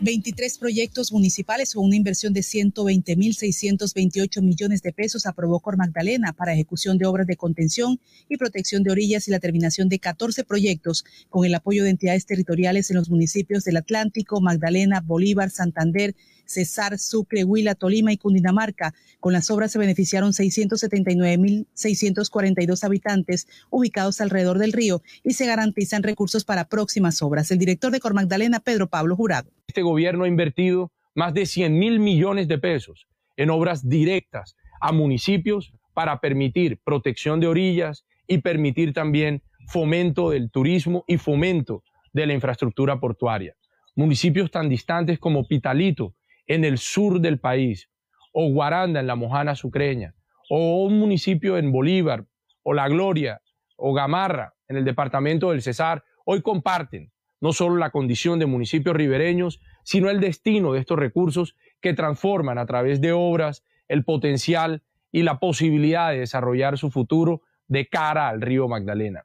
[0.00, 6.54] 23 proyectos municipales con una inversión de 120.628 millones de pesos aprobó Cor Magdalena para
[6.54, 11.04] ejecución de obras de contención y protección de orillas y la terminación de 14 proyectos
[11.28, 16.16] con el apoyo de entidades territoriales en los municipios del Atlántico, Magdalena, Bolívar, Santander,
[16.46, 18.94] Cesar, Sucre, Huila, Tolima y Cundinamarca.
[19.20, 26.44] Con las obras se beneficiaron 679.642 habitantes ubicados alrededor del río y se garantizan recursos
[26.44, 27.50] para próximas obras.
[27.50, 29.50] El director de Cor Magdalena, Pedro Pablo Jurado.
[29.66, 34.92] Este gobierno ha invertido más de 100 mil millones de pesos en obras directas a
[34.92, 42.26] municipios para permitir protección de orillas y permitir también fomento del turismo y fomento de
[42.26, 43.54] la infraestructura portuaria.
[43.94, 46.14] Municipios tan distantes como Pitalito,
[46.46, 47.90] en el sur del país,
[48.32, 50.14] o Guaranda en la Mojana Sucreña,
[50.48, 52.26] o un municipio en Bolívar,
[52.62, 53.40] o La Gloria,
[53.76, 58.96] o Gamarra en el departamento del Cesar, hoy comparten no solo la condición de municipios
[58.96, 64.82] ribereños, sino el destino de estos recursos que transforman a través de obras el potencial
[65.12, 69.24] y la posibilidad de desarrollar su futuro de cara al río Magdalena.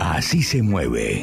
[0.00, 1.22] Así se mueve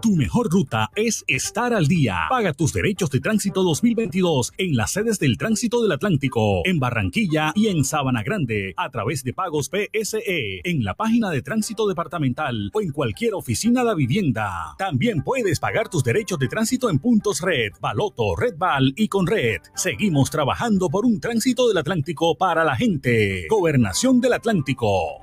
[0.00, 2.20] Tu mejor ruta es estar al día.
[2.28, 7.52] Paga tus derechos de tránsito 2022 en las sedes del Tránsito del Atlántico, en Barranquilla
[7.54, 12.70] y en Sabana Grande, a través de pagos PSE, en la página de Tránsito Departamental
[12.72, 14.74] o en cualquier oficina de vivienda.
[14.78, 19.60] También puedes pagar tus derechos de tránsito en puntos Red, Baloto, Redval y Conred.
[19.74, 23.46] Seguimos trabajando por un tránsito del Atlántico para la gente.
[23.48, 25.20] Gobernación del Atlántico.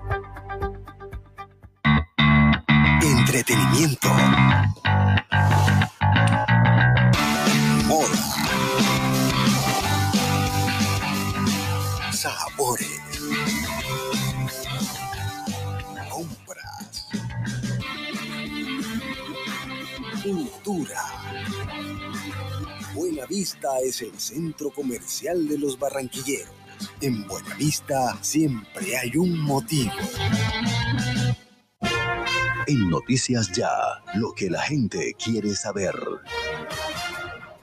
[3.04, 4.10] Entretenimiento.
[7.88, 8.18] Moda.
[12.14, 13.02] Sabores.
[16.10, 17.08] Compras.
[20.24, 21.02] Cultura.
[22.94, 26.54] Buena Vista es el centro comercial de los barranquilleros.
[27.02, 29.92] En Buena Vista siempre hay un motivo.
[32.68, 33.70] En Noticias Ya,
[34.20, 35.96] lo que la gente quiere saber.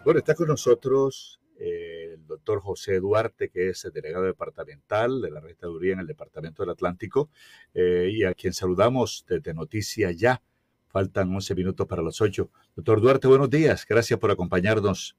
[0.04, 5.30] Bueno, está con nosotros eh, el doctor José Duarte, que es el delegado departamental de
[5.30, 7.28] la registraduría en el Departamento del Atlántico,
[7.74, 10.42] eh, y a quien saludamos desde Noticias Ya.
[10.88, 12.50] Faltan 11 minutos para las 8.
[12.74, 13.86] Doctor Duarte, buenos días.
[13.88, 15.16] Gracias por acompañarnos.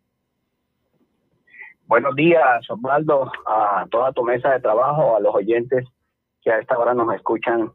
[1.85, 5.87] Buenos días, Osvaldo, a toda tu mesa de trabajo, a los oyentes
[6.41, 7.71] que a esta hora nos escuchan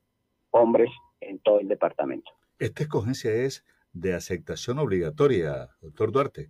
[0.52, 0.90] hombres
[1.22, 2.32] en todo el departamento.
[2.58, 3.64] Esta escogencia es
[3.94, 6.50] de aceptación obligatoria, doctor Duarte.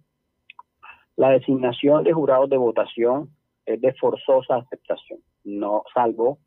[1.16, 3.30] La designación de jurados de votación
[3.66, 6.40] es de forzosa aceptación, no salvo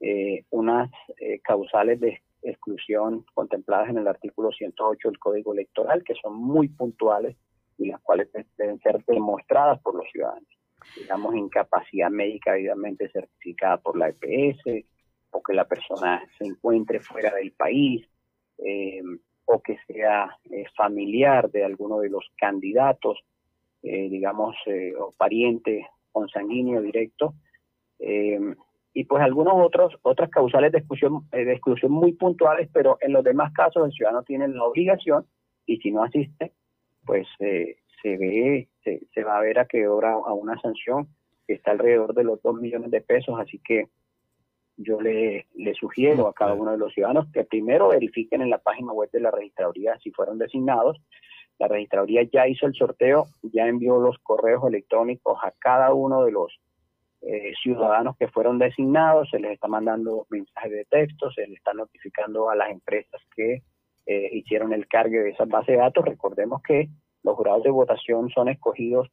[0.00, 6.14] eh, unas eh, causales de exclusión contempladas en el artículo 108 del Código Electoral, que
[6.14, 7.36] son muy puntuales
[7.76, 10.48] y las cuales deben ser demostradas por los ciudadanos.
[10.96, 14.86] Digamos, incapacidad médica debidamente certificada por la EPS,
[15.32, 18.08] o que la persona se encuentre fuera del país,
[18.58, 19.02] eh,
[19.52, 23.18] o que sea eh, familiar de alguno de los candidatos,
[23.82, 27.34] eh, digamos, eh, o pariente consanguíneo directo,
[28.92, 33.22] y pues algunos otros otras causales de exclusión, de exclusión muy puntuales, pero en los
[33.22, 35.26] demás casos el ciudadano tiene la obligación
[35.66, 36.52] y si no asiste,
[37.04, 41.08] pues se ve, se, se, va a ver a qué hora a una sanción
[41.46, 43.88] que está alrededor de los 2 millones de pesos, así que
[44.82, 48.58] yo le, le, sugiero a cada uno de los ciudadanos que primero verifiquen en la
[48.58, 50.98] página web de la registraduría si fueron designados.
[51.58, 56.32] La registraduría ya hizo el sorteo, ya envió los correos electrónicos a cada uno de
[56.32, 56.58] los
[57.20, 61.74] eh, ciudadanos que fueron designados, se les está mandando mensajes de texto, se les está
[61.74, 63.62] notificando a las empresas que
[64.06, 66.04] eh, hicieron el cargue de esas bases de datos.
[66.06, 66.88] Recordemos que
[67.22, 69.08] los jurados de votación son escogidos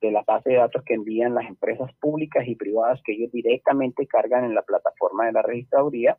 [0.00, 4.06] de la base de datos que envían las empresas públicas y privadas que ellos directamente
[4.06, 6.16] cargan en la plataforma de la registraduría.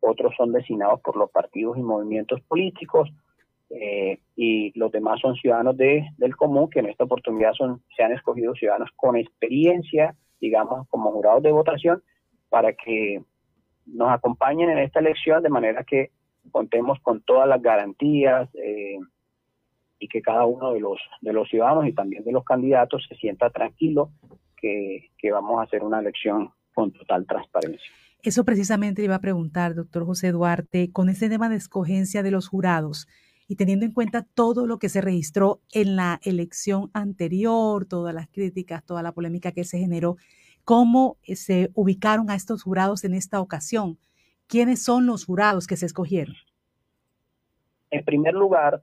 [0.00, 3.10] Otros son designados por los partidos y movimientos políticos
[3.70, 8.02] eh, y los demás son ciudadanos de, del común que en esta oportunidad son, se
[8.02, 12.02] han escogido ciudadanos con experiencia, digamos, como jurados de votación
[12.48, 13.22] para que
[13.86, 16.10] nos acompañen en esta elección de manera que
[16.50, 18.98] contemos con todas las garantías, eh,
[19.98, 23.16] y que cada uno de los, de los ciudadanos y también de los candidatos se
[23.16, 24.10] sienta tranquilo
[24.56, 27.90] que, que vamos a hacer una elección con total transparencia.
[28.22, 32.48] Eso precisamente iba a preguntar, doctor José Duarte, con ese tema de escogencia de los
[32.48, 33.06] jurados
[33.46, 38.28] y teniendo en cuenta todo lo que se registró en la elección anterior, todas las
[38.28, 40.16] críticas, toda la polémica que se generó,
[40.64, 43.98] ¿cómo se ubicaron a estos jurados en esta ocasión?
[44.48, 46.34] ¿Quiénes son los jurados que se escogieron?
[47.90, 48.82] En primer lugar,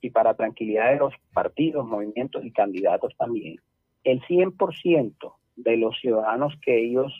[0.00, 3.56] y para tranquilidad de los partidos, movimientos y candidatos también,
[4.04, 7.12] el 100% de los ciudadanos que ellos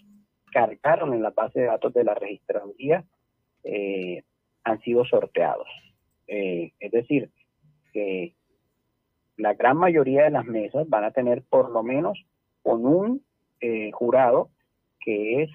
[0.53, 3.05] cargaron en la base de datos de la registraduría
[3.65, 4.23] eh,
[4.65, 5.69] han sido sorteados.
[6.27, 7.31] Eh, es decir,
[7.93, 8.35] que
[9.37, 12.19] la gran mayoría de las mesas van a tener por lo menos
[12.63, 13.23] con un
[13.61, 14.51] eh, jurado
[15.01, 15.51] que es,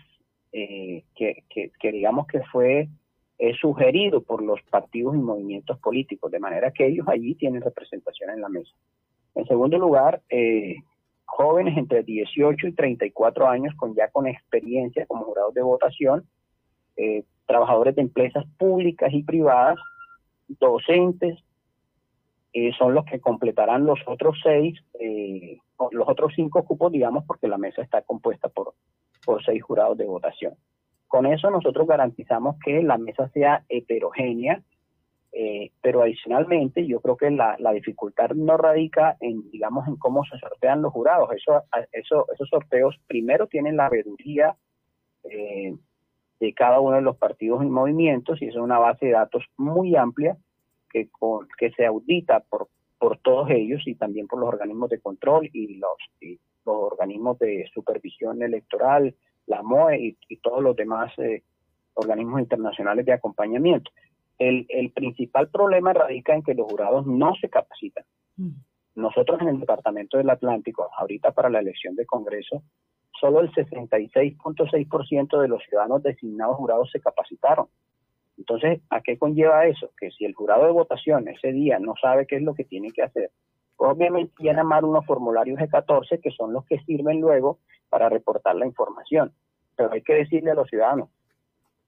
[0.52, 2.88] que, que digamos que fue
[3.38, 8.30] es sugerido por los partidos y movimientos políticos, de manera que ellos allí tienen representación
[8.30, 8.72] en la mesa.
[9.36, 10.76] En segundo lugar, eh,
[11.26, 16.28] jóvenes entre 18 y 34 años con ya con experiencia como jurados de votación,
[16.96, 19.80] eh, trabajadores de empresas públicas y privadas,
[20.48, 21.40] docentes,
[22.54, 24.80] eh, son los que completarán los otros seis,
[25.92, 28.76] los otros cinco cupos, digamos, porque la mesa está compuesta por,
[29.26, 30.54] por seis jurados de votación.
[31.14, 34.64] Con eso nosotros garantizamos que la mesa sea heterogénea,
[35.32, 40.40] eh, pero adicionalmente yo creo que la, dificultad no radica en, digamos, en cómo se
[40.40, 41.30] sortean los jurados.
[41.36, 44.56] Eso, eso, esos sorteos primero tienen la veeduría
[45.26, 45.76] eh,
[46.40, 49.96] de cada uno de los partidos y movimientos y es una base de datos muy
[49.96, 50.36] amplia
[50.90, 51.10] que,
[51.60, 55.76] que se audita por, por todos ellos y también por los organismos de control y
[55.78, 59.14] los, y los organismos de supervisión electoral,
[59.48, 61.44] la MOE y, todos los demás eh,
[61.94, 63.92] organismos internacionales de acompañamiento.
[64.38, 68.04] El, el, principal problema radica en que los jurados no se capacitan.
[68.38, 68.52] Mm.
[68.96, 72.64] Nosotros en el Departamento del Atlántico, ahorita para la elección de Congreso,
[73.20, 77.68] solo el 66.6% de los ciudadanos designados jurados se capacitaron.
[78.38, 79.92] Entonces, ¿a qué conlleva eso?
[79.98, 82.92] Que si el jurado de votación ese día no sabe qué es lo que tiene
[82.92, 83.32] que hacer,
[83.78, 88.56] obviamente llena más unos formularios de 14 que son los que sirven luego para reportar
[88.56, 89.34] la información.
[89.76, 91.10] Pero hay que decirle a los ciudadanos,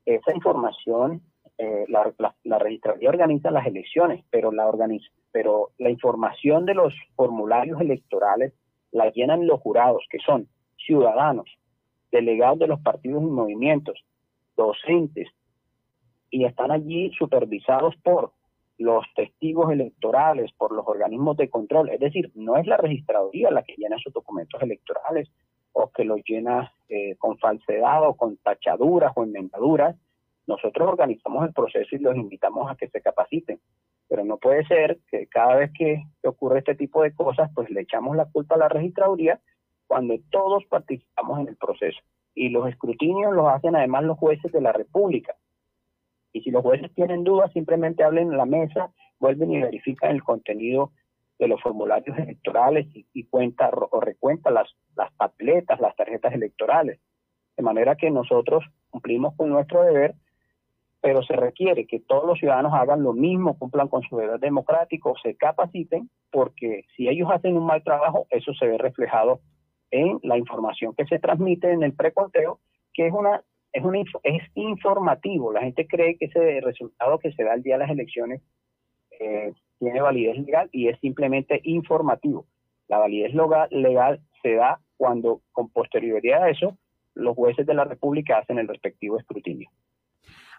[0.05, 1.22] esa información
[1.57, 6.93] eh, la, la, registraduría organiza las elecciones, pero la, organiza, pero la información de los
[7.15, 8.53] formularios electorales
[8.91, 11.47] la llenan los jurados, que son ciudadanos,
[12.11, 14.03] delegados de los partidos y movimientos,
[14.57, 15.30] docentes,
[16.30, 18.33] y están allí supervisados por
[18.77, 21.89] los testigos electorales, por los organismos de control.
[21.89, 25.29] Es decir, no es la registraduría la que llena sus documentos electorales
[25.71, 29.95] o que los llena eh, con falsedad o con tachaduras o enmendaduras.
[30.47, 33.59] Nosotros organizamos el proceso y los invitamos a que se capaciten.
[34.07, 37.81] Pero no puede ser que cada vez que ocurre este tipo de cosas, pues le
[37.81, 39.39] echamos la culpa a la registraduría
[39.87, 41.99] cuando todos participamos en el proceso.
[42.35, 45.35] Y los escrutinios los hacen además los jueces de la República.
[46.35, 48.91] Y si los jueces tienen dudas, simplemente hablen en la mesa,
[49.22, 50.91] vuelven y verifican el contenido
[51.39, 56.99] de los formularios electorales y, y cuenta o recuenta las, las papeletas, las tarjetas electorales.
[57.55, 60.15] De manera que nosotros cumplimos con nuestro deber,
[60.99, 65.14] pero se requiere que todos los ciudadanos hagan lo mismo, cumplan con su deber democrático,
[65.23, 69.39] se capaciten, porque si ellos hacen un mal trabajo, eso se ve reflejado
[69.89, 72.59] en la información que se transmite en el preconteo,
[72.93, 73.41] que es una
[73.75, 75.51] es es informativo.
[75.51, 78.41] La gente cree que ese resultado que se da el día de las elecciones
[79.19, 82.45] eh, tiene validez legal y es simplemente informativo.
[82.87, 83.33] La validez
[83.71, 86.77] legal se da cuando, con posterioridad a eso,
[87.13, 89.69] los jueces de la República hacen el respectivo escrutinio.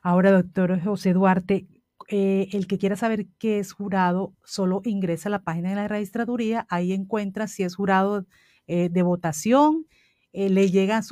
[0.02, 1.66] Ahora, doctor José Duarte,
[2.08, 5.88] eh, el que quiera saber qué es jurado, solo ingresa a la página de la
[5.88, 8.26] registraduría, ahí encuentra si es jurado
[8.66, 9.86] eh, de votación,
[10.32, 11.02] le llegan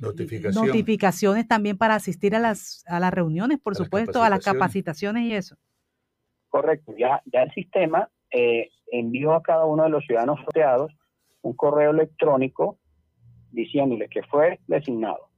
[0.00, 5.24] notificaciones también para asistir a las, a las reuniones, por supuesto, a las capacitaciones.
[5.24, 5.56] y eso.
[6.48, 10.92] Correcto, ya, ya el sistema eh, envió a cada uno de los ciudadanos sorteados
[11.42, 12.78] un correo electrónico
[13.52, 15.28] diciéndole que fue designado,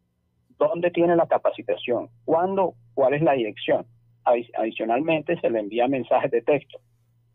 [0.58, 3.86] dónde tiene la capacitación, cuándo, cuál es la dirección.
[4.24, 6.78] Adicionalmente se le envía mensajes de texto,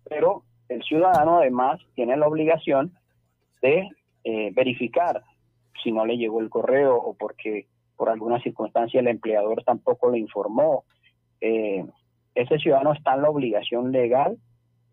[0.10, 2.94] pero el ciudadano además tiene la obligación
[3.62, 3.90] de
[4.24, 5.22] eh, verificar
[5.84, 10.20] si no le llegó el correo o porque por alguna circunstancia el empleador tampoco le
[10.20, 10.86] informó.
[11.42, 11.86] Eh,
[12.36, 14.38] ese ciudadano está en la obligación legal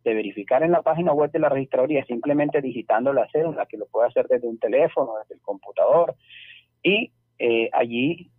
[0.05, 3.87] de verificar en la página web de la registraduría, simplemente digitando la cédula, que lo
[3.87, 6.15] puede hacer desde un teléfono, desde el computador,
[6.83, 8.31] y eh, allí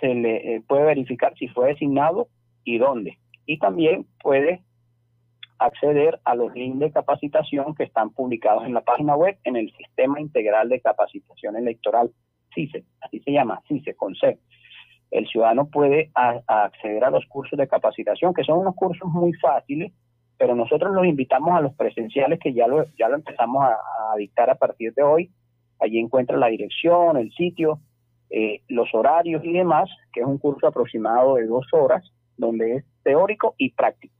[0.00, 2.28] se le puede verificar si fue designado
[2.64, 3.18] y dónde.
[3.44, 4.62] Y también puede
[5.58, 9.72] acceder a los links de capacitación que están publicados en la página web en el
[9.76, 12.10] Sistema Integral de Capacitación Electoral,
[12.54, 14.38] CICE, así se llama, CICE con C.
[15.10, 19.92] El ciudadano puede acceder a los cursos de capacitación, que son unos cursos muy fáciles,
[20.36, 24.50] pero nosotros los invitamos a los presenciales que ya lo, ya lo empezamos a, dictar
[24.50, 25.30] a partir de hoy.
[25.80, 27.80] Allí encuentra la dirección, el sitio,
[28.30, 32.84] eh, los horarios y demás, que es un curso aproximado de dos horas, donde es
[33.02, 34.14] teórico y práctico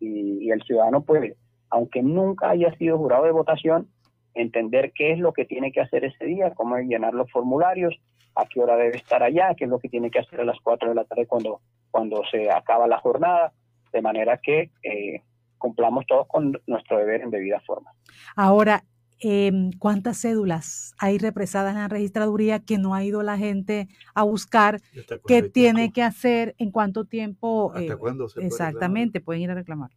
[0.00, 1.36] y, el ciudadano puede,
[1.70, 3.88] aunque nunca haya sido jurado de votación,
[4.34, 7.94] entender qué es lo que tiene que hacer ese día, cómo llenar los formularios,
[8.34, 10.58] a qué hora debe estar allá, qué es lo que tiene que hacer a las
[10.62, 11.60] 4 de la tarde cuando,
[11.90, 13.52] cuando se acaba la jornada,
[13.92, 15.22] de manera que eh,
[15.58, 17.92] cumplamos todos con nuestro deber en debida forma.
[18.36, 18.84] Ahora,
[19.20, 24.22] Em, cuántas cédulas hay represadas en la registraduría que no ha ido la gente a
[24.22, 24.80] buscar,
[25.26, 27.72] qué tiene que hacer, en cuánto tiempo.
[27.74, 29.90] ¿Hasta eh, cuándo se Exactamente, pueden ir a reclamar.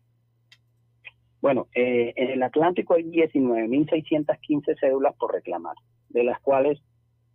[1.39, 5.75] Bueno, eh, en el Atlántico hay 19.615 cédulas por reclamar,
[6.09, 6.81] de las cuales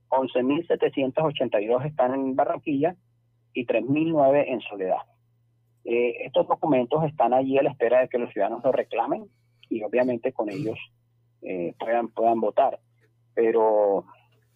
[0.08, 2.96] 11.782 están en Barranquilla
[3.52, 5.02] y 3.009 en Soledad.
[5.84, 9.26] Eh, estos documentos están allí a la espera de que los ciudadanos los reclamen
[9.68, 10.78] y obviamente con ellos
[11.46, 12.80] eh, puedan, puedan votar.
[13.34, 14.04] Pero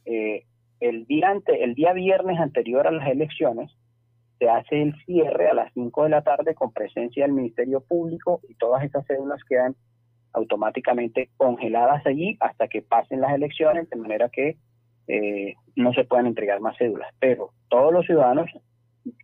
[0.05, 0.45] eh,
[0.81, 3.71] el, día ante, el día viernes anterior a las elecciones
[4.41, 8.41] se hace el cierre a las 5 de la tarde con presencia del Ministerio Público
[8.49, 9.77] y todas esas cédulas quedan
[10.33, 14.57] automáticamente congeladas allí hasta que pasen las elecciones, de manera que
[15.07, 17.15] eh, no se puedan entregar más cédulas.
[17.21, 18.51] Pero todos los ciudadanos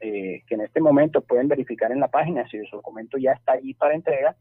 [0.01, 3.75] que en este momento pueden verificar en la página si su documento ya está allí
[3.75, 4.37] para entrega,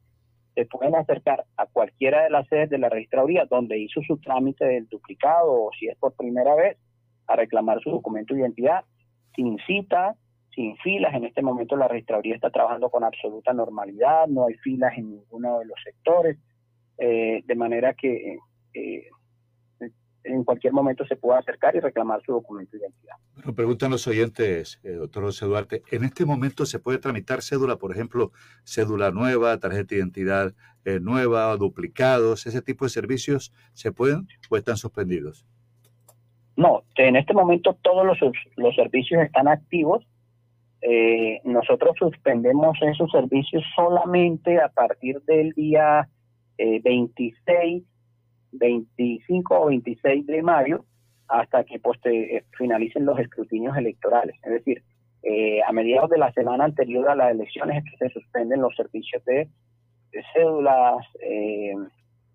[0.56, 4.66] se pueden acercar a cualquiera de las sedes de la registraduría donde hizo su trámite
[4.66, 6.77] del duplicado o si es por primera vez
[7.27, 8.85] a reclamar su documento de identidad
[9.35, 10.16] sin cita,
[10.53, 11.14] sin filas.
[11.14, 15.59] En este momento la registraduría está trabajando con absoluta normalidad, no hay filas en ninguno
[15.59, 16.38] de los sectores,
[16.98, 18.38] eh, de manera que
[18.74, 19.08] eh,
[20.26, 23.16] en cualquier momento se pueda acercar y reclamar su documento de identidad.
[23.36, 27.78] Bueno, preguntan los oyentes, eh, doctor José Duarte, ¿en este momento se puede tramitar cédula,
[27.78, 28.32] por ejemplo,
[28.64, 34.58] cédula nueva, tarjeta de identidad eh, nueva, duplicados, ese tipo de servicios, se pueden o
[34.58, 35.45] están suspendidos?
[36.58, 38.18] No, en este momento todos los,
[38.56, 40.06] los servicios están activos
[40.88, 46.08] eh, nosotros suspendemos esos servicios solamente a partir del día
[46.58, 47.84] 26,
[48.58, 50.85] 25 o 26 de mayo
[51.27, 52.00] hasta que pues,
[52.58, 54.35] finalicen los escrutinios electorales.
[54.43, 54.84] Es decir,
[55.67, 59.24] a mediados de la semana anterior a las elecciones es que se suspenden los servicios
[59.25, 59.50] de,
[60.34, 61.03] cédulas,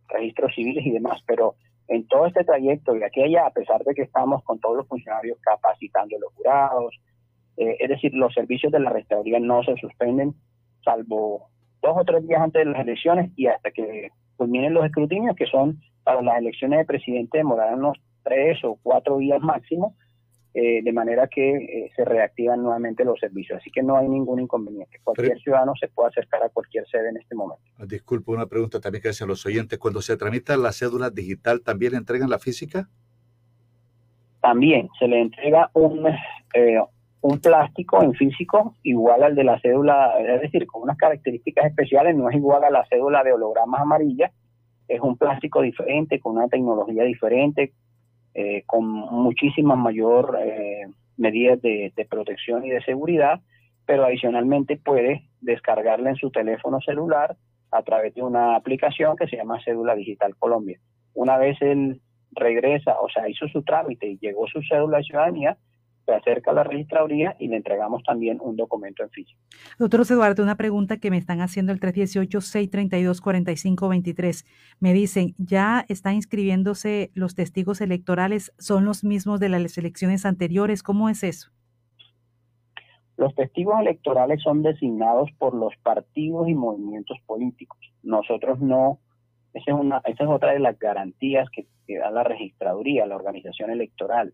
[0.08, 1.54] registros civiles y demás, pero
[1.90, 4.86] en todo este trayecto de aquí allá, a pesar de que estamos con todos los
[4.86, 6.94] funcionarios capacitando los jurados,
[7.56, 10.34] eh, es decir, los servicios de la restauración no se suspenden,
[10.84, 11.48] salvo
[11.82, 15.46] dos o tres días antes de las elecciones y hasta que culminen los escrutinios, que
[15.46, 19.94] son para las elecciones de presidente demorarán unos tres o cuatro días máximo,
[20.52, 23.60] eh, de manera que eh, se reactivan nuevamente los servicios.
[23.60, 24.98] Así que no hay ningún inconveniente.
[25.04, 27.62] Cualquier ciudadano se puede acercar a cualquier sede en este momento.
[27.78, 29.78] Ah, disculpe, una pregunta también que hacen los oyentes.
[29.78, 32.88] Cuando se tramita la cédula digital, ¿también entregan la física?
[34.40, 36.06] También se le entrega un,
[36.54, 36.80] eh,
[37.20, 42.16] un plástico en físico igual al de la cédula, es decir, con unas características especiales,
[42.16, 44.32] no es igual a la cédula de hologramas amarillas,
[44.90, 47.72] es un plástico diferente, con una tecnología diferente,
[48.34, 50.86] eh, con muchísimas mayor eh,
[51.16, 53.40] medidas de, protección y de seguridad,
[53.86, 57.36] pero adicionalmente puede descargarla en su teléfono celular
[57.70, 60.80] a través de una aplicación que se llama Cédula Digital Colombia.
[61.14, 62.00] Una vez él
[62.32, 65.56] regresa, o sea, hizo su trámite y llegó su cédula de ciudadanía,
[66.10, 69.38] se acerca a la registraduría y le entregamos también un documento en físico.
[69.78, 74.44] Doctor Eduardo, una pregunta que me están haciendo el 318-632-4523.
[74.80, 78.52] Me dicen, ¿ya están inscribiéndose los testigos electorales?
[78.58, 80.82] ¿Son los mismos de las elecciones anteriores?
[80.82, 81.52] ¿Cómo es eso?
[83.16, 87.78] Los testigos electorales son designados por los partidos y movimientos políticos.
[88.02, 88.98] Nosotros no,
[89.52, 93.14] esa es, una, esa es otra de las garantías que, que da la registraduría, la
[93.16, 94.32] organización electoral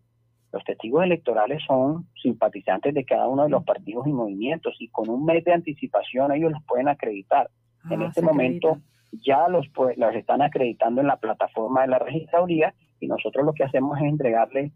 [0.51, 5.09] los testigos electorales son simpatizantes de cada uno de los partidos y movimientos y con
[5.09, 7.49] un mes de anticipación ellos los pueden acreditar.
[7.83, 8.79] Ah, en este momento
[9.11, 9.67] ya los,
[9.97, 14.05] los están acreditando en la plataforma de la registraduría y nosotros lo que hacemos es
[14.05, 14.71] entregarle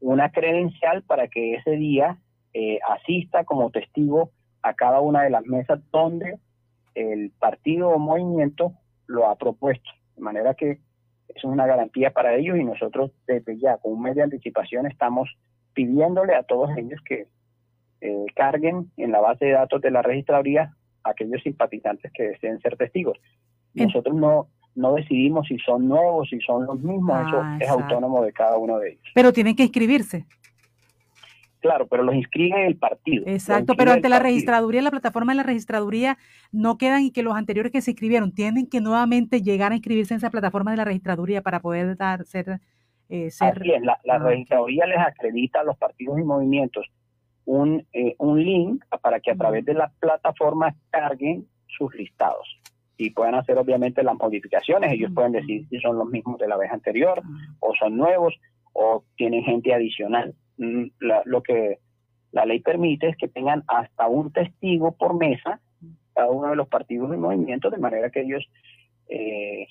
[0.00, 2.18] una credencial para que ese día
[2.52, 4.30] eh, asista como testigo
[4.62, 6.38] a cada una de las mesas donde
[6.94, 8.72] el partido o movimiento
[9.06, 9.90] lo ha propuesto.
[10.16, 10.78] De manera que
[11.28, 15.28] es una garantía para ellos y nosotros desde ya, con un mes de anticipación, estamos
[15.72, 17.26] pidiéndole a todos ellos que
[18.00, 22.76] eh, carguen en la base de datos de la registraduría aquellos simpatizantes que deseen ser
[22.76, 23.18] testigos.
[23.74, 28.22] Nosotros no, no decidimos si son nuevos, si son los mismos, eso ah, es autónomo
[28.22, 29.02] de cada uno de ellos.
[29.14, 30.24] Pero tienen que inscribirse.
[31.64, 33.24] Claro, pero los inscribe el partido.
[33.26, 36.18] Exacto, pero ante la registraduría, la plataforma de la registraduría,
[36.52, 40.12] no quedan y que los anteriores que se inscribieron tienen que nuevamente llegar a inscribirse
[40.12, 42.60] en esa plataforma de la registraduría para poder dar, ser...
[43.08, 46.84] Eh, ser la, la ah, registraduría les acredita a los partidos y movimientos
[47.46, 52.60] un, eh, un link para que a través de la plataforma carguen sus listados
[52.98, 54.92] y puedan hacer obviamente las modificaciones.
[54.92, 57.22] Ellos pueden decir si son los mismos de la vez anterior
[57.60, 58.34] o son nuevos
[58.74, 60.34] o tienen gente adicional.
[60.56, 60.86] Mm,
[61.24, 61.78] lo que
[62.32, 65.60] la ley permite es que tengan hasta un testigo por mesa
[66.14, 68.46] cada uno de los partidos y movimientos, de manera que ellos
[69.08, 69.66] eh,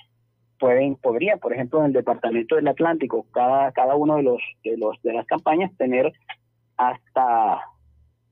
[0.59, 4.77] pueden, podrían, por ejemplo, en el departamento del Atlántico, cada, cada uno de los, de
[4.77, 6.13] los de las campañas tener
[6.77, 7.61] hasta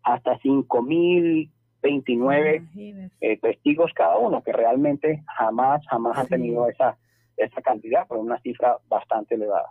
[0.04, 2.64] hasta 5029
[3.22, 6.98] eh, testigos cada uno, que realmente jamás, jamás han tenido esa,
[7.38, 9.68] esa cantidad, pero una cifra bastante elevada.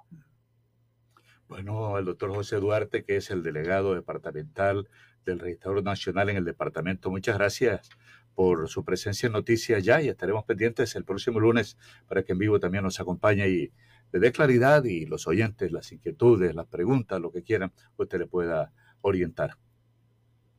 [1.50, 4.86] Bueno, el doctor José Duarte, que es el delegado departamental
[5.26, 7.90] del Registrador Nacional en el departamento, muchas gracias
[8.36, 11.76] por su presencia en Noticias Ya y estaremos pendientes el próximo lunes
[12.08, 13.72] para que en vivo también nos acompañe y
[14.12, 18.26] le dé claridad y los oyentes, las inquietudes, las preguntas, lo que quieran, usted le
[18.28, 18.70] pueda
[19.00, 19.54] orientar.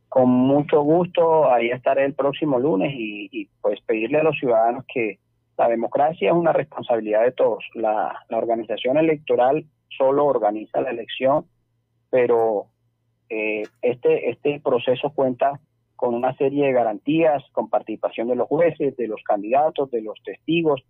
[0.09, 5.19] Con mucho gusto, ahí estaré el próximo lunes y, pues pedirle a los ciudadanos que
[5.57, 7.63] la democracia es una responsabilidad de todos.
[7.75, 9.65] La, la organización electoral
[9.97, 11.45] solo organiza la elección,
[12.09, 12.67] pero
[13.29, 15.59] eh, este, este proceso cuenta
[15.95, 20.21] con una serie de garantías, con participación de los jueces, de los candidatos, de los
[20.23, 20.81] testigos,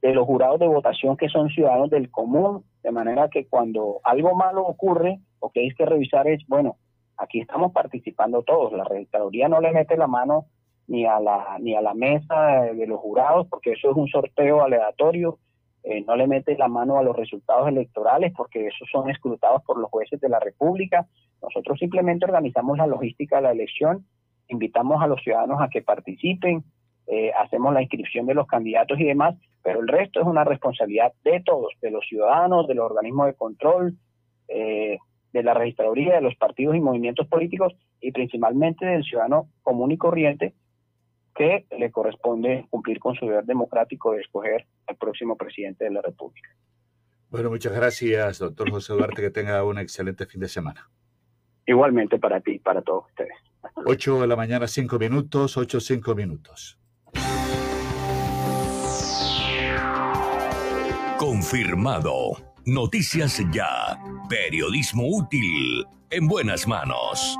[0.00, 4.34] de los jurados de votación que son ciudadanos del común, de manera que cuando algo
[4.34, 6.76] malo ocurre, lo que hay que revisar es, bueno,
[7.16, 10.46] aquí estamos participando todos, la registraduría no le mete la mano
[10.88, 14.62] ni a la ni a la mesa de los jurados porque eso es un sorteo
[14.62, 15.38] aleatorio
[15.88, 19.78] eh, no le mete la mano a los resultados electorales porque esos son escrutados por
[19.78, 21.06] los jueces de la República.
[21.40, 24.04] Nosotros simplemente organizamos la logística de la elección,
[24.48, 26.64] invitamos a los ciudadanos a que participen,
[27.06, 31.12] eh, hacemos la inscripción de los candidatos y demás, pero el resto es una responsabilidad
[31.22, 33.96] de todos, de los ciudadanos, de los organismos de control,
[34.48, 34.98] eh,
[35.32, 39.98] de la registraduría, de los partidos y movimientos políticos y principalmente del ciudadano común y
[39.98, 40.52] corriente
[41.36, 46.02] que le corresponde cumplir con su deber democrático de escoger al próximo presidente de la
[46.02, 46.50] República.
[47.28, 50.88] Bueno, muchas gracias, doctor José Duarte, que tenga un excelente fin de semana.
[51.66, 53.34] Igualmente para ti, para todos ustedes.
[53.84, 56.78] 8 de la mañana, 5 minutos, 8, 5 minutos.
[61.18, 62.32] Confirmado.
[62.64, 63.98] Noticias Ya.
[64.28, 65.84] Periodismo útil.
[66.10, 67.36] En buenas manos.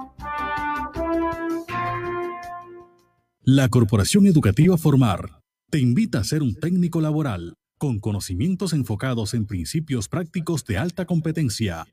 [3.42, 5.45] La Corporación Educativa Formar
[5.76, 11.04] te invita a ser un técnico laboral con conocimientos enfocados en principios prácticos de alta
[11.04, 11.86] competencia,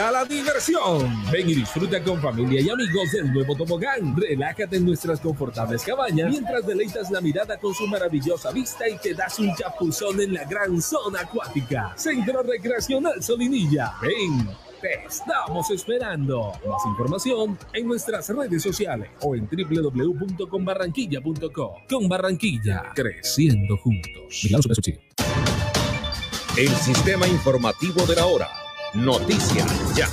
[0.00, 1.24] a la diversión.
[1.30, 4.16] Ven y disfruta con familia y amigos del nuevo tobogán.
[4.16, 9.14] Relájate en nuestras confortables cabañas mientras deleitas la mirada con su maravillosa vista y te
[9.14, 11.92] das un chapuzón en la gran zona acuática.
[11.96, 13.94] Centro Recreacional Solinilla.
[14.00, 14.69] Ven.
[14.80, 16.52] Te estamos esperando.
[16.66, 21.76] Más información en nuestras redes sociales o en www.conbarranquilla.co.
[21.88, 24.48] Con Barranquilla, creciendo juntos.
[26.56, 28.48] El sistema informativo de la hora.
[28.94, 30.08] Noticias ya.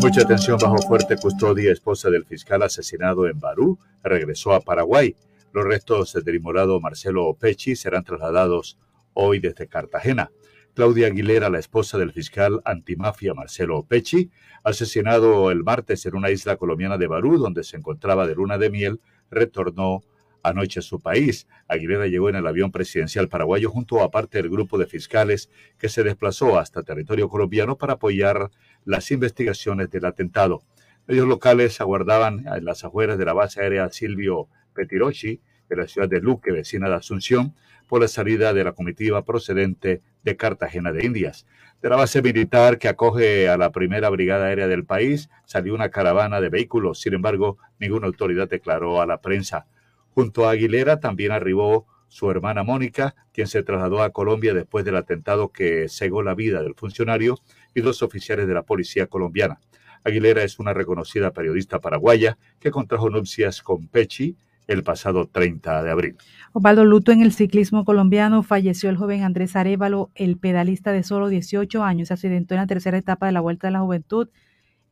[0.00, 1.70] Mucha atención bajo fuerte custodia.
[1.70, 5.14] Esposa del fiscal asesinado en Barú regresó a Paraguay.
[5.52, 8.78] Los restos del inmorado Marcelo Pecci serán trasladados
[9.14, 10.32] hoy desde Cartagena.
[10.74, 14.30] Claudia Aguilera, la esposa del fiscal antimafia Marcelo Pecci,
[14.64, 18.70] asesinado el martes en una isla colombiana de Barú, donde se encontraba de luna de
[18.70, 20.00] miel, retornó
[20.42, 21.46] anoche a su país.
[21.68, 25.90] Aguilera llegó en el avión presidencial paraguayo junto a parte del grupo de fiscales que
[25.90, 28.50] se desplazó hasta territorio colombiano para apoyar
[28.86, 30.62] las investigaciones del atentado.
[31.06, 36.08] Medios locales aguardaban en las afueras de la base aérea Silvio Petirochi, de la ciudad
[36.08, 37.54] de Luque, vecina de Asunción,
[37.86, 41.46] por la salida de la comitiva procedente de Cartagena de Indias.
[41.82, 45.90] De la base militar que acoge a la primera brigada aérea del país salió una
[45.90, 47.00] caravana de vehículos.
[47.00, 49.66] Sin embargo, ninguna autoridad declaró a la prensa.
[50.14, 54.96] Junto a Aguilera también arribó su hermana Mónica, quien se trasladó a Colombia después del
[54.96, 57.38] atentado que cegó la vida del funcionario
[57.74, 59.60] y dos oficiales de la policía colombiana.
[60.04, 65.90] Aguilera es una reconocida periodista paraguaya que contrajo nupcias con Pechi el pasado 30 de
[65.90, 66.16] abril.
[66.52, 71.28] Osvaldo Luto en el ciclismo colombiano falleció el joven Andrés Arevalo, el pedalista de solo
[71.28, 74.28] 18 años, se accidentó en la tercera etapa de la Vuelta de la Juventud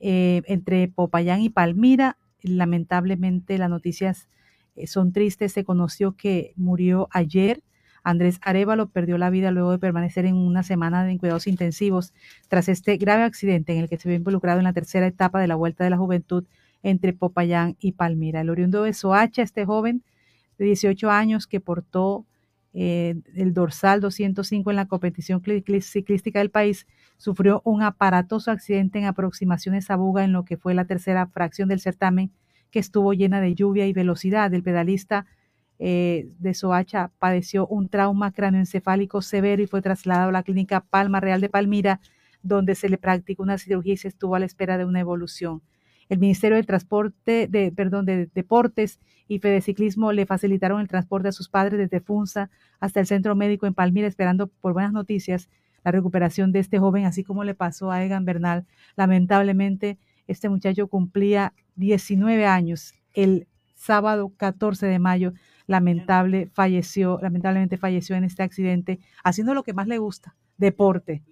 [0.00, 2.16] eh, entre Popayán y Palmira.
[2.42, 4.28] Lamentablemente las noticias
[4.74, 5.52] eh, son tristes.
[5.52, 7.62] Se conoció que murió ayer.
[8.02, 12.14] Andrés Arevalo perdió la vida luego de permanecer en una semana de cuidados intensivos
[12.48, 15.46] tras este grave accidente en el que se vio involucrado en la tercera etapa de
[15.46, 16.46] la Vuelta de la Juventud
[16.82, 18.40] entre Popayán y Palmira.
[18.40, 20.02] El oriundo de Soacha, este joven
[20.58, 22.26] de 18 años que portó
[22.72, 26.86] eh, el dorsal 205 en la competición ciclística del país,
[27.16, 31.68] sufrió un aparatoso accidente en aproximaciones a Buga en lo que fue la tercera fracción
[31.68, 32.30] del certamen
[32.70, 34.54] que estuvo llena de lluvia y velocidad.
[34.54, 35.26] El pedalista
[35.78, 41.20] eh, de Soacha padeció un trauma cráneoencefálico severo y fue trasladado a la clínica Palma
[41.20, 42.00] Real de Palmira,
[42.42, 45.62] donde se le practicó una cirugía y se estuvo a la espera de una evolución.
[46.10, 48.98] El Ministerio de Transporte, de, perdón, de Deportes
[49.28, 53.66] y Fedeciclismo le facilitaron el transporte a sus padres desde Funza hasta el centro médico
[53.66, 55.48] en Palmira, esperando por buenas noticias
[55.84, 58.66] la recuperación de este joven, así como le pasó a Egan Bernal.
[58.96, 65.32] Lamentablemente, este muchacho cumplía 19 años el sábado 14 de mayo.
[65.68, 71.22] Lamentable falleció, lamentablemente falleció en este accidente, haciendo lo que más le gusta, deporte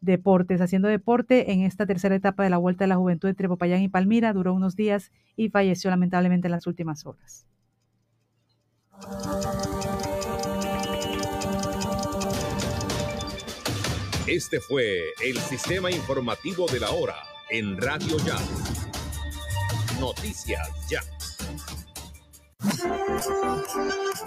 [0.00, 3.82] deportes, haciendo deporte en esta tercera etapa de la Vuelta de la Juventud entre Popayán
[3.82, 4.32] y Palmira.
[4.32, 7.46] Duró unos días y falleció lamentablemente en las últimas horas.
[14.26, 17.16] Este fue el sistema informativo de la hora
[17.50, 18.36] en Radio Ya.
[19.98, 21.00] Noticias Ya.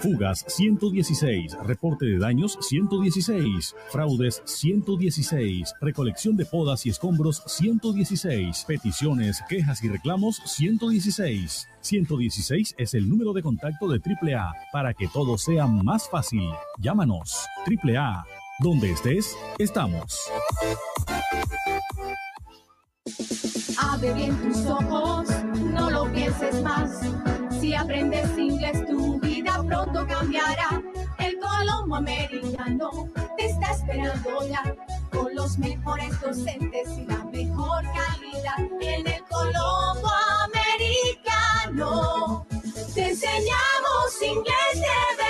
[0.00, 9.42] Fugas 116, reporte de daños 116, fraudes 116, recolección de podas y escombros 116, peticiones,
[9.48, 11.68] quejas y reclamos 116.
[11.80, 16.50] 116 es el número de contacto de AAA para que todo sea más fácil.
[16.78, 17.46] Llámanos.
[17.66, 18.24] AAA.
[18.58, 20.20] Donde estés, estamos.
[23.78, 25.28] Abre bien tus ojos,
[25.72, 27.00] no lo pienses más.
[27.72, 30.82] Si aprendes inglés, tu vida pronto cambiará.
[31.18, 34.62] El Colombo Americano te está esperando ya.
[35.10, 38.58] Con los mejores docentes y la mejor calidad.
[38.78, 40.10] En el Colombo
[40.44, 42.46] Americano
[42.94, 44.82] te enseñamos inglés
[45.16, 45.21] de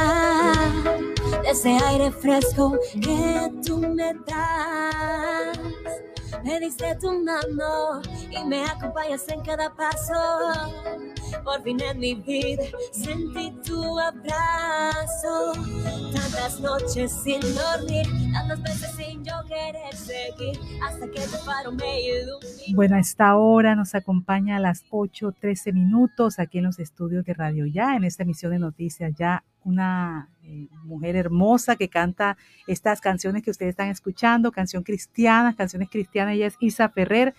[1.44, 5.58] ese aire fresco que tú me das.
[6.44, 10.14] Me diste tu mano y me acompañas en cada paso.
[11.44, 15.52] Por fin en mi vida sentí tu abrazo.
[16.14, 18.89] Tantas noches sin dormir, tantas veces
[22.74, 27.34] Bueno, a esta hora nos acompaña a las 8.13 minutos aquí en los estudios de
[27.34, 33.00] Radio Ya, en esta emisión de noticias ya, una eh, mujer hermosa que canta estas
[33.00, 37.34] canciones que ustedes están escuchando, canción cristiana, canciones cristianas, ella es Isa Ferrer,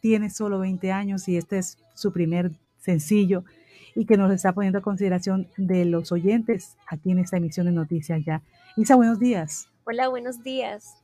[0.00, 3.44] tiene solo 20 años y este es su primer sencillo
[3.94, 7.72] y que nos está poniendo a consideración de los oyentes aquí en esta emisión de
[7.72, 8.42] noticias ya.
[8.76, 9.68] Isa, buenos días.
[9.84, 11.01] Hola, buenos días.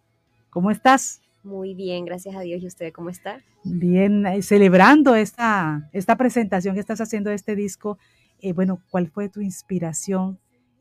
[0.59, 1.23] ¿Cómo estás?
[1.45, 2.61] Muy bien, gracias a Dios.
[2.61, 3.45] ¿Y usted cómo está?
[3.63, 7.97] Bien, eh, celebrando esta, esta presentación que estás haciendo de este disco.
[8.41, 10.41] Eh, bueno, ¿cuál fue tu inspiración?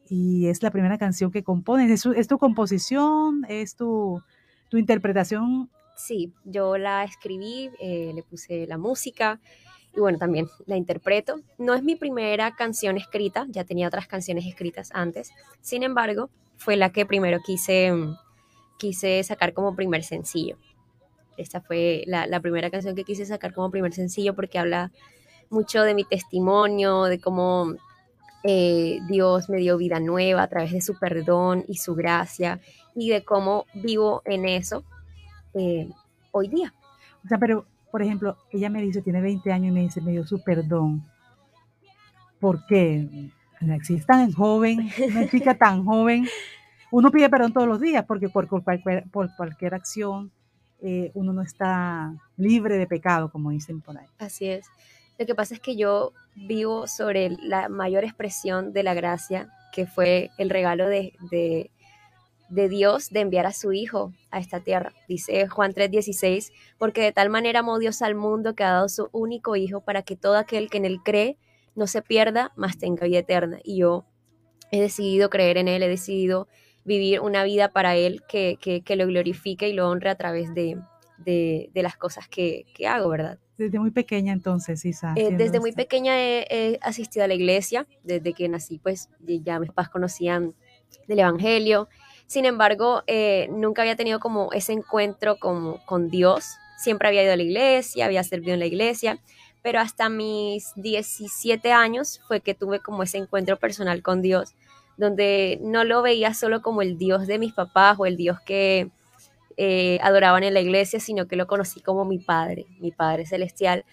[0.10, 1.92] Y es la primera canción que compones.
[1.92, 3.46] ¿Es, tu- es tu composición?
[3.50, 4.20] ¿Es tu,
[4.70, 5.70] tu interpretación?
[5.96, 9.40] Sí, yo la escribí, eh, le puse la música
[9.96, 11.36] y bueno, también la interpreto.
[11.60, 15.30] No es mi primera canción escrita, ya tenía otras canciones escritas antes.
[15.62, 18.16] Sin embargo, fue la que primero quise, mm,
[18.78, 20.58] quise sacar como primer sencillo.
[21.38, 24.92] Esta fue la, la primera canción que quise sacar como primer sencillo porque habla
[25.50, 27.76] mucho de mi testimonio, de cómo
[28.44, 32.60] eh, Dios me dio vida nueva a través de su perdón y su gracia
[32.96, 34.84] y de cómo vivo en eso
[35.54, 35.90] eh,
[36.32, 36.74] hoy día.
[37.26, 40.12] O sea, pero, por ejemplo, ella me dice, tiene 20 años y me dice, me
[40.12, 41.06] dio su perdón.
[42.40, 43.32] ¿Por qué?
[43.84, 46.28] Si es tan joven, una chica tan joven,
[46.92, 50.32] uno pide perdón todos los días porque por, cualquier, por cualquier acción
[50.82, 54.06] eh, uno no está libre de pecado, como dicen por ahí.
[54.20, 54.68] Así es.
[55.18, 59.88] Lo que pasa es que yo vivo sobre la mayor expresión de la gracia, que
[59.88, 61.72] fue el regalo de, de,
[62.50, 64.94] de Dios de enviar a su Hijo a esta tierra.
[65.08, 69.10] Dice Juan 3:16, porque de tal manera amó Dios al mundo que ha dado su
[69.12, 71.38] único Hijo para que todo aquel que en él cree
[71.74, 73.60] no se pierda, mas tenga vida eterna.
[73.64, 74.06] Y yo
[74.72, 76.48] he decidido creer en Él, he decidido
[76.88, 80.80] vivir una vida para Él que, que, lo glorifique y lo honre a través de,
[81.18, 83.38] de, las cosas que, que, hago, ¿verdad?
[83.58, 85.14] Desde muy pequeña entonces, Isa.
[85.18, 89.72] Eh, desde muy pequeña he, asistido a la iglesia, desde que nací pues ya mis
[89.72, 90.56] padres conocían
[91.08, 91.90] del Evangelio.
[92.26, 96.56] Sin embargo, eh, nunca había tenido como ese encuentro como, con Dios.
[96.78, 99.20] Siempre había ido a la iglesia, había servido en la iglesia,
[99.62, 104.56] pero hasta mis 17 años fue que tuve como ese encuentro personal con Dios,
[104.98, 108.90] donde no lo veía solo como el Dios de mis papás o el Dios que
[109.56, 113.86] eh, adoraban en la iglesia, sino que lo conocí como mi Padre, mi Padre Celestial.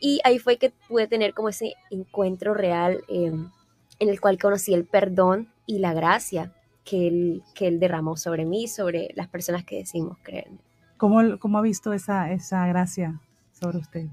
[0.00, 3.50] Y ahí fue que pude tener como ese encuentro real em,
[3.98, 6.52] en el cual conocí el perdón y la gracia
[6.84, 10.48] que él, que él derramó sobre mí, sobre las personas que decimos creer.
[10.96, 13.20] ¿Cómo, cómo ha visto esa, esa gracia
[13.52, 14.06] sobre usted?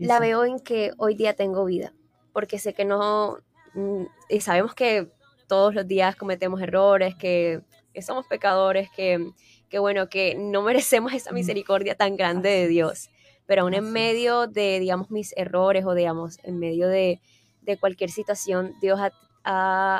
[0.00, 1.92] la veo en que hoy día tengo vida,
[2.32, 3.36] porque sé que no,
[3.74, 5.12] mm, y sabemos que
[5.50, 7.60] todos los días cometemos errores, que,
[8.00, 9.32] somos pecadores, que,
[9.68, 13.10] que, bueno, que no merecemos esa misericordia tan grande de Dios,
[13.46, 17.20] pero aún en medio de, digamos, mis errores o, digamos, en medio de,
[17.62, 19.10] de cualquier situación, Dios ha,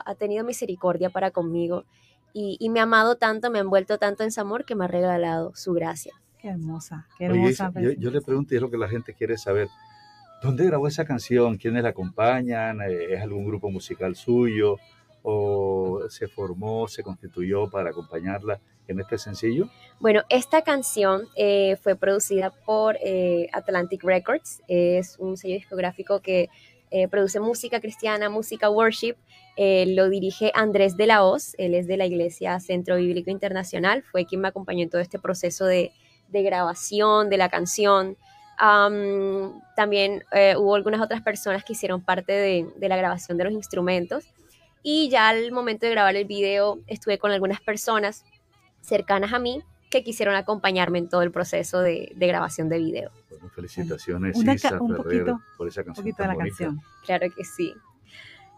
[0.06, 1.84] ha, tenido misericordia para conmigo
[2.32, 4.84] y, y, me ha amado tanto, me ha envuelto tanto en su amor que me
[4.84, 6.12] ha regalado su gracia.
[6.38, 7.72] Qué hermosa, qué hermosa.
[7.74, 9.66] yo, yo, le pregunto y es lo que la gente quiere saber.
[10.42, 11.56] ¿Dónde grabó esa canción?
[11.56, 12.80] ¿Quiénes la acompañan?
[12.82, 14.76] Eh, ¿Es algún grupo musical suyo?
[15.22, 19.68] ¿O se formó, se constituyó para acompañarla en este sencillo?
[19.98, 24.62] Bueno, esta canción eh, fue producida por eh, Atlantic Records.
[24.68, 26.48] Es un sello discográfico que
[27.08, 29.14] produce música cristiana, música worship.
[29.56, 31.54] lo dirige Andrés de la Hoz.
[31.56, 34.02] Él es de la Iglesia Centro Bíblico Internacional.
[34.02, 35.92] Fue quien me acompañó en todo este proceso de,
[36.26, 38.16] de grabación de la canción
[39.74, 44.24] también eh, hubo algunas otras personas que hicieron parte de, la grabación de los instrumentos.
[44.82, 48.24] Y ya al momento de grabar el video estuve con algunas personas
[48.80, 53.10] cercanas a mí que quisieron acompañarme en todo el proceso de, grabación de video.
[53.54, 56.06] felicitaciones, Isa Ferrer, por esa canción.
[56.06, 56.80] Un de la canción.
[57.04, 57.74] Claro que sí.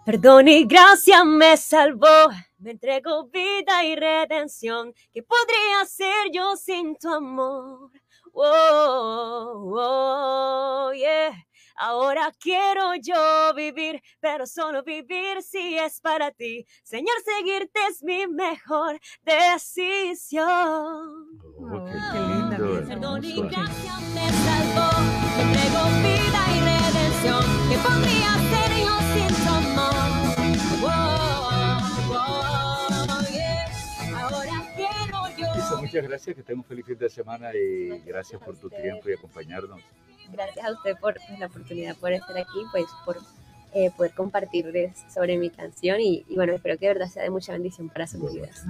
[0.04, 2.28] Perdón y gracia me salvó,
[2.58, 4.92] me entregó vida y redención.
[5.12, 7.90] ¿Qué podría ser yo sin tu amor?
[8.34, 9.72] oh,
[10.94, 11.32] yeah.
[11.76, 16.66] Ahora quiero yo vivir, pero solo vivir si es para ti.
[16.82, 20.50] Señor, seguirte es mi mejor decisión.
[21.58, 22.88] Oh, qué lindo.
[22.88, 24.90] Perdón y gracia me salvó,
[25.36, 27.44] me entregó vida y redención.
[27.70, 30.02] ¿Qué podría ser yo sin tu amor?
[35.92, 39.80] muchas gracias, que un feliz fin de semana y gracias por tu tiempo y acompañarnos.
[40.32, 43.18] Gracias a usted por la oportunidad por estar aquí, pues por
[43.74, 47.52] eh, poder compartirles sobre mi canción y, bueno, espero que de verdad sea de mucha
[47.52, 48.66] bendición para sus vidas.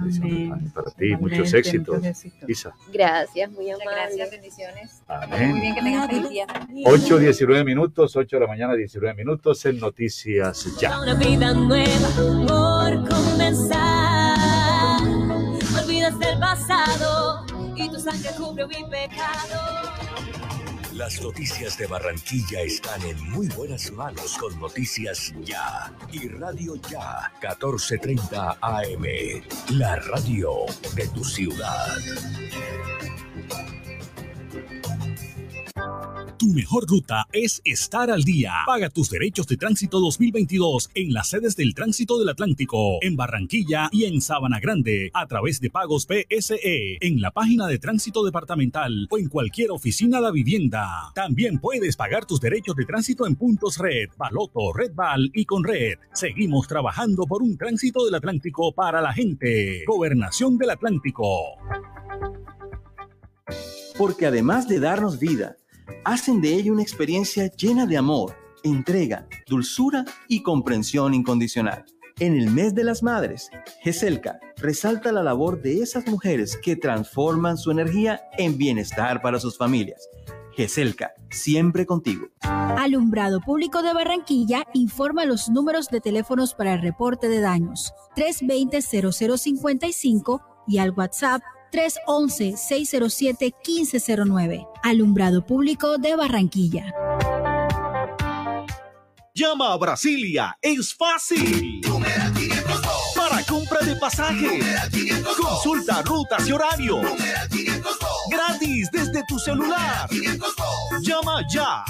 [0.73, 2.01] Para ti, muchos éxitos.
[2.47, 2.73] Isa.
[2.91, 3.91] Gracias, muy amable.
[3.91, 5.01] Gracias, bendiciones.
[5.07, 5.51] Amén.
[5.51, 6.47] Muy bien, que tengas feliz día.
[6.85, 10.97] 8, 19 minutos, 8 de la mañana, 19 minutos en Noticias Ya.
[11.01, 12.09] Una vida nueva
[12.47, 15.01] por comenzar.
[15.83, 19.82] Olvidas del pasado y tu sangre cubre mi pecado.
[20.95, 27.31] Las noticias de Barranquilla están en muy buenas manos con Noticias Ya y Radio Ya
[27.41, 29.03] 1430 AM,
[29.71, 30.51] la radio
[30.95, 31.97] de tu ciudad.
[36.43, 38.51] Tu mejor ruta es estar al día.
[38.65, 43.87] Paga tus derechos de tránsito 2022 en las sedes del Tránsito del Atlántico, en Barranquilla
[43.93, 49.07] y en Sabana Grande, a través de pagos PSE, en la página de Tránsito Departamental
[49.09, 51.13] o en cualquier oficina de vivienda.
[51.15, 55.63] También puedes pagar tus derechos de tránsito en puntos Red, Baloto, Red Val y con
[55.63, 55.99] Red.
[56.11, 59.85] Seguimos trabajando por un tránsito del Atlántico para la gente.
[59.87, 61.55] Gobernación del Atlántico.
[63.97, 65.55] Porque además de darnos vida,
[66.05, 71.85] hacen de ella una experiencia llena de amor, entrega, dulzura y comprensión incondicional.
[72.19, 73.49] En el mes de las madres,
[73.81, 79.57] GESELCA resalta la labor de esas mujeres que transforman su energía en bienestar para sus
[79.57, 80.07] familias.
[80.55, 82.27] GESELCA, siempre contigo.
[82.41, 90.43] Alumbrado Público de Barranquilla informa los números de teléfonos para el reporte de daños 320-0055
[90.67, 91.41] y al WhatsApp
[91.73, 94.67] 311-607-1509.
[94.83, 96.93] Alumbrado Público de Barranquilla.
[99.33, 101.81] Llama a Brasilia, es fácil.
[103.15, 104.59] Para compra de pasaje.
[105.35, 107.01] Consulta rutas y horario.
[108.29, 110.07] Gratis desde tu celular.
[111.01, 111.83] Llama ya.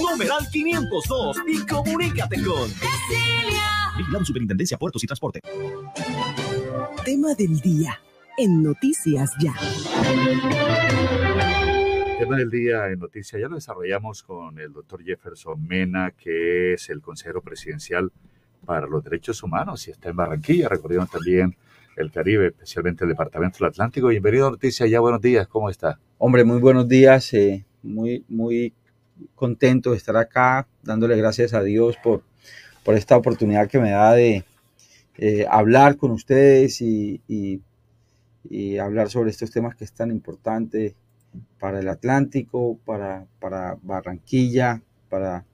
[0.00, 3.92] Numeral 502 y comunícate con Brasilia.
[3.98, 5.42] Vigilado Superintendencia Puertos y Transporte.
[7.04, 8.00] Tema del día
[8.38, 9.54] en Noticias Ya.
[12.18, 16.88] Tema del día en Noticias Ya lo desarrollamos con el doctor Jefferson Mena, que es
[16.90, 18.12] el consejero presidencial
[18.64, 21.56] para los derechos humanos y está en Barranquilla, recorriendo también
[21.96, 24.08] el Caribe, especialmente el Departamento del Atlántico.
[24.08, 25.98] Bienvenido a Noticias Ya, buenos días, ¿cómo está?
[26.18, 28.72] Hombre, muy buenos días, eh, muy, muy
[29.34, 32.22] contento de estar acá, dándole gracias a Dios por,
[32.84, 34.44] por esta oportunidad que me da de
[35.18, 37.60] eh, hablar con ustedes y, y,
[38.48, 40.94] y, hablar sobre estos temas que es tan importante
[41.58, 45.44] para el Atlántico, para, para Barranquilla, para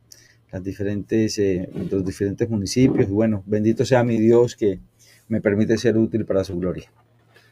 [0.50, 3.08] las diferentes, eh, los diferentes municipios.
[3.08, 4.80] Y bueno, bendito sea mi Dios que
[5.28, 6.90] me permite ser útil para su gloria.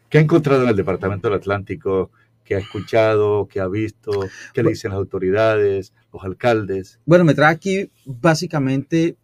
[0.08, 2.10] ¿Qué ha encontrado en el Departamento del Atlántico?
[2.44, 3.48] ¿Qué ha escuchado?
[3.48, 4.12] ¿Qué ha visto?
[4.54, 7.00] ¿Qué le dicen las autoridades, los alcaldes?
[7.04, 9.16] Bueno, me trae aquí básicamente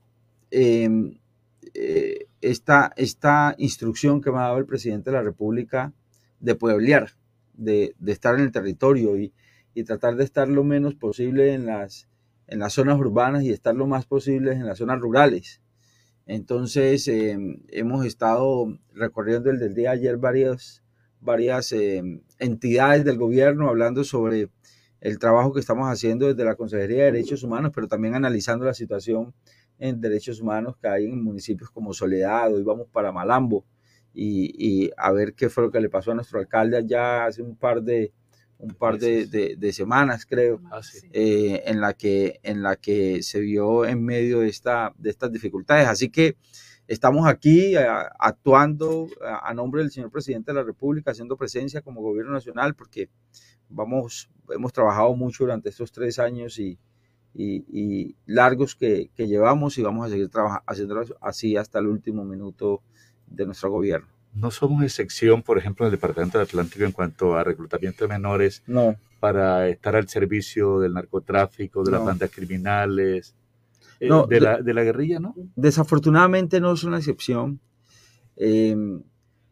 [0.50, 0.88] eh,
[1.74, 5.92] eh, esta, esta instrucción que me ha dado el presidente de la República
[6.42, 7.12] de pueblear,
[7.54, 9.32] de, de estar en el territorio y,
[9.74, 12.08] y, tratar de estar lo menos posible en las,
[12.48, 15.62] en las zonas urbanas y estar lo más posible en las zonas rurales.
[16.26, 17.38] Entonces, eh,
[17.68, 20.82] hemos estado recorriendo el del día ayer varias,
[21.20, 22.02] varias eh,
[22.38, 24.50] entidades del gobierno hablando sobre
[25.00, 28.74] el trabajo que estamos haciendo desde la Consejería de Derechos Humanos, pero también analizando la
[28.74, 29.34] situación
[29.78, 33.64] en derechos humanos que hay en municipios como Soledad, hoy vamos para Malambo,
[34.14, 37.42] y, y, a ver qué fue lo que le pasó a nuestro alcalde allá hace
[37.42, 38.12] un par de,
[38.58, 41.08] un par de, de, de semanas, creo, ah, sí.
[41.12, 45.32] eh, en, la que, en la que se vio en medio de, esta, de estas
[45.32, 45.88] dificultades.
[45.88, 46.36] Así que
[46.86, 47.86] estamos aquí eh,
[48.18, 52.74] actuando a, a, nombre del señor presidente de la República, haciendo presencia como gobierno nacional,
[52.74, 53.10] porque
[53.68, 56.78] vamos, hemos trabajado mucho durante estos tres años y,
[57.34, 60.30] y, y largos que, que, llevamos y vamos a seguir
[60.66, 62.82] haciéndolo así hasta el último minuto
[63.34, 64.06] de nuestro gobierno.
[64.34, 68.08] No somos excepción, por ejemplo, en el Departamento del Atlántico en cuanto a reclutamiento de
[68.08, 68.96] menores no.
[69.20, 71.98] para estar al servicio del narcotráfico, de No.
[71.98, 73.34] las bandas criminales,
[74.00, 75.34] eh, No, de, la, de la guerrilla, ¿no?
[75.54, 77.60] Desafortunadamente no es una excepción.
[78.36, 78.74] Eh,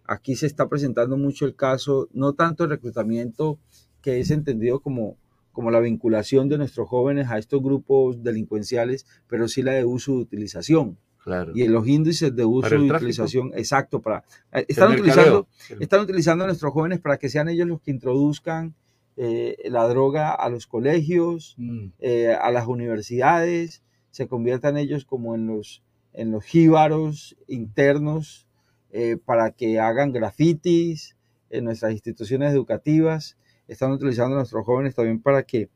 [0.07, 3.59] aquí se está presentando mucho el caso, no tanto el reclutamiento
[4.01, 5.19] que es entendido como,
[5.53, 10.13] como la vinculación de nuestros jóvenes a estos grupos delincuenciales, pero sí la de uso
[10.13, 10.97] y utilización.
[11.23, 11.53] Claro.
[11.55, 15.47] Y en los índices de uso y utilización, exacto, para eh, están utilizando,
[15.79, 18.75] están utilizando a nuestros jóvenes para que sean ellos los que introduzcan
[19.17, 21.87] eh, la droga a los colegios, Mm.
[21.99, 25.83] eh, a las universidades, se conviertan ellos como en los,
[26.15, 28.47] en los jíbaros internos
[28.93, 31.17] eh, para que hagan grafitis
[31.51, 33.37] en nuestras instituciones educativas.
[33.69, 35.69] Están utilizando a nuestros jóvenes también para que,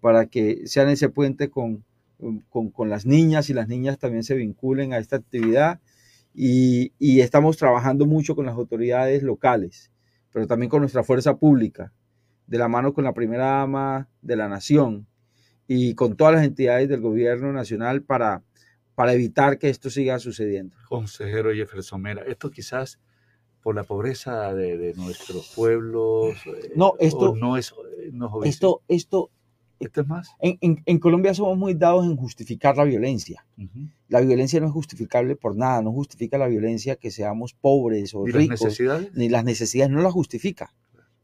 [0.00, 1.84] para que sean ese puente con,
[2.48, 5.80] con, con las niñas y las niñas también se vinculen a esta actividad.
[6.34, 9.90] Y, y estamos trabajando mucho con las autoridades locales,
[10.32, 11.92] pero también con nuestra fuerza pública,
[12.46, 15.06] de la mano con la primera dama de la nación
[15.66, 18.42] y con todas las entidades del gobierno nacional para,
[18.94, 20.76] para evitar que esto siga sucediendo.
[20.88, 23.00] Consejero Jefferson Mera, esto quizás
[23.62, 26.36] por la pobreza de, de nuestros pueblos.
[26.46, 27.74] eh, No, esto- o no es,
[28.12, 28.50] no es.
[28.50, 29.30] Esto, esto,
[29.78, 30.30] ¿Esto es más?
[30.40, 33.46] en, en- en Colombia somos muy dados en justificar la violencia.
[34.08, 38.26] La violencia no es justificable por nada, no justifica la violencia que seamos pobres o
[38.26, 39.10] ¿Y las ricos, necesidades?
[39.14, 40.74] ni las necesidades, no la justifica.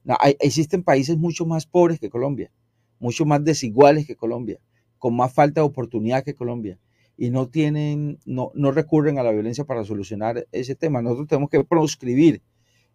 [0.05, 2.50] No, hay- existen países mucho más pobres que Colombia,
[2.98, 4.58] mucho más desiguales que Colombia,
[4.98, 6.78] con más falta de oportunidad que Colombia,
[7.16, 11.02] y no tienen, no, no recurren a la violencia para solucionar ese tema.
[11.02, 12.42] Nosotros tenemos que proscribir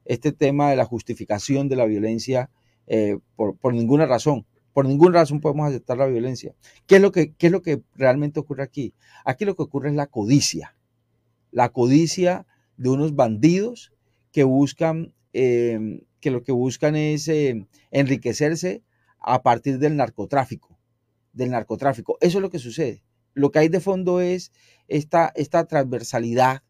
[0.06, 2.50] este tema de la justificación de la violencia
[2.88, 4.45] eh, por, por ninguna razón.
[4.78, 6.54] Por ninguna razón podemos aceptar la violencia.
[6.86, 8.94] ¿Qué es, lo que, ¿Qué es lo que realmente ocurre aquí?
[9.26, 10.78] Aquí lo que ocurre es la codicia.
[11.50, 12.46] La codicia
[12.78, 13.92] de unos bandidos
[14.32, 18.84] que buscan, eh, que lo que buscan es eh, enriquecerse
[19.20, 20.78] a partir del narcotráfico.
[21.34, 22.20] Del narcotráfico.
[22.22, 23.02] Eso es lo que sucede.
[23.34, 24.52] Lo que hay de fondo es
[24.88, 26.62] esta, esta transversalidad,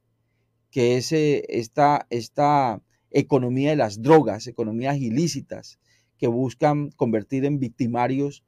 [0.72, 5.78] que es eh, esta, esta economía de las drogas, economías ilícitas,
[6.18, 8.44] que buscan convertir en victimarios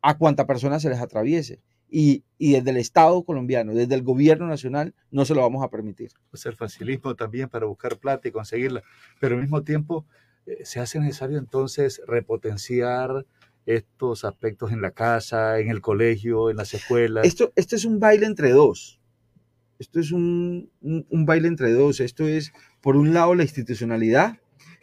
[0.00, 1.60] a cuanta persona se les atraviese.
[1.88, 5.68] Y, y desde el Estado colombiano, desde el gobierno nacional, no se lo vamos a
[5.68, 6.10] permitir.
[6.30, 8.82] Pues el facilismo también para buscar plata y conseguirla,
[9.20, 10.06] pero al mismo tiempo
[10.46, 13.26] eh, se hace necesario entonces repotenciar
[13.66, 17.26] estos aspectos en la casa, en el colegio, en las escuelas.
[17.26, 18.98] Esto, esto es un baile entre dos.
[19.78, 22.00] Esto es un, un, un baile entre dos.
[22.00, 24.38] Esto es, por un lado, la institucionalidad,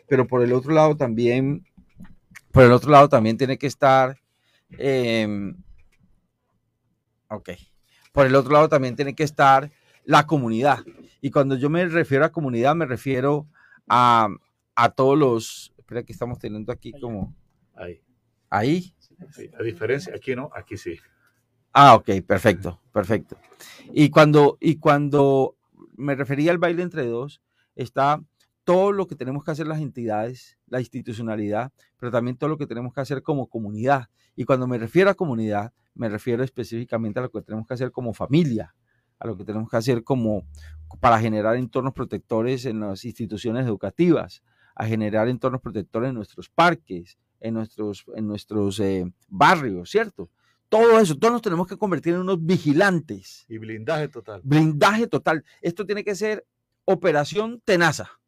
[0.08, 1.66] pero por el otro lado también,
[2.51, 4.19] por el otro lado también tiene que estar,
[4.77, 5.53] eh,
[7.29, 7.49] ok,
[8.11, 9.69] por el otro lado también tiene que estar
[10.03, 10.79] la comunidad.
[11.21, 13.47] Y cuando yo me refiero a comunidad, me refiero
[13.87, 14.29] a,
[14.75, 17.35] a todos los, espera que estamos teniendo aquí como...
[17.75, 18.01] Ahí.
[18.49, 18.95] Ahí.
[19.31, 20.97] Sí, a diferencia, aquí no, aquí sí.
[21.73, 23.37] Ah, ok, perfecto, perfecto.
[23.93, 25.55] Y cuando, y cuando
[25.95, 27.41] me refería al baile entre dos,
[27.75, 28.23] está
[28.69, 32.67] todo lo que tenemos que hacer las entidades, la institucionalidad, pero también todo lo que
[32.67, 34.09] tenemos que hacer como comunidad.
[34.35, 37.91] Y cuando me refiero a comunidad, me refiero específicamente a lo que tenemos que hacer
[37.91, 38.75] como familia,
[39.17, 40.43] a lo que tenemos que hacer como
[40.99, 44.43] para generar entornos protectores en las instituciones educativas,
[44.75, 50.30] a generar entornos protectores en nuestros parques, en nuestros, en nuestros eh, barrios, ¿cierto?
[50.69, 53.48] Todo eso, todos nos tenemos que convertir en unos vigilantes.
[53.49, 54.41] Y blindaje total.
[54.43, 55.43] Blindaje total.
[55.64, 56.45] Esto tiene que ser
[56.85, 58.18] operación tenaza.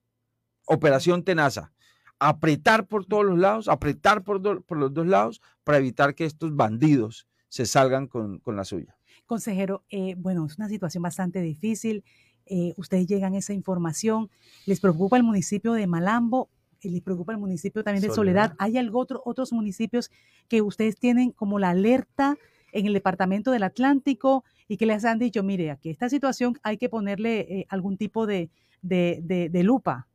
[0.74, 1.72] Operación tenaza.
[2.20, 6.26] Apretar por todos los lados, apretar por, do- por los dos lados para evitar que
[6.26, 8.96] estos bandidos se salgan con, con la suya.
[9.26, 12.04] Consejero, eh, bueno, es una situación bastante difícil.
[12.46, 14.30] eh, ustedes llegan a esa información.
[14.66, 16.50] ¿Les preocupa el municipio de Malambo?
[16.82, 18.50] Eh, ¿Les preocupa el municipio también de Soledad?
[18.50, 18.56] Soledad.
[18.60, 20.12] ¿Hay algo otro, otros municipios
[20.48, 22.38] que ustedes tienen como la alerta
[22.74, 26.78] en el departamento del Atlántico y que les han dicho, mire, aquí esta situación hay
[26.78, 28.50] que ponerle eh, algún tipo de,
[28.82, 30.08] de- de- de lupa?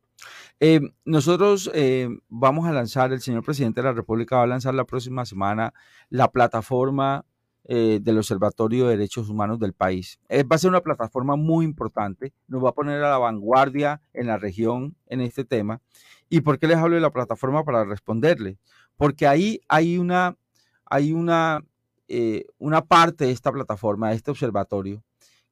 [0.59, 4.75] Eh, nosotros eh, vamos a lanzar, el señor presidente de la República va a lanzar
[4.75, 5.75] la próxima semana
[6.09, 7.27] la plataforma
[7.65, 10.19] eh, del Observatorio de Derechos Humanos del país.
[10.31, 14.29] Va a ser una plataforma muy importante, nos va a poner a la vanguardia en
[14.29, 15.81] la región en este tema.
[16.29, 18.59] ¿Y por qué les hablo de la plataforma para responderle?
[18.97, 20.37] Porque ahí hay una,
[20.87, 21.65] hay una,
[22.59, 25.03] una parte de esta plataforma, de este observatorio,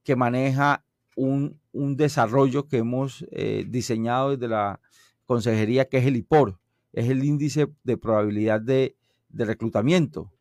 [0.02, 0.84] que maneja
[1.16, 4.80] un, un desarrollo que hemos eh, diseñado desde la
[5.24, 6.58] consejería, que es el IPOR,
[6.92, 8.96] es el índice de probabilidad de,
[9.28, 10.32] de reclutamiento,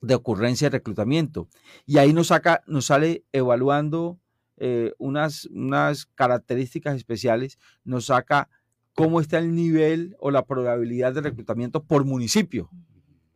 [0.00, 1.48] de ocurrencia de reclutamiento.
[1.86, 4.18] Y ahí nos, saca, nos sale evaluando
[4.56, 8.48] eh, unas, unas características especiales, nos saca
[8.94, 12.70] cómo está el nivel o la probabilidad de reclutamiento por municipio,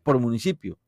[0.03, 0.79] por municipio.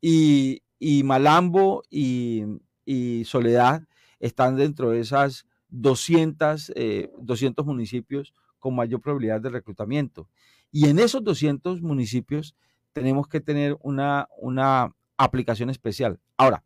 [0.00, 2.44] Y, y Malambo y,
[2.84, 3.86] y Soledad
[4.20, 10.28] están dentro de esas 200, eh, 200 municipios con mayor probabilidad de reclutamiento.
[10.70, 12.54] Y en esos 200 municipios
[12.92, 16.20] tenemos que tener una, una aplicación especial.
[16.36, 16.64] Ahora,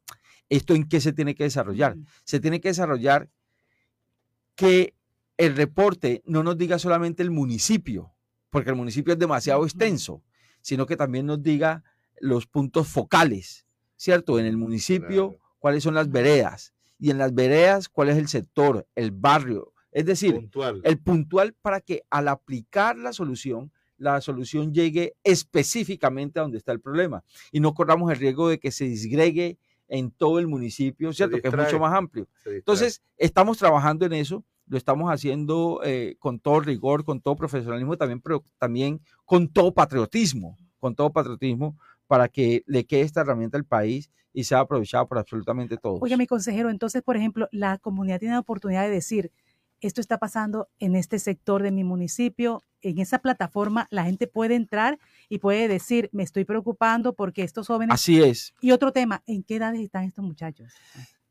[0.48, 1.96] ¿esto en qué se tiene que desarrollar?
[2.24, 3.28] Se tiene que desarrollar
[4.54, 4.94] que
[5.36, 8.12] el reporte no nos diga solamente el municipio,
[8.50, 10.22] porque el municipio es demasiado extenso,
[10.60, 11.84] sino que también nos diga
[12.20, 13.64] los puntos focales,
[13.96, 14.38] ¿cierto?
[14.38, 18.86] En el municipio, cuáles son las veredas, y en las veredas, cuál es el sector,
[18.94, 19.72] el barrio.
[19.92, 20.80] Es decir, Puntual.
[20.84, 26.72] el puntual para que al aplicar la solución, la solución llegue específicamente a donde está
[26.72, 31.12] el problema y no corramos el riesgo de que se disgregue en todo el municipio,
[31.12, 31.40] ¿cierto?
[31.40, 32.28] Que es mucho más amplio.
[32.44, 37.96] Entonces, estamos trabajando en eso, lo estamos haciendo eh, con todo rigor, con todo profesionalismo,
[37.96, 43.56] también, pero también con todo patriotismo, con todo patriotismo, para que le quede esta herramienta
[43.56, 46.00] al país y sea aprovechada por absolutamente todos.
[46.02, 49.32] Oiga, mi consejero, entonces, por ejemplo, la comunidad tiene la oportunidad de decir,
[49.80, 54.54] esto está pasando en este sector de mi municipio, en esa plataforma la gente puede
[54.56, 54.98] entrar
[55.28, 57.94] y puede decir, me estoy preocupando porque estos jóvenes...
[57.94, 58.54] Así es.
[58.60, 60.72] Y otro tema, ¿en qué edades están estos muchachos?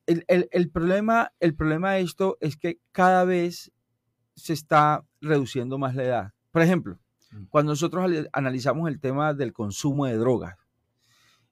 [0.06, 3.72] el, el- el problema, el problema de esto es que cada vez
[4.35, 6.34] se está reduciendo más la edad.
[6.51, 6.98] Por ejemplo,
[7.50, 10.56] cuando nosotros analizamos el tema del consumo de drogas,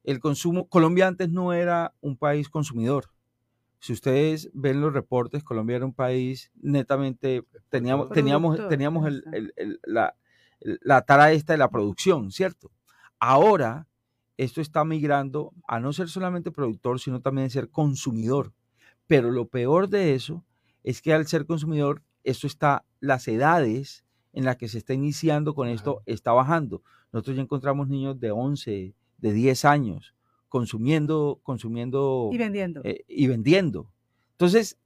[0.05, 3.05] el consumo, Colombia antes no era un país consumidor.
[3.79, 9.53] Si ustedes ven los reportes, Colombia era un país netamente, teníamos, teníamos, teníamos el- el-
[9.57, 10.15] el- la,
[10.59, 12.71] la tara esta de la producción, ¿cierto?
[13.19, 13.87] Ahora
[14.37, 18.53] esto está migrando a no ser solamente productor, sino también ser consumidor.
[19.07, 20.43] Pero lo peor de eso
[20.83, 24.03] es que al ser consumidor, esto está, las edades
[24.33, 26.81] en las que se está iniciando con esto está bajando.
[27.13, 30.15] Nosotros ya encontramos niños de 11, de 10 años
[30.49, 32.81] consumiendo, consumiendo Y vendiendo.
[32.83, 33.91] eh, y vendiendo.
[34.31, 34.77] Entonces,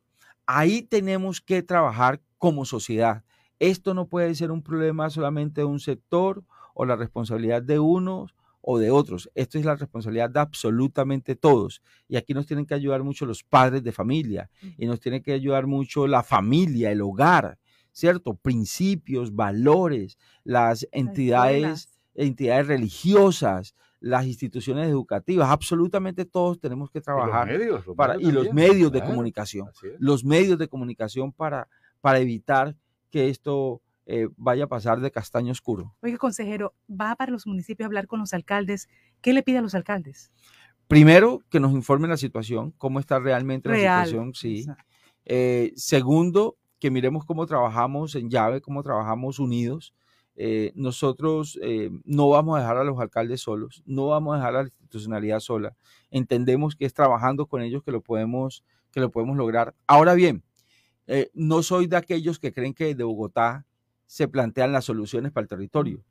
[0.45, 3.23] ahí tenemos que trabajar como sociedad.
[3.59, 6.43] Esto no puede ser un problema solamente de un sector
[6.73, 9.29] o la responsabilidad de unos o de otros.
[9.35, 11.81] Esto es la responsabilidad de absolutamente todos.
[12.07, 15.33] Y aquí nos tienen que ayudar mucho los padres de familia y nos tiene que
[15.33, 17.59] ayudar mucho la familia, el hogar,
[17.91, 18.33] ¿cierto?
[18.35, 27.85] Principios, valores, las entidades, entidades religiosas, las instituciones educativas, absolutamente todos tenemos que trabajar medios,
[27.85, 31.67] los para, medios y los medios de comunicación, los medios de comunicación para,
[32.01, 32.75] para evitar
[33.09, 35.93] que esto eh, vaya a pasar de castaño oscuro.
[36.01, 38.87] Oiga, consejero, va para los municipios a hablar con los alcaldes.
[39.21, 40.31] ¿Qué le pide a los alcaldes?
[40.87, 44.65] Primero, que nos informen la situación, cómo está realmente Real, la situación, sí.
[45.25, 49.93] Eh, segundo, que miremos cómo trabajamos en llave, cómo trabajamos unidos.
[50.41, 54.55] Eh, nosotros eh, no vamos a dejar a los alcaldes solos, no vamos a dejar
[54.55, 55.75] a la institucionalidad sola.
[56.11, 59.75] Entendemos que es trabajando con ellos que lo podemos, que lo podemos lograr.
[59.85, 60.41] Ahora bien,
[61.07, 63.65] eh, no soy de aquellos que creen que de Bogotá
[64.05, 66.05] se plantean las soluciones para el territorio.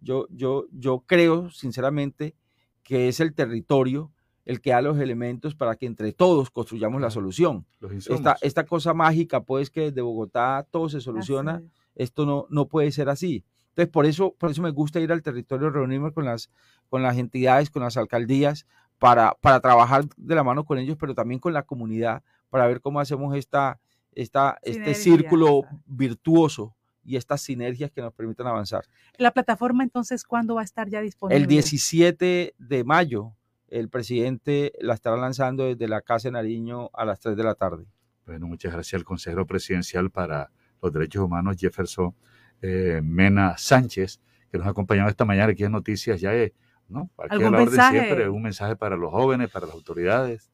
[0.00, 2.36] Yo, yo, yo creo, sinceramente,
[2.84, 4.12] que es el territorio
[4.44, 7.66] el que da los elementos para que entre todos construyamos la solución.
[8.08, 11.64] Esta, esta cosa mágica, pues, que de Bogotá todo se soluciona,
[11.96, 13.44] esto no, no puede ser así.
[13.72, 16.50] Entonces, por eso, por eso me gusta ir al territorio, reunirme con las,
[16.90, 18.66] con las entidades, con las alcaldías,
[18.98, 22.82] para, para trabajar de la mano con ellos, pero también con la comunidad, para ver
[22.82, 23.80] cómo hacemos esta,
[24.12, 28.84] esta, este círculo virtuoso y estas sinergias que nos permitan avanzar.
[29.16, 31.40] La plataforma entonces, ¿cuándo va a estar ya disponible?
[31.40, 33.32] El 17 de mayo,
[33.68, 37.54] el presidente la estará lanzando desde la Casa de Nariño a las 3 de la
[37.54, 37.86] tarde.
[38.26, 40.50] Bueno, muchas gracias al consejero presidencial para
[40.82, 42.14] los derechos humanos, Jefferson
[42.62, 46.52] eh, Mena Sánchez, que nos ha acompañado esta mañana aquí en Noticias Ya es,
[46.88, 47.10] ¿no?
[47.18, 48.00] Aquí ¿Algún a la orden mensaje?
[48.00, 50.50] siempre, un mensaje para los jóvenes, para las autoridades.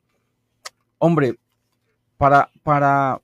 [0.98, 1.38] Hombre,
[2.16, 3.20] para, para,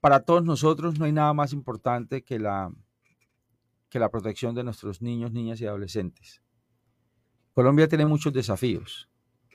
[0.00, 2.70] para todos nosotros no hay nada más importante que la,
[3.88, 6.42] que la protección de nuestros niños, niñas y adolescentes.
[7.54, 9.08] Colombia tiene muchos desafíos,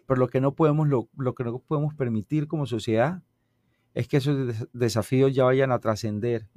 [0.08, 3.22] pero lo que no podemos, lo, lo que no podemos permitir como sociedad
[3.94, 6.48] es que esos des- desafíos ya vayan a trascender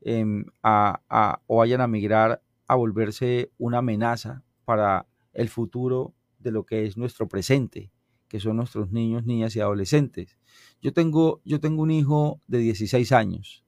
[0.00, 6.50] em, a- a- o vayan a migrar a volverse una amenaza para el futuro de
[6.52, 7.90] lo que es nuestro presente,
[8.28, 10.38] que son nuestros niños, niñas y adolescentes.
[10.82, 13.64] Yo tengo, yo tengo un hijo de 16 años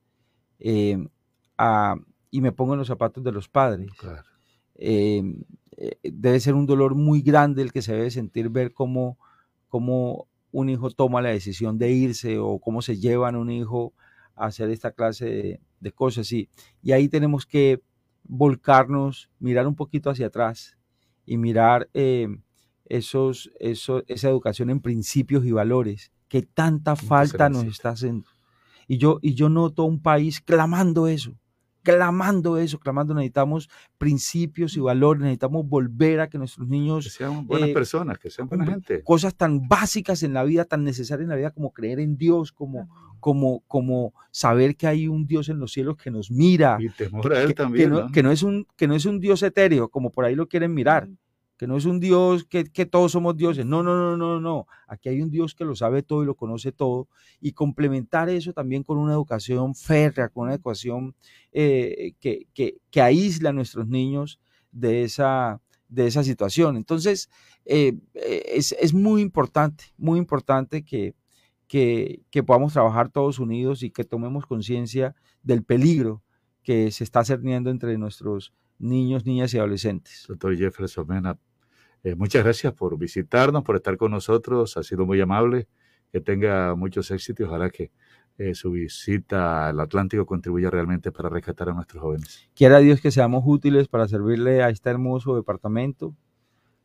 [0.59, 1.09] em,
[2.31, 3.91] y me pongo en los zapatos de los padres.
[4.75, 5.43] Em,
[5.77, 9.19] eh, debe ser un dolor muy grande el que se debe sentir ver cómo,
[9.69, 13.93] cómo un hijo toma la decisión de irse o cómo se llevan un hijo
[14.35, 16.31] a hacer esta clase de, de cosas.
[16.33, 16.49] Y,
[16.83, 17.81] y ahí tenemos que
[18.25, 20.77] volcarnos, mirar un poquito hacia atrás
[21.27, 22.29] y mirar eh,
[22.87, 28.29] esos, eso- esa educación en principios y valores que tanta falta nos está haciendo.
[28.87, 31.33] Y yo, y yo noto un país clamando eso,
[31.89, 37.71] clamando eso, clamando, necesitamos principios y valores, necesitamos volver a que nuestros niños sean buenas
[37.71, 39.03] eh, personas, que sean buena gente.
[39.03, 42.53] cosas tan básicas en la vida, tan necesarias en la vida como creer en Dios,
[42.53, 46.77] como, como, como saber que hay un Dios en los cielos que nos mira.
[46.79, 48.13] Y temor a él que, que también, no, ¿no?
[48.13, 50.75] que no es un, que no es un Dios etéreo, como por ahí lo quieren
[50.75, 51.09] mirar.
[51.59, 53.67] Que no es un Dios que, que todos somos dioses.
[53.67, 54.67] No, no, no, no, no.
[54.87, 57.09] Aquí hay un Dios que lo sabe todo y lo conoce todo.
[57.41, 61.17] Y complementar eso también con una educación férrea, con una educación
[61.53, 64.39] eh, que, que, que aísla a nuestros niños
[64.71, 66.77] de esa, de esa situación.
[66.77, 67.29] Entonces,
[67.65, 71.17] eh, eh, es, es muy importante, muy importante que,
[71.67, 76.23] que, que podamos trabajar todos unidos y que tomemos conciencia del peligro
[76.63, 80.27] que se está cerniendo entre nuestros niños, niñas y adolescentes.
[80.29, 81.39] Doctor Jefferson Mena,
[82.05, 84.77] eh, muchas gracias por visitarnos, por estar con nosotros.
[84.77, 85.67] Ha sido muy amable.
[86.13, 87.45] Que tenga muchos éxitos.
[87.45, 87.91] y Ojalá que
[88.39, 92.49] eh, su visita al Atlántico contribuya realmente para rescatar a nuestros jóvenes.
[92.55, 96.15] Quiera Dios que seamos útiles para servirle a este hermoso departamento,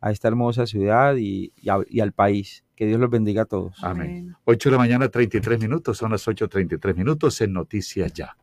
[0.02, 2.66] a esta hermosa ciudad y, y a- y al país.
[2.76, 3.82] Que Dios los bendiga a todos.
[3.84, 4.36] Amén.
[4.46, 5.98] 8 de la mañana, 33 minutos.
[5.98, 8.36] Son las 8.33 minutos en Noticias Ya.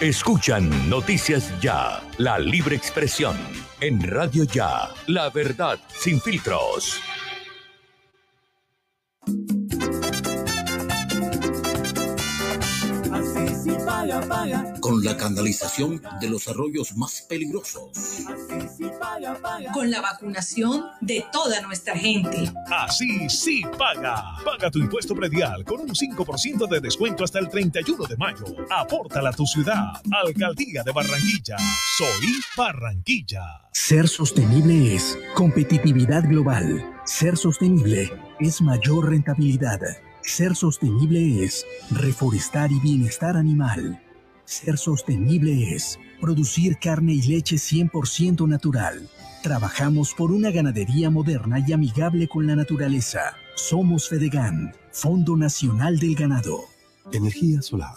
[0.00, 3.36] Escuchan Noticias Ya, la libre expresión.
[3.80, 7.00] En Radio Ya, la verdad sin filtros.
[13.98, 14.74] Paga, paga.
[14.80, 17.90] con la canalización de los arroyos más peligrosos.
[18.28, 19.72] Así sí paga, paga.
[19.72, 22.52] Con la vacunación de toda nuestra gente.
[22.70, 24.36] Así sí paga.
[24.44, 28.44] Paga tu impuesto predial con un 5% de descuento hasta el 31 de mayo.
[28.70, 30.00] Apórtala a tu ciudad.
[30.24, 31.56] Alcaldía de Barranquilla.
[31.98, 33.68] Soy Barranquilla.
[33.72, 37.00] Ser sostenible es competitividad global.
[37.04, 39.80] Ser sostenible es mayor rentabilidad.
[40.28, 43.98] Ser sostenible es reforestar y bienestar animal.
[44.44, 49.08] Ser sostenible es producir carne y leche 100% natural.
[49.42, 53.36] Trabajamos por una ganadería moderna y amigable con la naturaleza.
[53.56, 56.60] Somos Fedegan, Fondo Nacional del Ganado.
[57.10, 57.96] Energía Solar,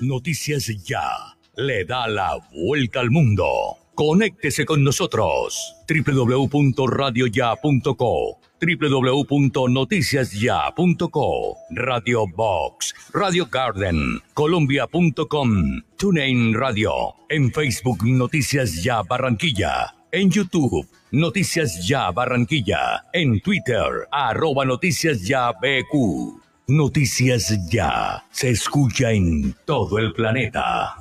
[0.00, 3.78] Noticias Ya le da la vuelta al mundo.
[3.94, 5.74] Conéctese con nosotros.
[5.88, 20.30] www.radioya.co www.noticiasya.co Radio Box, Radio Garden, Colombia.com, TuneIn Radio, en Facebook Noticias Ya Barranquilla, en
[20.30, 26.45] YouTube Noticias Ya Barranquilla, en Twitter arroba Noticias Ya BQ.
[26.68, 30.96] Noticias Ya se escucha en todo el planeta.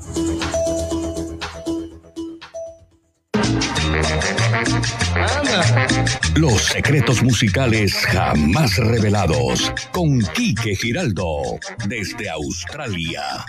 [6.36, 13.46] Los secretos musicales jamás revelados con Quique Giraldo desde Australia.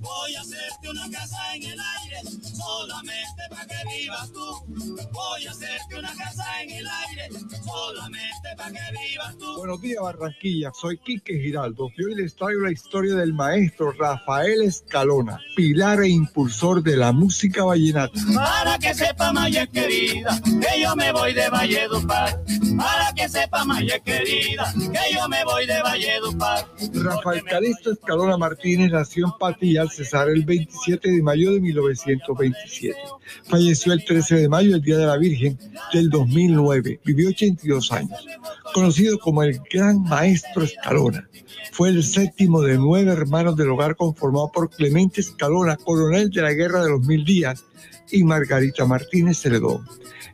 [0.00, 2.20] Voy a hacerte una casa en el aire,
[2.54, 4.64] solamente para que vivas tú.
[5.12, 7.28] Voy a hacerte una casa en el aire,
[7.64, 9.56] solamente para que vivas tú.
[9.58, 10.70] Buenos días, Barranquilla.
[10.80, 16.08] Soy Quique Giraldo y hoy les traigo la historia del maestro Rafael Escalona, pilar e
[16.08, 18.18] impulsor de la música vallenata.
[18.34, 22.42] Para que sepa Maya querida, que yo me voy de Valledupar.
[22.76, 26.66] Para que sepa Maya querida, que yo me voy de Valledupar.
[26.94, 32.98] Rafael Calixto Escalona Martínez nació en Patilla, Cesar, el 27 de mayo de 1927.
[33.44, 35.58] Falleció el 13 de mayo, el Día de la Virgen
[35.92, 37.00] del 2009.
[37.04, 38.26] Vivió 82 años.
[38.72, 41.28] Conocido como el Gran Maestro Escalona.
[41.72, 46.52] Fue el séptimo de nueve hermanos del hogar conformado por Clemente Escalona, coronel de la
[46.52, 47.64] Guerra de los Mil Días,
[48.12, 49.86] y Margarita Martínez Celedón.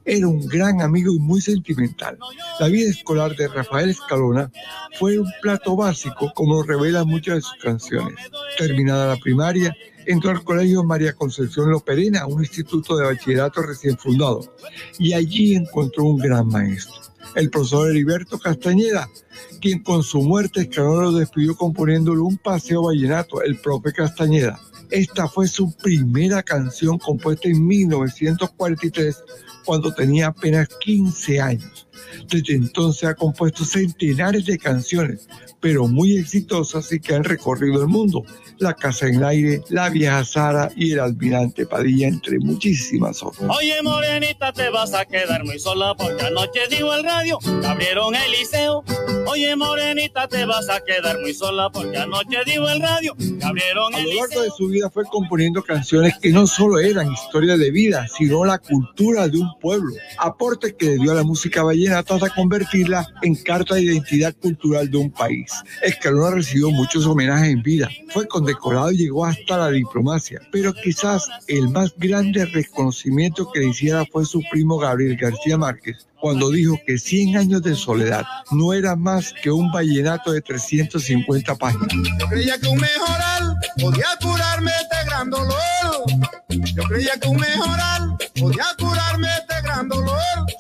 [0.04, 2.16] Era un gran amigo y muy sentimental.
[2.60, 4.50] La vida escolar de Rafael Escalona
[4.98, 8.16] fue un plato básico, como revelan muchas de sus canciones.
[8.56, 14.54] Terminada la primaria, entró al colegio María Concepción Loperena, un instituto de bachillerato recién fundado,
[14.98, 16.94] y allí encontró un gran maestro,
[17.34, 19.08] el profesor Heriberto Castañeda,
[19.60, 24.58] quien con su muerte Escalona lo despidió componiéndole un paseo vallenato, el profe Castañeda.
[24.90, 29.24] Esta fue su primera canción compuesta en 1943,
[29.66, 31.86] cuando tenía apenas 15 años.
[32.30, 35.28] Desde entonces ha compuesto centenares de canciones,
[35.60, 38.22] pero muy exitosas y que han recorrido el mundo.
[38.58, 43.50] La Casa en el Aire, La Vieja Sara y El Almirante Padilla, entre muchísimas otras.
[43.54, 48.14] Oye, morenita, te vas a quedar muy sola porque anoche dijo el radio que abrieron
[48.14, 48.84] el liceo.
[49.26, 53.94] Oye, morenita, te vas a quedar muy sola porque anoche dijo el radio que abrieron
[53.94, 54.42] A el lo largo liceo.
[54.42, 58.58] de su vida fue componiendo canciones que no solo eran historia de vida, sino la
[58.58, 59.94] cultura de un pueblo.
[60.18, 64.88] Aporte que le dio a la música vallenata hasta convertirla en carta de identidad cultural
[64.88, 65.50] de un país.
[65.82, 67.88] Escalona recibió muchos homenajes en vida.
[68.10, 70.40] Fue condecorado y llegó hasta la diplomacia.
[70.52, 76.06] Pero quizás el más grande reconocimiento que le hiciera fue su primo Gabriel García Márquez,
[76.20, 81.56] cuando dijo que 100 años de soledad no era más que un vallenato de 350
[81.56, 81.88] páginas.
[82.20, 85.56] Yo creía que un mejoral podía curarme este gran dolor.
[86.48, 89.45] Yo creía que un mejoral podía curarme este.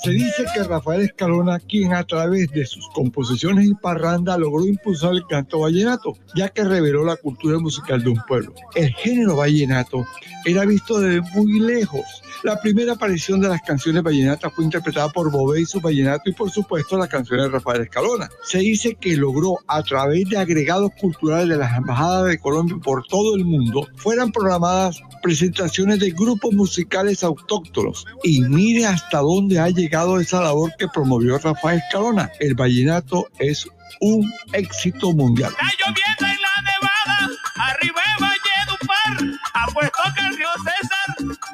[0.06, 5.14] Se dice que Rafael Escalona, quien a través de sus composiciones y parranda logró impulsar
[5.14, 8.54] el canto vallenato, ya que reveló la cultura musical de un pueblo.
[8.76, 10.06] El género vallenato
[10.44, 12.04] era visto desde muy lejos.
[12.42, 16.32] La primera aparición de las canciones vallenatas fue interpretada por Bobé y su vallenato y
[16.32, 18.28] por supuesto las canciones de Rafael Escalona.
[18.42, 23.06] Se dice que logró a través de agregados culturales de las embajadas de Colombia por
[23.06, 28.06] todo el mundo, fueran programadas presentaciones de grupos musicales autóctonos.
[28.22, 32.30] Y mire hasta dónde ha llegado esa labor que promovió Rafael Escalona.
[32.38, 33.66] El vallenato es
[34.00, 35.52] un éxito mundial.
[35.78, 40.95] lloviendo en la nevada, arriba de Valledupar, apuesto que el río César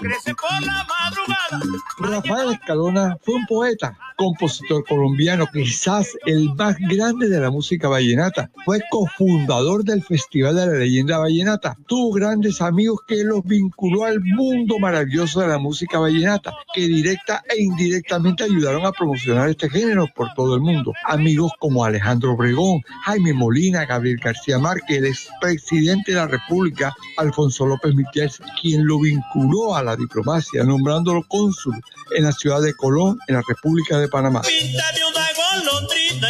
[0.00, 1.80] crece por la madrugada.
[1.98, 8.50] Rafael Escalona fue un poeta, compositor colombiano, quizás el más grande de la música vallenata.
[8.64, 11.76] Fue cofundador del Festival de la Leyenda Vallenata.
[11.86, 17.42] Tuvo grandes amigos que los vinculó al mundo maravilloso de la música vallenata, que directa
[17.48, 20.92] e indirectamente ayudaron a promocionar este género por todo el mundo.
[21.06, 27.66] Amigos como Alejandro Obregón, Jaime Molina, Gabriel García Márquez, el expresidente de la República, Alfonso
[27.66, 28.30] López Miquel,
[28.60, 31.74] quien lo vinculó a la diplomacia, nombrándolo cónsul
[32.14, 34.42] en la ciudad de Colón, en la República de Panamá.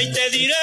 [0.00, 0.54] Y te diré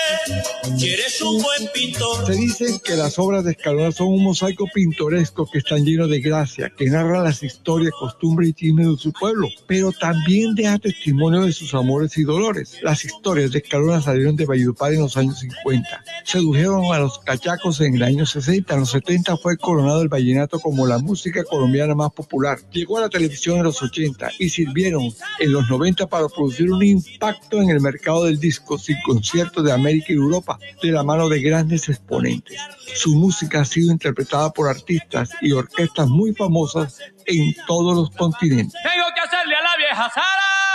[0.80, 2.26] que eres un buen pintor.
[2.26, 6.20] Se dice que las obras de Escalona son un mosaico pintoresco que están llenos de
[6.20, 11.42] gracia, que narra las historias, costumbres y chismes de su pueblo, pero también deja testimonio
[11.42, 12.78] de sus amores y dolores.
[12.82, 15.88] Las historias de Escalona salieron de Valledupar en los años 50.
[16.26, 18.74] Sedujeron a los cachacos en el año 60.
[18.74, 22.60] En los 70 fue coronado el vallenato como la música colombiana más popular.
[22.72, 26.84] Llegó a la televisión en los 80 y sirvieron en los 90 para producir un
[26.84, 31.30] impacto en el mercado del disco sin conciertos de América y Europa de la mano
[31.30, 32.60] de grandes exponentes.
[32.96, 38.80] Su música ha sido interpretada por artistas y orquestas muy famosas en todos los continentes.
[38.84, 40.69] Tengo que hacerle a la vieja Sara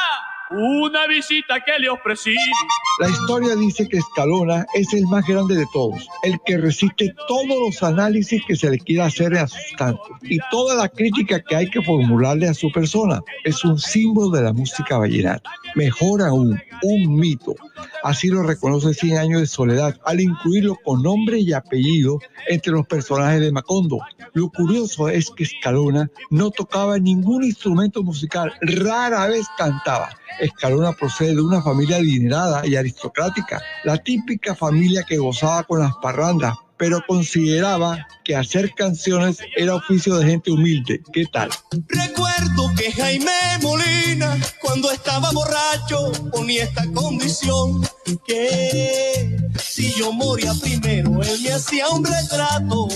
[0.50, 2.34] una visita que le ofrecí.
[3.00, 7.46] La historia dice que Escalona es el más grande de todos, el que resiste todos
[7.48, 11.56] los análisis que se le quiera hacer a sus cantos y toda la crítica que
[11.56, 13.20] hay que formularle a su persona.
[13.44, 15.50] Es un símbolo de la música vallenata.
[15.74, 17.54] Mejor aún, un mito.
[18.04, 22.86] Así lo reconoce Cien Años de Soledad al incluirlo con nombre y apellido entre los
[22.86, 23.98] personajes de Macondo.
[24.34, 30.10] Lo curioso es que Escalona no tocaba ningún instrumento musical, rara vez cantaba.
[30.40, 35.92] Escalona procede de una familia adinerada y aristocrática, la típica familia que gozaba con las
[36.02, 41.00] parrandas, pero consideraba que hacer canciones era oficio de gente humilde.
[41.12, 41.50] ¿Qué tal?
[41.88, 43.30] Recuerdo que Jaime
[43.62, 47.82] Molina, cuando estaba borracho, ponía esta condición:
[48.26, 52.88] que si yo moría primero, él me hacía un retrato.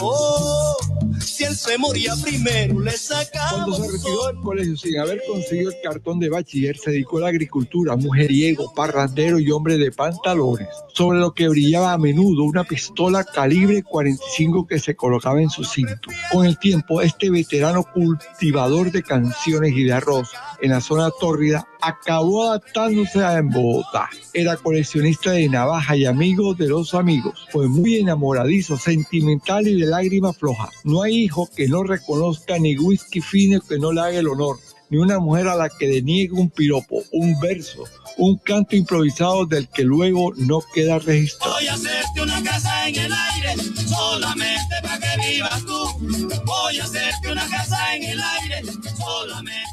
[0.00, 0.76] Oh,
[1.20, 3.64] si él se moría primero, le sacaba.
[3.64, 7.22] Cuando se retiró del colegio sin haber conseguido el cartón de bachiller, se dedicó a
[7.22, 12.64] la agricultura, mujeriego, parrandero y hombre de pantalones, sobre lo que brillaba a menudo una
[12.64, 16.10] pistola calibre 45 que se colocaba en su cinto.
[16.32, 20.30] Con el tiempo, este veterano cultivador de canciones y de arroz
[20.60, 24.08] en la zona tórrida acabó adaptándose a en Bogotá.
[24.32, 27.46] Era coleccionista de navaja y amigo de los amigos.
[27.50, 30.70] Fue muy enamoradizo, sentimental y de lágrima floja.
[30.84, 34.58] No hay hijo que no reconozca ni whisky fino que no le haga el honor,
[34.90, 37.84] ni una mujer a la que le niegue un piropo, un verso,
[38.18, 41.54] un canto improvisado del que luego no queda registrado.
[41.54, 45.86] Voy a hacerte una casa en el aire, solamente para que vivas tú.
[46.44, 48.62] Voy a hacerte una casa en el aire,
[48.96, 49.65] solamente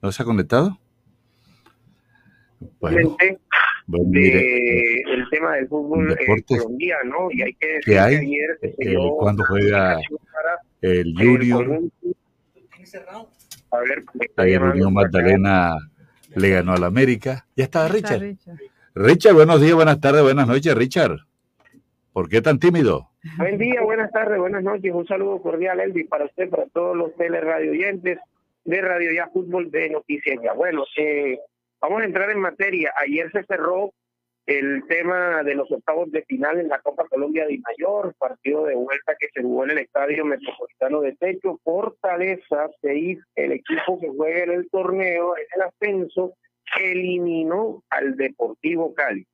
[0.00, 0.78] ¿No se ha conectado?
[2.80, 7.98] Bueno, pues mire, de- el tema del fútbol eh, colombiano y hay que decir ¿qué
[8.00, 8.14] hay?
[8.14, 9.98] que ayer se Eh, dio cuando juega
[10.80, 11.82] el Junior,
[14.38, 14.94] ayer Unión.
[14.94, 15.74] Magdalena
[16.34, 17.46] le ganó al América.
[17.54, 18.56] Ya está Ahí está Richard.
[19.02, 19.34] Richard.
[19.34, 21.20] Buenos días, buenas tardes, buenas noches, Richard.
[22.12, 23.08] ¿Por qué tan tímido?
[23.38, 24.92] Buen día, buenas tardes, buenas noches.
[24.92, 28.18] Un saludo cordial, Elvis, para usted, para todos los teleradio oyentes
[28.64, 30.52] de Radio Ya Fútbol de Noticias Ya.
[30.52, 31.38] Bueno, eh,
[31.80, 32.92] vamos a entrar en materia.
[33.00, 33.94] Ayer se cerró
[34.44, 38.74] el tema de los octavos de final en la Copa Colombia de Mayor, partido de
[38.74, 41.58] vuelta que se jugó en el Estadio Metropolitano de Techo.
[41.64, 46.34] Fortaleza, seis, el equipo que juega en el torneo, en el ascenso,
[46.78, 49.26] eliminó al Deportivo Cali.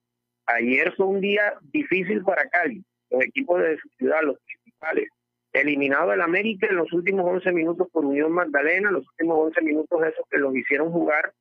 [0.47, 5.09] Ayer fue un día difícil para Cali, los equipos de su ciudad, los principales.
[5.53, 10.03] Eliminado el América en los últimos 11 minutos por Unión Magdalena, los últimos 11 minutos
[10.05, 11.33] esos que los hicieron jugar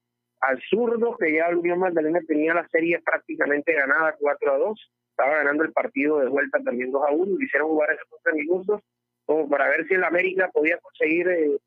[0.41, 5.35] al zurdo, que ya Unión Magdalena tenía la serie prácticamente ganada 4 a 2, estaba
[5.37, 8.81] ganando el partido de vuelta también 2 a 1, le hicieron jugar esos 11 minutos
[9.25, 11.57] como para ver si el América podía conseguir eh,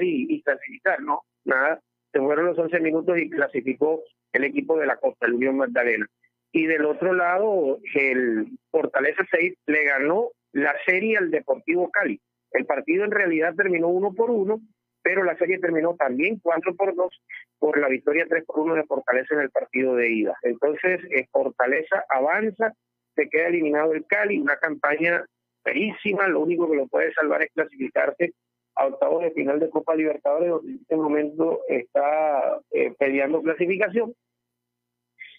[0.00, 1.22] y, y clasificar, ¿no?
[1.44, 1.80] Nada.
[2.12, 6.06] Se fueron los 11 minutos y clasificó el equipo de la Costa, el Unión Magdalena.
[6.52, 12.20] Y del otro lado, el Fortaleza 6 le ganó la serie al Deportivo Cali.
[12.50, 14.60] El partido en realidad terminó uno por uno,
[15.02, 17.22] pero la serie terminó también 4 por 2
[17.58, 20.36] por la victoria 3 por 1 de Fortaleza en el partido de ida.
[20.42, 22.74] Entonces, eh, Fortaleza avanza,
[23.14, 25.24] se queda eliminado el Cali, una campaña
[25.64, 28.34] feísima, lo único que lo puede salvar es clasificarse
[28.74, 34.14] a octavos de final de Copa Libertadores, donde en este momento está eh, peleando clasificación.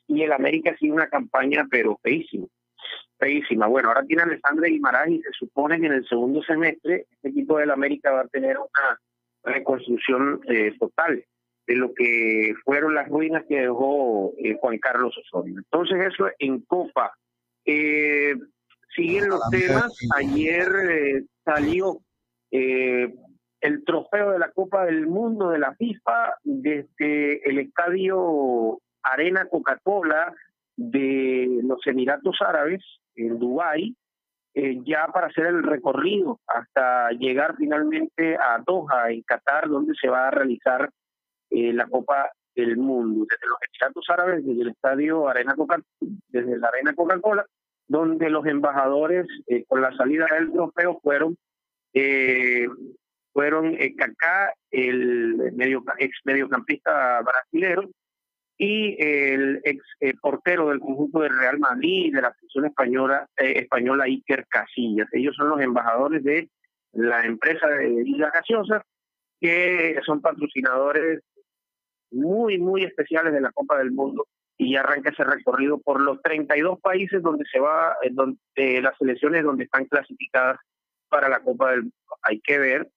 [0.08, 2.48] Y el América sigue una campaña, pero feísima.
[3.18, 3.68] Feísima.
[3.68, 7.58] Bueno, ahora tiene Alessandra Guimaraes y se supone que en el segundo semestre este equipo
[7.58, 9.00] del América va a tener una
[9.44, 11.24] reconstrucción eh, total
[11.68, 15.56] de lo que fueron las ruinas que dejó eh, Juan Carlos Osorio.
[15.58, 17.14] Entonces eso en Copa.
[17.66, 18.36] Eh,
[18.96, 19.96] siguen los temas.
[20.18, 22.00] Ayer eh, salió
[22.54, 23.14] eh,
[23.62, 30.34] el trofeo de la Copa del Mundo de la FIFA desde el estadio Arena Coca-Cola
[30.76, 32.82] de los Emiratos Árabes
[33.16, 33.96] en Dubái,
[34.54, 40.10] eh, ya para hacer el recorrido hasta llegar finalmente a Doha, en Qatar, donde se
[40.10, 40.90] va a realizar
[41.50, 43.26] la Copa del Mundo.
[43.30, 47.46] Desde los Emiratos Árabes, desde el estadio Arena Coca desde la Arena Coca-Cola,
[47.88, 51.38] donde los embajadores eh, con la salida del trofeo fueron
[51.94, 52.68] eh,
[53.32, 57.90] fueron eh, Kaká, el medio, ex mediocampista brasilero,
[58.58, 64.06] y el ex eh, portero del conjunto del Real Madrid, de la selección española, española
[64.06, 65.08] Iker Casillas.
[65.12, 66.50] Ellos son los embajadores de
[66.94, 68.84] la empresa de bebidas gaseosas,
[69.42, 71.22] que son patrocinadores
[72.12, 76.80] muy, muy especiales de la Copa del Mundo y arranca ese recorrido por los 32
[76.80, 80.58] países donde se va, eh, donde, eh, las selecciones donde están clasificadas
[81.14, 81.96] para la Copa del Mundo.
[82.24, 82.90] Hay que ver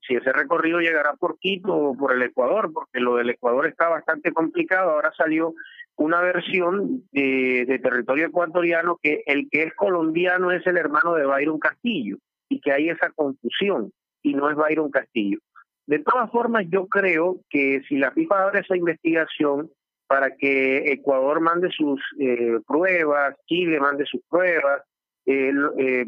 [0.00, 3.88] si ese recorrido llegará por Quito o por el Ecuador, porque lo del Ecuador está
[3.88, 4.90] bastante complicado.
[4.90, 5.54] Ahora salió
[5.96, 11.60] una versión de, territorio ecuatoriano que el que es colombiano es el hermano de Byron
[11.60, 12.16] Castillo
[12.48, 13.92] y que hay esa confusión
[14.22, 15.38] y no es Byron Castillo.
[15.86, 19.70] De todas formas, yo creo que si la FIFA abre esa investigación,
[20.08, 24.82] para que Ecuador mande sus eh, pruebas, Chile mande sus pruebas,
[25.24, 26.06] eh,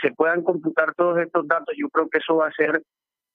[0.00, 2.82] se puedan computar todos estos datos, yo creo que eso va a ser,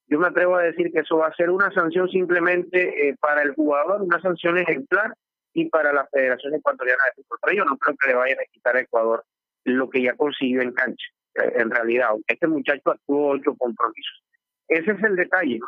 [0.08, 3.42] yo me atrevo a decir que eso va a ser una sanción simplemente eh, para
[3.42, 5.14] el jugador, una sanción ejemplar
[5.54, 7.40] y para la Federación Ecuatoriana de Fútbol.
[7.42, 9.24] Pero yo no creo que le vayan a quitar a Ecuador
[9.66, 12.10] lo que ya consiguió en cancha, en realidad.
[12.28, 14.24] Este muchacho actuó ocho compromisos.
[14.68, 15.60] Ese es el detalle.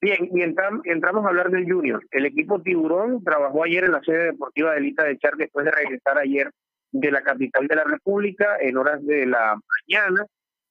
[0.00, 2.04] Bien, y entramos a hablar del Junior.
[2.10, 5.72] El equipo Tiburón trabajó ayer en la sede deportiva de Elita de Char después de
[5.72, 6.50] regresar ayer
[6.94, 9.58] de la capital de la República en horas de la
[9.88, 10.24] mañana.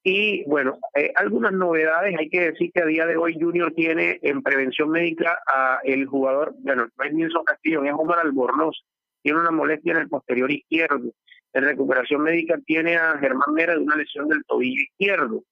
[0.04, 2.16] Y bueno, eh, algunas novedades.
[2.18, 6.06] Hay que decir que a día de hoy Junior tiene en prevención médica a el
[6.06, 8.84] jugador, bueno, no es Nilson Castillo, es Omar Albornoz.
[9.22, 11.12] Tiene una molestia en el posterior izquierdo.
[11.54, 15.44] En recuperación médica tiene a Germán Mera de una lesión del tobillo izquierdo.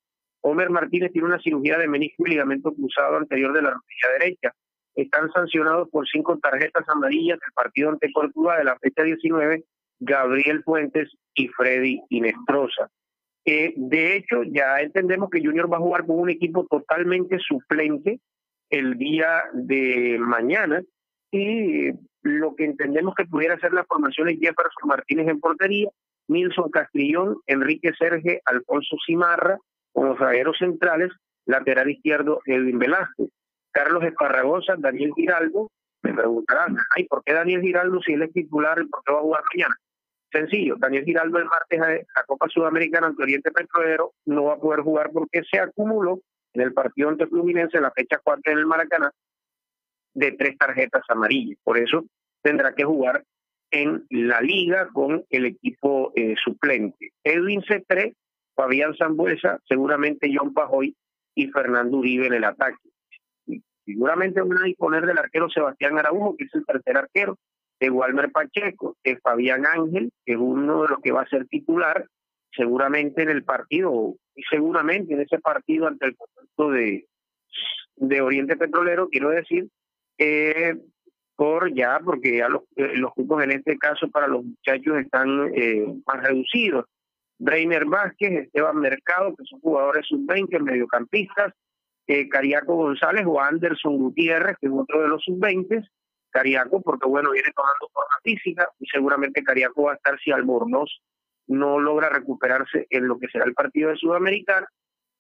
[0.42, 4.52] Homer Martínez tiene una cirugía de menisco y ligamento cruzado anterior de la rodilla derecha.
[4.96, 9.64] Están sancionados por cinco tarjetas amarillas del partido ante Córdoba de la fecha 19,
[10.02, 12.90] Gabriel Fuentes y Freddy Inestrosa.
[13.46, 18.20] Eh, de hecho, ya entendemos que Junior va a jugar con un equipo totalmente suplente
[18.70, 20.82] el día de mañana
[21.32, 21.92] y
[22.24, 25.90] lo que entendemos que pudiera ser la formación es Jefferson Martínez en portería,
[26.28, 29.58] Nilson Castrillón, Enrique Serge, Alfonso Cimarra,
[29.92, 31.12] como zagueros centrales,
[31.46, 33.30] lateral izquierdo Edwin Velázquez,
[33.72, 35.70] Carlos Esparragosa, Daniel Giraldo,
[36.04, 39.20] me preguntarán, ay, ¿por qué Daniel Giraldo si él es titular y por qué va
[39.20, 39.76] a jugar mañana?
[40.32, 44.82] Sencillo, Daniel Giraldo el martes a Copa Sudamericana ante Oriente Petrolero no va a poder
[44.82, 46.22] jugar porque se acumuló
[46.54, 49.12] en el partido ante Fluminense en la fecha 4 en el Maracaná
[50.14, 51.58] de tres tarjetas amarillas.
[51.64, 52.06] Por eso
[52.42, 53.24] tendrá que jugar
[53.72, 57.12] en la liga con el equipo eh, suplente.
[57.24, 58.14] Edwin C3
[58.56, 60.96] Fabián Zambuesa, seguramente John Pajoy
[61.36, 62.78] y Fernando Uribe en el ataque.
[63.86, 67.38] seguramente van a disponer del arquero Sebastián Araujo, que es el tercer arquero,
[67.82, 71.48] de Walmer Pacheco, de Fabián Ángel, que es uno de los que va a ser
[71.48, 72.06] titular,
[72.56, 77.08] seguramente en el partido, y seguramente en ese partido ante el conjunto de,
[77.96, 79.68] de Oriente Petrolero, quiero decir,
[80.20, 80.76] eh,
[81.36, 85.52] por ya, porque ya los, eh, los grupos en este caso para los muchachos están
[85.56, 86.86] eh, más reducidos.
[87.40, 91.54] Breiner Vázquez, Esteban Mercado, que son jugadores sub-20, mediocampistas,
[92.30, 95.88] Cariaco González o Anderson Gutiérrez, que es otro de los sub-20,
[96.32, 100.90] Cariaco, porque bueno, viene tomando forma física y seguramente Cariaco va a estar si Albornoz
[101.48, 104.68] no logra recuperarse en lo que será el partido de Sudamericana,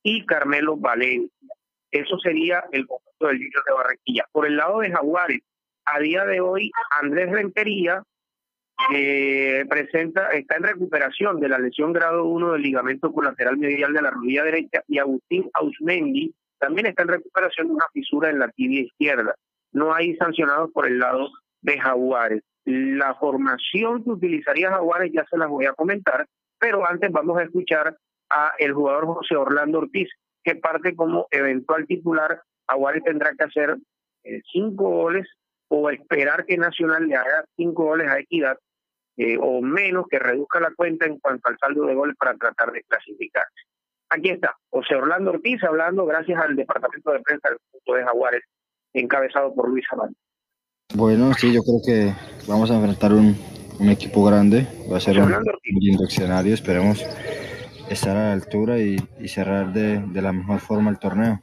[0.04, 1.56] y Carmelo Valencia.
[1.92, 4.26] Eso sería el conjunto del Junior de Barranquilla.
[4.32, 5.42] Por el lado de Jaguares,
[5.86, 8.04] a día de hoy, Andrés Rentería
[8.94, 14.02] eh, presenta, está en recuperación de la lesión grado 1 del ligamento colateral medial de
[14.02, 18.50] la rodilla derecha y Agustín Ausmendi también está en recuperación de una fisura en la
[18.50, 19.36] tibia izquierda.
[19.72, 21.30] No hay sancionados por el lado
[21.62, 22.44] de Jaguares.
[22.66, 26.28] La formación que utilizaría Jaguares ya se las voy a comentar,
[26.60, 27.98] pero antes vamos a escuchar
[28.30, 30.10] a el jugador José Orlando Ortiz,
[30.44, 32.42] que parte como eventual titular.
[32.68, 33.78] Jaguares tendrá que hacer
[34.24, 35.28] eh, cinco goles
[35.68, 38.58] o esperar que Nacional le haga cinco goles a Equidad
[39.18, 42.72] eh, o menos que reduzca la cuenta en cuanto al saldo de goles para tratar
[42.72, 43.62] de clasificarse.
[44.10, 48.44] Aquí está, José Orlando Ortiz hablando gracias al departamento de prensa del punto de Jaguares,
[48.94, 50.16] encabezado por Luis Amán.
[50.94, 52.14] Bueno, sí, yo creo que
[52.48, 53.36] vamos a enfrentar un,
[53.80, 57.04] un equipo grande, va a ser un, un lindo escenario, esperemos
[57.90, 61.42] estar a la altura y, y cerrar de, de la mejor forma el torneo.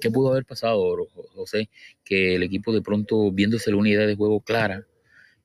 [0.00, 0.96] ¿Qué pudo haber pasado,
[1.34, 1.68] José?
[2.04, 4.86] Que el equipo de pronto, viéndose la unidad de juego clara,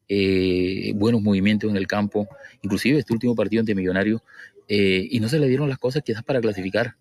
[0.07, 2.27] eh, buenos movimientos en el campo,
[2.61, 4.21] inclusive este último partido ante Millonario,
[4.67, 6.93] eh, y no se le dieron las cosas quizás para clasificar.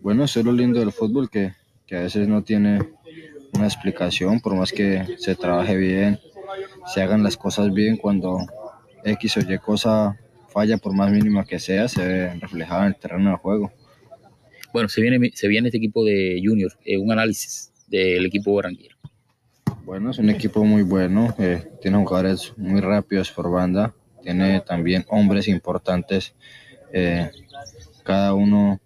[0.00, 1.52] Bueno, eso es lo lindo del fútbol, que,
[1.86, 2.80] que a veces no tiene
[3.52, 6.18] una explicación, por más que se trabaje bien,
[6.92, 8.38] se hagan las cosas bien, cuando
[9.04, 10.18] X o Y cosa
[10.48, 13.72] falla, por más mínima que sea, se ve reflejada en el terreno de juego.
[14.72, 18.96] Bueno, se viene, se viene este equipo de Junior, eh, un análisis del equipo Barranquilla.
[19.84, 25.06] Bueno, es un equipo muy bueno, eh, tiene jugadores muy rápidos por banda, tiene también
[25.08, 26.34] hombres importantes,
[26.92, 27.30] eh,
[28.04, 28.80] cada uno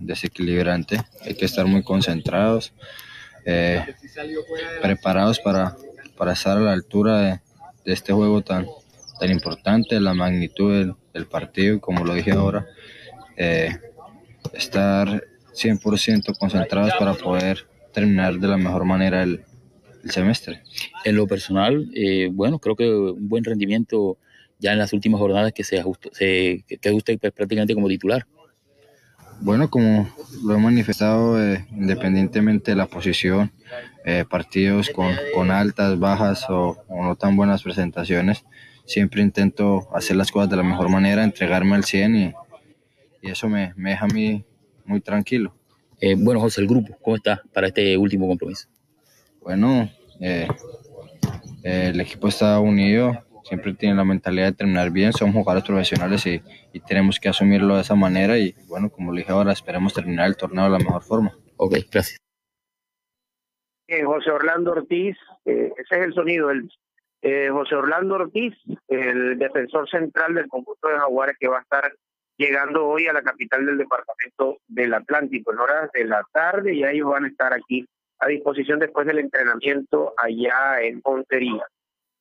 [0.00, 2.72] desequilibrante, hay que estar muy concentrados,
[3.44, 3.94] eh,
[4.82, 5.76] preparados para,
[6.16, 7.40] para estar a la altura de,
[7.92, 8.66] este juego tan,
[9.18, 12.66] tan importante, la magnitud del, partido, y como lo dije ahora,
[13.36, 13.76] eh,
[14.52, 19.44] estar 100% concentrados para poder terminar de la mejor manera el,
[20.08, 20.62] semestre.
[21.04, 24.16] En lo personal, eh, bueno, creo que un buen rendimiento
[24.58, 28.26] ya en las últimas jornadas que se ajustó, se, que ajuste prácticamente como titular.
[29.42, 30.06] Bueno, como
[30.44, 33.50] lo he manifestado, eh, independientemente de la posición,
[34.04, 38.44] eh, partidos con, con, altas, bajas o, o, no tan buenas presentaciones,
[38.84, 42.34] siempre intento hacer las cosas de la mejor manera, entregarme al 100 y,
[43.22, 44.44] y eso me, me, deja a mí
[44.84, 45.54] muy tranquilo.
[46.00, 48.68] Eh, bueno, José, el grupo, ¿cómo está para este último compromiso?
[49.40, 50.48] Bueno, eh,
[51.62, 56.40] el equipo está unido, siempre tiene la mentalidad de terminar bien, somos jugadores profesionales y,
[56.72, 60.28] y, tenemos que asumirlo de esa manera y bueno, como le dije ahora, esperemos terminar
[60.28, 61.32] el torneo de la mejor forma.
[61.56, 62.16] Ok, gracias.
[63.88, 66.70] Eh, José Orlando Ortiz, eh, ese es el sonido, el,
[67.22, 68.54] eh, José Orlando Ortiz,
[68.86, 71.92] el defensor central del conjunto de Jaguares que va a estar
[72.36, 76.84] llegando hoy a la capital del departamento del Atlántico en horas de la tarde y
[76.84, 77.84] ellos van a estar aquí
[78.20, 81.66] a disposición después del entrenamiento allá en Montería.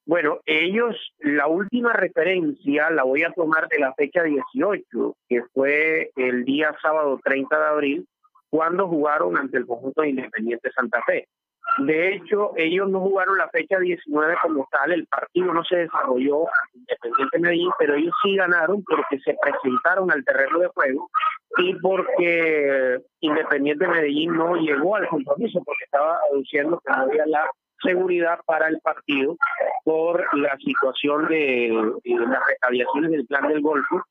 [0.10, 6.10] Bueno, ellos, la última referencia la voy a tomar de la fecha 18, que fue
[6.16, 8.08] el día sábado 30 de abril,
[8.50, 11.28] cuando jugaron ante el conjunto de Independiente Santa Fe.
[11.78, 16.46] De hecho, ellos no jugaron la fecha 19 como tal, el partido no se desarrolló
[16.74, 21.08] Independiente Medellín, pero ellos sí ganaron porque se presentaron al terreno de juego
[21.60, 27.48] y porque Independiente Medellín no llegó al compromiso porque estaba aduciendo que no había la
[27.82, 29.38] seguridad para el partido
[29.84, 31.70] por la situación de,
[32.04, 34.04] las retaliaciones del plan del Golfo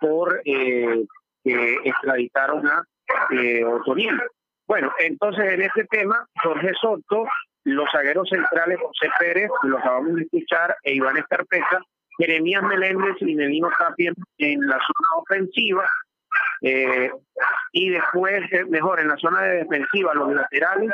[0.00, 1.04] por eh,
[1.44, 2.82] extraditaron a
[3.30, 4.20] eh, Otoniel.
[4.66, 7.26] Bueno, entonces en este tema, Jorge Soto,
[7.64, 11.80] los zagueros centrales José Pérez, lo acabamos de escuchar, e Iván Escarpeta,
[12.18, 15.88] Jeremías Meléndez y Nelino Tapia en la zona ofensiva,
[16.62, 17.10] eh,
[17.72, 20.90] y después, eh, mejor, en la zona de defensiva, los laterales,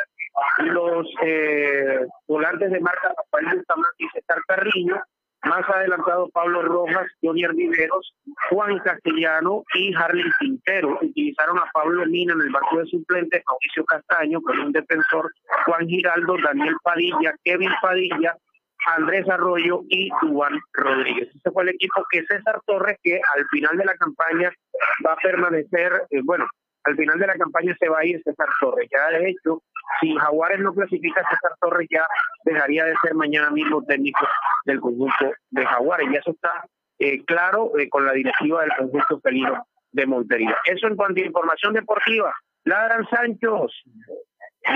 [0.58, 4.96] los eh, volantes de marca Rafael Bustamante y César Carrillo,
[5.44, 8.14] más adelantado Pablo Rojas, Jonier Viveros,
[8.50, 10.98] Juan Castellano y Harley Quintero.
[11.02, 15.32] Utilizaron a Pablo Mina en el banco de suplentes, Mauricio Castaño, con un defensor,
[15.66, 18.36] Juan Giraldo, Daniel Padilla, Kevin Padilla,
[18.96, 21.28] Andrés Arroyo y Juan Rodríguez.
[21.28, 24.52] Ese fue el equipo que César Torres, que al final de la campaña
[25.06, 26.46] va a permanecer, eh, bueno,
[26.84, 28.88] al final de la campaña se va a ir César Torres.
[28.90, 29.62] Ya de hecho,
[30.00, 32.06] si Jaguares no clasifica a César Torres, ya
[32.44, 34.26] dejaría de ser mañana mismo técnico
[34.64, 36.08] del conjunto de Jaguares.
[36.10, 36.64] Y eso está
[36.98, 40.56] eh, claro eh, con la directiva del conjunto felino de Montería.
[40.64, 42.34] Eso en cuanto a información deportiva.
[42.64, 43.82] Ladran Sanchos.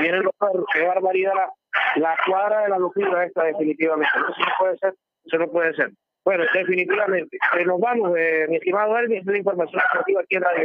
[0.01, 1.52] Miren perros, qué barbaridad la,
[1.97, 4.12] la cuadra de la locura esta definitivamente.
[4.17, 4.94] Eso no puede ser,
[5.25, 5.93] eso no puede ser.
[6.25, 7.39] Bueno, definitivamente.
[7.57, 10.65] Eh, nos vamos, eh, mi estimado Elvis, de la información deportiva aquí en Radio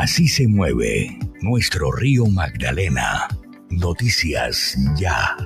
[0.00, 3.28] Así se mueve nuestro río Magdalena.
[3.68, 5.36] Noticias ya.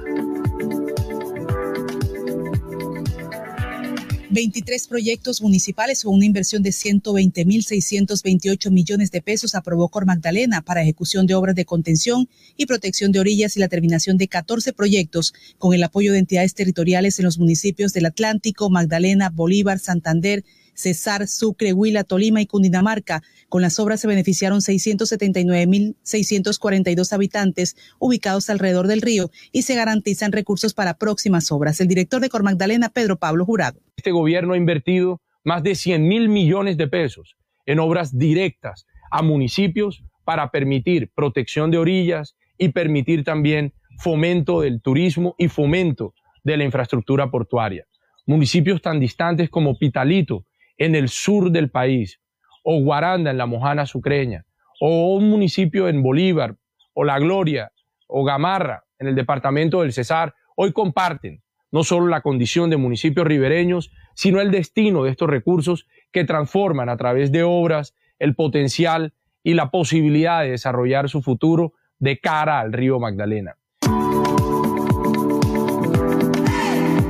[4.30, 10.82] 23 proyectos municipales con una inversión de 120.628 millones de pesos aprobó Cor Magdalena para
[10.82, 15.34] ejecución de obras de contención y protección de orillas y la terminación de 14 proyectos
[15.58, 21.28] con el apoyo de entidades territoriales en los municipios del Atlántico, Magdalena, Bolívar, Santander, Cesar,
[21.28, 23.22] Sucre, Huila, Tolima y Cundinamarca.
[23.48, 30.74] Con las obras se beneficiaron 679.642 habitantes ubicados alrededor del río y se garantizan recursos
[30.74, 31.80] para próximas obras.
[31.80, 33.80] El director de Cor Magdalena, Pedro Pablo Jurado.
[33.96, 37.36] Este gobierno ha invertido más de 100 mil millones de pesos
[37.66, 44.80] en obras directas a municipios para permitir protección de orillas y permitir también fomento del
[44.80, 47.86] turismo y fomento de la infraestructura portuaria.
[48.26, 50.46] Municipios tan distantes como Pitalito,
[50.78, 52.20] en el sur del país,
[52.62, 54.44] o Guaranda en la Mojana Sucreña,
[54.80, 56.56] o un municipio en Bolívar,
[56.94, 57.72] o La Gloria,
[58.06, 63.26] o Gamarra en el departamento del Cesar, hoy comparten no solo la condición de municipios
[63.26, 69.12] ribereños, sino el destino de estos recursos que transforman a través de obras el potencial
[69.42, 73.56] y la posibilidad de desarrollar su futuro de cara al río Magdalena.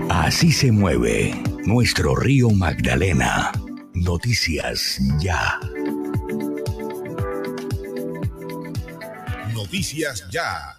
[0.08, 1.34] Así se mueve
[1.66, 3.50] nuestro río Magdalena.
[3.94, 5.58] Noticias ya.
[9.54, 10.76] Noticias ya.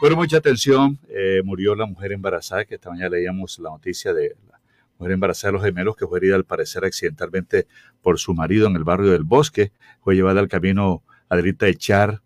[0.00, 0.98] Bueno, mucha atención.
[1.08, 4.60] eh, murió la mujer embarazada, que esta mañana leíamos la noticia de la
[4.98, 7.66] mujer embarazada de los gemelos, que fue herida al parecer accidentalmente
[8.02, 9.72] por su marido en el barrio del Bosque.
[10.02, 12.22] Fue llevada al camino Adelita Echar,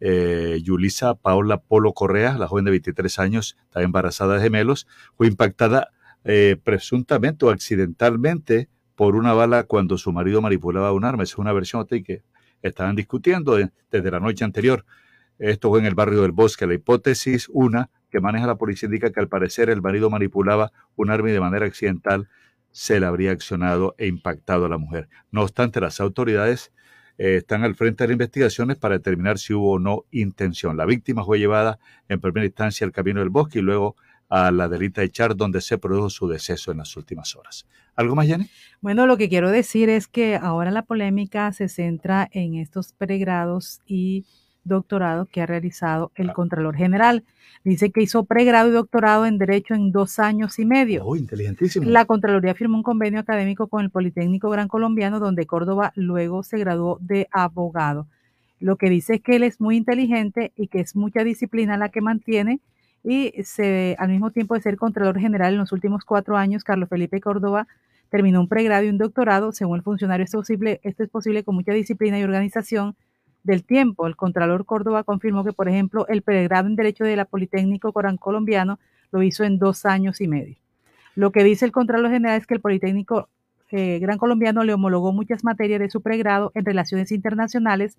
[0.00, 4.86] eh, Yulisa Paola Polo Correa, la joven de 23 años, estaba embarazada de gemelos,
[5.16, 5.90] fue impactada
[6.24, 11.22] eh, presuntamente o accidentalmente por una bala cuando su marido manipulaba un arma.
[11.22, 12.22] Esa es una versión que
[12.62, 14.84] estaban discutiendo de- desde la noche anterior.
[15.38, 16.66] Esto fue en el barrio del Bosque.
[16.66, 21.10] La hipótesis, una, que maneja la policía, indica que al parecer el marido manipulaba un
[21.10, 22.28] arma y de manera accidental
[22.70, 25.08] se le habría accionado e impactado a la mujer.
[25.30, 26.72] No obstante, las autoridades
[27.18, 30.76] eh, están al frente de las investigaciones para determinar si hubo o no intención.
[30.76, 33.96] La víctima fue llevada en primera instancia al camino del bosque y luego
[34.28, 37.66] a la delita de Char, donde se produjo su deceso en las últimas horas.
[37.96, 38.48] ¿Algo más, Jenny?
[38.80, 43.80] Bueno, lo que quiero decir es que ahora la polémica se centra en estos pregrados
[43.86, 44.24] y
[44.64, 47.24] doctorado que ha realizado el Contralor General.
[47.64, 51.04] Dice que hizo pregrado y doctorado en Derecho en dos años y medio.
[51.04, 51.88] Oh, inteligentísimo.
[51.88, 56.58] La Contraloría firmó un convenio académico con el Politécnico Gran Colombiano, donde Córdoba luego se
[56.58, 58.06] graduó de abogado.
[58.60, 61.88] Lo que dice es que él es muy inteligente y que es mucha disciplina la
[61.88, 62.60] que mantiene
[63.04, 66.88] y se, al mismo tiempo de ser Contralor General en los últimos cuatro años, Carlos
[66.88, 67.66] Felipe Córdoba
[68.10, 69.52] terminó un pregrado y un doctorado.
[69.52, 72.96] Según el funcionario, esto es posible, esto es posible con mucha disciplina y organización
[73.44, 74.06] del tiempo.
[74.06, 78.16] El Contralor Córdoba confirmó que, por ejemplo, el pregrado en Derecho de la Politécnico Corán
[78.16, 78.78] Colombiano
[79.10, 80.56] lo hizo en dos años y medio.
[81.14, 83.28] Lo que dice el Contralor General es que el Politécnico
[83.70, 87.98] eh, Gran Colombiano le homologó muchas materias de su pregrado en relaciones internacionales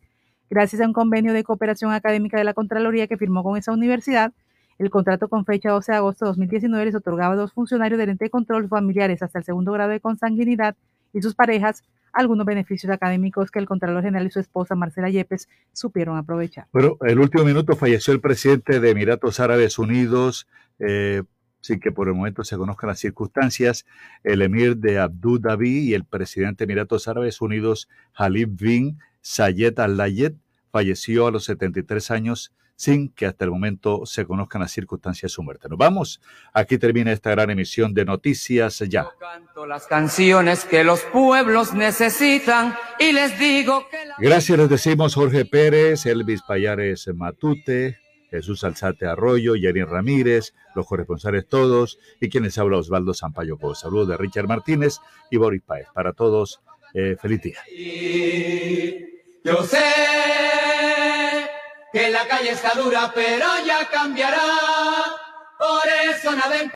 [0.50, 4.34] gracias a un convenio de cooperación académica de la Contraloría que firmó con esa universidad.
[4.80, 8.11] El contrato con fecha 12 de agosto de 2019 les otorgaba a dos funcionarios del
[8.11, 10.77] ente de control familiares hasta el segundo grado de consanguinidad
[11.14, 11.83] y sus parejas
[12.14, 16.67] algunos beneficios académicos que el Contralor General y su esposa Marcela Yepes supieron aprovechar.
[16.72, 20.48] Bueno, el último minuto falleció el presidente de Emiratos Árabes Unidos,
[20.80, 21.24] eh,
[21.59, 23.85] sin que por el momento se conozcan las circunstancias,
[24.24, 29.77] el emir de Abu Dhabi y el presidente de Emiratos Árabes Unidos, Khalid bin Zayed
[29.77, 30.35] Al-Layed,
[30.72, 35.35] falleció a los 73 años sin que hasta el momento se conozcan las circunstancias de
[35.35, 35.67] su muerte.
[35.67, 36.22] Nos vamos.
[36.53, 39.09] Aquí termina esta gran emisión de Noticias Ya.
[39.19, 44.16] Canto las canciones que los pueblos necesitan y les digo que la...
[44.17, 47.98] Gracias les decimos Jorge Pérez, Elvis Payares Matute,
[48.32, 53.58] Jesús Alzate Arroyo, Jenny Ramírez, los corresponsales todos y quienes habla Osvaldo Sampaio.
[53.58, 54.99] Con saludos de Richard Martínez
[55.30, 55.88] y Boris Paez.
[55.93, 56.61] Para todos,
[56.93, 57.58] eh, feliz día.
[59.43, 60.99] Yo sé
[61.92, 64.42] que la calle está dura, pero ya cambiará.
[65.58, 66.61] Por eso nada